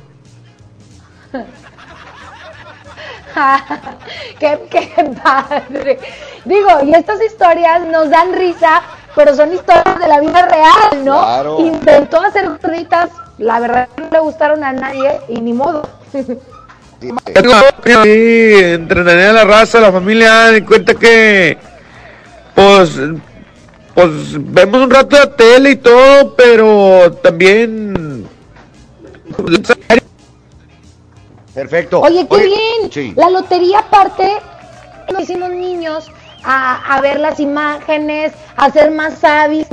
qué, 4.40 4.60
qué 4.70 5.12
padre. 5.24 6.00
Digo, 6.46 6.70
y 6.84 6.94
estas 6.94 7.22
historias 7.22 7.86
nos 7.86 8.10
dan 8.10 8.34
risa, 8.34 8.82
pero 9.16 9.36
son 9.36 9.54
historias 9.54 10.00
de 10.00 10.08
la 10.08 10.20
vida 10.20 10.46
real, 10.46 11.06
¿no? 11.06 11.20
Claro. 11.20 11.60
Intentó 11.60 12.22
hacer 12.22 12.50
gorditas, 12.62 13.10
la 13.38 13.60
verdad 13.60 13.88
no 13.98 14.10
le 14.12 14.20
gustaron 14.20 14.64
a 14.64 14.74
nadie 14.74 15.20
y 15.28 15.42
ni 15.42 15.54
modo. 15.54 15.88
Sí, 16.12 16.26
entretener 18.04 19.30
a 19.30 19.34
la 19.34 19.44
raza, 19.44 19.78
a 19.78 19.82
la 19.82 19.92
familia, 19.92 20.56
en 20.56 20.66
cuenta 20.66 20.96
que 20.96 21.58
pues 22.56 23.00
pues 23.94 24.12
vemos 24.54 24.82
un 24.82 24.90
rato 24.90 25.16
de 25.20 25.28
tele 25.28 25.72
y 25.72 25.76
todo, 25.76 26.36
pero 26.36 27.12
también 27.24 28.28
Perfecto. 31.58 32.02
Oye, 32.02 32.28
qué 32.30 32.46
bien. 32.46 33.16
La 33.16 33.32
lotería 33.32 33.80
aparte, 33.80 34.32
nos 35.12 35.24
hicimos 35.24 35.50
niños 35.50 36.12
a, 36.44 36.96
a, 36.96 37.02
ver 37.02 37.20
las 37.20 37.40
imágenes, 37.40 38.32
a 38.58 38.70
ser 38.72 38.92
más 38.92 39.18
sabios. 39.18 39.66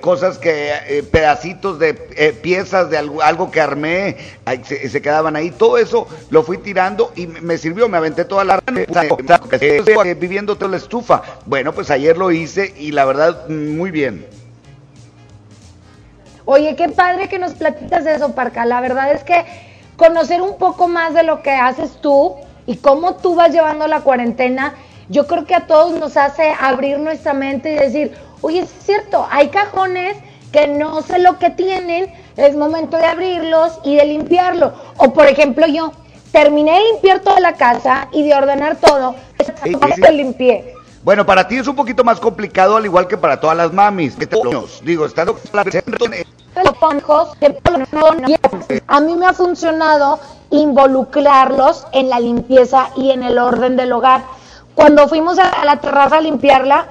cosas 0.00 0.38
que, 0.38 0.72
eh, 0.88 1.02
pedacitos 1.02 1.78
de 1.78 2.08
eh, 2.16 2.32
piezas 2.32 2.88
de 2.88 2.96
algo, 2.96 3.20
algo 3.20 3.50
que 3.50 3.60
armé, 3.60 4.16
se, 4.64 4.88
se, 4.88 5.02
quedaban 5.02 5.36
ahí. 5.36 5.50
Todo 5.50 5.76
eso 5.76 6.08
lo 6.30 6.42
fui 6.42 6.56
tirando 6.56 7.12
y 7.16 7.26
me 7.26 7.58
sirvió, 7.58 7.90
me 7.90 7.98
aventé 7.98 8.24
toda 8.24 8.44
la... 8.44 8.62
Eh, 9.60 10.16
viviendo 10.18 10.56
toda 10.56 10.70
la 10.70 10.78
estufa. 10.78 11.22
Bueno, 11.44 11.74
pues 11.74 11.90
ayer 11.90 12.16
lo 12.16 12.30
hice 12.30 12.72
y 12.78 12.92
la 12.92 13.04
verdad, 13.04 13.46
muy 13.50 13.90
bien. 13.90 14.37
Oye, 16.50 16.76
qué 16.76 16.88
padre 16.88 17.28
que 17.28 17.38
nos 17.38 17.52
platicas 17.52 18.06
eso, 18.06 18.32
Parca. 18.32 18.64
La 18.64 18.80
verdad 18.80 19.12
es 19.12 19.22
que 19.22 19.44
conocer 19.96 20.40
un 20.40 20.56
poco 20.56 20.88
más 20.88 21.12
de 21.12 21.22
lo 21.22 21.42
que 21.42 21.50
haces 21.50 22.00
tú 22.00 22.36
y 22.64 22.76
cómo 22.76 23.16
tú 23.16 23.34
vas 23.34 23.52
llevando 23.52 23.86
la 23.86 24.00
cuarentena, 24.00 24.72
yo 25.10 25.26
creo 25.26 25.44
que 25.44 25.54
a 25.54 25.66
todos 25.66 26.00
nos 26.00 26.16
hace 26.16 26.54
abrir 26.58 27.00
nuestra 27.00 27.34
mente 27.34 27.72
y 27.72 27.74
decir, 27.74 28.16
oye, 28.40 28.60
es 28.60 28.70
cierto, 28.80 29.28
hay 29.30 29.48
cajones 29.48 30.16
que 30.50 30.68
no 30.68 31.02
sé 31.02 31.18
lo 31.18 31.38
que 31.38 31.50
tienen, 31.50 32.10
es 32.38 32.56
momento 32.56 32.96
de 32.96 33.04
abrirlos 33.04 33.78
y 33.84 33.96
de 33.96 34.06
limpiarlo. 34.06 34.72
O 34.96 35.12
por 35.12 35.26
ejemplo 35.26 35.66
yo, 35.66 35.92
terminé 36.32 36.78
de 36.78 36.92
limpiar 36.92 37.20
toda 37.20 37.40
la 37.40 37.56
casa 37.56 38.08
y 38.10 38.22
de 38.22 38.34
ordenar 38.34 38.76
todo, 38.76 39.16
sí, 39.64 39.74
sí. 39.94 40.12
limpié. 40.14 40.72
Bueno, 41.04 41.26
para 41.26 41.46
ti 41.46 41.56
es 41.56 41.68
un 41.68 41.76
poquito 41.76 42.04
más 42.04 42.18
complicado, 42.18 42.78
al 42.78 42.86
igual 42.86 43.06
que 43.06 43.18
para 43.18 43.38
todas 43.38 43.56
las 43.56 43.70
mamis. 43.70 44.16
Digo, 44.82 45.04
estando 45.04 45.36
a 48.86 49.00
mí 49.00 49.16
me 49.16 49.26
ha 49.26 49.32
funcionado 49.32 50.18
involucrarlos 50.50 51.86
en 51.92 52.08
la 52.08 52.20
limpieza 52.20 52.90
y 52.96 53.10
en 53.10 53.22
el 53.22 53.38
orden 53.38 53.76
del 53.76 53.92
hogar. 53.92 54.22
Cuando 54.74 55.08
fuimos 55.08 55.38
a 55.38 55.64
la 55.64 55.80
terraza 55.80 56.18
a 56.18 56.20
limpiarla, 56.20 56.86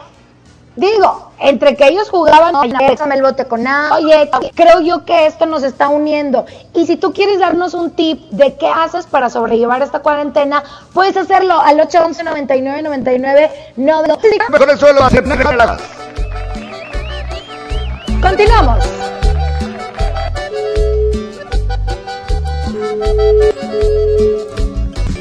digo, 0.76 1.32
entre 1.40 1.76
que 1.76 1.88
ellos 1.88 2.10
jugaban, 2.10 2.54
pásame 2.54 3.16
el 3.16 3.22
bote 3.22 3.46
con 3.46 3.66
oye, 3.66 4.30
creo 4.56 4.82
yo 4.82 5.06
que 5.06 5.26
esto 5.26 5.46
nos 5.46 5.64
está 5.64 5.90
uniendo. 5.90 6.46
Y 6.74 6.86
si 6.86 6.98
tú 6.98 7.14
quieres 7.14 7.40
darnos 7.40 7.74
un 7.74 7.92
tip 7.92 8.30
de 8.32 8.56
qué 8.56 8.68
haces 8.68 9.06
para 9.06 9.30
sobrellevar 9.30 9.82
esta 9.82 10.00
cuarentena, 10.00 10.64
puedes 10.94 11.18
hacerlo 11.18 11.60
al 11.60 11.80
811 11.80 12.24
99 12.24 12.82
99 12.84 13.52
no 13.78 14.04
Continuamos. 18.22 19.17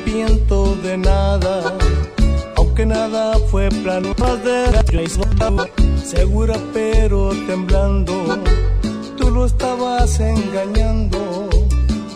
Piento 0.05 0.77
de 0.83 0.97
nada, 0.99 1.77
aunque 2.57 2.85
nada 2.85 3.39
fue 3.51 3.69
plano 3.69 4.15
de 4.45 4.67
segura 6.05 6.55
pero 6.73 7.31
temblando, 7.47 8.39
tú 9.17 9.31
lo 9.31 9.47
estabas 9.47 10.21
engañando 10.21 11.49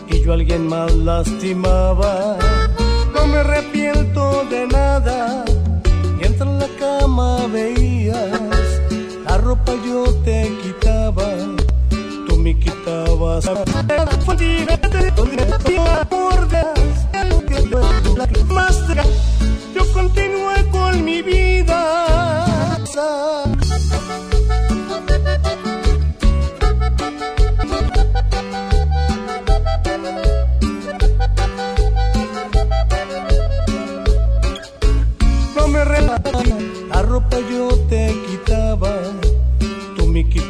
y 0.09 0.23
yo 0.23 0.33
a 0.33 0.35
alguien 0.35 0.69
más 0.69 0.95
lastimaba. 0.95 2.37
No 3.15 3.27
me 3.27 3.39
arrepiento 3.39 4.45
de 4.51 4.67
nada, 4.67 5.45
mientras 6.19 6.49
en 6.49 6.59
la 6.59 6.69
cama 6.79 7.47
veías, 7.53 8.81
la 9.25 9.39
ropa 9.39 9.73
yo 9.85 10.05
te 10.25 10.53
quitaba 10.63 11.25
me 12.41 12.59
quitabas. 12.59 13.45
Yo 19.75 19.93
continué 19.93 20.71
con 20.71 21.05
mi 21.05 21.23
vida. 21.23 22.79
No 35.57 35.69
me 35.69 35.85
la 35.85 37.03
ropa 37.03 37.37
yo 37.51 37.69
te 37.89 38.15
quitaba. 38.27 38.93
Me 40.11 40.29
quitabas 40.29 40.50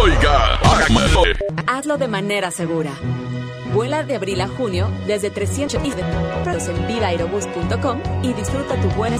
Oiga, 0.00 0.60
Hazlo 1.66 1.96
de 1.98 2.08
manera 2.08 2.50
segura. 2.50 2.90
Vuela 3.72 4.02
de 4.02 4.14
abril 4.14 4.40
a 4.40 4.48
junio 4.48 4.88
desde 5.06 5.30
300 5.30 5.80
y 5.84 5.90
en 5.90 6.86
vivaerobus.com 6.86 8.00
y 8.22 8.32
disfruta 8.32 8.80
tu 8.80 8.88
buen. 8.90 9.14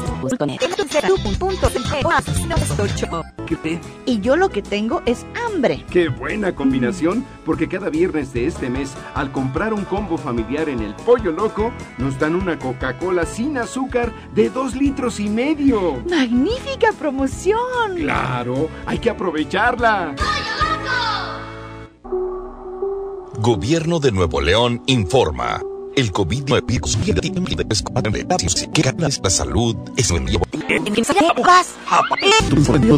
Y 4.07 4.21
yo 4.21 4.37
lo 4.37 4.49
que 4.49 4.63
tengo 4.63 5.03
es 5.07 5.27
hambre. 5.47 5.85
Qué 5.91 6.09
buena 6.09 6.55
combinación, 6.55 7.25
porque 7.45 7.69
cada 7.69 7.91
viernes 7.91 8.33
de 8.33 8.47
este 8.47 8.71
mes, 8.71 8.95
al 9.15 9.33
comprar 9.33 9.73
un 9.75 9.85
combo 9.85 10.17
familiar 10.19 10.69
en 10.69 10.81
el 10.81 10.95
Pollo 10.95 11.33
Loco, 11.33 11.73
nos 11.99 12.19
dan 12.19 12.35
una 12.35 12.59
Coca-Cola 12.59 13.27
sin 13.27 13.59
azúcar 13.59 14.13
de 14.35 14.51
dos 14.51 14.75
litros 14.75 15.21
y 15.21 15.29
medio. 15.29 16.03
¡Magnífica 16.09 16.93
promoción! 16.99 17.97
Claro, 17.97 18.69
hay 18.87 18.99
que 18.99 19.11
aprovecharla. 19.11 20.15
Gobierno 23.41 24.01
de 24.01 24.11
Nuevo 24.11 24.41
León 24.41 24.83
informa. 24.87 25.61
El 25.99 26.13
COVID-19 26.13 28.73
que 28.73 28.83
la 29.19 29.31
salud 29.31 29.75
es 29.97 30.13
un 30.13 30.27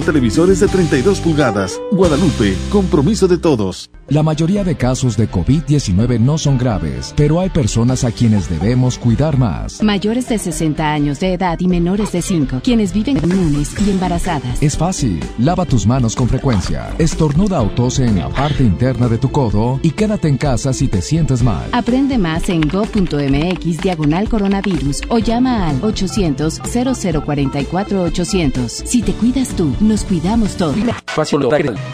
Televisores 0.05 0.61
de 0.61 0.69
32 0.69 1.21
pulgadas. 1.21 1.81
Guadalupe, 1.93 2.55
compromiso 2.71 3.27
de 3.27 3.39
todos. 3.39 3.89
La 4.09 4.23
mayoría 4.23 4.65
de 4.65 4.77
casos 4.77 5.17
de 5.17 5.31
COVID-19 5.31 6.19
no 6.19 6.37
son 6.37 6.59
graves, 6.59 7.15
pero 7.17 7.41
hay 7.41 7.49
personas 7.49 8.03
a 8.03 8.11
quienes 8.11 8.51
debemos 8.51 8.99
cuidar 8.99 9.39
más. 9.39 9.83
Mayores 9.83 10.29
de 10.29 10.39
60 10.39 10.93
años 10.93 11.21
de 11.21 11.35
edad 11.35 11.59
y 11.61 11.69
menores 11.69 12.11
de 12.11 12.21
5, 12.21 12.61
quienes 12.63 12.93
viven 12.93 13.19
inmunes 13.19 13.73
y 13.81 13.91
embarazadas. 13.91 14.61
Es 14.61 14.77
fácil. 14.77 15.21
Lava 15.39 15.65
tus 15.65 15.87
manos 15.87 16.17
con 16.17 16.29
frecuencia. 16.29 16.93
Estornuda 16.99 17.63
o 17.63 17.71
tose 17.71 18.05
en 18.05 18.19
la 18.19 18.29
parte 18.29 18.65
interna 18.65 19.09
de 19.09 19.19
tu 19.19 19.31
codo 19.31 19.79
y 19.83 19.93
quédate 19.93 20.27
en 20.27 20.39
casa 20.39 20.73
si 20.73 20.89
te 20.89 21.03
sientes 21.03 21.45
mal. 21.45 21.69
Aprende 21.73 22.19
más 22.19 22.49
en 22.49 22.63
go.mx 22.93 23.83
diagonal 23.83 24.29
coronavirus 24.29 25.03
o 25.09 25.19
llama 25.19 25.69
al 25.69 25.83
800 25.83 26.61
0044 26.61 28.03
800. 28.03 28.73
Si 28.73 29.03
te 29.03 29.13
cuidas 29.13 29.49
tú, 29.57 29.75
nos 29.81 30.05
cuidamos 30.05 30.57
todos. 30.57 30.77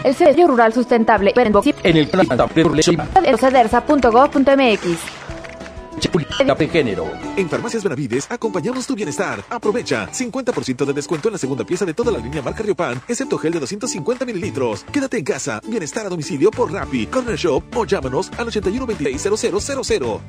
El 0.03 0.15
Servicio 0.15 0.47
Rural 0.47 0.73
Sustentable 0.73 1.33
en 1.35 1.97
el 1.97 3.37
cedersa.gov.mx 3.39 5.26
de 6.57 6.67
género. 6.67 7.05
En 7.35 7.49
Farmacias 7.49 7.83
Benavides 7.83 8.27
acompañamos 8.31 8.85
tu 8.87 8.95
bienestar. 8.95 9.43
Aprovecha 9.49 10.09
50% 10.11 10.85
de 10.85 10.93
descuento 10.93 11.27
en 11.29 11.33
la 11.33 11.37
segunda 11.37 11.63
pieza 11.63 11.85
de 11.85 11.93
toda 11.93 12.11
la 12.11 12.19
línea 12.19 12.41
marca 12.41 12.63
Riopan, 12.63 13.01
excepto 13.07 13.37
gel 13.37 13.53
de 13.53 13.59
250 13.59 14.25
mililitros. 14.25 14.83
Quédate 14.91 15.17
en 15.17 15.23
casa, 15.23 15.61
bienestar 15.67 16.05
a 16.05 16.09
domicilio 16.09 16.51
por 16.51 16.71
Rappi, 16.71 17.07
Corner 17.07 17.35
Shop 17.35 17.63
o 17.75 17.85
llámanos 17.85 18.31
al 18.37 18.47
81 18.47 18.87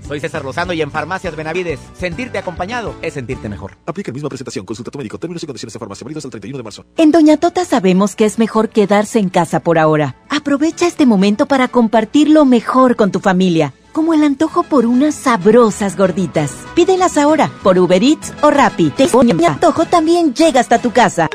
Soy 0.07 0.21
César 0.21 0.45
Lozano 0.45 0.73
y 0.73 0.83
en 0.83 0.91
Farmacias 0.91 1.37
Benavides, 1.37 1.81
sentirte 1.95 2.39
acompañado 2.39 2.95
es 3.03 3.15
sentirte 3.15 3.49
mejor. 3.49 3.77
Aplica 3.87 4.13
misma 4.13 4.29
presentación, 4.29 4.65
consulta 4.65 4.91
tu 4.91 4.99
médico, 4.99 5.19
términos 5.19 5.43
y 5.43 5.47
condiciones 5.47 5.73
de 5.73 5.79
farmacia, 5.79 6.05
válidos 6.05 6.25
al 6.25 6.31
31 6.31 6.59
de 6.59 6.65
marzo. 6.65 6.85
En 6.97 7.13
Doña 7.13 7.37
Tota 7.37 7.65
sabemos 7.65 8.17
que 8.17 8.25
es 8.25 8.39
mejor 8.39 8.71
quedarse 8.71 9.19
en 9.19 9.29
casa 9.29 9.61
por 9.61 9.79
ahora. 9.79 10.17
Aprovecha 10.29 10.87
este 10.87 11.07
momento 11.07 11.47
para 11.47 11.69
compartir 11.69 12.29
lo 12.29 12.45
mejor 12.45 12.97
con 12.97 13.11
tu 13.11 13.21
familia 13.21 13.73
como 13.93 14.15
el 14.15 14.23
antojo 14.23 14.63
por 14.63 14.87
unas 14.87 15.15
sabrosas 15.15 15.97
gorditas. 15.97 16.53
Pídelas 16.75 17.17
ahora 17.17 17.51
por 17.63 17.79
Uber 17.79 18.03
Eats 18.03 18.33
o 18.43 18.51
Rappi. 18.51 18.91
Te 18.91 19.05
el 19.05 19.45
antojo 19.45 19.87
también 19.87 20.35
llega 20.35 20.61
hasta 20.61 20.79
tu 20.81 20.93
casa. 20.93 21.29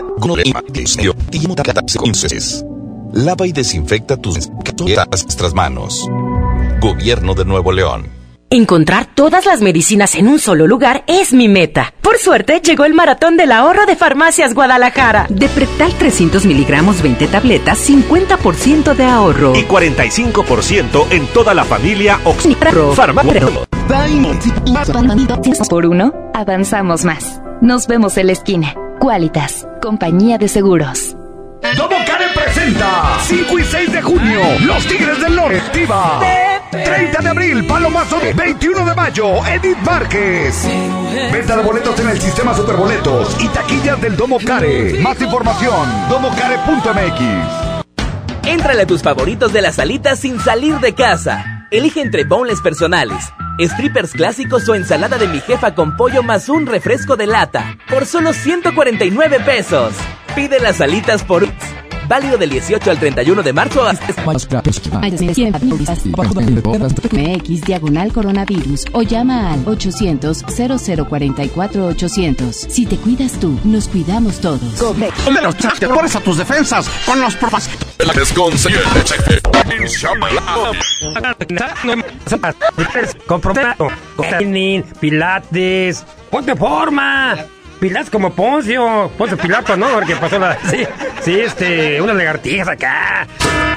Lava 3.13 3.45
y 3.45 3.51
desinfecta 3.51 4.17
tus 4.17 4.49
manos. 5.53 6.07
Gobierno 6.81 7.35
de 7.35 7.45
Nuevo 7.45 7.71
León. 7.71 8.22
Encontrar 8.53 9.07
todas 9.07 9.47
las 9.47 9.61
medicinas 9.61 10.13
en 10.13 10.27
un 10.27 10.37
solo 10.37 10.67
lugar 10.67 11.03
es 11.07 11.33
mi 11.33 11.47
meta. 11.47 11.91
Por 12.03 12.19
suerte, 12.19 12.61
llegó 12.63 12.85
el 12.85 12.93
maratón 12.93 13.35
del 13.35 13.51
ahorro 13.51 13.87
de 13.87 13.95
Farmacias 13.95 14.53
Guadalajara. 14.53 15.25
Depretal 15.27 15.91
300 15.95 16.45
miligramos, 16.45 17.01
20 17.01 17.29
tabletas, 17.29 17.89
50% 17.89 18.93
de 18.93 19.05
ahorro. 19.05 19.55
Y 19.55 19.63
45% 19.63 21.07
en 21.09 21.25
toda 21.29 21.55
la 21.55 21.63
familia 21.63 22.19
Oxipro. 22.25 22.93
Farmacia. 22.93 23.41
Por 25.67 25.87
uno, 25.87 26.13
avanzamos 26.35 27.05
más. 27.05 27.41
Nos 27.59 27.87
vemos 27.87 28.17
en 28.17 28.27
la 28.27 28.33
esquina. 28.33 28.75
Qualitas, 28.99 29.67
compañía 29.81 30.37
de 30.37 30.47
seguros. 30.47 31.17
Domo 31.75 31.95
presenta 32.35 33.17
5 33.19 33.57
y 33.57 33.63
6 33.63 33.93
de 33.93 34.01
junio 34.01 34.41
Los 34.59 34.85
Tigres 34.85 35.19
del 35.21 35.35
Norte 35.35 35.59
Activa 35.59 36.52
30 36.73 37.21
de 37.21 37.29
abril 37.29 37.67
Palomazo 37.67 38.19
21 38.35 38.85
de 38.85 38.95
mayo 38.95 39.45
Edith 39.45 39.77
Márquez. 39.85 40.67
Venta 41.31 41.55
de 41.57 41.63
boletos 41.63 41.99
en 41.99 42.09
el 42.09 42.19
sistema 42.19 42.55
Superboletos 42.55 43.37
y 43.39 43.47
taquillas 43.49 44.01
del 44.01 44.17
Domo 44.17 44.39
Care. 44.39 44.99
Más 44.99 45.21
información 45.21 45.87
domocare.mx 46.09 47.19
Entrale 48.45 48.81
a 48.81 48.87
tus 48.87 49.01
favoritos 49.03 49.53
de 49.53 49.61
las 49.61 49.75
salitas 49.75 50.19
sin 50.19 50.39
salir 50.39 50.79
de 50.79 50.93
casa. 50.93 51.67
Elige 51.71 52.01
entre 52.01 52.23
boneless 52.23 52.61
personales 52.61 53.31
strippers 53.59 54.13
clásicos 54.13 54.67
o 54.67 54.75
ensalada 54.75 55.17
de 55.17 55.27
mi 55.27 55.39
jefa 55.39 55.75
con 55.75 55.95
pollo 55.95 56.23
más 56.23 56.49
un 56.49 56.65
refresco 56.65 57.15
de 57.15 57.27
lata 57.27 57.77
por 57.89 58.05
solo 58.05 58.33
149 58.33 59.39
pesos. 59.41 59.93
Pide 60.35 60.59
las 60.59 60.81
alitas 60.81 61.23
por 61.23 61.43
Válido 62.13 62.37
del 62.37 62.51
18 62.51 62.91
al 62.91 62.99
31 62.99 63.41
de 63.41 63.53
marzo. 63.53 63.81
MX 67.11 67.61
diagonal 67.61 68.13
coronavirus 68.13 68.85
o 68.91 69.01
llama 69.01 69.51
al 69.51 69.67
800 69.67 70.43
0044 70.45 71.87
800. 71.87 72.55
Si 72.55 72.85
te 72.85 72.97
cuidas 72.97 73.31
tú, 73.39 73.59
nos 73.63 73.87
cuidamos 73.87 74.39
todos. 74.39 74.61
Pones 75.91 76.15
a 76.15 76.19
tus 76.19 76.37
defensas 76.37 76.87
con 77.03 77.19
los 77.19 77.35
profas. 77.35 77.67
Comprometo. 83.25 83.87
Pilates. 84.99 86.05
Ponte 86.29 86.55
forma. 86.55 87.37
Pilates 87.83 88.09
como 88.09 88.33
Poncio, 88.33 89.11
Poncio 89.17 89.37
Pilato, 89.37 89.75
¿no? 89.75 89.89
Porque 89.89 90.15
pasó 90.15 90.39
la. 90.39 90.57
Sí, 90.69 90.87
sí, 91.21 91.41
este, 91.41 92.01
unas 92.01 92.15
lagartijas 92.15 92.69
acá. 92.69 93.27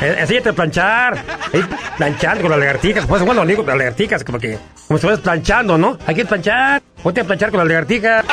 Eh, 0.01 0.21
así 0.23 0.39
de 0.39 0.53
planchar. 0.53 1.19
Ahí 1.53 1.65
planchando 1.97 2.43
con 2.43 2.53
las 2.53 2.61
lagartijas. 2.61 3.05
Pues 3.05 3.25
bueno, 3.25 3.45
digo, 3.45 3.65
las 3.65 3.77
lagartijas, 3.77 4.23
como 4.23 4.39
que. 4.39 4.61
Como 4.87 4.99
si 4.99 5.03
fueras 5.03 5.19
planchando, 5.19 5.77
¿no? 5.77 5.99
Hay 6.07 6.15
que 6.15 6.25
planchar. 6.25 6.81
Ponte 7.03 7.23
a 7.23 7.25
planchar 7.25 7.51
con 7.51 7.59
las 7.59 7.67
lagartijas. 7.67 8.25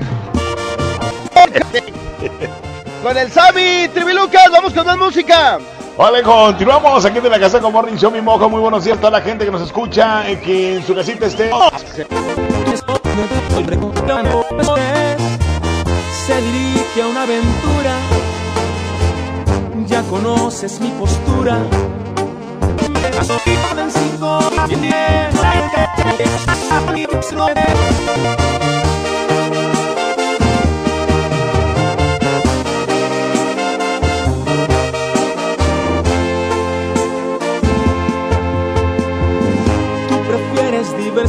Con 3.02 3.16
el 3.16 3.30
Sami, 3.30 3.88
Tribilucas, 3.94 4.50
vamos 4.50 4.72
con 4.72 4.84
más 4.84 4.98
música. 4.98 5.58
Vale, 5.96 6.22
continuamos 6.22 7.04
aquí 7.04 7.20
de 7.20 7.30
la 7.30 7.38
casa 7.38 7.60
con 7.60 7.72
Morning 7.72 7.96
Show, 7.96 8.10
mi 8.10 8.20
mojo. 8.20 8.48
Muy 8.48 8.60
buenos 8.60 8.84
días 8.84 8.98
a 8.98 9.00
toda 9.00 9.18
la 9.18 9.20
gente 9.20 9.44
que 9.44 9.50
nos 9.50 9.62
escucha, 9.62 10.24
que 10.44 10.76
en 10.76 10.86
su 10.86 10.94
casita 10.94 11.26
esté. 11.26 11.50
Se 16.26 16.40
dirige 16.42 17.02
a 17.02 17.06
una 17.06 17.22
aventura. 17.22 17.96
Ya 19.86 20.02
conoces 20.02 20.80
mi 20.80 20.90
postura. 20.90 21.58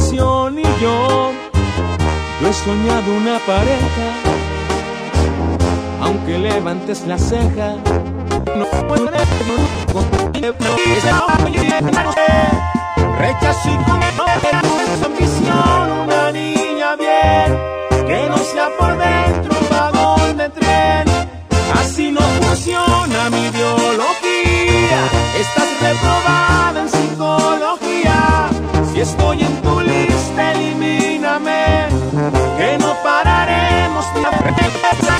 Y 0.02 0.16
yo, 0.80 1.30
yo 2.40 2.48
he 2.48 2.52
soñado 2.52 3.12
una 3.14 3.38
pareja, 3.40 4.06
aunque 6.00 6.38
levantes 6.38 7.06
la 7.06 7.18
ceja, 7.18 7.76
no 8.56 8.64
puedo 8.88 9.10
Rechazo 13.18 13.68
y 13.68 13.76
con 13.84 14.02
ambición, 15.04 15.90
una 16.04 16.32
niña 16.32 16.96
bien, 16.96 17.58
que 18.06 18.28
no 18.30 18.38
sea 18.38 18.68
por 18.78 18.96
dentro 18.96 19.58
un 19.60 19.68
vagón 19.68 20.36
de 20.38 20.48
tren, 20.48 21.04
así 21.78 22.10
no 22.10 22.20
funciona 22.20 23.30
mi 23.30 23.46
ideología, 23.46 25.00
estás 25.38 25.68
reprobada 25.80 26.80
en 26.80 26.88
psicología. 26.88 27.89
Estoy 29.00 29.40
en 29.40 29.62
tu 29.62 29.80
escúchame, 29.80 31.88
que 32.58 32.78
no 32.78 32.94
pararemos 33.02 34.04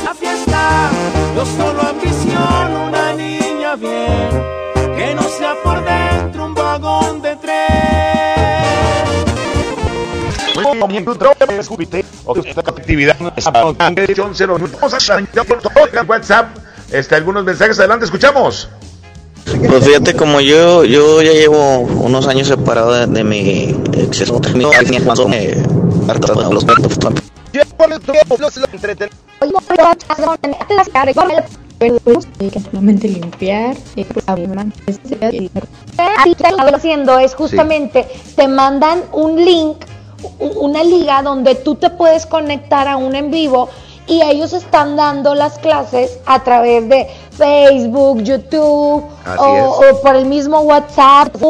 la 0.05 0.15
fiesta. 0.15 0.91
Yo 1.35 1.47
solo 1.47 1.81
ambiciono 1.81 2.89
una 2.89 3.15
niña 3.15 3.77
bien, 3.77 4.29
que 4.97 5.15
no 5.15 5.23
sea 5.23 5.55
por 5.65 5.83
dentro 5.83 6.45
un 6.45 6.55
vagón 6.55 7.23
de 7.23 7.37
tren. 7.37 7.57
actividad. 12.73 13.17
Vamos 13.19 13.47
a 13.47 13.53
WhatsApp. 16.03 16.55
Este, 16.93 17.15
algunos 17.15 17.45
mensajes 17.45 17.79
adelante, 17.79 18.05
escuchamos. 18.05 18.69
Pues 19.59 19.85
fíjate, 19.85 20.15
como 20.15 20.41
yo 20.41 20.85
yo 20.85 21.23
ya 21.23 21.33
llevo 21.33 21.81
unos 21.81 22.27
años 22.27 22.49
separado 22.49 22.93
de, 22.93 23.07
de 23.07 23.25
mi 23.25 23.75
ex 23.93 24.21
esposa, 24.23 24.53
mi 24.55 24.65
más 24.65 25.19
o 25.19 25.29
menos, 25.29 25.57
eh, 25.57 25.63
harta 26.09 26.35
de 26.35 26.55
los 26.55 26.65
perros. 26.65 26.99
solamente 32.71 33.09
limpiar 33.09 33.77
eh, 33.97 34.07
Así 36.19 36.35
que 36.35 36.51
lo 36.51 36.77
haciendo 36.77 37.19
es 37.19 37.35
justamente 37.35 38.07
te 38.37 38.49
mandan 38.49 39.03
un 39.13 39.43
link, 39.45 39.79
una 40.39 40.85
liga 40.85 41.23
donde 41.23 41.55
tú 41.55 41.75
te 41.77 41.91
puedes 41.91 42.27
conectar 42.27 42.87
a 42.87 42.97
un 42.97 43.17
en 43.17 43.31
vivo 43.31 43.69
y 44.11 44.21
ellos 44.23 44.53
están 44.53 44.97
dando 44.97 45.37
las 45.37 45.57
clases 45.59 46.19
a 46.27 46.43
través 46.43 46.89
de 46.89 47.07
Facebook, 47.31 48.23
YouTube 48.25 49.05
o, 49.39 50.01
por 50.03 50.17
el 50.17 50.27
mismo 50.27 50.61
WhatsApp. 50.63 51.29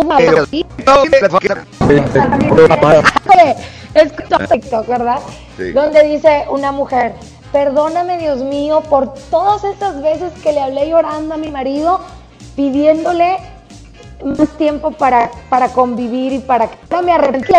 Es 3.93 4.13
TikTok, 4.49 4.87
¿verdad? 4.87 5.19
Sí. 5.57 5.73
Donde 5.73 6.05
dice 6.05 6.45
una 6.49 6.71
mujer, 6.71 7.15
perdóname 7.51 8.19
Dios 8.19 8.39
mío 8.39 8.83
por 8.89 9.15
todas 9.31 9.65
estas 9.65 10.01
veces 10.01 10.33
que 10.45 10.53
le 10.53 10.61
hablé 10.61 10.89
llorando 10.91 11.35
a 11.35 11.37
mi 11.37 11.51
marido, 11.51 11.99
pidiéndole 12.55 13.39
más 14.25 14.49
tiempo 14.57 14.91
para, 14.93 15.31
para 15.49 15.69
convivir 15.69 16.33
y 16.33 16.39
para 16.41 16.69
que 16.69 16.77
no 16.91 17.03
me 17.03 17.13
arrepentí. 17.13 17.53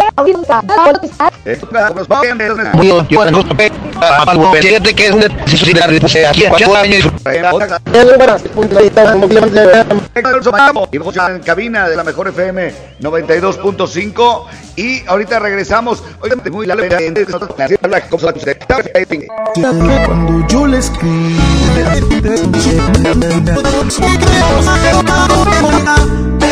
Fíjate 4.61 4.93
que 4.93 5.07
es 5.07 5.11
una 5.11 5.25
aquí 6.27 6.43
en 11.30 11.40
cabina 11.40 11.90
de 11.90 11.95
la 11.95 12.03
mejor 12.03 12.27
FM 12.27 12.73
92.5 13.01 14.43
y 14.75 15.06
ahorita 15.07 15.40
regresamos. 15.40 16.03
Muy 16.51 16.67
Cuando 20.06 20.48
yo 20.48 20.67
le 20.67 20.77
escribo 20.77 21.41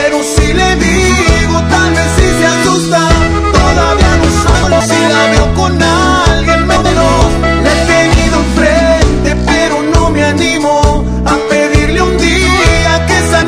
Pero 0.02 0.24
si 0.24 0.53
le 0.53 0.76
digo 0.78 1.58
tal 1.69 1.92
vez 1.98 2.10
si 2.18 2.28
se 2.40 2.45
asusta. 2.53 3.02
Todavía 3.52 4.11
no 4.22 4.30
solo 4.44 4.82
si 4.82 5.00
la 5.14 5.22
veo 5.32 5.53
con 5.56 5.84
alguien 5.84 6.68
menos. 6.68 7.22
La 7.64 7.72
he 7.74 7.86
tenido 7.94 8.36
enfrente 8.45 9.30
pero 9.45 9.82
no 9.94 10.10
me 10.10 10.24
animo 10.24 11.03
A 11.26 11.36
pedirle 11.50 12.02
un 12.02 12.18
día 12.18 13.06
que 13.06 13.18
esa 13.19 13.44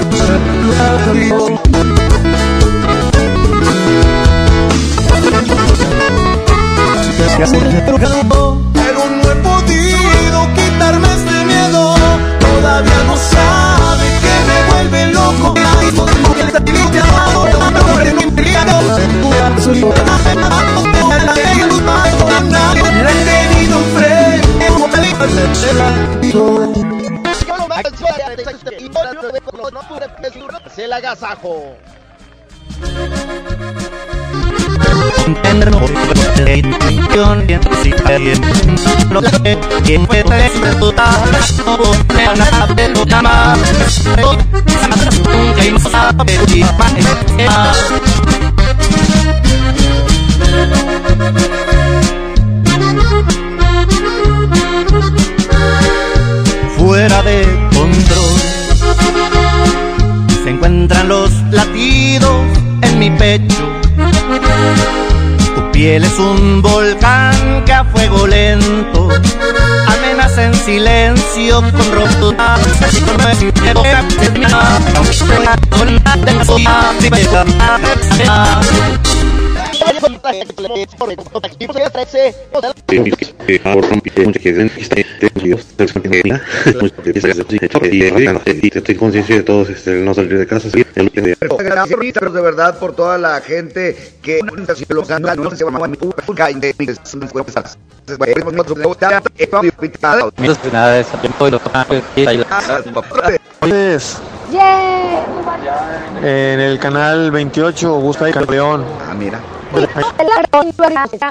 Se 30.81 30.85
el 30.85 30.93
agasajo. 30.93 31.77
fuera 56.77 57.21
de 57.21 57.69
control. 57.73 58.50
Encuentran 60.51 61.07
los 61.07 61.31
latidos 61.49 62.45
en 62.81 62.99
mi 62.99 63.09
pecho. 63.09 63.65
Tu 65.55 65.71
piel 65.71 66.03
es 66.03 66.19
un 66.19 66.61
volcán 66.61 67.63
que 67.65 67.71
a 67.71 67.85
fuego 67.85 68.27
lento 68.27 69.07
amenaza 69.88 70.43
en 70.43 70.53
silencio 70.53 71.61
con 71.61 71.91
rotura. 71.93 72.57
Estoy 88.73 88.95
consciente 88.95 89.33
de 89.33 89.43
todos, 89.43 89.69
este, 89.69 89.91
no 90.01 90.13
salir 90.13 90.37
de 90.37 90.47
casa. 90.47 90.69
Gracias 91.59 91.99
pero 92.13 92.31
de 92.31 92.41
verdad 92.41 92.77
por 92.79 92.95
toda 92.95 93.17
la 93.17 93.41
gente 93.41 93.95
que 94.21 94.39
y 94.39 94.43
y 94.81 94.85
Pues, 103.59 104.17
en 106.23 106.59
el 106.59 106.79
canal 106.79 107.31
28, 107.31 107.99
busca 107.99 108.25
ahí 108.25 108.33
campeón. 108.33 108.83
Ah, 109.07 109.13
mira. 109.13 109.39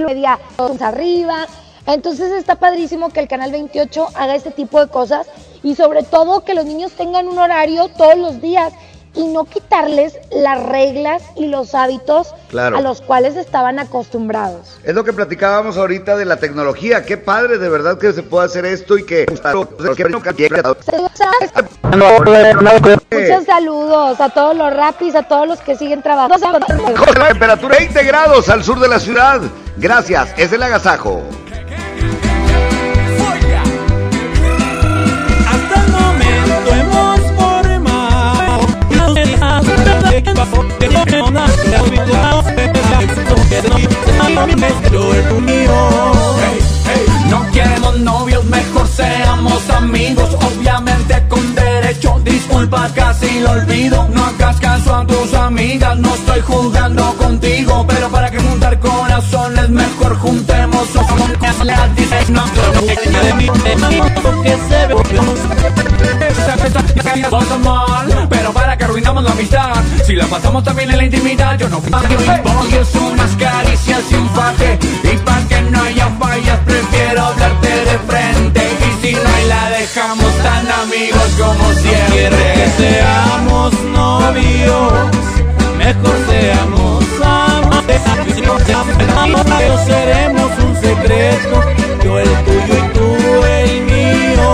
Media 0.05 0.39
todos 0.57 0.83
arriba. 0.83 1.47
Entonces 1.87 2.31
está 2.33 2.57
padrísimo 2.57 3.11
que 3.11 3.21
el 3.21 3.29
canal 3.29 3.51
28 3.51 4.09
haga 4.15 4.35
este 4.35 4.51
tipo 4.51 4.81
de 4.81 4.89
cosas 4.89 5.27
y 5.63 5.75
sobre 5.75 6.03
todo 6.03 6.45
que 6.45 6.55
los 6.55 6.65
niños 6.65 6.93
tengan 6.93 7.27
un 7.27 7.39
horario 7.39 7.89
todos 7.89 8.17
los 8.17 8.41
días 8.41 8.73
y 9.15 9.29
no 9.29 9.45
quitarles 9.45 10.19
las 10.31 10.63
reglas 10.65 11.23
y 11.37 11.47
los 11.47 11.75
hábitos 11.75 12.35
Claro. 12.49 12.77
a 12.77 12.81
los 12.81 13.01
cuales 13.01 13.37
estaban 13.37 13.79
acostumbrados. 13.79 14.79
Es 14.85 14.95
lo 14.95 15.05
que 15.05 15.13
platicábamos 15.13 15.77
ahorita 15.77 16.17
de 16.17 16.25
la 16.25 16.37
tecnología. 16.37 17.05
Qué 17.05 17.17
padre 17.17 17.59
de 17.59 17.69
verdad 17.69 17.99
que 17.99 18.13
se 18.13 18.23
puede 18.23 18.47
hacer 18.47 18.65
esto 18.67 18.99
y 18.99 19.05
que... 19.05 19.27
Muchos 23.11 23.45
saludos 23.47 24.21
a 24.21 24.29
todos 24.31 24.57
los 24.57 24.73
rapis, 24.75 25.15
a 25.15 25.23
todos 25.23 25.47
los 25.47 25.61
que 25.61 25.77
siguen 25.77 26.03
trabajando. 26.03 26.59
Con 26.61 27.19
la 27.19 27.29
temperatura 27.29 27.77
20 27.79 28.03
grados 28.05 28.49
al 28.49 28.65
sur 28.65 28.79
de 28.81 28.89
la 28.89 28.99
ciudad. 28.99 29.41
Gracias, 29.77 30.29
es 30.37 30.53
el 30.53 30.63
agasajo. 30.63 31.23
No 47.29 47.51
queremos 47.53 48.01
novios, 48.01 48.45
mejor 48.47 48.89
seamos 48.89 49.69
amigos. 49.71 50.35
Obviamente 50.35 51.23
con 51.29 51.55
derecho, 51.55 52.21
disculpa 52.25 52.89
casi 52.95 53.41
lo 53.41 53.51
olvido. 53.51 54.09
No 54.15 54.25
hagas 54.25 54.59
caso 54.61 54.97
a 54.97 55.07
tus 55.07 55.35
amigas, 55.35 55.99
no 55.99 56.15
estoy 56.15 56.41
jugando 56.41 57.15
contigo. 57.17 57.85
Pero 57.87 58.09
para 58.09 58.31
que 58.31 58.39
juntar 58.39 58.81
mejor 59.71 60.17
juntemos 60.19 60.89
con 60.89 61.67
las 61.67 61.97
dices 61.97 62.31
no 62.31 62.45
de 62.47 63.35
mi 63.35 63.47
que 63.47 64.57
se 64.69 64.87
ve. 64.87 64.95
Pasa 67.31 67.59
mal, 67.59 68.27
pero 68.29 68.53
para 68.53 68.77
que 68.77 68.85
arruinamos 68.85 69.23
la 69.23 69.31
amistad 69.31 69.75
Si 70.05 70.15
la 70.15 70.27
pasamos 70.27 70.65
también 70.65 70.91
en 70.91 70.97
la 70.97 71.05
intimidad 71.05 71.59
Yo 71.59 71.69
no 71.69 71.81
Voy 71.81 72.75
es 72.75 72.95
unas 72.95 73.31
caricias 73.37 74.01
y 74.11 74.15
un 74.15 74.29
faje 74.31 74.79
Y 75.05 75.17
para 75.19 75.47
que 75.47 75.61
no 75.63 75.83
haya 75.83 76.09
fallas 76.19 76.59
Prefiero 76.65 77.27
hablarte 77.27 77.69
de 77.69 77.99
frente. 78.07 78.63
Y 78.81 79.07
si 79.07 79.15
no 79.15 79.21
y 79.21 79.49
la 79.49 79.71
dejamos 79.71 80.37
tan 80.39 80.71
amigos 80.71 81.29
como 81.39 81.73
siempre. 81.75 82.31
No 82.31 82.55
que 82.55 82.71
seamos 82.79 83.73
novios 83.93 84.93
Mejor 85.79 86.17
seamos 86.29 87.05
amantes 87.23 88.40
seremos 89.87 90.51
un 90.65 90.75
secreto, 90.77 91.63
yo 92.05 92.19
el 92.19 92.29
tuyo 92.45 92.75
y 92.79 92.93
tú 92.95 93.07
el 93.45 93.83
mío. 93.93 94.49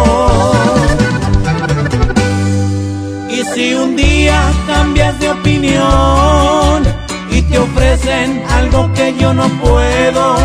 Y 3.31 3.45
si 3.55 3.75
un 3.75 3.97
día 3.97 4.41
cambias 4.67 5.19
de 5.21 5.31
opinión 5.31 6.83
y 7.31 7.43
te 7.43 7.59
ofrecen 7.59 8.43
algo 8.51 8.93
que 8.95 9.15
yo 9.19 9.33
no 9.35 9.49
puedo, 9.61 10.37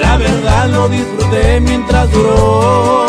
la 0.00 0.16
verdad 0.16 0.68
lo 0.68 0.88
disfruté 0.88 1.60
mientras 1.60 2.10
duró 2.10 3.06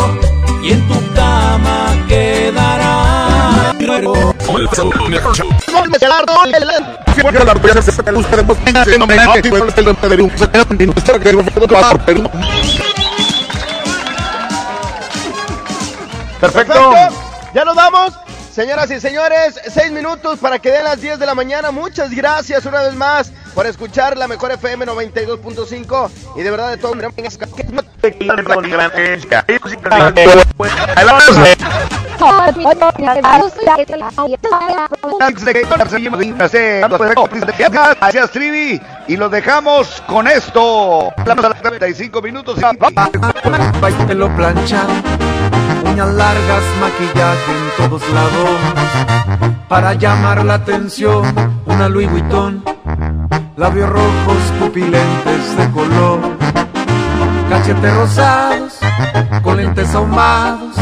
y 0.62 0.72
en 0.72 0.88
tu 0.88 1.14
cama 1.14 2.06
quedará. 2.08 3.23
Perfecto. 16.40 16.92
Ya 17.54 17.64
nos 17.64 17.74
vamos. 17.76 18.23
Señoras 18.54 18.88
y 18.92 19.00
señores, 19.00 19.60
seis 19.68 19.90
minutos 19.90 20.38
para 20.38 20.60
que 20.60 20.70
den 20.70 20.84
las 20.84 21.00
10 21.00 21.18
de 21.18 21.26
la 21.26 21.34
mañana. 21.34 21.72
Muchas 21.72 22.12
gracias 22.12 22.64
una 22.64 22.82
vez 22.82 22.94
más 22.94 23.32
por 23.52 23.66
escuchar 23.66 24.16
la 24.16 24.28
mejor 24.28 24.52
FM 24.52 24.86
92.5 24.86 26.10
y 26.36 26.42
de 26.42 26.50
verdad 26.52 26.70
de 26.70 26.76
todo. 26.76 26.92
Gracias, 37.98 38.30
Trivi. 38.30 38.80
Y 39.08 39.16
los 39.16 39.32
dejamos 39.32 40.00
con 40.06 40.28
esto. 40.28 41.12
Hablamos 41.16 41.44
a 41.44 41.48
las 41.48 41.60
35 41.60 42.22
minutos. 42.22 42.54
Planchado, 44.36 44.92
uñas 45.84 46.12
largas, 46.14 46.62
maquillaje 46.80 47.52
en 47.52 47.88
todos 47.88 48.02
lados. 48.10 48.50
Para 49.68 49.94
llamar 49.94 50.44
la 50.44 50.54
atención, 50.54 51.22
una 51.66 51.88
Louis 51.88 52.10
Vuitton. 52.10 52.62
Labios 53.56 53.88
rojos, 53.88 54.36
pupilentes 54.58 55.56
de 55.56 55.70
color. 55.70 56.20
Cachetes 57.48 57.94
rosados, 57.94 58.78
con 59.42 59.56
lentes 59.56 59.94
ahumados. 59.94 60.76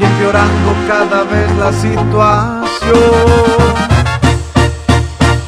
Y 0.00 0.04
empeorando 0.04 0.74
cada 0.88 1.22
vez 1.24 1.56
la 1.56 1.72
situación. 1.72 2.98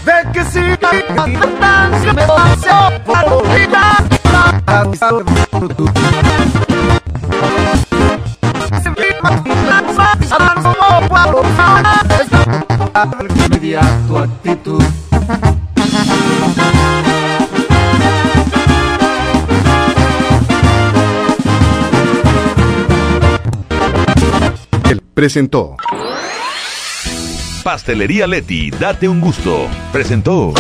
Ve 0.05 0.13
que 0.33 0.45
si 0.45 0.61
me 0.61 0.77
paseo 2.27 3.05
por 3.05 3.49
Media 3.49 3.97
tu 14.07 14.19
actitud. 14.19 14.85
Presentó. 25.15 25.77
Pastelería 27.65 28.27
Leti, 28.27 28.71
date 28.71 29.09
un 29.09 29.21
gusto. 29.21 29.69
Presentó. 29.93 30.53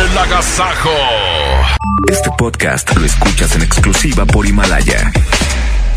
El 0.00 0.18
agasajo. 0.18 0.90
Este 2.08 2.30
podcast 2.38 2.96
lo 2.96 3.04
escuchas 3.04 3.56
en 3.56 3.62
exclusiva 3.62 4.24
por 4.24 4.46
Himalaya. 4.46 5.12